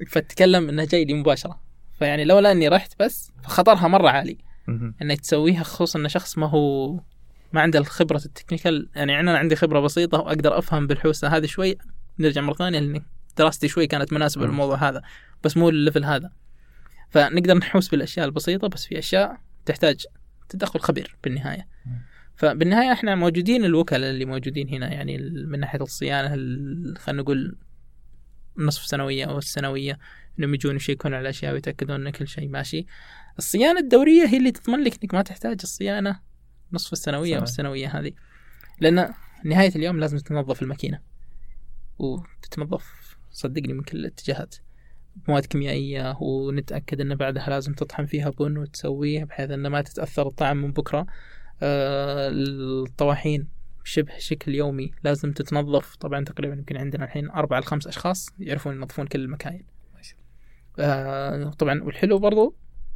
فتكلم 0.07 0.69
إنه 0.69 0.85
جاي 0.85 1.05
لي 1.05 1.13
مباشرة. 1.13 1.59
فيعني 1.99 2.25
لولا 2.25 2.51
إني 2.51 2.67
رحت 2.67 2.93
بس 2.99 3.31
خطرها 3.43 3.87
مرة 3.87 4.09
عالي. 4.09 4.37
فيه؟ 4.65 4.93
انك 5.01 5.21
تسويها 5.21 5.63
خصوصا 5.63 5.99
إن 5.99 6.09
شخص 6.09 6.37
ما 6.37 6.49
هو 6.49 6.93
ما 7.53 7.61
عنده 7.61 7.79
الخبرة 7.79 8.17
ال 8.25 8.31
technical. 8.31 8.89
يعني 8.95 9.19
أنا 9.19 9.37
عندي 9.37 9.55
خبرة 9.55 9.79
بسيطة 9.79 10.17
وأقدر 10.17 10.57
أفهم 10.57 10.87
بالحوسة 10.87 11.27
هذه 11.27 11.45
شوي. 11.45 11.77
نرجع 12.19 12.41
مرة 12.41 12.53
ثانية 12.53 12.79
لاني 12.79 13.03
دراستي 13.37 13.67
شوي 13.67 13.87
كانت 13.87 14.13
مناسبة. 14.13 14.45
للموضوع 14.45 14.89
هذا. 14.89 15.01
بس 15.43 15.57
مو 15.57 15.69
ال 15.69 15.75
level 15.75 16.05
هذا. 16.05 16.31
فنقدر 17.09 17.53
نحوس 17.57 17.87
بالأشياء 17.89 18.25
البسيطة 18.25 18.67
بس 18.67 18.85
في 18.85 18.99
أشياء 18.99 19.37
تحتاج 19.65 20.05
تدخل 20.49 20.79
خبير 20.79 21.17
بالنهاية. 21.23 21.67
فبالنهاية 22.35 22.91
إحنا 22.91 23.15
موجودين 23.15 23.65
الوكلاء 23.65 24.09
اللي 24.09 24.25
موجودين 24.25 24.69
هنا 24.69 24.93
يعني 24.93 25.17
من 25.47 25.59
ناحية 25.59 25.81
الصيانة 25.81 26.33
ال- 26.33 26.97
خلينا 26.97 27.21
نقول 27.21 27.57
نصف 28.57 28.85
سنوية 28.85 29.25
أو 29.25 29.37
السنوية 29.37 29.99
إنهم 30.39 30.53
يجون 30.53 30.75
يشيكون 30.75 31.13
على 31.13 31.21
الأشياء 31.21 31.53
ويتأكدون 31.53 32.07
إن 32.07 32.09
كل 32.09 32.27
شيء 32.27 32.49
ماشي. 32.49 32.85
الصيانة 33.37 33.79
الدورية 33.79 34.27
هي 34.27 34.37
اللي 34.37 34.51
تضمن 34.51 34.83
لك 34.83 35.03
إنك 35.03 35.13
ما 35.13 35.21
تحتاج 35.21 35.59
الصيانة 35.63 36.19
نصف 36.73 36.93
السنوية 36.93 37.37
أو. 37.37 37.43
السنوية 37.43 37.99
هذه. 37.99 38.11
لأن 38.79 39.13
نهاية 39.45 39.75
اليوم 39.75 39.99
لازم 39.99 40.17
تنظف 40.17 40.61
الماكينة. 40.61 40.99
وتتنظف 41.99 43.15
صدقني 43.31 43.73
من 43.73 43.83
كل 43.83 43.97
الاتجاهات. 43.97 44.55
مواد 45.27 45.45
كيميائية 45.45 46.17
ونتأكد 46.21 47.01
إن 47.01 47.15
بعدها 47.15 47.49
لازم 47.49 47.73
تطحن 47.73 48.05
فيها 48.05 48.29
بن 48.29 48.57
وتسويه 48.57 49.23
بحيث 49.23 49.51
انه 49.51 49.69
ما 49.69 49.81
تتأثر 49.81 50.27
الطعم 50.27 50.57
من 50.57 50.71
بكرة. 50.71 50.99
آه، 50.99 51.07
الطواحين 51.61 53.47
شبه 53.83 54.17
شكل 54.17 54.55
يومي. 54.55 54.91
لازم 55.03 55.31
تتنظف. 55.33 55.95
طبعا 55.95 56.23
تقريبا 56.23 56.53
يمكن 56.53 56.77
عندنا 56.77 57.05
الحين 57.05 57.29
أربعة 57.29 57.59
لخمس 57.59 57.87
أشخاص 57.87 58.29
يعرفون 58.39 58.75
ينظفون 58.75 59.07
كل 59.07 59.19
المكاين. 59.19 59.65
آه 60.79 61.49
طبعا 61.49 61.83
والحلو 61.83 62.19
برضو 62.19 62.55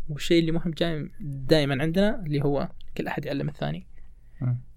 والشيء 0.10 0.40
اللي 0.40 0.52
مهم 0.52 0.72
جاي 0.72 1.12
دائما 1.22 1.82
عندنا 1.82 2.24
اللي 2.26 2.44
هو 2.44 2.70
كل 2.98 3.08
أحد 3.08 3.26
يعلم 3.26 3.50
الثاني. 3.50 3.88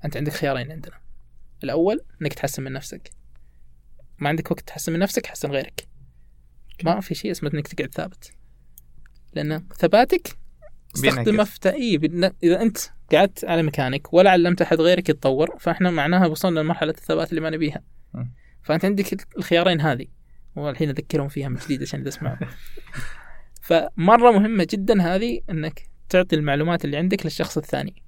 أنت 0.04 0.16
عندك 0.16 0.32
خيارين 0.32 0.72
عندنا. 0.72 1.00
الأول 1.64 2.00
أنك 2.22 2.32
تحسن 2.32 2.62
من 2.62 2.72
نفسك. 2.72 3.10
ما 4.18 4.28
عندك 4.28 4.50
وقت 4.50 4.60
تحسن 4.60 4.92
من 4.92 4.98
نفسك 4.98 5.26
حسن 5.26 5.50
غيرك. 5.50 5.88
ما 6.84 7.00
في 7.00 7.14
شيء 7.14 7.30
اسمه 7.30 7.50
إنك 7.54 7.68
تقعد 7.68 7.94
ثابت. 7.94 8.32
لأن 9.34 9.66
ثباتك 9.78 10.38
استخدمه. 10.96 11.44
في 11.44 11.68
اي 11.68 11.96
إذا 12.42 12.62
أنت 12.62 12.78
قعدت 13.14 13.44
على 13.44 13.62
مكانك 13.62 14.12
ولا 14.12 14.30
علمت 14.30 14.62
أحد 14.62 14.80
غيرك 14.80 15.08
يتطور 15.08 15.56
فإحنا 15.58 15.90
معناها 15.90 16.26
وصلنا 16.26 16.60
لمرحلة 16.60 16.90
الثبات 16.90 17.30
اللي 17.30 17.40
ما 17.40 17.50
نبيها. 17.50 17.82
فأنت 18.62 18.84
عندك 18.84 19.26
الخيارين 19.36 19.80
هذه 19.80 20.06
والحين 20.56 20.88
أذكرهم 20.88 21.28
فيها 21.28 21.48
من 21.48 21.56
جديد 21.56 21.82
عشان 21.82 22.10
سمعوا 22.10 22.36
فمرة 23.62 24.30
مهمة 24.30 24.66
جدا 24.70 25.02
هذه 25.02 25.40
إنك 25.50 25.82
تعطي 26.08 26.36
المعلومات 26.36 26.84
اللي 26.84 26.96
عندك 26.96 27.26
للشخص 27.26 27.58
الثاني. 27.58 28.02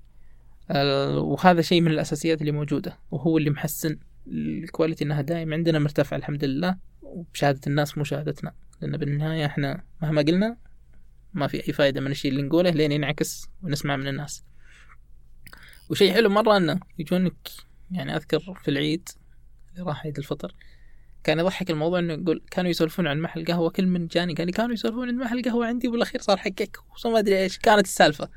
وهذا 1.14 1.60
شيء 1.60 1.80
من 1.80 1.90
الأساسيات 1.90 2.40
اللي 2.40 2.52
موجودة 2.52 2.98
وهو 3.10 3.38
اللي 3.38 3.50
محسن 3.50 3.98
الكواليتي 4.26 5.04
إنها 5.04 5.20
دائما 5.20 5.56
عندنا 5.56 5.78
مرتفعة 5.78 6.16
الحمد 6.16 6.44
لله. 6.44 6.76
وبشهادة 7.02 7.60
الناس 7.66 7.98
مو 7.98 8.04
شهادتنا 8.04 8.54
لأن 8.80 8.96
بالنهاية 8.96 9.46
إحنا 9.46 9.82
مهما 10.02 10.22
قلنا 10.22 10.56
ما 11.34 11.46
في 11.46 11.68
أي 11.68 11.72
فائده 11.72 12.00
من 12.00 12.10
الشيء 12.10 12.30
اللي 12.30 12.42
نقوله 12.42 12.70
لين 12.70 12.92
ينعكس 12.92 13.48
ونسمع 13.62 13.96
من 13.96 14.08
الناس. 14.08 14.44
وشيء 15.90 16.12
حلو 16.12 16.28
مرة 16.28 16.56
إنه 16.56 16.80
يجونك 16.98 17.50
يعني 17.90 18.16
أذكر 18.16 18.40
في 18.62 18.70
العيد 18.70 19.08
اللي 19.72 19.86
راح 19.86 20.04
عيد 20.04 20.18
الفطر 20.18 20.54
كان 21.24 21.38
يضحك 21.38 21.70
الموضوع 21.70 21.98
إنه 21.98 22.12
يقول 22.12 22.42
كانوا 22.50 22.70
يسولفون 22.70 23.06
عن 23.06 23.20
محل 23.20 23.44
قهوة 23.44 23.70
كل 23.70 23.86
من 23.86 24.06
جاني 24.06 24.34
قال 24.34 24.46
لي 24.46 24.52
كانوا 24.52 24.72
يسولفون 24.72 25.08
عن 25.08 25.16
محل 25.16 25.42
قهوة 25.42 25.66
عندي 25.66 25.88
وبالأخير 25.88 26.20
صار 26.20 26.36
حقك 26.36 26.76
وما 27.04 27.18
أدري 27.18 27.42
إيش 27.42 27.58
كانت 27.58 27.86
السالفة. 27.86 28.28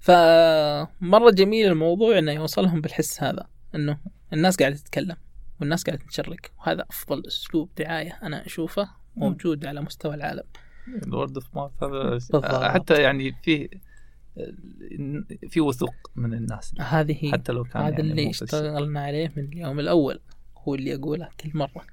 فمرة 0.00 1.30
جميل 1.30 1.66
الموضوع 1.66 2.18
إنه 2.18 2.32
يوصلهم 2.32 2.80
بالحس 2.80 3.22
هذا 3.22 3.46
إنه 3.74 3.98
الناس 4.32 4.56
قاعدة 4.56 4.76
تتكلم 4.76 5.16
والناس 5.60 5.84
قاعدة 5.84 6.04
تشرك 6.10 6.52
وهذا 6.58 6.84
أفضل 6.90 7.26
أسلوب 7.26 7.70
دعاية 7.78 8.18
أنا 8.22 8.46
أشوفه 8.46 8.90
موجود 9.16 9.66
على 9.66 9.80
مستوى 9.80 10.14
العالم. 10.14 10.44
الورد 10.88 11.34
اوف 11.34 11.54
ماوث 11.54 11.82
هذا 12.34 12.68
حتى 12.68 13.02
يعني 13.02 13.36
في 13.42 13.80
في 15.48 15.60
وثوق 15.60 16.10
من 16.16 16.34
الناس. 16.34 16.74
هذه 16.80 17.32
حتى 17.32 17.52
لو 17.52 17.64
كان 17.64 17.82
هذا 17.82 17.90
يعني 17.90 18.10
اللي 18.10 18.30
اشتغلنا 18.30 19.00
عليه 19.00 19.32
من 19.36 19.44
اليوم 19.44 19.80
الأول 19.80 20.20
هو 20.58 20.74
اللي 20.74 20.94
اقوله 20.94 21.28
كل 21.40 21.50
مرة. 21.54 21.86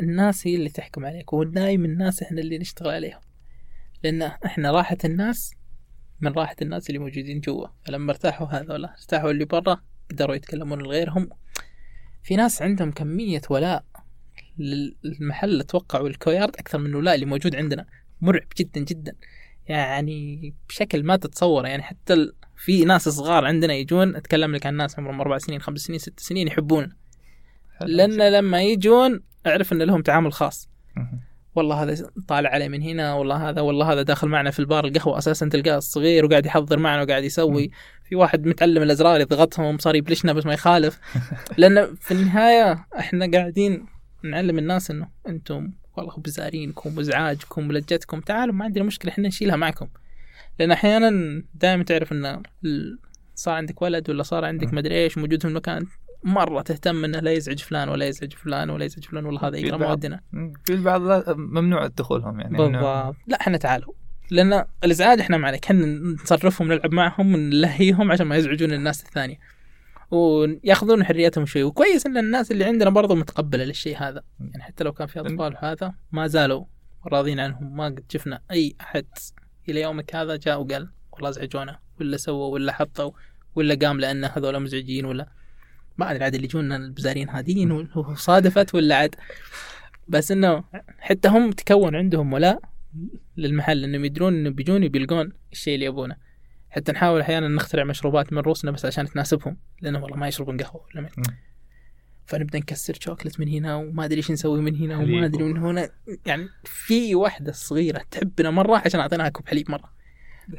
الناس 0.00 0.46
هي 0.46 0.56
اللي 0.56 0.68
تحكم 0.68 1.04
عليك 1.04 1.32
ودايم 1.32 1.84
الناس 1.84 2.22
إحنا 2.22 2.40
اللي 2.40 2.58
نشتغل 2.58 2.90
عليهم. 2.90 3.20
لأن 4.04 4.22
إحنا 4.22 4.70
راحة 4.70 4.98
الناس 5.04 5.54
من 6.20 6.32
راحة 6.32 6.56
الناس 6.62 6.90
اللي 6.90 6.98
موجودين 6.98 7.40
جوا. 7.40 7.66
فلما 7.84 8.12
ارتاحوا 8.12 8.46
هذولا 8.46 8.92
ارتاحوا 8.92 9.30
اللي 9.30 9.44
برا 9.44 9.80
قدروا 10.10 10.34
يتكلمون 10.34 10.78
لغيرهم. 10.82 11.28
في 12.22 12.36
ناس 12.36 12.62
عندهم 12.62 12.92
كمية 12.92 13.42
ولاء 13.50 13.84
للمحل 14.58 15.60
أتوقع 15.60 16.00
والكويارد 16.00 16.56
أكثر 16.56 16.78
من 16.78 16.86
الولاء 16.86 17.14
اللي 17.14 17.26
موجود 17.26 17.56
عندنا. 17.56 17.86
مرعب 18.20 18.48
جدا 18.58 18.80
جدا. 18.80 19.14
يعني 19.76 20.54
بشكل 20.68 21.02
ما 21.02 21.16
تتصوره. 21.16 21.68
يعني 21.68 21.82
حتى. 21.82 22.32
في 22.56 22.84
ناس 22.84 23.08
صغار 23.08 23.44
عندنا 23.44 23.74
يجون 23.74 24.16
أتكلم 24.16 24.54
لك 24.54 24.66
عن 24.66 24.74
ناس 24.74 24.98
عمرهم 24.98 25.20
أربع 25.20 25.38
سنين 25.38 25.60
خمس 25.60 25.80
سنين 25.80 25.98
ست 25.98 26.20
سنين 26.20 26.46
يحبون. 26.48 26.92
لأن 27.80 28.32
لما 28.32 28.62
يجون 28.62 29.20
أعرف 29.46 29.72
إن 29.72 29.82
لهم 29.82 30.02
تعامل 30.02 30.32
خاص. 30.32 30.68
والله 31.54 31.82
هذا 31.82 32.10
طالع 32.28 32.50
عليه 32.50 32.68
من 32.68 32.82
هنا 32.82 33.14
والله 33.14 33.48
هذا 33.48 33.60
والله 33.60 33.92
هذا 33.92 34.02
داخل 34.02 34.28
معنا 34.28 34.50
في 34.50 34.58
البار 34.58 34.84
القهوة 34.84 35.18
أساسا 35.18 35.48
تلقاه 35.48 35.78
صغير 35.78 36.24
وقاعد 36.24 36.46
يحضر 36.46 36.78
معنا 36.78 37.02
وقاعد 37.02 37.24
يسوي. 37.24 37.70
في 38.04 38.16
واحد 38.16 38.46
متعلم 38.46 38.82
الأزرار 38.82 39.20
يضغطهم 39.20 39.78
صار 39.78 39.94
يبلشنا 39.96 40.32
بس 40.32 40.46
ما 40.46 40.52
يخالف. 40.52 41.00
لأن 41.58 41.94
في 41.94 42.10
النهاية 42.14 42.86
إحنا 42.98 43.30
قاعدين 43.30 43.86
نعلم 44.24 44.58
الناس 44.58 44.90
إنه 44.90 45.08
أنتم 45.28 45.72
والله 45.96 46.16
بزارينكم 46.16 46.96
وازعاجكم 46.98 47.68
ولجتكم. 47.68 48.20
تعالوا 48.20 48.54
ما 48.54 48.64
عندنا 48.64 48.84
مشكلة 48.84 49.12
إحنا 49.12 49.28
نشيلها 49.28 49.56
معكم. 49.56 49.88
لأن 50.58 50.70
أحيانا 50.70 51.42
دائما 51.54 51.84
تعرف 51.84 52.12
إن 52.12 52.42
صار 53.34 53.54
عندك 53.54 53.82
ولد 53.82 54.10
ولا 54.10 54.22
صار 54.22 54.44
عندك 54.44 54.66
مم. 54.66 54.74
مدري 54.78 54.94
إيش 55.04 55.18
موجود 55.18 55.42
في 55.42 55.48
المكان 55.48 55.86
مرة 56.24 56.62
تهتم 56.62 57.04
إنه 57.04 57.18
لا 57.18 57.32
يزعج 57.32 57.58
فلان 57.58 57.88
ولا 57.88 58.06
يزعج 58.06 58.32
فلان 58.32 58.70
ولا 58.70 58.84
يزعج 58.84 59.04
فلان 59.04 59.26
والله 59.26 59.48
هذا 59.48 59.58
يقرا 59.58 59.76
موادنا. 59.76 60.20
في 60.64 60.72
البعض 60.72 61.28
ممنوع 61.38 61.86
دخولهم 61.86 62.40
يعني 62.40 62.58
بالضبط. 62.58 63.16
لا 63.26 63.40
إحنا 63.40 63.56
تعالوا. 63.56 63.92
لأن 64.30 64.64
الإزعاج 64.84 65.20
إحنا 65.20 65.36
ما 65.36 65.46
عليك 65.46 65.64
إحنا 65.64 65.86
نصرفهم 66.22 66.68
نلعب 66.68 66.94
معهم 66.94 67.34
ونلهيهم 67.34 68.12
عشان 68.12 68.26
ما 68.26 68.36
يزعجون 68.36 68.72
الناس 68.72 69.04
الثانية. 69.04 69.38
وياخذون 70.12 71.04
حريتهم 71.04 71.46
شوي. 71.46 71.62
وكويس 71.62 72.06
إن 72.06 72.18
الناس 72.18 72.50
اللي 72.50 72.64
عندنا 72.64 72.90
برضو 72.90 73.14
متقبلة 73.14 73.64
للشيء 73.64 73.96
هذا. 73.98 74.22
يعني 74.40 74.62
حتى 74.62 74.84
لو 74.84 74.92
كان 74.92 75.06
في 75.06 75.20
أطفال 75.20 75.56
هذا 75.58 75.94
ما 76.12 76.26
زالوا 76.26 76.64
راضين 77.06 77.40
عنهم. 77.40 77.76
ما 77.76 77.84
قد 77.84 78.04
شفنا 78.08 78.40
أي 78.50 78.74
أحد 78.80 79.06
إلى 79.68 79.80
يومك 79.80 80.16
هذا 80.16 80.36
جاء 80.36 80.60
وقال 80.60 80.88
والله 81.12 81.28
ازعجونا 81.28 81.78
ولا 82.00 82.16
سووا 82.16 82.52
ولا 82.52 82.72
حطوا 82.72 83.10
ولا 83.54 83.74
قام 83.74 84.00
لأن 84.00 84.24
هذول 84.24 84.60
مزعجين 84.60 85.04
ولا 85.04 85.28
ما 85.98 86.10
أدري 86.10 86.24
عاد 86.24 86.34
اللي 86.34 86.46
يجونا 86.46 86.76
البزارين 86.76 87.28
هادين 87.28 87.88
وصادفت 87.94 88.74
ولا 88.74 88.96
عاد. 88.96 89.14
بس 90.08 90.32
إنه 90.32 90.64
حتى 90.98 91.28
هم 91.28 91.50
تكون 91.50 91.96
عندهم 91.96 92.32
ولاء 92.32 92.60
للمحل 93.36 93.84
إنهم 93.84 94.04
يدرون 94.04 94.34
إنه 94.34 94.50
بيجون 94.50 94.88
بيلقون 94.88 95.32
الشيء 95.52 95.74
اللي 95.74 95.86
يبونه. 95.86 96.16
حتى 96.72 96.92
نحاول 96.92 97.20
أحيانا 97.20 97.48
نخترع 97.48 97.84
مشروبات 97.84 98.32
من 98.32 98.38
روسنا 98.38 98.70
بس 98.70 98.84
عشان 98.84 99.06
تناسبهم 99.06 99.56
لأنه 99.80 100.02
والله 100.02 100.16
ما 100.16 100.28
يشربون 100.28 100.56
قهوة 100.56 100.86
ولا 100.94 101.00
مم. 101.00 101.08
فنبدأ 102.26 102.58
نكسر 102.58 102.94
شوكلت 103.00 103.40
من 103.40 103.48
هنا 103.48 103.76
وما 103.76 104.04
أدري 104.04 104.16
إيش 104.16 104.30
نسوي 104.30 104.60
من 104.60 104.76
هنا 104.76 104.96
وما 104.98 105.24
أدري 105.24 105.44
من 105.44 105.58
هنا. 105.58 105.90
يعني 106.26 106.48
في 106.64 107.14
واحدة 107.14 107.52
صغيرة 107.52 108.02
تحبنا 108.10 108.50
مرة 108.50 108.82
عشان 108.84 109.00
أعطيناها 109.00 109.28
كوب 109.28 109.48
حليب 109.48 109.70
مرة. 109.70 109.92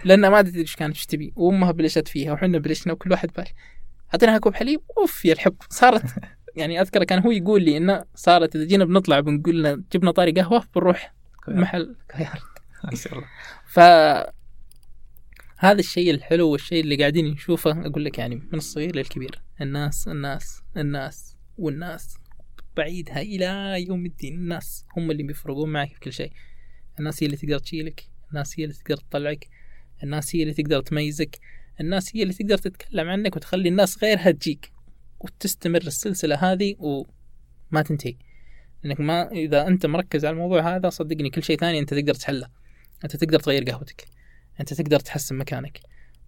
لأن 0.06 0.27
ما 0.27 0.40
ادري 0.40 0.61
إيش 0.61 0.76
كانت 0.76 0.95
إيش 0.95 1.06
تبي. 1.06 1.34
وأمها 1.35 1.72
بلشت 1.72 2.07
فيها 2.07 2.34
وحنا 2.34 2.57
بلشنا 2.57 2.94
وكل 2.94 3.11
واحد 3.11 3.31
بال. 3.38 3.45
أعطيناها 4.14 4.38
كوب 4.38 4.53
حليب 4.53 4.81
أوف 4.98 5.26
يا 5.26 5.34
الحب. 5.34 5.56
صارت 5.69 6.03
يعني 6.56 6.81
أذكر 6.81 7.03
كان 7.03 7.19
هو 7.19 7.31
يقول 7.31 7.64
لي 7.64 7.77
إنه 7.77 8.03
صارت 8.15 8.56
إذا 8.56 8.65
جينا 8.65 8.85
بنطلع 8.85 9.19
بنقول 9.19 9.84
جبنا 9.94 10.11
طاري 10.11 10.31
قهوة 10.31 10.64
بنروح 10.76 11.14
محل. 11.48 11.95
ما 12.91 12.95
شاء 12.95 13.14
الله. 13.14 13.27
هذا 15.64 15.80
الشيء 15.80 16.11
الحلو 16.11 16.49
والشيء 16.49 16.84
اللي 16.84 16.95
قاعدين 16.95 17.26
نشوفه 17.26 17.85
أقول 17.85 18.06
لك 18.06 18.18
يعني 18.18 18.35
من 18.35 18.53
الصغير 18.53 18.95
للكبير. 18.95 19.41
الناس 19.61 20.07
الناس 20.07 20.61
الناس 20.77 21.35
والناس. 21.57 22.18
بعيدها 22.77 23.22
إلى 23.22 23.76
يوم 23.88 24.06
الدين. 24.06 24.34
الناس 24.34 24.85
هم 24.98 25.11
اللي 25.11 25.23
بيفرقون 25.23 25.69
معك 25.69 25.94
في 25.94 25.99
كل 25.99 26.14
شيء. 26.14 26.31
الناس 26.99 27.23
هي 27.23 27.26
اللي 27.26 27.38
تقدر 27.38 27.57
تشيلك. 27.60 28.03
الناس 28.30 28.60
هي 28.60 28.64
اللي 28.64 28.76
تقدر 28.76 28.98
تطلعك. 28.98 29.48
الناس 30.03 30.35
هي 30.35 30.44
اللي 30.44 30.53
تقدر 30.53 30.81
تميزك. 30.81 31.40
الناس 31.81 32.15
هي 32.15 32.23
اللي 32.23 32.34
تقدر 32.34 32.57
تتكلم 32.57 33.10
عنك 33.10 33.35
وتخلي 33.35 33.69
الناس 33.69 34.03
غيرها 34.03 34.31
تجيك. 34.31 34.72
وتستمر 35.19 35.81
السلسلة 35.81 36.35
هذه 36.35 36.76
وما 36.80 37.81
تنتهي. 37.81 38.15
إنك 38.85 38.99
ما 38.99 39.31
إذا 39.31 39.68
أنت 39.68 39.85
مركز 39.85 40.26
على 40.26 40.34
الموضوع 40.34 40.76
هذا 40.76 40.90
صدقني 40.90 41.30
كل 41.30 41.44
شيء 41.44 41.57
ثاني 41.57 41.80
أنت 41.80 41.94
تقدر 41.94 42.14
تحله. 42.14 42.48
أنت 43.03 43.15
تقدر 43.15 43.40
تغير 43.40 43.64
قهوتك. 43.64 44.06
أنت 44.60 44.74
تقدر 44.74 45.00
تحسن 45.00 45.38
مكانك. 45.38 45.80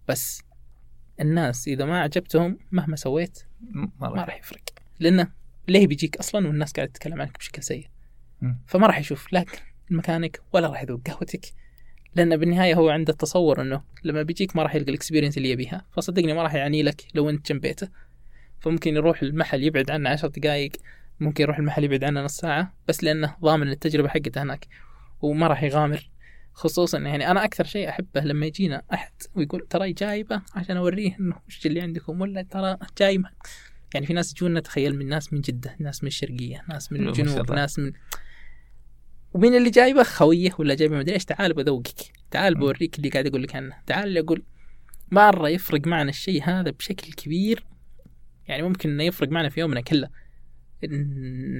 بس 0.08 0.42
الناس 1.20 1.68
إذا 1.68 1.84
ما 1.84 2.00
عجبتهم 2.00 2.58
مهما 2.72 2.96
سويت 2.96 3.42
ما 4.00 4.08
راح 4.08 4.38
يفرق. 4.38 4.62
لأنه 5.00 5.28
ليه 5.68 5.86
بيجيك 5.86 6.16
أصلا 6.16 6.48
والناس 6.48 6.72
قاعدة 6.72 6.92
تتكلم 6.92 7.20
عنك 7.20 7.38
بشكل 7.38 7.62
سيء. 7.62 7.86
فما 8.66 8.86
راح 8.86 8.98
يشوف 8.98 9.32
لا 9.32 9.44
مكانك 9.90 10.40
ولا 10.52 10.68
راح 10.68 10.82
يذوق 10.82 11.00
قهوتك. 11.06 11.46
لأن 12.14 12.36
بالنهاية 12.36 12.74
هو 12.74 12.88
عنده 12.88 13.12
التصور 13.12 13.62
إنه 13.62 13.82
لما 14.04 14.22
بيجيك 14.22 14.56
ما 14.56 14.62
راح 14.62 14.74
يلقى 14.74 14.90
ال 14.90 14.94
experience 14.94 15.36
اللي 15.36 15.50
يبيها. 15.50 15.86
فصدقني 15.92 16.32
ما 16.32 16.42
راح 16.42 16.54
يعني 16.54 16.82
لك 16.82 17.04
لو 17.14 17.30
أنت 17.30 17.52
جنب 17.52 17.60
بيته. 17.60 17.88
فممكن 18.60 18.96
يروح 18.96 19.22
المحل 19.22 19.62
يبعد 19.62 19.90
عنه 19.90 20.10
عشر 20.10 20.28
دقائق 20.28 20.72
ممكن 21.20 21.44
يروح 21.44 21.58
المحل 21.58 21.84
يبعد 21.84 22.04
عنه 22.04 22.20
نص 22.20 22.36
ساعة 22.36 22.72
بس 22.88 23.04
لأنه 23.04 23.36
ضامن 23.40 23.68
التجربة 23.68 24.08
حقته 24.08 24.42
هناك 24.42 24.66
وما 25.22 25.46
راح 25.46 25.62
يغامر. 25.62 26.10
خصوصا 26.58 26.98
يعني 26.98 27.30
أنا 27.30 27.44
أكثر 27.44 27.64
شيء 27.64 27.88
أحبه 27.88 28.20
لما 28.20 28.46
يجينا 28.46 28.82
أحد 28.94 29.12
ويقول 29.34 29.66
ترى 29.70 29.92
جايبة 29.92 30.42
عشان 30.54 30.76
أوريه 30.76 31.16
إنه 31.20 31.36
وش 31.48 31.66
اللي 31.66 31.80
عندكم 31.80 32.20
ولا 32.20 32.42
ترى 32.42 32.76
جاي 32.98 33.18
م- 33.18 33.24
يعني 33.94 34.06
في 34.06 34.12
ناس 34.12 34.32
يجونا 34.32 34.60
تخيل 34.60 34.96
من 34.98 35.08
ناس 35.08 35.32
من 35.32 35.40
جدة 35.40 35.76
ناس 35.80 36.02
من 36.02 36.06
الشرقية 36.06 36.64
ناس 36.68 36.92
من 36.92 37.00
ما 37.04 37.08
الجنوب. 37.10 37.52
ناس 37.52 37.78
من 37.78 37.92
ومين 39.34 39.54
اللي 39.54 39.70
جايبة؟ 39.70 40.02
خوية 40.02 40.50
ولا 40.58 40.74
جايبة؟ 40.74 40.96
مدري 40.98 41.14
إيش. 41.14 41.24
تعال 41.24 41.52
بذوقك 41.54 42.12
تعال. 42.30 42.54
بوريك 42.54 42.96
اللي 42.98 43.08
قاعد 43.08 43.26
أقول 43.26 43.42
لك 43.42 43.56
عنه. 43.56 43.76
تعال 43.86 44.08
اللي 44.08 44.20
أقول 44.20 44.42
مرة 45.10 45.48
يفرق 45.48 45.86
معنا 45.86 46.10
الشيء 46.10 46.42
هذا 46.44 46.70
بشكل 46.70 47.12
كبير. 47.12 47.64
يعني 48.48 48.62
ممكن 48.62 48.90
إنه 48.90 49.02
يفرق 49.04 49.28
معنا 49.28 49.48
في 49.48 49.60
يومنا 49.60 49.80
كله. 49.80 50.08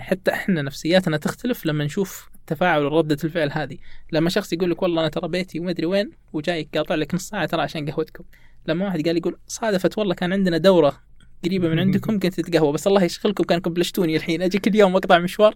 حتى 0.00 0.32
إحنا 0.32 0.62
نفسياتنا 0.62 1.16
تختلف 1.16 1.66
لما 1.66 1.84
نشوف 1.84 2.28
تفاعل 2.46 2.82
ردة 2.82 3.16
الفعل 3.24 3.50
هذه. 3.52 3.78
لما 4.12 4.30
شخص 4.30 4.52
يقول 4.52 4.70
لك 4.70 4.82
والله 4.82 5.00
أنا 5.00 5.08
ترى 5.08 5.28
بيتي 5.28 5.60
وما 5.60 5.70
أدري 5.70 5.86
وين 5.86 6.10
وجاي 6.32 6.68
قاطع 6.74 6.94
لك 6.94 7.14
نص 7.14 7.28
ساعة 7.28 7.46
ترى 7.46 7.62
عشان 7.62 7.90
قهوتكم. 7.90 8.24
لما 8.66 8.84
واحد 8.84 9.06
قال 9.06 9.16
يقول 9.16 9.38
صادفت 9.46 9.98
والله 9.98 10.14
كان 10.14 10.32
عندنا 10.32 10.58
دورة 10.58 11.00
قريبة 11.44 11.68
من 11.68 11.78
عندكم 11.78 12.18
كنت 12.18 12.40
تتقهوى 12.40 12.72
بس 12.72 12.86
الله 12.86 13.02
يشغلكم 13.02 13.44
كأنكم 13.44 13.72
بلشتوني 13.72 14.16
الحين. 14.16 14.42
أجي 14.42 14.58
كل 14.58 14.74
يوم 14.74 14.96
أقطع 14.96 15.18
مشوار. 15.18 15.54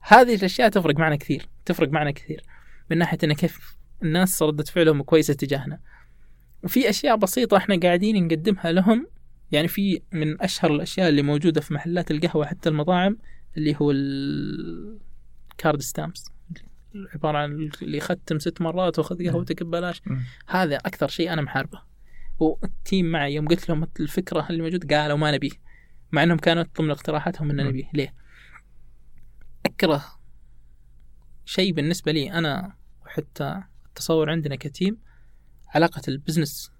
هذه 0.00 0.34
الأشياء 0.34 0.68
تفرق 0.68 0.98
معنا 0.98 1.16
كثير 1.16 1.48
تفرق 1.64 1.88
معنا 1.88 2.10
كثير. 2.10 2.42
من 2.90 2.98
ناحية 2.98 3.18
انه 3.24 3.34
كيف 3.34 3.76
الناس 4.02 4.42
ردة 4.42 4.64
فعلهم 4.64 5.02
كويسة 5.02 5.34
تجاهنا. 5.34 5.80
وفي 6.64 6.90
أشياء 6.90 7.16
بسيطة 7.16 7.56
إحنا 7.56 7.80
قاعدين 7.82 8.24
نقدمها 8.24 8.72
لهم. 8.72 9.06
يعني 9.52 9.68
في 9.68 10.00
من 10.12 10.42
أشهر 10.42 10.74
الأشياء 10.74 11.08
اللي 11.08 11.22
موجودة 11.22 11.60
في 11.60 11.74
محلات 11.74 12.10
القهوة 12.10 12.46
حتى 12.46 12.68
المطاعم 12.68 13.18
اللي 13.56 13.76
هو 13.80 13.92
ال 15.58 15.63
card 15.63 15.82
stamps 15.82 16.30
عبارة 17.14 17.38
عن 17.38 17.70
اللي 17.82 17.98
يختم 17.98 18.38
ست 18.38 18.60
مرات 18.60 18.98
وأخذ 18.98 19.26
قهوتك 19.28 19.62
ببلاش. 19.62 20.02
هذا 20.46 20.76
أكثر 20.76 21.08
شيء 21.08 21.32
أنا 21.32 21.42
محاربه. 21.42 21.82
وال 22.38 22.62
team 22.62 23.10
معي 23.10 23.34
يوم 23.34 23.48
قلت 23.48 23.68
لهم 23.68 23.86
الفكرة 24.00 24.46
اللي 24.50 24.62
موجود؟ 24.62 24.92
قالوا 24.92 25.16
ما 25.16 25.30
نبيه 25.30 25.50
مع 26.12 26.22
إنهم 26.22 26.38
كانت 26.38 26.78
ضمن 26.78 26.90
اقتراحاتهم 26.90 27.50
ان. 27.50 27.56
نبيه 27.66 27.90
ليه؟ 27.94 28.14
أكره 29.66 30.04
شيء 31.44 31.72
بالنسبة 31.72 32.12
لي 32.12 32.32
أنا 32.32 32.76
وحتى 33.06 33.62
التصور 33.86 34.30
عندنا 34.30 34.56
ك 34.56 34.64
team 34.64 34.98
علاقة 35.68 36.02
ال 36.08 36.14
business. 36.14 36.72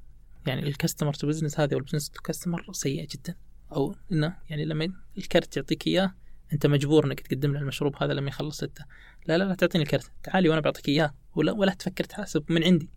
يعني 0.47 0.63
ال 0.63 0.68
customer 0.68 1.15
to 1.15 1.27
business 1.27 1.61
هذه 1.61 1.75
وال 1.75 1.82
business 1.82 2.11
to 2.11 2.23
customer 2.23 2.73
سيئة 2.73 3.09
جدا. 3.11 3.37
أو 3.73 3.97
إنه 4.13 4.37
يعني 4.51 4.65
لما 4.65 4.93
الكرت 5.19 5.57
يعطيك 5.57 5.87
إياه 5.87 6.15
أنت 6.53 6.67
مجبور 6.67 7.07
إنك 7.07 7.21
تقدم 7.21 7.53
له 7.53 7.61
المشروب 7.61 8.03
هذا 8.03 8.13
لما 8.13 8.29
يخلص 8.29 8.63
انت 8.63 8.79
لا 9.27 9.39
لا 9.39 9.45
لا 9.45 9.55
تعطيني 9.55 9.85
الكرت. 9.85 10.13
تعالي 10.23 10.49
وأنا 10.49 10.61
بعطيك 10.61 10.89
إياه. 10.89 11.15
ولا 11.35 11.53
ولا 11.53 11.73
تفكر 11.73 12.05
تحاسب 12.05 12.45
من 12.49 12.65
عندي. 12.65 12.91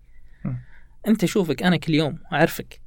مم. 0.45 0.57
أنت 1.07 1.26
شوفك 1.26 1.64
أنا 1.64 1.78
كل 1.78 1.94
يوم 1.94 2.19
أعرفك. 2.34 2.82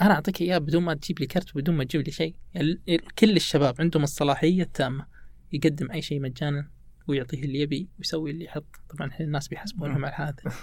أنا 0.00 0.14
أعطيك 0.14 0.40
إياه 0.40 0.58
بدون 0.58 0.82
ما 0.82 0.94
تجيب 0.94 1.20
لي 1.20 1.26
كرت 1.26 1.54
بدون 1.54 1.76
ما 1.76 1.84
تجيب 1.84 2.00
لي 2.00 2.12
شيء. 2.12 2.34
يعني 2.54 2.80
كل 3.18 3.36
الشباب 3.36 3.74
عندهم 3.80 4.02
الصلاحية 4.02 4.62
التامة. 4.62 5.06
يقدم 5.52 5.90
أي 5.90 6.02
شيء 6.02 6.20
مجانا 6.20 6.70
ويعطيه 7.08 7.42
اللي 7.42 7.60
يبي 7.60 7.88
ويسوي 7.98 8.30
اللي 8.30 8.44
يحط. 8.44 8.76
طبعا 8.88 9.10
الناس 9.20 9.48
بيحاسبونهم 9.48 10.04
على 10.04 10.14
هذا. 10.16 10.54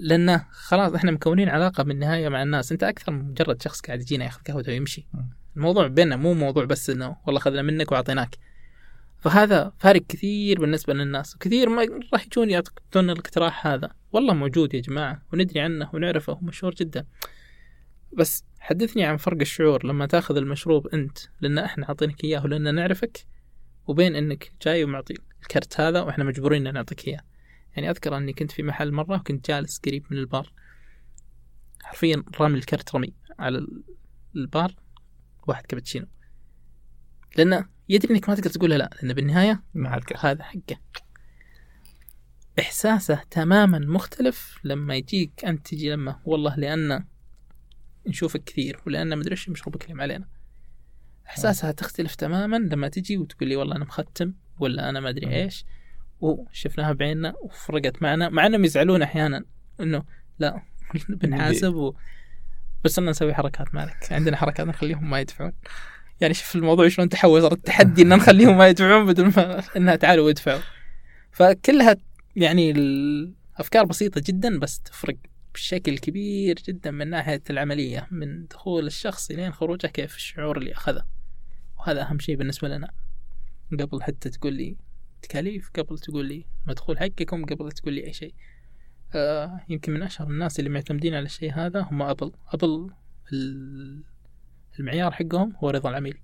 لأنه 0.00 0.46
خلاص 0.50 0.94
إحنا 0.94 1.10
مكونين 1.10 1.48
علاقة 1.48 1.82
بالنهاية 1.82 2.28
مع 2.28 2.42
الناس. 2.42 2.72
أنت 2.72 2.82
أكثر 2.82 3.12
من 3.12 3.30
مجرد 3.30 3.62
شخص 3.62 3.80
قاعد 3.80 4.00
يجينا 4.00 4.24
ياخذ 4.24 4.42
قهوته 4.42 4.72
ويمشي. 4.72 5.08
الموضوع 5.56 5.86
بيننا 5.86 6.16
مو 6.16 6.34
موضوع 6.34 6.64
بس 6.64 6.90
إنه 6.90 7.16
والله 7.26 7.40
اخذنا 7.40 7.62
منك 7.62 7.92
وأعطيناك. 7.92 8.36
فهذا 9.22 9.72
فارق 9.78 10.02
كثير 10.08 10.60
بالنسبة 10.60 10.94
للناس. 10.94 11.34
وكثير 11.36 11.68
ما 11.68 11.86
راح 12.12 12.26
يجون 12.26 12.50
يعطون 12.50 13.10
الاقتراح 13.10 13.66
هذا. 13.66 13.90
والله 14.12 14.34
موجود 14.34 14.74
يا 14.74 14.80
جماعة 14.80 15.22
وندري 15.32 15.60
عنه 15.60 15.90
ونعرفه 15.94 16.32
ومشهور 16.32 16.74
جدا. 16.74 17.06
بس 18.12 18.44
حدثني 18.60 19.04
عن 19.04 19.16
فرق 19.16 19.40
الشعور. 19.40 19.86
لما 19.86 20.06
تاخذ 20.06 20.36
المشروب 20.36 20.86
أنت 20.86 21.18
لأن 21.40 21.58
إحنا 21.58 21.86
عاطينك 21.86 22.24
إياه 22.24 22.44
ولان 22.44 22.74
نعرفك 22.74 23.26
وبين 23.86 24.16
إنك 24.16 24.52
جاي 24.62 24.84
ومعطي 24.84 25.14
الكرت 25.42 25.80
هذا 25.80 26.00
وإحنا 26.00 26.24
مجبورين 26.24 26.66
إن 26.66 26.74
نعطيك 26.74 27.08
إياه. 27.08 27.20
يعني 27.76 27.90
أذكر 27.90 28.16
إني 28.16 28.32
كنت 28.32 28.50
في 28.52 28.62
محل 28.62 28.92
مرة 28.92 29.16
وكنت 29.16 29.50
جالس 29.50 29.78
قريب 29.78 30.04
من 30.10 30.18
البار. 30.18 30.52
حرفيا 31.82 32.22
رامي 32.40 32.58
الكرت 32.58 32.94
رمي 32.94 33.14
على 33.38 33.58
ال- 33.58 33.82
البار 34.36 34.74
واحد 35.48 35.66
كابتشينو. 35.66 36.06
لأنه 37.36 37.71
يدري 37.88 38.14
إنك 38.14 38.28
ما 38.28 38.34
تقدر 38.34 38.50
تقول 38.50 38.70
لا 38.70 38.90
لأن 39.02 39.12
بالنهاية 39.12 39.62
مع 39.74 39.96
الكرت 39.96 40.24
هذا 40.24 40.42
حقه. 40.42 40.76
إحساسه 42.58 43.20
تماما 43.30 43.78
مختلف 43.78 44.58
لما 44.64 44.94
يجيك 44.94 45.44
أنت 45.44 45.66
تجي 45.66 45.90
لما 45.90 46.20
والله 46.24 46.56
لأن 46.56 47.04
نشوفك 48.06 48.44
كثير 48.44 48.80
ولأن 48.86 49.18
مدري 49.18 49.30
إيش 49.30 49.48
مشروبك 49.48 49.84
اليوم 49.84 50.00
علينا. 50.00 50.28
إحساسها 51.26 51.72
تختلف 51.72 52.14
تماما 52.14 52.56
لما 52.56 52.88
تجي 52.88 53.18
وتقول 53.18 53.48
لي 53.48 53.56
والله 53.56 53.76
أنا 53.76 53.84
مختم 53.84 54.34
ولا 54.58 54.88
أنا 54.88 55.00
ما 55.00 55.08
أدري. 55.08 55.42
إيش. 55.42 55.64
وشفناها 56.20 56.92
بعيننا 56.92 57.34
وفرقت 57.42 58.02
معنا 58.02 58.28
مع 58.28 58.46
إنهم 58.46 58.64
يزعلون 58.64 59.02
أحيانا 59.02 59.44
إنه 59.80 60.04
لا 60.38 60.62
بنحاسب 61.08 61.74
و... 61.74 61.96
بس 62.84 62.98
أنا 62.98 63.10
نسوي 63.10 63.34
حركات 63.34 63.74
مالك. 63.74 64.12
عندنا 64.12 64.36
حركات 64.36 64.66
نخليهم 64.66 65.10
ما 65.10 65.20
يدفعون. 65.20 65.52
يعني 66.22 66.34
شوف 66.34 66.56
الموضوع 66.56 66.88
شلون 66.88 67.08
تحول 67.08 67.42
صار 67.42 67.52
التحدي 67.52 68.02
إن 68.02 68.08
نخليهم 68.08 68.58
ما 68.58 68.68
يدفعون 68.68 69.06
بدون 69.06 69.32
ما 69.36 69.62
إنها 69.76 69.96
تعالوا 69.96 70.26
وادفعوا. 70.26 70.60
فكلها 71.32 71.96
يعني 72.36 72.70
الأفكار 72.70 73.84
بسيطة 73.84 74.22
جدا 74.26 74.58
بس 74.58 74.80
تفرق 74.80 75.16
بشكل 75.54 75.98
كبير 75.98 76.54
جدا 76.68 76.90
من 76.90 77.10
ناحية 77.10 77.42
العملية 77.50 78.08
من 78.10 78.46
دخول 78.46 78.86
الشخص 78.86 79.30
لين 79.30 79.52
خروجه 79.52 79.86
كيف 79.86 80.16
الشعور 80.16 80.58
اللي 80.58 80.72
أخذه. 80.72 81.04
وهذا 81.78 82.02
أهم 82.02 82.18
شيء 82.18 82.36
بالنسبة 82.36 82.68
لنا. 82.68 82.90
قبل 83.80 84.02
حتى 84.02 84.30
تقول 84.30 84.52
لي 84.52 84.76
تكاليف 85.22 85.70
قبل 85.78 85.98
تقول 85.98 86.26
لي 86.26 86.44
مدخول 86.66 86.98
حقكم 86.98 87.44
قبل 87.44 87.72
تقول 87.72 87.94
لي 87.94 88.06
أي 88.06 88.12
شيء. 88.12 88.34
آه 89.14 89.60
يمكن 89.68 89.92
من 89.92 90.02
أشهر 90.02 90.28
الناس 90.28 90.58
اللي 90.58 90.70
معتمدين 90.70 91.14
على 91.14 91.24
الشيء 91.24 91.52
هذا 91.52 91.80
هم 91.80 92.02
أبل. 92.02 92.32
أبل 92.48 92.90
المعيار 94.80 95.12
حقهم 95.12 95.56
هو 95.56 95.70
رضا 95.70 95.90
العميل 95.90 96.18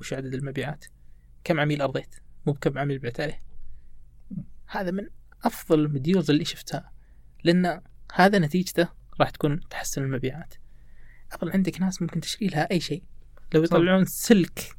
مش 0.00 0.12
عدد 0.12 0.34
المبيعات. 0.34 0.84
كم 1.44 1.60
عميل 1.60 1.82
أرضيت؟ 1.82 2.14
مو 2.46 2.52
بكم 2.52 2.78
عميل 2.78 2.98
بعت 2.98 3.20
عليه. 3.20 3.38
هذا 4.66 4.90
من 4.90 5.06
أفضل 5.44 5.84
ال 5.84 5.92
deals 5.92 6.30
اللي 6.30 6.44
شفتها 6.44 6.92
لأن 7.44 7.80
هذا 8.14 8.38
نتيجته 8.38 8.88
راح 9.20 9.30
تكون 9.30 9.60
تحسن 9.70 10.02
المبيعات. 10.02 10.54
Apple 11.32 11.50
عندك 11.50 11.80
ناس 11.80 12.02
ممكن 12.02 12.20
تشتري 12.20 12.48
لها 12.48 12.70
أي 12.70 12.80
شيء. 12.80 13.02
لو 13.54 13.62
يطلعون 13.62 14.04
سلك. 14.04 14.76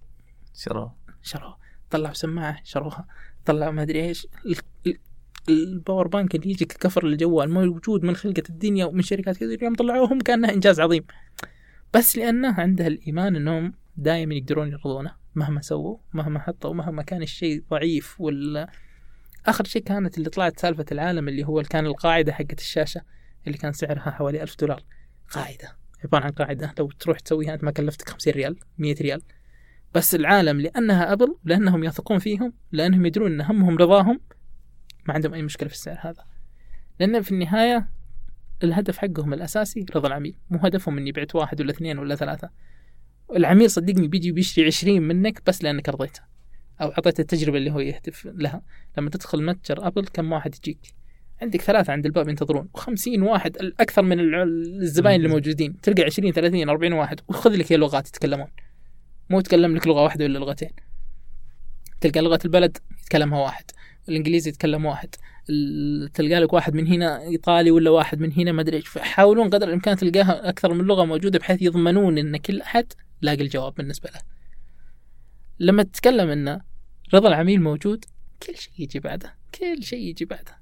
شراء 0.54 0.96
شروها. 1.22 1.58
طلعوا 1.90 2.14
سماعة 2.14 2.64
شروها. 2.64 3.08
طلعوا 3.46 3.72
ما 3.72 3.82
أدري 3.82 4.06
إيش. 4.06 4.28
ال- 4.46 4.56
ال- 4.88 5.00
ال 5.49 5.59
power 5.59 6.07
bank 6.07 6.36
اللي 6.36 6.50
يجيك 6.50 6.74
cover 6.74 7.06
الجوال 7.06 7.50
موجود 7.50 8.04
من 8.04 8.16
خلقة 8.16 8.44
الدنيا 8.50 8.86
ومن 8.86 9.02
شركات 9.02 9.36
كثير 9.36 9.54
اليوم 9.54 9.76
طلعوهم 9.76 10.20
كأنه 10.22 10.50
إنجاز 10.50 10.80
عظيم. 10.80 11.06
بس 11.94 12.18
لأنه 12.18 12.60
عنده 12.60 12.88
الإيمان 12.88 13.36
إنهم 13.36 13.74
دائما 13.98 14.36
يقدرون 14.36 14.72
يرضونه 14.72 15.16
مهما 15.36 15.61
سووا 15.61 15.98
مهما 16.14 16.40
حطوا 16.40 16.74
مهما 16.74 17.03
كان 17.03 17.22
الشيء 17.22 17.64
ضعيف 17.70 18.22
ولا 18.22 18.70
آخر 19.45 19.64
شيء 19.64 19.82
كانت 19.84 20.18
اللي 20.18 20.30
طلعت 20.30 20.60
سالفة 20.60 20.86
العالم 20.91 21.28
اللي 21.28 21.44
هو 21.44 21.61
كان 21.61 21.86
القاعدة 21.86 22.34
حقت 22.34 22.60
الشاشة 22.60 23.02
اللي 23.48 23.57
كان 23.57 23.74
سعرها 23.74 24.11
حوالي 24.11 24.44
ألف 24.44 24.56
دولار. 24.60 24.84
قاعدة 25.32 25.78
عبارة 26.03 26.24
عن 26.24 26.32
قاعدة. 26.32 26.74
لو 26.80 26.91
تروح 26.91 27.20
تسويها 27.20 27.53
أنت 27.53 27.64
ما 27.64 27.72
كلفتك 27.72 28.10
50 28.10 28.34
ريال 28.34 28.56
100 28.78 28.95
ريال. 29.02 29.22
بس 29.95 30.16
العالم 30.16 30.61
لأنها 30.61 31.14
أبل 31.14 31.36
لأنهم 31.45 31.84
يثقون 31.84 32.20
فيهم 32.20 32.53
لأنهم 32.72 33.06
يدرون 33.06 33.32
إن 33.32 33.41
همهم 33.41 33.78
رضاهم 33.78 34.20
ما 35.06 35.14
عندهم 35.14 35.34
أي 35.34 35.41
مشكلة 35.41 35.70
في 35.70 35.76
السعر 35.76 35.98
هذا. 36.02 36.26
لأن 36.99 37.22
في 37.22 37.32
النهاية 37.32 37.90
الهدف 38.64 38.98
حقهم 38.98 39.34
الأساسي 39.34 39.86
رضا 39.95 40.07
العميل 40.07 40.36
مو 40.49 40.60
هدفهم 40.64 40.98
إني 40.98 41.11
بعت 41.11 41.36
واحد 41.36 41.61
ولا 41.61 41.72
اثنين 41.72 41.99
ولا 41.99 42.15
ثلاثة. 42.15 42.49
العميل 43.36 43.72
صدقني 43.72 44.07
بيجي 44.07 44.31
بيشتري 44.31 44.65
20 44.65 45.02
منك 45.02 45.41
بس 45.48 45.64
لأنك 45.64 45.90
رضيته. 45.90 46.22
أو 46.81 46.90
أعطيته 46.90 47.22
التجربة 47.22 47.57
اللي 47.57 47.72
هو 47.72 47.80
يهدف 47.80 48.26
لها. 48.26 48.61
لما 48.98 49.10
تدخل 49.10 49.44
متجر 49.44 49.88
أبل 49.88 50.06
كم 50.06 50.31
واحد 50.31 50.56
يجيك؟ 50.56 50.80
عندك 51.41 51.61
ثلاثة 51.61 51.94
عند 51.94 52.06
الباب 52.06 52.30
ينتظرون. 52.30 52.69
و50 52.77 53.19
واحد 53.19 53.56
الأكثر 53.56 54.02
من 54.02 54.36
الزباين 54.81 55.15
اللي 55.15 55.27
موجودين. 55.27 55.81
تلقى 55.81 56.03
20 56.03 56.31
30 56.34 56.69
40 56.69 56.94
واحد. 56.94 57.22
وخذ 57.27 57.56
لك 57.56 57.72
هي 57.72 57.77
لغات 57.77 58.07
يتكلمون. 58.07 58.48
مو 59.30 59.40
يتكلم 59.40 59.76
لك 59.76 59.88
لغة 59.88 60.03
واحدة 60.03 60.26
ولا 60.26 60.40
لغتين. 60.40 60.72
تلقى 62.02 62.22
لغة 62.22 62.40
البلد 62.45 62.77
يتكلمها 63.02 63.40
واحد. 63.40 63.65
الإنجليزي 64.10 64.49
يتكلم 64.49 64.86
واحد. 64.86 65.15
تلقى 66.14 66.40
لك 66.40 66.53
واحد 66.53 66.73
من 66.76 66.88
هنا 66.88 67.22
إيطالي 67.22 67.72
ولا 67.72 67.90
واحد 67.90 68.19
من 68.19 68.34
هنا 68.34 68.52
ما 68.52 68.61
أدري 68.61 68.77
إيش. 68.77 68.88
فيحاولون 68.88 69.49
قدر 69.49 69.68
الإمكان 69.68 69.98
تلقاها 69.98 70.49
أكثر 70.49 70.73
من 70.73 70.86
لغة 70.86 71.06
موجودة 71.06 71.40
بحيث 71.40 71.61
يضمنون 71.61 72.18
إن 72.18 72.38
كل 72.38 72.61
أحد 72.61 72.94
لاقي 73.22 73.41
الجواب 73.41 73.73
بالنسبة 73.73 74.10
له. 74.10 74.22
لما 75.60 75.84
تتكلم 75.84 76.30
إن 76.30 76.61
رضا 77.14 77.27
العميل 77.27 77.61
موجود 77.61 78.06
كل 78.48 78.56
شيء 78.56 78.73
يجي 78.80 78.99
بعده 78.99 79.36
كل 79.60 79.84
شيء 79.84 79.99
يجي 79.99 80.26
بعده. 80.26 80.60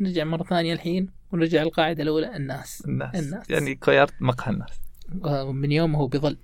نرجع 0.00 0.24
مرة 0.24 0.42
ثانية 0.44 0.72
الحين 0.72 1.10
ونرجع 1.32 1.62
القاعدة 1.62 2.02
الأولى 2.02 2.36
الناس. 2.36 2.82
الناس. 2.86 3.14
الناس. 3.14 3.50
يعني 3.50 3.74
كويارت 3.74 4.14
مقهى 4.20 4.52
الناس. 4.52 4.80
ومن 5.24 5.72
يومه 5.72 5.98
هو 5.98 6.06
بيظل 6.06 6.36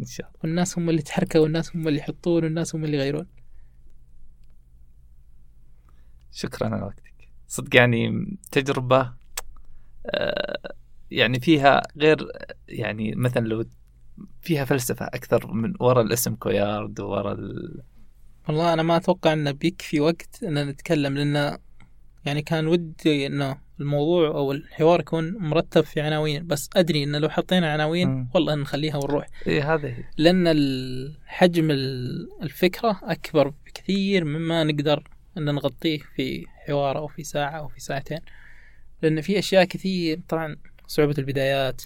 إن 0.00 0.04
شاء 0.04 0.26
الله. 0.26 0.40
والناس 0.44 0.78
هم 0.78 0.90
اللي 0.90 1.02
تحركوا 1.02 1.40
والناس 1.40 1.76
هم 1.76 1.88
اللي 1.88 1.98
يحطون 1.98 2.44
والناس 2.44 2.74
هم 2.74 2.84
اللي 2.84 2.96
يغيرون. 2.96 3.26
شكرا 6.38 6.68
على 6.68 6.82
وقتك. 6.82 7.28
صدق 7.48 7.76
يعني 7.76 8.36
تجربة 8.52 9.12
آه، 10.06 10.72
يعني 11.10 11.40
فيها 11.40 11.82
غير 11.96 12.28
يعني 12.68 13.14
مثلا 13.14 13.46
لو 13.48 13.64
فيها 14.42 14.64
فلسفة 14.64 15.06
أكثر 15.06 15.52
من 15.52 15.74
وراء 15.80 16.04
الاسم 16.04 16.34
كويارد 16.34 17.00
وراء 17.00 17.32
ال... 17.34 17.82
والله 18.48 18.72
أنا 18.72 18.82
ما 18.82 18.96
أتوقع 18.96 19.32
أنه 19.32 19.50
بيكفي 19.50 20.00
وقت 20.00 20.42
أن 20.42 20.68
نتكلم 20.68 21.14
لأن 21.14 21.58
يعني 22.24 22.42
كان 22.42 22.66
ودي 22.66 23.26
أنه 23.26 23.58
الموضوع 23.80 24.28
أو 24.28 24.52
الحوار 24.52 25.00
يكون 25.00 25.38
مرتب 25.38 25.80
في 25.80 26.00
عناوين 26.00 26.46
بس 26.46 26.70
أدري 26.76 27.04
أن 27.04 27.16
لو 27.16 27.28
حطينا 27.28 27.72
عناوين 27.72 28.08
مم. 28.08 28.28
والله 28.34 28.54
نخليها 28.54 28.96
ونروح. 28.96 29.26
إيه 29.46 29.74
هذا 29.74 29.88
هي. 29.88 30.04
لأن 30.16 30.48
حجم 31.26 31.70
ال- 31.70 32.28
الفكرة 32.42 33.00
أكبر 33.02 33.48
بكثير 33.66 34.24
مما 34.24 34.64
نقدر 34.64 35.08
أن 35.38 35.44
نغطيه 35.44 35.98
في 36.16 36.46
حوار 36.66 36.98
أو 36.98 37.08
في 37.08 37.24
ساعة 37.24 37.58
أو 37.58 37.68
في 37.68 37.80
ساعتين. 37.80 38.18
لأن 39.02 39.20
في 39.20 39.38
أشياء 39.38 39.64
كثير 39.64 40.20
طبعا 40.28 40.56
صعوبة 40.86 41.14
البدايات. 41.18 41.82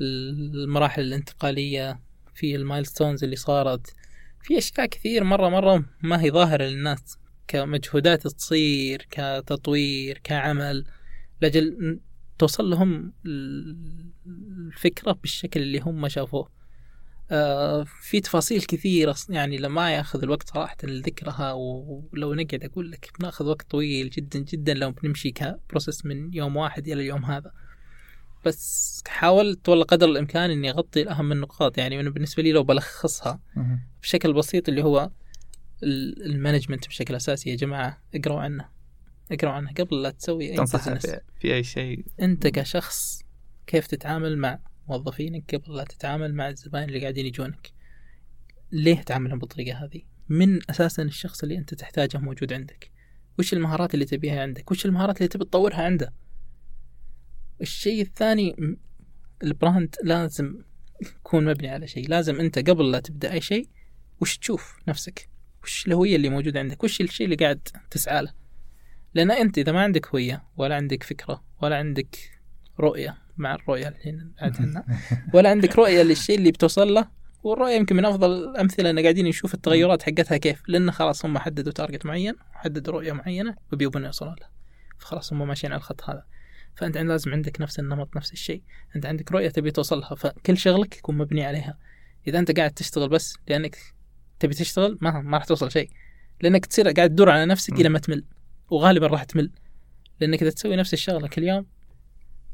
المراحل 0.00 1.02
الانتقالية 1.02 2.00
في 2.34 2.56
المايلستونز 2.56 3.24
اللي 3.24 3.36
صارت. 3.36 3.94
في 4.42 4.58
أشياء 4.58 4.86
كثير 4.86 5.24
مرة 5.24 5.48
مرة 5.48 5.84
ما 6.02 6.22
هي 6.22 6.30
ظاهرة 6.30 6.64
للناس 6.64 7.18
كمجهودات 7.48 8.26
تصير 8.26 9.06
كتطوير 9.10 10.20
كعمل. 10.24 10.84
لأجل 11.40 12.00
توصل 12.38 12.70
لهم 12.70 13.12
الفكرة 14.66 15.12
بالشكل 15.12 15.62
اللي 15.62 15.78
هم 15.78 16.08
شافوه. 16.08 16.55
في 18.00 18.20
تفاصيل 18.20 18.62
كثيرة 18.62 19.16
يعني 19.28 19.56
لما 19.56 19.94
ياخذ 19.94 20.22
الوقت 20.22 20.48
صراحة 20.48 20.76
لذكرها 20.84 21.52
ولو 21.52 22.34
نقعد 22.34 22.64
أقول 22.64 22.90
لك 22.90 23.10
بناخذ 23.20 23.44
وقت 23.46 23.70
طويل 23.70 24.10
جدا 24.10 24.38
جدا 24.38 24.74
لو 24.74 24.90
بنمشي 24.90 25.30
ك 25.30 25.40
process 25.40 26.06
من 26.06 26.34
يوم 26.34 26.56
واحد 26.56 26.88
إلى 26.88 27.00
اليوم 27.00 27.24
هذا. 27.24 27.52
بس 28.44 29.02
حاولت 29.08 29.68
والله 29.68 29.84
قدر 29.84 30.06
الإمكان 30.06 30.50
إني 30.50 30.70
أغطي 30.70 31.10
أهم 31.10 31.32
النقاط 31.32 31.78
يعني 31.78 32.00
أنا 32.00 32.10
بالنسبة 32.10 32.42
لي 32.42 32.52
لو 32.52 32.62
بلخصها 32.62 33.40
بشكل 34.02 34.32
بسيط 34.32 34.68
اللي 34.68 34.82
هو 34.82 35.10
ال 35.82 35.92
management 35.92 36.88
بشكل 36.88 37.14
أساسي 37.14 37.50
يا 37.50 37.56
جماعة 37.56 38.02
اقروا 38.14 38.40
عنه 38.40 38.68
اقروا 39.32 39.52
عنه 39.52 39.72
قبل 39.72 40.02
لا 40.02 40.10
تسوي 40.10 40.50
أي 40.50 40.56
تنصح 40.56 40.94
في, 40.94 41.20
في 41.40 41.54
أي 41.54 41.64
شيء؟ 41.64 42.04
أنت 42.20 42.46
كشخص 42.46 43.22
كيف 43.66 43.86
تتعامل 43.86 44.38
مع 44.38 44.58
موظفينك 44.88 45.54
قبل 45.54 45.76
لا 45.76 45.84
تتعامل 45.84 46.34
مع 46.34 46.48
الزباين 46.48 46.88
اللي 46.88 47.00
قاعدين 47.00 47.26
يجونك. 47.26 47.72
ليه 48.72 49.02
تعاملهم 49.02 49.38
بالطريقة 49.38 49.84
هذه؟ 49.84 50.02
من 50.28 50.70
أساسا 50.70 51.02
الشخص 51.02 51.42
اللي 51.42 51.58
أنت 51.58 51.74
تحتاجه 51.74 52.18
موجود 52.18 52.52
عندك. 52.52 52.90
وش 53.38 53.52
المهارات 53.52 53.94
اللي 53.94 54.04
تبيها 54.04 54.42
عندك؟ 54.42 54.70
وش 54.70 54.86
المهارات 54.86 55.16
اللي 55.16 55.28
تبي 55.28 55.44
تطورها 55.44 55.82
عنده؟ 55.82 56.12
الشيء 57.60 58.02
الثاني 58.02 58.76
البراند 59.42 59.94
لازم 60.02 60.62
يكون 61.02 61.44
مبني 61.44 61.68
على 61.68 61.86
شيء. 61.86 62.08
لازم 62.08 62.40
أنت 62.40 62.58
قبل 62.70 62.90
لا 62.90 63.00
تبدأ 63.00 63.32
أي 63.32 63.40
شيء 63.40 63.68
وش 64.20 64.38
تشوف 64.38 64.76
نفسك؟ 64.88 65.28
وش 65.62 65.86
الهوية 65.86 66.16
اللي 66.16 66.28
موجودة 66.28 66.60
عندك؟ 66.60 66.84
وش 66.84 67.00
الشيء 67.00 67.24
اللي 67.24 67.36
قاعد 67.36 67.68
تسعى 67.90 68.22
له؟ 68.22 68.32
لأن 69.14 69.30
أنت 69.30 69.58
إذا 69.58 69.72
ما 69.72 69.80
عندك 69.80 70.06
هوية 70.06 70.44
ولا 70.56 70.74
عندك 70.74 71.02
فكرة 71.02 71.44
ولا 71.62 71.76
عندك 71.76 72.40
رؤية 72.80 73.25
مع 73.36 73.54
الرؤية 73.54 73.88
الحين 73.88 74.32
عندنا 74.38 74.84
ولا 75.34 75.50
عندك 75.50 75.76
رؤية 75.76 76.02
للشيء 76.02 76.38
اللي 76.38 76.50
بتوصل 76.50 76.94
له؟ 76.94 77.08
والرؤية 77.42 77.76
يمكن 77.76 77.96
من 77.96 78.04
أفضل 78.04 78.32
الأمثلة 78.32 78.90
أن 78.90 78.98
قاعدين 78.98 79.26
نشوف 79.26 79.54
التغيرات 79.54 80.02
حقتها 80.02 80.36
كيف. 80.36 80.62
لأن 80.68 80.90
خلاص 80.90 81.24
هم 81.24 81.38
حددوا 81.38 81.72
تارجت 81.72 82.06
معين 82.06 82.34
حددوا 82.52 82.94
رؤية 82.94 83.12
معينة 83.12 83.56
وبيبون 83.72 84.04
يوصلون 84.04 84.36
له. 84.40 84.46
فخلاص 84.98 85.32
هم 85.32 85.48
ماشيين 85.48 85.72
على 85.72 85.78
الخط 85.78 86.10
هذا. 86.10 86.24
فأنت 86.74 86.98
لازم 86.98 87.32
عندك 87.32 87.60
نفس 87.60 87.78
النمط 87.78 88.16
نفس 88.16 88.32
الشيء. 88.32 88.62
أنت 88.96 89.06
عندك 89.06 89.32
رؤية 89.32 89.48
تبي 89.48 89.70
توصلها 89.70 90.14
فكل 90.14 90.56
شغلك 90.56 90.96
يكون 90.96 91.18
مبني 91.18 91.44
عليها. 91.44 91.78
إذا 92.28 92.38
أنت 92.38 92.56
قاعد 92.58 92.70
تشتغل 92.70 93.08
بس 93.08 93.36
لأنك 93.48 93.76
تبي 94.40 94.54
تشتغل 94.54 94.98
ما 95.00 95.20
ما 95.20 95.36
راح 95.36 95.44
توصل 95.44 95.70
شيء. 95.70 95.90
لأنك 96.40 96.66
تصير 96.66 96.88
قاعد 96.88 97.10
تدور 97.10 97.30
على 97.30 97.46
نفسك 97.46 97.72
إلى 97.72 97.88
ما 97.88 97.98
تمل. 97.98 98.24
وغالبا 98.70 99.06
راح 99.06 99.24
تمل. 99.24 99.50
لأنك 100.20 100.42
إذا 100.42 100.50
تسوي 100.50 100.76
نفس 100.76 100.94
الشغلة 100.94 101.28
كل 101.28 101.42
يوم 101.42 101.66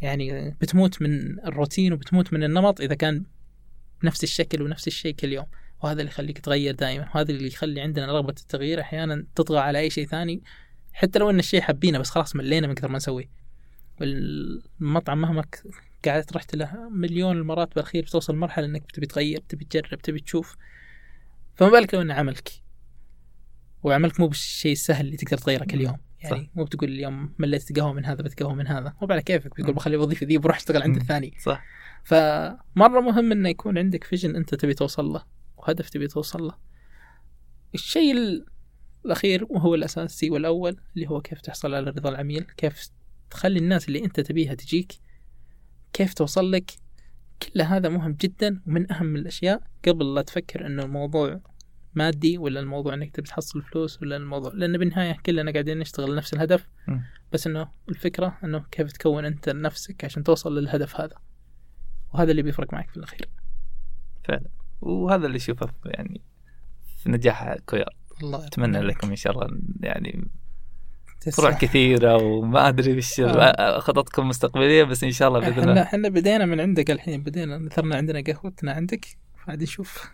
يعني 0.02 0.50
بتموت 0.60 1.02
من 1.02 1.38
الروتين 1.38 1.92
وبتموت 1.92 2.32
من 2.32 2.44
النمط 2.44 2.80
إذا 2.80 2.94
كان 2.94 3.24
نفس 4.04 4.24
الشكل 4.24 4.62
ونفس 4.62 4.86
الشيء 4.86 5.14
كل 5.14 5.32
يوم. 5.32 5.46
وهذا 5.82 6.00
اللي 6.00 6.10
يخليك 6.10 6.38
تغير 6.38 6.74
دائما. 6.74 7.08
وهذا 7.14 7.30
اللي 7.30 7.46
يخلي 7.46 7.80
عندنا 7.80 8.06
رغبة 8.06 8.34
التغيير 8.40 8.80
أحيانا 8.80 9.26
تطغى 9.34 9.58
على 9.58 9.78
أي 9.78 9.90
شيء 9.90 10.06
ثاني. 10.06 10.42
حتى 10.92 11.18
لو 11.18 11.30
إن 11.30 11.38
الشيء 11.38 11.60
حابينه 11.60 11.98
بس 11.98 12.10
خلاص 12.10 12.36
ملينا 12.36 12.66
من 12.66 12.74
كثر 12.74 12.88
ما 12.88 12.96
نسويه. 12.96 13.30
المطعم 14.00 15.20
مهما 15.20 15.44
قعدت 16.04 16.32
رحت 16.32 16.56
له 16.56 16.88
مليون 16.88 17.36
المرات 17.36 17.74
بالاخير 17.74 18.02
بتوصل 18.02 18.36
مرحلة 18.36 18.66
إنك 18.66 18.92
تبي 18.92 19.06
تغير 19.06 19.42
تبي 19.48 19.64
تجرب 19.64 19.98
تبي 19.98 20.20
تشوف. 20.20 20.56
فما 21.54 21.68
بالك 21.68 21.94
لو 21.94 22.02
انه 22.02 22.14
عملك 22.14 22.50
وعملك 23.82 24.20
مو 24.20 24.26
بالشيء 24.26 24.72
السهل 24.72 25.06
اللي 25.06 25.16
تقدر 25.16 25.38
تغيره 25.38 25.64
كل 25.64 25.80
يوم. 25.80 25.96
يعني 26.24 26.44
صح. 26.44 26.56
مو 26.56 26.64
بتقول 26.64 26.90
اليوم 26.90 27.34
مليت 27.38 27.78
قهوة 27.78 27.92
من 27.92 28.04
هذا 28.04 28.22
بتقهوه 28.22 28.54
من 28.54 28.66
هذا. 28.66 28.94
مو 29.02 29.08
على 29.10 29.22
كيفك 29.22 29.50
بتقول 29.50 29.72
بخلي 29.74 29.96
الوظيفه 29.96 30.26
ذي 30.26 30.38
بروح 30.38 30.56
أشتغل 30.56 30.82
عند 30.82 30.96
الثاني. 30.96 31.34
صح. 31.38 31.64
فمرة 32.04 33.00
مهم 33.00 33.32
إنه 33.32 33.48
يكون 33.48 33.78
عندك 33.78 34.04
فيجن 34.04 34.36
أنت 34.36 34.54
تبي 34.54 34.74
توصل 34.74 35.04
له 35.04 35.24
وهدف 35.56 35.90
تبي 35.90 36.06
توصل 36.06 36.42
له. 36.42 36.54
الشيء 37.74 38.14
الأخير 39.04 39.46
وهو 39.50 39.74
الاساسي 39.74 40.30
والاول 40.30 40.76
اللي 40.94 41.08
هو 41.08 41.20
كيف 41.20 41.40
تحصل 41.40 41.74
على 41.74 41.90
رضا 41.90 42.08
العميل 42.10 42.44
كيف 42.56 42.90
تخلي 43.30 43.58
الناس 43.58 43.88
اللي 43.88 44.04
أنت 44.04 44.20
تبيها 44.20 44.54
تجيك 44.54 44.92
كيف 45.92 46.14
توصل 46.14 46.52
لك. 46.52 46.70
كل 47.42 47.62
هذا 47.62 47.88
مهم 47.88 48.12
جدا 48.12 48.60
ومن 48.66 48.92
أهم 48.92 49.16
الأشياء 49.16 49.62
قبل 49.88 50.14
لا 50.14 50.22
تفكر 50.22 50.66
إنه 50.66 50.82
الموضوع 50.82 51.40
مادي 51.94 52.38
ولا 52.38 52.60
الموضوع 52.60 52.94
إنك 52.94 53.10
تبي 53.10 53.28
تحصل 53.28 53.62
فلوس 53.62 54.02
ولا 54.02 54.16
الموضوع 54.16 54.52
لأن 54.54 54.78
بالنهاية 54.78 55.16
كلنا 55.26 55.52
قاعدين 55.52 55.78
نشتغل 55.78 56.14
نفس 56.14 56.34
الهدف. 56.34 56.68
بس 57.32 57.46
إنه 57.46 57.68
الفكرة 57.88 58.38
إنه 58.44 58.64
كيف 58.70 58.92
تكون 58.92 59.24
أنت 59.24 59.48
نفسك 59.48 60.04
عشان 60.04 60.24
توصل 60.24 60.58
للهدف 60.58 61.00
هذا. 61.00 61.16
وهذا 62.14 62.30
اللي 62.30 62.42
بيفرق 62.42 62.74
معك 62.74 62.90
في 62.90 62.96
الأخير. 62.96 63.28
فعلا. 64.24 64.48
وهذا 64.80 65.26
اللي 65.26 65.36
أشوفه 65.36 65.70
يعني 65.84 66.20
في 66.96 67.10
نجاح 67.10 67.56
كوير 67.66 67.88
الله 68.22 68.46
أتمنى 68.46 68.80
لكم 68.80 69.10
إن 69.10 69.16
شاء 69.16 69.32
الله 69.32 69.58
يعني 69.80 70.28
فروع 71.32 71.50
كثيرة 71.50 72.16
وما 72.16 72.68
أدري 72.68 72.96
وش 72.96 73.20
آه. 73.20 73.78
خططكم 73.78 74.22
المستقبلية 74.22 74.84
بس 74.84 75.04
إن 75.04 75.10
شاء 75.10 75.28
الله 75.28 75.40
بإذن 75.40 75.68
الله. 75.68 75.82
إحنا 75.82 76.08
بدينا 76.08 76.46
من 76.46 76.60
عندك 76.60 76.90
الحين 76.90 77.22
بدينا 77.22 77.58
نثرنا 77.58 77.96
عندنا 77.96 78.20
قهوتنا 78.20 78.72
عندك. 78.72 79.06
بعد 79.48 79.62
نشوف. 79.62 80.10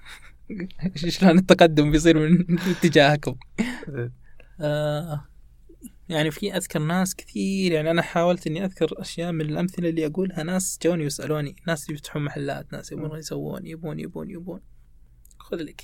شلون 1.08 1.38
التقدم 1.38 1.90
بيصير 1.90 2.18
من 2.18 2.58
اتجاهكم؟ 2.58 3.36
آه 4.60 5.24
يعني 6.08 6.30
في 6.30 6.56
أذكر 6.56 6.78
ناس 6.78 7.14
كثير 7.14 7.72
يعني 7.72 7.90
أنا 7.90 8.02
حاولت 8.02 8.46
إني 8.46 8.64
أذكر 8.64 9.00
أشياء 9.00 9.32
من 9.32 9.40
الأمثلة 9.40 9.88
اللي 9.88 10.06
أقولها 10.06 10.42
ناس 10.42 10.78
جوني 10.82 11.04
يسالوني 11.04 11.56
ناس 11.66 11.90
يفتحون 11.90 12.24
محلات 12.24 12.72
ناس 12.72 12.92
يبون 12.92 13.18
يسوون 13.18 13.66
يبون 13.66 14.00
يبون 14.00 14.30
يبون. 14.30 14.60
خذ 15.38 15.56
لك 15.56 15.82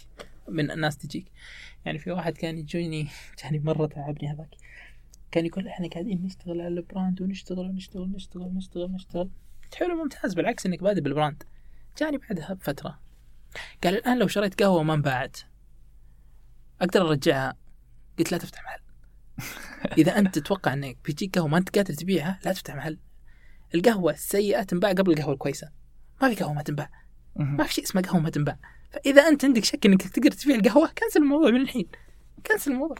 من 0.49 0.71
الناس 0.71 0.97
تجيك. 0.97 1.33
يعني 1.85 1.99
في 1.99 2.11
واحد 2.11 2.37
كان 2.37 2.59
يجوني 2.59 3.09
يعني 3.43 3.59
مرة 3.59 3.87
تعبني 3.87 4.33
هذاك. 4.33 4.55
كان 5.31 5.47
يقول 5.47 5.69
إحنا 5.69 5.89
قاعدين 5.89 6.23
نشتغل 6.23 6.61
على 6.61 6.69
ال 6.69 6.78
brand 6.78 7.23
ونشتغل 7.23 7.59
ونشتغل 7.59 8.03
ونشتغل 8.03 8.43
ونشتغل 8.43 8.83
ونشتغل 8.83 9.31
حلو 9.77 10.03
ممتاز 10.03 10.35
بالعكس 10.35 10.67
إنك 10.67 10.83
بادئ 10.83 11.01
بال 11.01 11.11
brand. 11.11 11.43
جاني 11.99 12.19
بعدها 12.19 12.55
بفترة. 12.55 13.04
قال 13.85 13.95
الآن 13.95 14.19
لو 14.19 14.29
شريت 14.29 14.63
قهوة 14.63 14.81
وما 14.81 14.95
انباعت 14.95 15.37
أقدر 16.81 17.09
أرجعها. 17.09 17.57
قلت 18.19 18.33
لا 18.33 18.39
تفتح 18.39 18.63
محل. 18.65 18.81
إذا 19.99 20.19
أنت 20.19 20.39
تتوقع 20.39 20.73
إنك 20.73 20.99
بيجيك 21.05 21.39
قهوة 21.39 21.49
ما 21.49 21.59
أنت 21.59 21.77
قادر 21.77 21.95
تبيعها 21.95 22.41
لا 22.45 22.53
تفتح 22.53 22.75
محل. 22.75 22.99
القهوة 23.75 24.13
السيئة 24.13 24.63
تنباع 24.63 24.91
قبل 24.91 25.13
القهوة 25.13 25.33
الكويسة. 25.33 25.69
ما 26.23 26.35
في 26.35 26.35
قهوة 26.35 26.53
ما 26.53 26.63
تنباع. 26.63 26.91
ما 27.37 27.65
في 27.65 27.75
شيء 27.75 27.85
اسمه 27.85 28.03
قهوة 28.03 28.21
ما 28.21 28.31
تنباع. 28.31 28.59
فإذا 28.91 29.23
أنت 29.23 29.45
عندك 29.45 29.65
شك 29.65 29.87
إنك 29.87 30.03
تقدر 30.03 30.31
تبيع 30.31 30.57
القهوة 30.57 30.87
كنسل 30.99 31.23
الموضوع 31.23 31.51
من 31.51 31.61
الحين. 31.61 31.87
كنسل 32.47 32.73
الموضوع. 32.73 32.97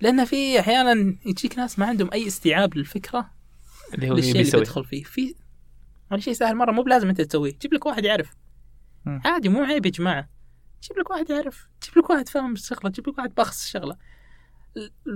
لأن 0.00 0.24
في 0.24 0.60
أحيانا 0.60 1.16
يجيك 1.26 1.58
ناس 1.58 1.78
ما 1.78 1.86
عندهم 1.86 2.10
أي 2.12 2.26
استيعاب 2.26 2.76
للفكرة 2.76 3.30
اللي 3.94 4.10
هو 4.10 4.14
اللي 4.14 4.32
بيدخل 4.32 4.84
فيه. 4.84 5.02
في 5.02 5.34
يعني 6.10 6.22
شيء 6.22 6.34
سهل 6.34 6.56
مرة 6.56 6.72
مو 6.72 6.82
بلازم 6.82 7.08
أنت 7.08 7.20
تسويه. 7.20 7.58
جيب 7.62 7.74
لك 7.74 7.86
واحد 7.86 8.04
يعرف. 8.04 8.36
عادي 9.06 9.48
مو 9.48 9.62
عيب 9.62 9.86
يا 9.86 9.90
جماعة. 9.90 10.28
جيب 10.82 10.98
لك 10.98 11.10
واحد 11.10 11.30
يعرف 11.30 11.68
جيب 11.84 11.98
لك 11.98 12.10
واحد 12.10 12.28
فاهم 12.28 12.52
الشغلة 12.52 12.90
جيب 12.90 13.08
لك 13.08 13.18
واحد 13.18 13.34
بخص 13.34 13.64
الشغلة. 13.64 13.96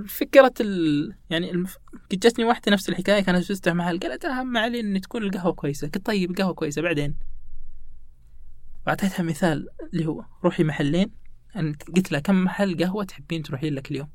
فكرة 0.07 0.55
ال... 0.61 1.15
يعني 1.31 1.51
المف... 1.51 1.79
جتني 2.13 2.45
واحدة 2.45 2.73
نفس 2.73 2.89
الحكاية 2.89 3.21
كانت 3.21 3.53
تفتح 3.53 3.73
محل 3.73 4.01
قالت 4.01 4.25
أهم 4.25 4.57
علي 4.57 4.81
إن 4.81 5.01
تكون 5.01 5.23
القهوة 5.23 5.53
كويسة. 5.53 5.87
قلت 5.89 6.07
طيب 6.07 6.31
القهوة 6.31 6.55
كويسة 6.55 6.83
بعدين؟ 6.83 7.17
وأعطيتها 8.87 9.23
مثال 9.23 9.69
اللي 9.93 10.07
هو 10.07 10.25
روحي 10.45 10.65
محلين. 10.65 11.11
أنا 11.57 11.77
قلت 11.97 12.13
لها 12.13 12.21
كم 12.21 12.45
محل 12.45 12.85
قهوة 12.85 13.05
تحبين 13.05 13.43
تروحين 13.43 13.75
لك 13.75 13.91
اليوم؟ 13.91 14.11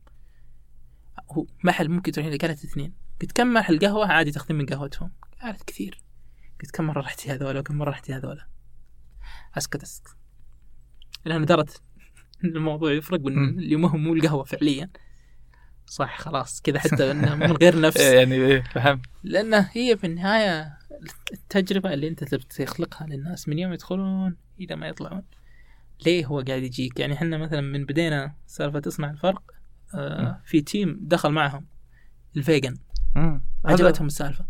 هو 1.32 1.46
محل 1.64 1.90
ممكن 1.90 2.12
تروحين 2.12 2.34
لك 2.34 2.46
قالت 2.46 2.64
اثنين. 2.64 2.94
قلت 3.22 3.32
كم 3.32 3.54
محل 3.54 3.80
قهوة؟ 3.80 4.12
عادي 4.12 4.32
تاخذين 4.32 4.58
من 4.58 4.66
قهوتهم. 4.66 5.12
قالت 5.42 5.64
كثير. 5.64 6.02
قلت 6.62 6.72
كم 6.72 6.84
مرة 6.84 7.02
رحتي 7.02 7.32
هذولا 7.32 7.60
وكم 7.60 7.78
مرة 7.78 7.90
رحتي 7.90 8.14
هذولا؟ 8.14 8.48
اسكت 9.58 9.84
اسكت 9.84 10.16
لأن 11.26 11.46
درت 11.46 11.82
الموضوع 12.44 12.92
يفرق 12.92 13.26
وإن 13.26 13.50
اللي 13.50 13.76
مهم 13.76 14.04
مو 14.04 14.14
القهوة 14.14 14.44
فعليا. 14.44 14.90
صح 15.86 16.20
خلاص 16.20 16.62
كذا 16.62 16.80
حتى 16.80 17.14
من 17.14 17.52
غير 17.52 17.82
نفس. 17.82 18.00
يعني 18.00 18.36
إيه، 18.36 18.62
فهم. 18.62 19.02
لأن 19.24 19.54
هي 19.54 19.98
في 19.98 20.08
النهاية 20.08 20.78
التجربة 21.34 21.94
اللي 21.94 22.08
أنت 22.08 22.24
تخلقها 22.36 23.08
للناس 23.08 23.50
من 23.50 23.60
يوم 23.60 23.74
يدخلون 23.74 24.38
إلى 24.60 24.76
ما 24.76 24.88
يطلعون. 24.88 25.24
ليه 26.06 26.26
هو 26.26 26.42
قاعد 26.42 26.64
يجيك؟ 26.64 27.00
يعني 27.00 27.14
إحنا 27.14 27.38
مثلا 27.38 27.62
من 27.62 27.86
بدينا 27.86 28.36
سالفة 28.48 28.80
تصنع 28.80 29.10
الفرق 29.10 29.52
آه 29.96 30.42
في 30.46 30.62
team 30.62 31.00
دخل 31.02 31.32
معهم 31.32 31.68
ال 32.38 32.43
vision. 32.43 32.78
عجبتهم 33.66 34.08
السالفة. 34.08 34.46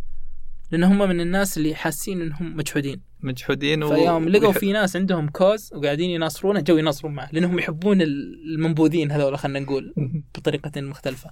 لأن 0.71 0.83
هم 0.83 0.97
من 0.97 1.21
الناس 1.21 1.57
اللي 1.57 1.75
حاسين 1.75 2.21
إنهم 2.21 2.57
مجحودين. 2.57 3.08
مجحودين 3.19 3.83
و... 3.83 3.95
فيوم 3.95 4.29
لقوا 4.29 4.51
في 4.51 4.71
ناس 4.71 4.95
عندهم 4.95 5.29
cause 5.29 5.73
وقاعدين 5.73 6.09
يناصرونه 6.09 6.59
جو 6.59 6.77
يناصرون 6.77 7.13
معه 7.15 7.29
لأنهم 7.31 7.59
يحبون 7.59 8.01
المنبوذين 8.01 9.11
هذول 9.11 9.37
خلينا 9.37 9.59
نقول 9.59 9.93
بطريقة 10.35 10.81
مختلفة. 10.81 11.31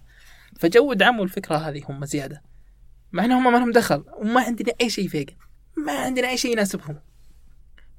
فجو 0.60 0.94
دعموا 0.94 1.24
الفكرة 1.24 1.56
هذه 1.56 1.84
هم 1.90 2.06
زيادة. 2.06 2.44
مع 3.12 3.26
إنهم 3.26 3.44
ما 3.44 3.58
لهم 3.58 3.72
دخل 3.72 4.04
وما 4.18 4.42
عندنا 4.42 4.74
أي 4.82 4.90
شيء 4.90 5.08
vegan 5.08 5.36
ما 5.86 5.92
عندنا 5.92 6.30
أي 6.30 6.38
شيء 6.38 6.52
يناسبهم. 6.52 7.00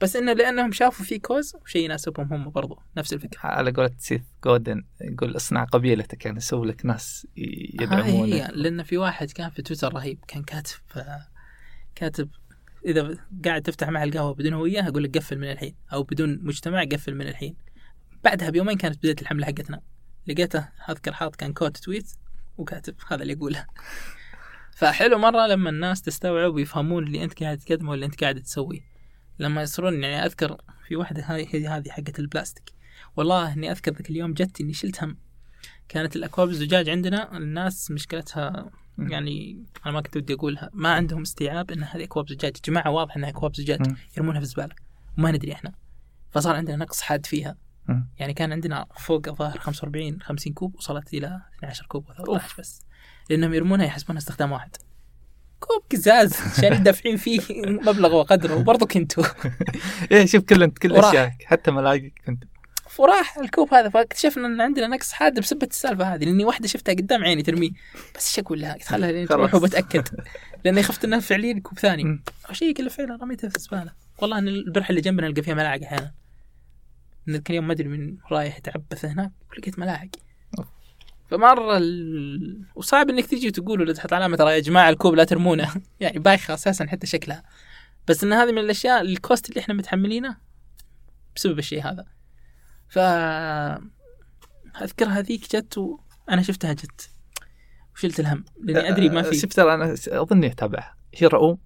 بس 0.01 0.17
إنه 0.17 0.33
لأنهم 0.33 0.73
شافوا 0.73 1.05
في 1.05 1.19
cause 1.19 1.57
وشيء 1.63 1.85
يناسبهم 1.85 2.33
هم 2.33 2.51
برضو 2.51 2.79
نفس 2.97 3.13
الفكرة. 3.13 3.41
على 3.43 3.71
قولة 3.71 3.91
سيث 3.99 4.23
جودن 4.45 4.85
يقول 5.01 5.37
اصنع 5.37 5.65
قبيلتك 5.65 6.25
يعني 6.25 6.41
سوي 6.41 6.67
لك 6.67 6.87
ناس 6.87 7.27
يدعمونك 7.37 8.33
هي 8.35 8.49
لأن 8.53 8.83
في 8.83 8.99
واحد 8.99 9.31
كان 9.31 9.51
في 9.51 9.63
تويتر 9.63 9.95
رهيب 9.95 10.19
كان 10.29 10.43
كاتب 10.43 10.79
كاتب 11.95 12.29
إذا 12.87 13.19
قاعد 13.45 13.63
تفتح 13.63 13.89
مقهى 13.89 14.35
بدون 14.35 14.53
هوية 14.53 14.89
أقول 14.89 15.05
لك 15.05 15.19
قفل 15.19 15.39
من 15.39 15.51
الحين. 15.51 15.75
أو 15.93 16.03
بدون 16.03 16.39
مجتمع 16.43 16.85
قفل 16.85 17.15
من 17.15 17.29
الحين. 17.29 17.57
بعدها 18.25 18.51
بيومين 18.51 18.77
كانت 18.77 18.99
بداية 18.99 19.17
الحملة 19.23 19.47
حقتنا. 19.47 19.81
لقيته 20.27 20.69
أذكر 20.91 21.13
حاط 21.13 21.37
كان 21.37 21.53
quote 21.53 21.77
tweet 21.77 22.13
وكاتب 22.59 22.95
هذا 23.09 23.23
اللي 23.23 23.33
يقوله. 23.33 23.67
فحلو 24.77 25.19
مرة 25.19 25.47
لما 25.47 25.71
الناس 25.71 26.03
تستوعب 26.03 26.55
ويفهمون 26.55 27.07
اللي 27.07 27.25
أنت 27.25 27.43
قاعد 27.43 27.59
تقدمه 27.59 27.91
واللي 27.91 28.07
أنت 28.07 28.21
قاعد 28.21 28.43
تسويه. 28.43 28.81
لما 29.39 29.63
يصيرون 29.63 30.03
يعني 30.03 30.27
أذكر 30.27 30.57
في 30.89 30.97
واحدة 30.97 31.23
هي 31.23 31.69
هذه 31.69 31.89
حقت 31.89 32.19
البلاستيك. 32.19 32.73
والله 33.17 33.53
إني 33.53 33.71
أذكر 33.71 33.93
ذاك 33.93 34.11
اليوم 34.11 34.35
جت 34.35 34.61
اني 34.61 34.73
شلت 34.73 35.05
هم. 35.05 35.19
كانت 35.89 36.17
الأكواب 36.17 36.49
الزجاج 36.49 36.89
عندنا 36.89 37.37
الناس 37.37 37.91
مشكلتها. 37.91 38.71
يعني 38.99 39.65
أنا 39.87 39.95
ما 39.95 40.01
كنت 40.01 40.17
ودي 40.17 40.35
أقولها. 40.35 40.71
ما 40.73 40.93
عندهم 40.93 41.23
استيعاب 41.23 41.71
إن 41.71 41.83
هذه 41.83 42.05
اكواب 42.05 42.29
زجاج 42.29 42.57
يا 42.57 42.61
جماعة 42.65 42.91
واضح 42.91 43.17
إنها 43.17 43.29
اكواب 43.29 43.57
زجاج. 43.57 43.81
يرمونها 44.17 44.41
في 44.41 44.45
الزبالة. 44.45 44.75
وما 45.19 45.31
ندري 45.31 45.53
إحنا. 45.53 45.73
فصار 46.31 46.57
عندنا 46.57 46.77
نقص 46.77 47.01
حاد 47.01 47.27
فيها. 47.27 47.57
يعني 48.19 48.35
كان 48.35 48.53
عندنا 48.53 48.87
فوق 48.99 49.29
الظاهر 49.29 49.59
45 49.59 50.23
50 50.23 50.53
كوب 50.53 50.75
وصلت 50.77 51.15
إلى 51.15 51.41
12 51.59 51.87
كوب 51.87 52.07
و13 52.09 52.59
بس. 52.59 52.83
لأنهم 53.31 53.55
يرمونها 53.55 53.87
يحسبونها 53.87 54.19
استخدام 54.21 54.53
واحد. 54.53 54.77
كوب 55.61 55.83
قزاز. 55.93 56.35
عشان 56.59 56.83
دافعين 56.83 57.17
فيه 57.17 57.41
مبلغ 57.67 58.15
وقدره. 58.15 58.55
وبرضه 58.55 58.87
كنتوا. 58.87 59.25
إيه 60.13 60.27
شوف 60.27 60.45
كل 60.45 60.63
انت 60.63 60.79
كل 60.79 60.93
وراح. 60.93 61.09
اشيائك 61.09 61.45
حتى 61.45 61.71
ملاقيك 61.71 62.23
كنت. 62.27 62.45
وراح 62.99 63.39
الكوب 63.39 63.75
هذا 63.75 63.89
فاكتشفنا 63.89 64.47
إن 64.47 64.61
عندنا 64.61 64.87
نقص 64.87 65.13
حاد 65.13 65.41
بسبة 65.41 65.67
السالفة 65.71 66.15
هذه 66.15 66.25
لأني 66.25 66.45
واحدة 66.45 66.69
شفتها 66.69 66.93
قدام 66.93 67.25
عيني 67.25 67.43
ترميه 67.43 67.71
بس 68.17 68.27
إيش 68.27 68.39
أقول 68.47 68.61
لها؟ 68.61 68.75
قلت 68.75 68.85
خلها 68.85 69.13
لين 69.13 69.29
خلاص. 69.29 69.51
تروح 69.51 69.55
وبتأكد. 69.55 70.09
لأني 70.65 70.83
خفت 70.83 71.05
إنها 71.05 71.21
فعليا 71.21 71.61
كوب 71.61 71.79
ثاني. 71.79 72.23
شيء 72.53 72.75
كله 72.75 72.89
فعلا 72.89 73.19
رميتها 73.23 73.49
في 73.49 73.57
الزبالة. 73.57 73.93
والله 74.19 74.39
إن 74.39 74.49
البرحة 74.49 74.91
اللي 74.91 75.01
جنبنا 75.01 75.29
نلقى 75.29 75.43
فيها 75.43 75.55
ملاعق 75.55 75.83
أحيانا. 75.83 76.15
ذاك 77.31 77.51
اليوم 77.51 77.67
ما 77.67 77.73
أدري 77.73 77.89
من 77.89 78.17
رايح 78.33 78.59
يتعبث 78.59 79.05
هناك 79.05 79.33
ولقيت 79.51 79.79
ملاعق. 79.79 80.09
فمرة 81.31 81.77
ال... 81.77 82.65
وصعب 82.75 83.11
إنك 83.11 83.27
تجي 83.27 83.49
وتقول 83.49 83.81
ولا 83.81 83.93
تحط 83.93 84.13
علامة 84.13 84.37
ترى 84.37 84.53
يا 84.55 84.59
جماعة 84.59 84.91
الكوب 84.91 85.15
لا 85.15 85.25
ترمونه. 85.25 85.75
يعني 86.01 86.19
بايخه 86.19 86.55
أساسا 86.55 86.87
حتى 86.87 87.07
شكلها. 87.07 87.43
بس 88.09 88.25
إن 88.25 88.33
هذه 88.33 88.53
من 88.53 88.59
الأشياء 88.59 89.01
الكوست 89.01 89.49
اللي 89.49 89.61
إحنا 89.61 89.75
متحملينه 89.75 90.37
بسبب 91.37 91.59
الشيء 91.59 91.83
هذا. 91.83 92.18
ف 92.89 92.99
أذكر 94.83 95.07
هذيك 95.07 95.57
جت 95.57 95.79
وأنا 95.79 96.43
شفتها 96.43 96.73
جت. 96.73 97.11
وشلت 97.95 98.21
الهم 98.21 98.45
لأني 98.65 98.89
أدري 98.89 99.09
ما 99.09 99.23
في. 99.23 99.35
شفت 99.35 99.53
ترى 99.53 99.75
أنا 99.75 99.95
أظني 100.09 100.47
أتابعها. 100.47 100.97
هي 101.15 101.27
رؤوم؟ 101.27 101.59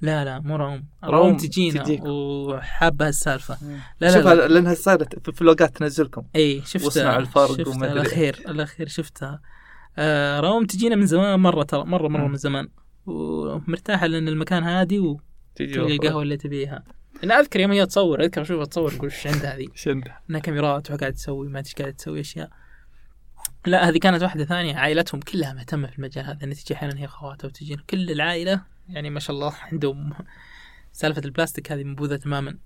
لا 0.00 0.24
لا 0.24 0.40
مو 0.40 0.56
روم 0.56 0.84
روم 1.04 1.36
تجينا 1.36 1.82
تجيك. 1.82 2.02
وحابة 2.04 3.08
السالفه 3.08 3.58
لا 4.00 4.20
لا, 4.20 4.34
لا. 4.34 4.48
لانها 4.48 4.74
صارت 4.74 5.26
في 5.26 5.32
فلوقات 5.32 5.76
تنزلكم. 5.76 6.22
إي 6.36 6.62
شفتها. 6.64 6.84
واصنعوا 6.84 7.18
الفرق 7.18 7.56
شفتها. 7.56 7.92
الأخير 7.92 8.44
الأخير 8.48 8.88
شفتها. 8.88 9.40
آه 9.98 10.40
روم 10.40 10.66
تجينا 10.66 10.96
من 10.96 11.06
زمان 11.06 11.40
مرة 11.40 11.62
ترى 11.62 11.84
مرة 11.84 12.08
مرة 12.08 12.24
مم. 12.24 12.30
من 12.30 12.36
زمان. 12.36 12.68
ومرتاحة 13.06 14.06
لأن 14.06 14.28
المكان 14.28 14.62
هادي 14.62 14.98
وتلقى 14.98 15.22
تجي 15.54 15.80
القهوه 15.80 16.22
اللي 16.22 16.36
تبيها. 16.36 16.84
أنا 17.24 17.40
أذكر 17.40 17.60
يوم 17.60 17.72
هي 17.72 17.86
تصور 17.86 18.20
أذكر 18.20 18.42
اشوفها 18.42 18.64
تصور 18.64 18.94
أقول 18.96 19.10
إيش 19.10 19.26
عندها 19.26 19.56
هذه 19.56 19.66
شنده. 19.74 20.20
إنها 20.30 20.40
كاميرات 20.40 20.90
وقاعد 20.90 21.12
تسوي 21.12 21.48
ما 21.48 21.58
أدري 21.58 21.68
إيش 21.68 21.74
قاعد 21.74 21.94
تسوي 21.94 22.20
أشياء. 22.20 22.50
لا 23.66 23.88
هذه 23.88 23.98
كانت 23.98 24.22
واحدة 24.22 24.44
ثانية. 24.44 24.76
عائلتهم 24.76 25.20
كلها 25.20 25.52
مهتمة 25.52 25.88
في 25.88 25.98
المجال 25.98 26.24
هذا. 26.24 26.44
ان 26.44 26.54
تجي 26.54 26.74
أحيانا 26.74 27.00
هي 27.00 27.06
خواتها 27.06 27.48
وتجينا. 27.48 27.82
كل 27.90 28.10
العائلة 28.10 28.62
يعني 28.88 29.10
ما 29.10 29.20
شاء 29.20 29.36
الله 29.36 29.54
عندهم 29.72 30.14
سالفة 30.92 31.22
البلاستيك 31.24 31.72
هذه 31.72 31.84
منبوذة 31.84 32.16
تماما. 32.16 32.58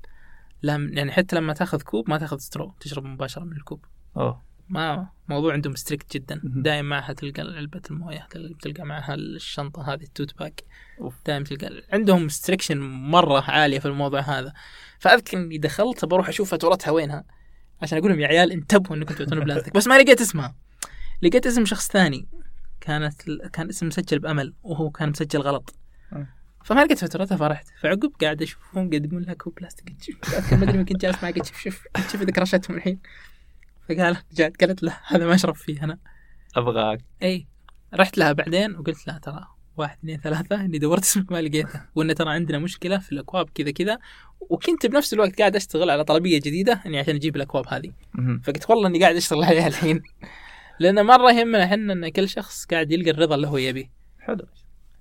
لا 0.62 0.90
يعني 0.92 1.12
حتى 1.12 1.36
لما 1.36 1.52
تأخذ 1.52 1.82
كوب 1.82 2.10
ما 2.10 2.18
تأخذ 2.18 2.38
straw 2.38 2.74
تشرب 2.80 3.04
مباشرة 3.04 3.44
من 3.44 3.52
الكوب. 3.52 3.84
أوه. 4.16 4.42
ما 4.72 5.08
موضوع 5.28 5.52
عندهم 5.52 5.74
strict 5.74 6.16
جدا. 6.16 6.40
دائما 6.44 6.88
معها 6.88 7.12
تلقى 7.12 7.42
علبة 7.42 7.82
الموية 7.90 8.28
تلقى 8.62 8.84
معها 8.84 9.14
الشنطة 9.14 9.92
هذه 9.92 10.02
ال 10.02 10.10
tote 10.10 10.38
bag. 10.38 10.64
دائما 11.26 11.44
تلقى 11.44 11.82
عندهم 11.92 12.28
restriction 12.28 12.78
مرة 12.80 13.40
عالية 13.50 13.78
في 13.78 13.86
الموضوع 13.86 14.20
هذا. 14.20 14.52
فأذكر 14.98 15.38
إني 15.38 15.58
دخلت 15.58 16.04
بروح 16.04 16.28
أشوف 16.28 16.50
فاتورتها 16.50 16.90
وينها 16.90 17.24
عشان 17.82 17.98
أقول 17.98 18.10
لهم 18.10 18.20
يا 18.20 18.26
عيال 18.26 18.52
انتبهوا 18.52 18.96
إنكم 18.96 19.14
تعطون 19.14 19.40
بلاستيك 19.40 19.74
بس 19.74 19.86
ما 19.86 19.98
لقيت 19.98 20.20
اسمها. 20.20 20.56
لقيت 21.22 21.46
اسم 21.46 21.64
شخص 21.64 21.88
ثاني. 21.88 22.28
كانت 22.80 23.22
كان 23.52 23.68
اسم 23.68 23.86
مسجل 23.86 24.18
بأمل 24.18 24.54
وهو 24.62 24.90
كان 24.90 25.10
مسجل 25.10 25.40
غلط. 25.40 25.74
أه. 26.12 26.26
فما 26.64 26.84
لقيت 26.84 26.98
فاتورتها 26.98 27.36
فرحت. 27.36 27.66
فعقب 27.80 28.12
قاعد 28.20 28.42
أشوفهم 28.42 28.90
قاعد 28.90 29.06
يقول 29.06 29.22
لها 29.22 29.34
كوب 29.34 29.54
بلاستيك. 29.54 29.96
شوف 30.02 30.52
ما 30.52 30.64
أدري 30.64 30.78
يمكن 30.78 30.96
جالس 30.96 31.24
قلت 31.24 31.46
شوف 31.46 31.60
شوف 31.60 31.84
شوف 32.12 32.22
اذا 32.22 32.30
كرشتهم 32.30 32.76
الحين. 32.76 32.98
فقال 33.88 34.16
جات 34.32 34.56
قالت 34.56 34.82
له 34.82 34.98
هذا 35.06 35.26
ما 35.26 35.34
أشرب 35.34 35.54
فيه 35.54 35.84
أنا. 35.84 35.98
أبغاك. 36.56 37.04
إي. 37.22 37.46
رحت 37.94 38.18
لها 38.18 38.32
بعدين 38.32 38.76
وقلت 38.76 39.06
لها 39.06 39.18
ترى 39.18 39.46
واحد 39.76 39.98
اثنين 39.98 40.20
ثلاثة 40.20 40.60
إني 40.60 40.78
دورت 40.78 41.02
اسمك 41.02 41.30
ما 41.32 41.42
لقيته 41.42 41.80
وان 41.94 42.14
ترى 42.14 42.30
عندنا 42.30 42.58
مشكلة 42.58 42.98
في 42.98 43.12
الأكواب 43.12 43.50
كذا 43.54 43.70
كذا. 43.70 43.98
وكنت 44.40 44.86
بنفس 44.86 45.12
الوقت 45.12 45.38
قاعد 45.38 45.56
أشتغل 45.56 45.90
على 45.90 46.04
طلبية 46.04 46.38
جديدة 46.38 46.82
إني 46.86 46.98
عشان 46.98 47.14
أجيب 47.14 47.36
الأكواب 47.36 47.64
هذه. 47.68 47.92
فقلت 48.44 48.70
والله 48.70 48.88
إني 48.88 49.00
قاعد 49.02 49.16
أشتغل 49.16 49.44
عليها 49.44 49.66
الحين. 49.66 50.02
لأن 50.80 51.06
مرة 51.06 51.32
يهمنا 51.32 51.64
إحنا 51.64 51.92
إن 51.92 52.08
كل 52.08 52.28
شخص 52.28 52.64
قاعد 52.64 52.92
يلقى 52.92 53.10
الرضا 53.10 53.34
اللي 53.34 53.46
هو 53.46 53.56
يبيه. 53.56 53.90
حلو. 54.20 54.46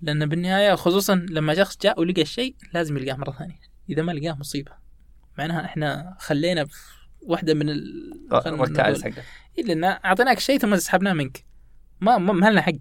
لأن 0.02 0.26
بالنهاية 0.26 0.76
خصوصا 0.76 1.16
لما 1.16 1.56
شخص 1.56 1.78
جاء 1.82 2.00
ولقى 2.00 2.22
الشيء 2.22 2.56
لازم 2.74 2.98
يلقاه 2.98 3.18
مرة 3.18 3.32
ثانية. 3.32 3.60
إذا 3.90 4.02
ما 4.02 4.12
لقاه 4.12 4.38
مصيبة. 4.40 4.72
معناها 5.38 5.66
إحنا 5.66 6.16
خلينا 6.20 6.66
في 6.66 7.01
واحدة 7.22 7.54
من 7.54 7.70
ال... 7.70 8.12
خلنا 8.32 8.64
ركائز 8.64 9.00
نقول- 9.00 9.14
حقك. 9.14 9.24
إيه 9.58 9.64
لأن 9.64 9.84
أعطيناك 9.84 10.40
شيء 10.40 10.58
ثم 10.58 10.76
سحبناه 10.76 11.14
منك. 11.14 11.46
ما 12.02 12.18
ما 12.18 12.50
لنا 12.50 12.62
حق. 12.62 12.72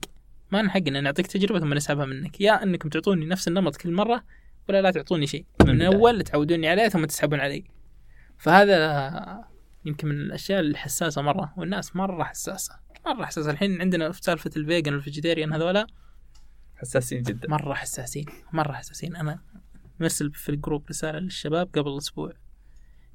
ما 0.52 0.62
لنا 0.62 0.70
حق 0.70 0.80
إن 0.86 1.02
نعطيك 1.02 1.26
تجربة 1.26 1.60
ثم 1.60 1.74
نسحبها 1.74 2.06
منك. 2.06 2.40
يا 2.40 2.62
إنكم 2.62 2.88
تعطوني 2.88 3.26
نفس 3.26 3.48
النمط 3.48 3.76
كل 3.76 3.92
مرة 3.92 4.24
ولا 4.68 4.82
لا 4.82 4.90
تعطوني 4.90 5.26
شيء. 5.26 5.44
من. 5.66 5.82
أول 5.82 6.22
تعودوني 6.22 6.68
عليه 6.68 6.88
ثم 6.88 7.04
تسحبون 7.04 7.40
علي. 7.40 7.64
فهذا 8.38 9.44
يمكن 9.84 10.08
من 10.08 10.14
الأشياء 10.14 10.60
الحساسة 10.60 11.22
مرة 11.22 11.54
والناس 11.56 11.96
مرة 11.96 12.24
حساسة. 12.24 12.74
مرة 13.06 13.24
حساسة. 13.24 13.50
الحين 13.50 13.80
عندنا 13.80 14.12
في 14.12 14.22
سالفة 14.22 14.50
ال 14.56 14.63
vegan 14.63 14.94
وال 14.94 15.04
vegetarian 15.04 15.52
هذولا. 15.52 15.86
حساسين 16.76 17.22
جدا. 17.22 17.48
مرة 17.48 17.74
حساسين. 17.74 18.26
مرة 18.52 18.72
حساسين. 18.72 19.16
أنا 19.16 19.38
مرسل 20.00 20.32
في 20.32 20.48
ال 20.48 20.55
group 20.55 20.88
رسالة 20.90 21.18
للشباب 21.18 21.68
قبل 21.74 21.96
أسبوع. 21.98 22.32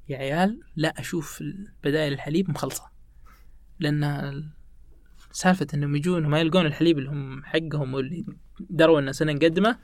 يا 0.08 0.18
عيال 0.18 0.60
لا 0.76 1.00
أشوف 1.00 1.42
بدائل 1.84 2.12
الحليب 2.12 2.50
مخلصة. 2.50 2.84
لأن 3.78 4.44
سالفة 5.32 5.66
إنهم 5.74 5.96
يجون 5.96 6.24
وما 6.24 6.40
يلقون 6.40 6.66
الحليب 6.66 6.98
اللي 6.98 7.10
هم 7.10 7.44
حقهم 7.44 7.94
واللي 7.94 8.24
دروا 8.60 9.00
إنه 9.00 9.12
سنة 9.12 9.32
نقدمه 9.32 9.76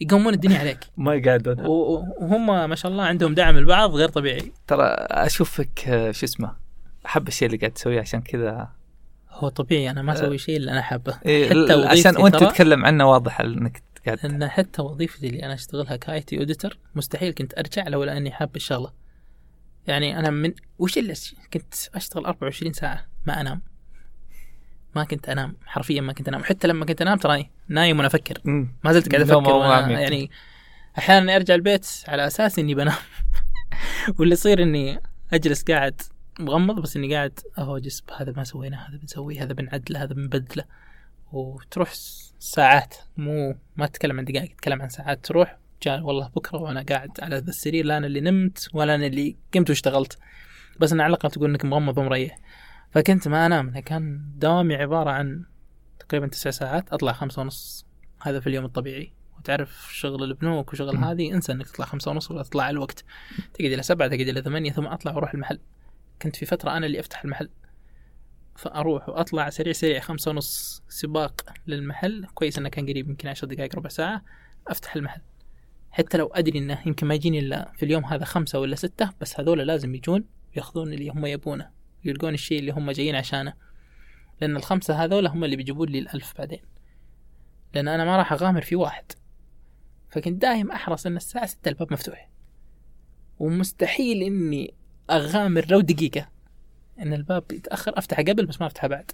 يقومون 0.00 0.34
الدنيا 0.34 0.58
عليك. 0.58 0.78
ما 0.96 1.14
يقعدون. 1.14 1.60
وهم 1.60 2.46
ما 2.46 2.74
شاء 2.74 2.92
الله 2.92 3.04
عندهم 3.04 3.34
دعم 3.34 3.56
البعض 3.56 3.94
غير 3.94 4.08
طبيعي. 4.08 4.52
ترى 4.66 4.84
أشوفك 5.10 5.88
آه، 5.88 6.10
شو 6.10 6.26
اسمه 6.26 6.56
أحب 7.06 7.28
الشيء 7.28 7.46
اللي 7.46 7.58
قاعد 7.58 7.72
تسويه 7.72 8.00
عشان 8.00 8.20
كذا. 8.20 8.68
هو 9.30 9.48
طبيعي 9.48 9.90
أنا 9.90 10.02
ما 10.02 10.12
أسوي 10.12 10.38
شيء 10.38 10.56
الا 10.56 10.72
أنا 10.72 10.82
حابه 10.82 11.18
إيه 11.26 11.48
حتى 11.50 11.72
عشان 11.72 12.16
وأنت 12.16 12.36
تتكلم 12.36 12.84
عنه 12.84 13.10
واضح 13.10 13.40
إنك 13.40 13.82
قاعد 14.06 14.26
لأن 14.26 14.48
حتى 14.48 14.82
وظيفتي 14.82 15.26
اللي 15.26 15.42
أنا 15.42 15.54
أشتغلها 15.54 15.96
ك 15.96 16.20
IT 16.20 16.38
auditor 16.38 16.78
مستحيل 16.94 17.32
كنت 17.32 17.58
أرجع 17.58 17.88
لولا 17.88 18.16
اني 18.16 18.30
حاب 18.30 18.56
الشغله 18.56 18.92
يعني 19.86 20.18
أنا 20.18 20.30
من 20.30 20.52
وش 20.78 20.98
اللي 20.98 21.14
كنت 21.52 21.74
أشتغل 21.94 22.24
24 22.24 22.72
ساعة 22.72 23.06
ما 23.26 23.40
أنام. 23.40 23.62
ما 24.96 25.04
كنت 25.04 25.28
أنام. 25.28 25.56
حرفيا 25.66 26.00
ما 26.00 26.12
كنت 26.12 26.28
أنام. 26.28 26.44
حتى 26.44 26.68
لما 26.68 26.84
كنت 26.84 27.02
أنام 27.02 27.18
تراني 27.18 27.50
نايم 27.68 27.96
وأنا 27.96 28.06
أفكر. 28.06 28.40
ما 28.84 28.92
زلت 28.92 29.14
قاعد 29.14 29.30
أفكر. 29.30 29.90
يعني 29.90 30.30
أحيانا 30.98 31.36
أرجع 31.36 31.54
البيت 31.54 31.86
على 32.08 32.26
أساس 32.26 32.58
إني 32.58 32.74
بنام. 32.74 32.96
واللي 34.18 34.32
يصير 34.32 34.62
إني 34.62 35.00
أجلس 35.32 35.62
قاعد 35.62 36.02
مغمض 36.40 36.80
بس 36.80 36.96
إني 36.96 37.14
قاعد 37.14 37.40
أهوجس 37.58 38.02
هذا 38.16 38.32
ما 38.36 38.44
سويناه 38.44 38.88
هذا 38.88 38.96
بنسويه 38.96 39.42
هذا 39.42 39.52
بنعدله 39.52 40.02
هذا 40.02 40.14
بنبدله. 40.14 40.64
وتروح 41.32 41.92
ساعات 42.38 42.94
مو 43.16 43.56
ما 43.76 43.86
تتكلم 43.86 44.18
عن 44.18 44.24
دقائق 44.24 44.50
تتكلم 44.54 44.82
عن 44.82 44.88
ساعات. 44.88 45.24
تروح 45.24 45.58
جاء 45.82 46.00
والله 46.00 46.28
بكرة 46.28 46.58
وأنا 46.58 46.82
قاعد 46.82 47.10
على 47.20 47.38
السرير 47.38 47.84
لا 47.84 47.96
أنا 47.96 48.06
اللي 48.06 48.20
نمت 48.20 48.68
ولا 48.72 48.94
أنا 48.94 49.06
اللي 49.06 49.36
قمت 49.54 49.70
واشتغلت. 49.70 50.18
بس 50.80 50.92
انه 50.92 51.02
على 51.02 51.10
الأقل 51.10 51.30
تقول 51.30 51.50
إنك 51.50 51.64
مغمض 51.64 51.98
ومريح. 51.98 52.38
فكنت 52.90 53.28
ما 53.28 53.46
أنام 53.46 53.68
أنا 53.68 53.80
كان 53.80 54.22
دوامي 54.36 54.74
عبارة 54.74 55.10
عن 55.10 55.44
تقريبا 55.98 56.26
تسع 56.26 56.50
ساعات 56.50 56.92
أطلع 56.92 57.12
خمسة 57.12 57.42
ونص. 57.42 57.86
هذا 58.22 58.40
في 58.40 58.46
اليوم 58.46 58.64
الطبيعي. 58.64 59.12
وتعرف 59.38 59.88
شغل 59.94 60.24
البنوك 60.24 60.72
وشغل. 60.72 60.96
هذه 60.96 61.34
انسى 61.34 61.52
إنك 61.52 61.66
تطلع 61.66 61.86
خمسة 61.86 62.10
ونص 62.10 62.30
ولا 62.30 62.42
تطلع 62.42 62.64
على 62.64 62.74
الوقت. 62.74 63.04
تقعد 63.54 63.72
إلى 63.72 63.82
سبعة 63.82 64.08
تقعد 64.08 64.28
إلى 64.28 64.42
ثمانية 64.42 64.72
ثم 64.72 64.86
أطلع 64.86 65.12
وأروح 65.12 65.34
المحل. 65.34 65.58
كنت 66.22 66.36
في 66.36 66.46
فترة 66.46 66.76
أنا 66.76 66.86
اللي 66.86 67.00
أفتح 67.00 67.24
المحل. 67.24 67.48
فأروح 68.56 69.08
وأطلع 69.08 69.50
سريع 69.50 69.72
سريع 69.72 70.00
خمسة 70.00 70.30
ونص 70.30 70.82
سباق 70.88 71.54
للمحل. 71.66 72.26
كويس 72.34 72.58
إنه 72.58 72.68
كان 72.68 72.86
قريب 72.86 73.08
يمكن 73.08 73.28
عشر 73.28 73.46
دقائق 73.46 73.76
ربع 73.76 73.88
ساعة 73.88 74.22
أفتح 74.68 74.96
المحل. 74.96 75.20
حتى 75.90 76.18
لو 76.18 76.26
أدري 76.26 76.58
إنه 76.58 76.82
يمكن 76.86 77.06
ما 77.06 77.14
يجيني 77.14 77.38
إلا 77.38 77.72
في 77.76 77.84
اليوم 77.84 78.04
هذا 78.04 78.24
خمسة 78.24 78.60
ولا 78.60 78.76
ستة 78.76 79.12
بس 79.20 79.40
هذول 79.40 79.58
لازم 79.58 79.94
يجون 79.94 80.24
ياخذون 80.56 80.92
اللي 80.92 81.08
هم 81.08 81.26
يبونه 81.26 81.70
يلقون 82.04 82.34
الشيء 82.34 82.58
اللي 82.58 82.72
هم 82.72 82.90
جايين 82.90 83.14
عشانه. 83.14 83.54
لأن 84.40 84.56
الخمسة 84.56 85.04
هذول 85.04 85.26
هم 85.26 85.44
اللي 85.44 85.56
بيجيبون 85.56 85.88
لي 85.88 85.98
الألف 85.98 86.34
بعدين. 86.38 86.60
لأن 87.74 87.88
أنا 87.88 88.04
ما 88.04 88.16
راح 88.16 88.32
أغامر 88.32 88.62
في 88.62 88.76
واحد. 88.76 89.04
فكنت 90.10 90.42
دايم 90.42 90.70
أحرص 90.70 91.06
إن 91.06 91.16
الساعة 91.16 91.46
ستة 91.46 91.68
الباب 91.68 91.92
مفتوح. 91.92 92.28
ومستحيل 93.38 94.22
إني 94.22 94.74
أغامر 95.10 95.66
لو 95.70 95.80
دقيقة. 95.80 96.28
إن 97.02 97.12
الباب 97.12 97.52
يتأخر 97.52 97.98
أفتحه 97.98 98.22
قبل 98.22 98.46
بس 98.46 98.60
ما 98.60 98.66
أفتحه 98.66 98.88
بعد. 98.88 99.10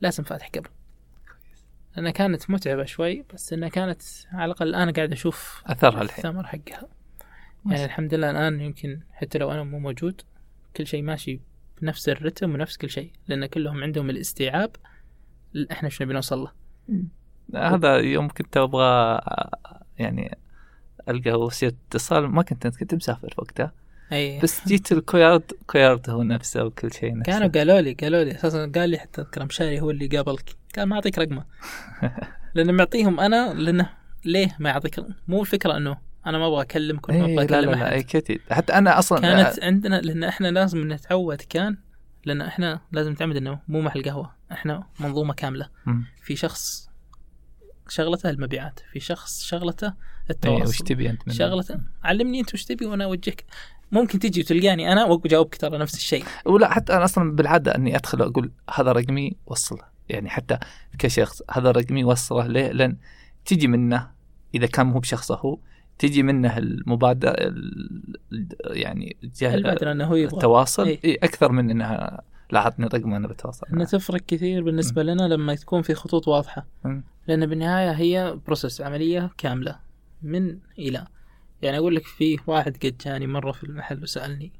لازم 0.00 0.22
فاتح 0.24 0.48
قبل. 0.48 0.68
لأنها 1.96 2.10
كانت 2.10 2.50
متعبة 2.50 2.84
شوي 2.84 3.24
بس 3.34 3.52
إنها 3.52 3.68
كانت 3.68 4.02
على 4.32 4.44
الأقل 4.44 4.68
الآن 4.68 4.92
قاعد 4.92 5.12
أشوف 5.12 5.62
أثرها 5.66 6.02
الحين. 6.02 6.26
الثمر 6.26 6.46
حقها. 6.46 6.88
يعني 7.66 7.84
الحمد 7.84 8.14
لله 8.14 8.30
الآن 8.30 8.60
يمكن 8.60 9.00
حتى 9.12 9.38
لو 9.38 9.52
أنا 9.52 9.62
مو 9.62 9.78
موجود 9.78 10.22
كل 10.76 10.86
شيء 10.86 11.02
ماشي 11.02 11.40
بنفس 11.82 12.08
الرتم 12.08 12.54
ونفس 12.54 12.76
كل 12.76 12.90
شيء. 12.90 13.12
لأن 13.28 13.46
كلهم 13.46 13.82
عندهم 13.82 14.10
الاستيعاب 14.10 14.76
إحنا 15.72 15.88
شو 15.88 16.04
نبي 16.04 16.14
نوصل 16.14 16.38
له 16.38 16.52
هذا 17.54 17.96
يوم 17.96 18.28
كنت 18.28 18.56
أبغى 18.56 19.20
يعني 19.98 20.38
ألقى 21.08 21.32
وسيلة 21.32 21.72
اتصال 21.88 22.26
ما 22.26 22.42
كنت 22.42 22.66
كنت 22.66 22.94
مسافر 22.94 23.34
وقتها. 23.38 23.72
اي 24.12 24.40
بس 24.40 24.68
جيت 24.68 24.92
الكويارد 24.92 25.42
كويارد 25.66 26.10
هو 26.10 26.22
نفسه 26.22 26.64
وكل 26.64 26.92
شيء 26.92 27.18
نفسه. 27.18 27.32
كانوا 27.32 27.48
قالوا 27.48 27.80
لي 27.80 27.92
قالوا 27.92 28.24
لي 28.24 28.34
أساسا 28.34 28.72
قال 28.74 28.90
لي 28.90 28.98
حتى 28.98 29.20
اكرم 29.20 29.50
شاري 29.50 29.80
هو 29.80 29.90
اللي 29.90 30.06
قابلك 30.06 30.50
قال 30.76 30.88
ما 30.88 30.94
أعطيك 30.96 31.18
رقمه. 31.18 31.44
لأن 32.54 32.74
معطيهم 32.74 33.20
أنا 33.20 33.54
لأنه 33.54 33.90
ليه 34.24 34.56
ما 34.58 34.68
يعطيك 34.70 35.00
مو 35.28 35.40
الفكرة 35.40 35.76
إنه 35.76 35.96
أنا 36.26 36.38
ما 36.38 36.46
أبغى 36.46 36.62
اكلمك 36.62 37.08
ولا 37.08 37.18
ما 37.18 37.26
إيه 37.26 37.34
أبغى 37.34 37.46
لا 37.46 37.60
لا 37.60 37.72
أكلم 37.72 37.94
لا 37.94 38.02
كتير. 38.02 38.40
حتى 38.50 38.72
أنا 38.72 38.98
أصلا 38.98 39.20
كانت 39.20 39.62
عندنا 39.62 40.00
لأن 40.00 40.24
إحنا 40.24 40.48
لازم 40.48 40.92
نتعود 40.92 41.40
كان 41.40 41.76
لأن 42.24 42.40
إحنا 42.40 42.80
لازم 42.92 43.12
نتعمد 43.12 43.36
إنه 43.36 43.58
مو 43.68 43.80
محل 43.80 44.02
قهوة. 44.02 44.34
إحنا 44.52 44.84
منظومة 45.00 45.34
كاملة. 45.34 45.68
مم. 45.86 46.04
في 46.22 46.36
شخص 46.36 46.91
شغلته 47.88 48.30
المبيعات. 48.30 48.80
في 48.92 49.00
شخص 49.00 49.42
شغلته 49.42 49.86
إيه 49.86 49.92
وش 50.24 50.30
التواصل. 50.30 50.84
تبي 50.84 51.10
أنت 51.10 51.22
مني؟ 51.26 51.36
شغلته. 51.36 51.78
علمني 52.04 52.40
أنت 52.40 52.54
وش 52.54 52.64
تبي 52.64 52.86
وأنا 52.86 53.04
أوجهك. 53.04 53.44
ممكن 53.92 54.18
تجي 54.18 54.40
وتلقاني 54.40 54.92
أنا 54.92 55.04
وأجاوبك 55.04 55.56
ترى 55.56 55.78
نفس 55.78 55.94
الشيء. 55.94 56.24
ولا 56.46 56.70
حتى 56.70 56.92
أنا 56.96 57.04
أصلا 57.04 57.36
بالعادة 57.36 57.74
إني 57.74 57.96
أدخل 57.96 58.22
أقول 58.22 58.52
هذا 58.74 58.92
رقمي 58.92 59.36
وصله. 59.46 59.84
يعني 60.08 60.28
حتى 60.30 60.58
كشخص 60.98 61.42
هذا 61.50 61.70
رقمي 61.70 62.04
وصله 62.04 62.46
ليه؟ 62.46 62.72
لأن 62.72 62.96
تجي 63.44 63.66
منه 63.68 64.10
إذا 64.54 64.66
كان 64.66 64.86
مو 64.86 64.98
بشخصه 64.98 65.34
هو 65.34 65.58
تجي 65.98 66.22
منه 66.22 66.58
المبادره 66.58 67.30
ال- 67.30 68.16
يعني 68.62 69.16
المبادرة 69.42 69.92
إنه 69.92 70.04
هو 70.04 70.14
يبغى. 70.14 70.36
التواصل. 70.36 70.86
إيه. 70.86 71.00
إيه 71.04 71.18
أكثر 71.22 71.52
من 71.52 71.70
إنها 71.70 72.22
لا 72.52 72.60
عطني 72.60 72.86
رقم 72.86 73.12
وأنا 73.12 73.28
بتواصل 73.28 73.66
إنها 73.66 73.78
معه. 73.78 73.88
تفرق 73.88 74.20
كثير 74.20 74.62
بالنسبة 74.62 75.02
لنا 75.02 75.22
لما 75.22 75.54
تكون 75.54 75.82
في 75.82 75.94
خطوط 75.94 76.28
واضحة. 76.28 76.66
مم. 76.84 77.04
لأن 77.28 77.46
بالنهاية 77.46 77.90
هي 77.90 78.38
بروسس 78.46 78.80
عملية 78.80 79.30
كاملة 79.38 79.80
من 80.22 80.58
إلى. 80.78 81.06
يعني 81.62 81.78
أقول 81.78 81.96
لك 81.96 82.06
في 82.06 82.38
واحد 82.46 82.76
قد 82.76 82.96
جاني 83.04 83.26
مرة 83.26 83.52
في 83.52 83.64
المحل 83.64 84.02
وسألني 84.02 84.52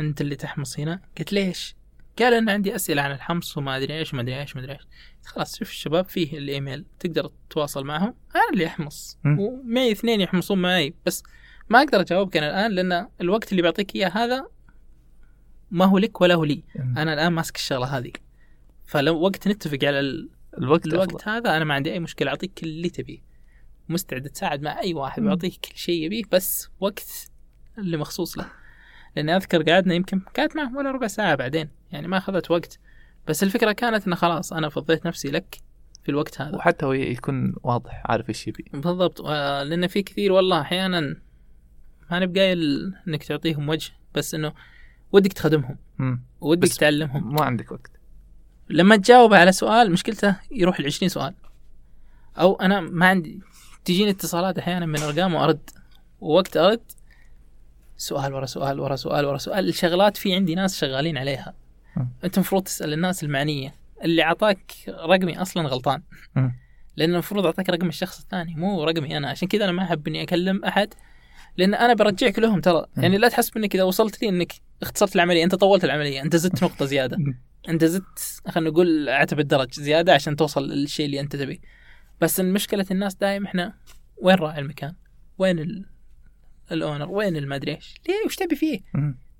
أنت 0.00 0.20
اللي 0.20 0.36
تحمص 0.36 0.80
هنا؟ 0.80 1.00
قلت 1.18 1.32
ليش 1.32 1.76
قال 2.18 2.34
ان 2.34 2.48
عندي 2.48 2.74
أسئلة 2.74 3.02
عن 3.02 3.12
الحمص 3.12 3.58
وما 3.58 3.76
أدري 3.76 3.98
إيش 3.98 4.14
ما 4.14 4.20
أدري 4.20 4.40
إيش 4.40 4.56
ما 4.56 4.62
أدري 4.62 4.72
إيش. 4.72 4.86
خلاص 5.24 5.58
شوف 5.58 5.70
الشباب 5.70 6.04
فيه 6.04 6.38
الإيميل 6.38 6.84
تقدر 7.00 7.30
تتواصل 7.48 7.84
معهم. 7.84 8.14
أنا 8.34 8.42
اللي 8.52 8.66
أحمص. 8.66 9.18
ومعي 9.24 9.92
اثنين 9.92 10.20
يحمصون 10.20 10.62
معي. 10.62 10.94
بس 11.06 11.22
ما 11.68 11.78
أقدر 11.78 12.00
أجاوبك 12.00 12.36
أنا 12.36 12.46
الآن 12.46 12.72
لأن 12.72 13.08
الوقت 13.20 13.52
اللي 13.52 13.62
بعطيك 13.62 13.96
إياه 13.96 14.08
هذا 14.08 14.48
ما 15.72 15.84
هو 15.84 15.98
لك 15.98 16.20
ولا 16.20 16.34
هو 16.34 16.44
لي. 16.44 16.62
مم. 16.76 16.98
أنا 16.98 17.12
الآن 17.12 17.32
ماسك 17.32 17.56
الشغلة 17.56 17.86
هذه. 17.98 18.12
فلو 18.86 19.20
وقت 19.20 19.48
نتفق 19.48 19.78
على 19.82 20.00
ال- 20.00 20.28
الوقت 20.58 20.86
الوقت 20.86 21.14
أفضل. 21.14 21.30
هذا 21.30 21.56
أنا 21.56 21.64
ما 21.64 21.74
عندي 21.74 21.92
أي 21.92 22.00
مشكلة 22.00 22.30
أعطيك 22.30 22.52
كل 22.58 22.66
اللي 22.66 22.88
تبيه. 22.90 23.18
مستعد 23.88 24.26
اتساعد 24.26 24.62
مع 24.62 24.80
أي 24.80 24.94
واحد 24.94 25.22
مم. 25.22 25.28
وأعطيك 25.28 25.52
كل 25.56 25.76
شيء 25.76 26.04
يبيه 26.04 26.22
بس 26.32 26.68
وقت 26.80 27.30
اللي 27.78 27.96
مخصوص 27.96 28.38
له. 28.38 28.46
لأني 29.16 29.36
أذكر 29.36 29.62
قعدنا 29.62 29.94
يمكن 29.94 30.20
قعدت 30.20 30.56
معه 30.56 30.76
ولا 30.76 30.90
ربع 30.90 31.06
ساعة 31.06 31.34
بعدين 31.34 31.68
يعني 31.92 32.08
ما 32.08 32.18
أخذت 32.18 32.50
وقت. 32.50 32.78
بس 33.28 33.42
الفكرة 33.42 33.72
كانت 33.72 34.06
إنه 34.06 34.16
خلاص 34.16 34.52
أنا 34.52 34.68
فضيت 34.68 35.06
نفسي 35.06 35.30
لك 35.30 35.56
في 36.02 36.08
الوقت 36.08 36.40
هذا. 36.40 36.56
وحتى 36.56 36.86
هو 36.86 36.92
يكون 36.92 37.54
واضح 37.62 38.02
عارف 38.04 38.28
إيش 38.28 38.48
يبي. 38.48 38.64
بالضبط. 38.72 39.20
لأن 39.68 39.86
في 39.86 40.02
كثير 40.02 40.32
والله 40.32 40.60
أحيانا 40.60 41.00
ما 42.10 42.24
بقايل 42.24 42.92
إنك 43.08 43.24
تعطيهم 43.24 43.68
وجه 43.68 43.92
بس 44.14 44.34
إنه 44.34 44.52
ودك 45.12 45.32
تخدمهم. 45.32 45.76
ودك 46.40 46.68
تعلمهم. 46.68 47.34
ما 47.34 47.44
عندك 47.44 47.72
وقت. 47.72 47.90
لما 48.70 48.96
تجاوب 48.96 49.34
على 49.34 49.52
سؤال 49.52 49.92
مشكلته 49.92 50.36
يروح 50.50 50.80
ل 50.80 50.86
20 50.86 51.08
سؤال. 51.08 51.34
أو 52.38 52.54
أنا 52.54 52.80
ما 52.80 53.06
عندي 53.06 53.40
تجيني 53.84 54.10
اتصالات 54.10 54.58
أحيانا 54.58 54.86
من 54.86 54.98
ارقام 54.98 55.34
وأرد. 55.34 55.70
ووقت 56.20 56.56
أرد 56.56 56.80
سؤال 57.96 58.34
ورا 58.34 58.46
سؤال 58.46 58.80
ورا 58.80 58.96
سؤال 58.96 59.24
ورا 59.24 59.38
سؤال. 59.38 59.68
الشغلات 59.68 60.16
في 60.16 60.34
عندي 60.34 60.54
ناس 60.54 60.80
شغالين 60.80 61.18
عليها. 61.18 61.54
مم. 61.96 62.08
أنت 62.24 62.34
المفروض 62.36 62.62
تسأل 62.62 62.92
الناس 62.92 63.24
المعنية. 63.24 63.74
اللي 64.04 64.22
أعطاك 64.22 64.72
رقمي 64.88 65.42
أصلا 65.42 65.68
غلطان. 65.68 66.02
مم. 66.34 66.54
لأن 66.96 67.12
المفروض 67.12 67.46
أعطاك 67.46 67.70
رقم 67.70 67.88
الشخص 67.88 68.20
الثاني 68.20 68.54
مو 68.54 68.84
رقمي 68.84 69.16
أنا. 69.16 69.28
عشان 69.28 69.48
كذا 69.48 69.64
أنا 69.64 69.72
ما 69.72 69.82
أحب 69.82 70.08
إني 70.08 70.22
أكلم 70.22 70.64
أحد 70.64 70.94
لأن 71.56 71.74
أنا 71.74 71.94
برجعك 71.94 72.38
لهم 72.38 72.60
ترى. 72.60 72.86
يعني 72.96 73.18
لا 73.18 73.28
تحسب 73.28 73.56
انك 73.56 73.74
إذا 73.74 73.84
وصلت 73.84 74.22
لي 74.22 74.28
إنك 74.28 74.52
اختصرت 74.82 75.14
العملية 75.14 75.44
أنت 75.44 75.54
طولت 75.54 75.84
العملية 75.84 76.22
أنت 76.22 76.36
زدت 76.36 76.62
نقطة 76.64 76.84
زيادة. 76.84 77.16
أنت 77.68 77.84
زدت 77.84 78.42
خلينا 78.48 78.70
نقول 78.70 79.08
عتب 79.08 79.40
الدرج 79.40 79.72
زيادة 79.74 80.14
عشان 80.14 80.36
توصل 80.36 80.68
للشيء 80.68 81.06
اللي 81.06 81.20
أنت 81.20 81.36
تبيه. 81.36 81.58
بس 82.20 82.40
المشكلة 82.40 82.86
الناس 82.90 83.14
دايم 83.14 83.44
إحنا 83.44 83.74
وين 84.16 84.36
راعي 84.36 84.60
المكان؟ 84.60 84.94
وين 85.38 85.58
ال... 85.58 85.86
الأونر؟ 86.72 87.10
وين 87.10 87.36
المدري 87.36 87.74
إيش؟ 87.74 87.94
ليه؟ 88.08 88.14
وش 88.26 88.36
تبي 88.36 88.56
فيه. 88.56 88.80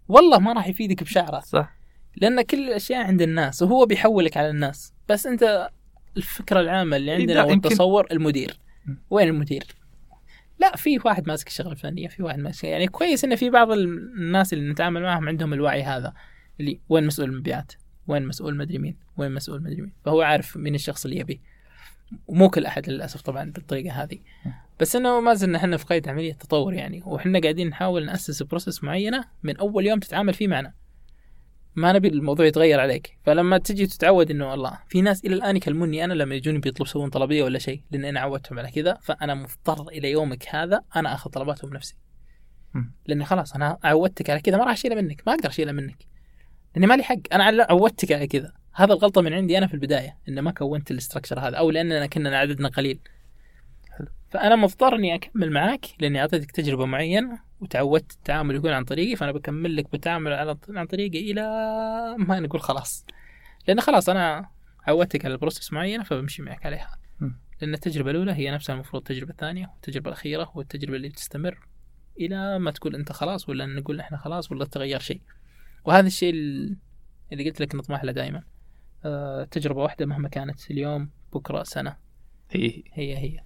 والله 0.08 0.38
ما 0.38 0.52
راح 0.52 0.68
يفيدك 0.68 1.02
بشعره. 1.02 1.40
صح. 1.40 1.76
لأن 2.16 2.42
كل 2.42 2.68
الأشياء 2.68 3.04
عند 3.06 3.22
الناس 3.22 3.62
وهو 3.62 3.86
بيحولك 3.86 4.36
على 4.36 4.50
الناس. 4.50 4.92
بس 5.08 5.26
أنت 5.26 5.68
الفكرة 6.16 6.60
العامة 6.60 6.96
اللي 6.96 7.12
إيه، 7.12 7.20
عندنا 7.20 7.44
والتصور 7.44 8.06
المدير. 8.12 8.56
وين 9.10 9.28
المدير؟ 9.28 9.64
لا 10.62 10.76
في 10.76 10.98
واحد 11.04 11.28
ماسك 11.28 11.46
الشغله 11.46 11.72
الفنيه 11.72 12.08
في 12.08 12.22
واحد 12.22 12.38
ماسك 12.38 12.64
يعني 12.64 12.88
كويس 12.88 13.24
انه 13.24 13.34
في 13.34 13.50
بعض 13.50 13.70
الناس 13.70 14.52
اللي 14.52 14.70
نتعامل 14.70 15.02
معهم 15.02 15.28
عندهم 15.28 15.52
الوعي 15.52 15.82
هذا 15.82 16.14
اللي 16.60 16.80
وين 16.88 17.06
مسؤول 17.06 17.28
المبيعات؟ 17.28 17.72
وين 18.06 18.26
مسؤول 18.26 18.56
مدري 18.56 18.78
مين؟ 18.78 18.96
وين 19.16 19.32
مسؤول 19.32 19.62
مدري 19.62 19.80
مين؟ 19.80 19.92
فهو 20.04 20.22
عارف 20.22 20.56
مين 20.56 20.74
الشخص 20.74 21.04
اللي 21.04 21.18
يبيه 21.18 21.38
ومو 22.26 22.50
كل 22.50 22.66
أحد 22.66 22.90
للأسف 22.90 23.20
طبعا 23.20 23.50
بالطريقة 23.50 24.02
هذه. 24.02 24.18
بس 24.80 24.96
إنه 24.96 25.20
ما 25.20 25.34
زلنا 25.34 25.58
إحنا 25.58 25.76
في 25.76 25.84
قيد 25.84 26.08
عملية 26.08 26.32
تطور 26.32 26.74
يعني 26.74 27.02
وإحنا 27.06 27.40
قاعدين 27.40 27.68
نحاول 27.68 28.06
نأسس 28.06 28.42
process 28.42 28.84
معينة 28.84 29.24
من 29.42 29.56
أول 29.56 29.86
يوم 29.86 29.98
تتعامل 29.98 30.34
فيه 30.34 30.48
معنا. 30.48 30.72
ما 31.74 31.92
نبي 31.92 32.08
الموضوع 32.08 32.46
يتغير 32.46 32.80
عليك. 32.80 33.18
فلما 33.24 33.58
تجي 33.58 33.86
تتعود 33.86 34.30
إنه 34.30 34.50
والله 34.50 34.78
في 34.88 35.00
ناس 35.00 35.24
إلى 35.24 35.34
الآن 35.34 35.56
يكلموني 35.56 36.04
أنا 36.04 36.12
لما 36.14 36.34
يجوني 36.34 36.58
بيطلبوا 36.58 36.86
يسوون 36.86 37.10
طلبية 37.10 37.42
ولا 37.42 37.58
شيء 37.58 37.82
لأن 37.90 38.04
أنا 38.04 38.20
عودتهم 38.20 38.58
على 38.58 38.70
كذا 38.70 38.98
فأنا 39.02 39.34
مضطر 39.34 39.88
إلى 39.88 40.10
يومك 40.10 40.54
هذا 40.54 40.82
أنا 40.96 41.14
آخذ 41.14 41.30
طلباتهم 41.30 41.70
بنفسي. 41.70 41.96
لاني 43.06 43.24
خلاص 43.24 43.54
أنا 43.54 43.78
عودتك 43.84 44.30
على 44.30 44.40
كذا 44.40 44.56
ما 44.56 44.64
راح 44.64 44.72
اشيلها 44.72 45.00
منك 45.02 45.22
ما 45.26 45.34
أقدر 45.34 45.48
اشيلها 45.48 45.72
منك. 45.72 46.06
لأني 46.74 46.86
مالي 46.86 47.02
حق 47.02 47.16
أنا 47.32 47.66
عودتك 47.70 48.12
على 48.12 48.26
كذا. 48.26 48.52
هذا 48.74 48.92
الغلطة 48.92 49.20
من 49.20 49.32
عندي 49.32 49.58
أنا 49.58 49.66
في 49.66 49.74
البداية 49.74 50.18
ان 50.28 50.40
ما 50.40 50.50
كونت 50.50 50.90
ال 50.90 50.95
structure 50.95 51.40
هذا 51.40 51.56
أو 51.56 51.70
لأننا 51.70 52.06
كنا 52.06 52.38
عددنا 52.38 52.68
قليل. 52.68 53.00
حلو. 53.98 54.08
فأنا 54.30 54.56
مضطر 54.56 54.94
إني 54.94 55.14
أكمل 55.14 55.50
معاك 55.50 55.86
لأني 56.00 56.20
أعطيتك 56.20 56.50
تجربة 56.50 56.86
معينة. 56.86 57.38
وتعودت 57.62 58.12
التعامل 58.12 58.54
يكون 58.54 58.70
عن 58.70 58.84
طريقي 58.84 59.16
فأنا 59.16 59.32
بكمل 59.32 59.76
لك 59.76 59.92
بالتعامل 59.92 60.32
على 60.32 60.56
عن 60.68 60.86
طريقي 60.86 61.30
إلى 61.30 61.42
ما 62.18 62.40
نقول 62.40 62.60
خلاص. 62.60 63.06
لأن 63.68 63.80
خلاص 63.80 64.08
أنا 64.08 64.48
عودتك 64.86 65.24
على 65.24 65.36
process 65.36 65.72
معينة 65.72 66.04
فبمشي 66.04 66.42
معك 66.42 66.66
عليها. 66.66 66.98
مم. 67.20 67.38
لأن 67.60 67.74
التجربة 67.74 68.10
الأولى 68.10 68.32
هي 68.32 68.50
نفسها 68.50 68.74
المفروض 68.74 69.02
التجربة 69.02 69.30
الثانية 69.30 69.66
والتجربة 69.66 70.08
الأخيرة 70.08 70.52
والتجربة 70.54 70.96
اللي 70.96 71.08
بتستمر 71.08 71.58
إلى 72.20 72.58
ما 72.58 72.70
تقول 72.70 72.94
أنت 72.94 73.12
خلاص 73.12 73.48
ولا 73.48 73.66
نقول 73.66 74.00
إحنا 74.00 74.18
خلاص 74.18 74.52
ولا 74.52 74.64
تغير 74.64 75.00
شيء. 75.00 75.20
وهذا 75.84 76.06
الشيء 76.06 76.34
اللي 77.32 77.44
قلت 77.44 77.60
لك 77.60 77.74
نطمح 77.74 78.04
له 78.04 78.12
دائما 78.12 78.42
آه، 79.04 79.44
تجربة 79.44 79.82
واحدة 79.82 80.06
مهما 80.06 80.28
كانت 80.28 80.70
اليوم 80.70 81.10
بكرة 81.32 81.62
سنة. 81.62 81.96
هي 82.50 82.82
هي 82.92 83.16
هي. 83.16 83.40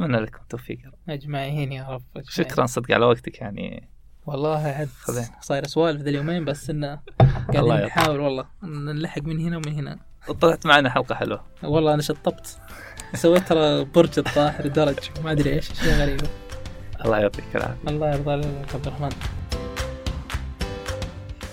أتمنى 0.00 0.20
لكم 0.20 0.38
التوفيق 0.42 0.78
أجمعين 1.08 1.72
يا 1.72 1.88
رب 1.88 2.02
أجمعين. 2.16 2.50
شكرا 2.50 2.66
صدق 2.66 2.94
على 2.94 3.06
وقتك 3.06 3.40
يعني. 3.40 3.88
والله 4.26 4.58
عاد. 4.58 4.88
صاير 5.40 5.66
سوالف 5.66 6.02
ذا 6.02 6.10
اليومين 6.10 6.44
بس 6.44 6.70
إنه 6.70 7.00
قاعدين. 7.54 7.86
نحاول 7.86 8.20
والله. 8.20 8.44
نلحق 8.62 9.22
من 9.22 9.40
هنا 9.40 9.56
ومن 9.56 9.72
هنا. 9.72 9.98
طلعت 10.40 10.66
معنا 10.66 10.90
حلقة 10.90 11.14
حلوة. 11.14 11.44
والله 11.62 11.94
أنا 11.94 12.02
شطبت. 12.02 12.58
سويت 13.14 13.48
ترى 13.48 13.84
برج 13.84 14.18
الطاحر 14.18 14.66
درج 14.66 14.98
ما 15.24 15.32
أدري 15.32 15.52
إيش 15.52 15.72
شيء 15.72 15.94
غريب. 15.94 16.20
الله 17.04 17.18
يعطيك 17.18 17.56
العافية. 17.56 17.88
الله 17.88 18.10
يرضى 18.10 18.30
عليك 18.32 18.74
عبد 18.74 18.86
الرحمن. 18.86 19.10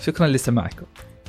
شكرا 0.01 0.27
لسماعكم. 0.27 0.85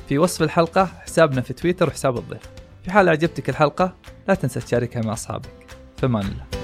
في 0.07 0.17
وصف 0.17 0.43
الحلقة 0.43 0.85
حسابنا 0.85 1.41
في 1.41 1.53
تويتر 1.53 1.87
وحساب 1.87 2.17
الضيف. 2.17 2.41
في 2.83 2.91
حال 2.91 3.07
أعجبتك 3.07 3.49
الحلقة 3.49 3.95
لا 4.27 4.33
تنسى 4.33 4.59
تشاركها 4.59 5.01
مع 5.01 5.13
أصحابك. 5.13 5.49
فمان 5.97 6.25
الله. 6.25 6.58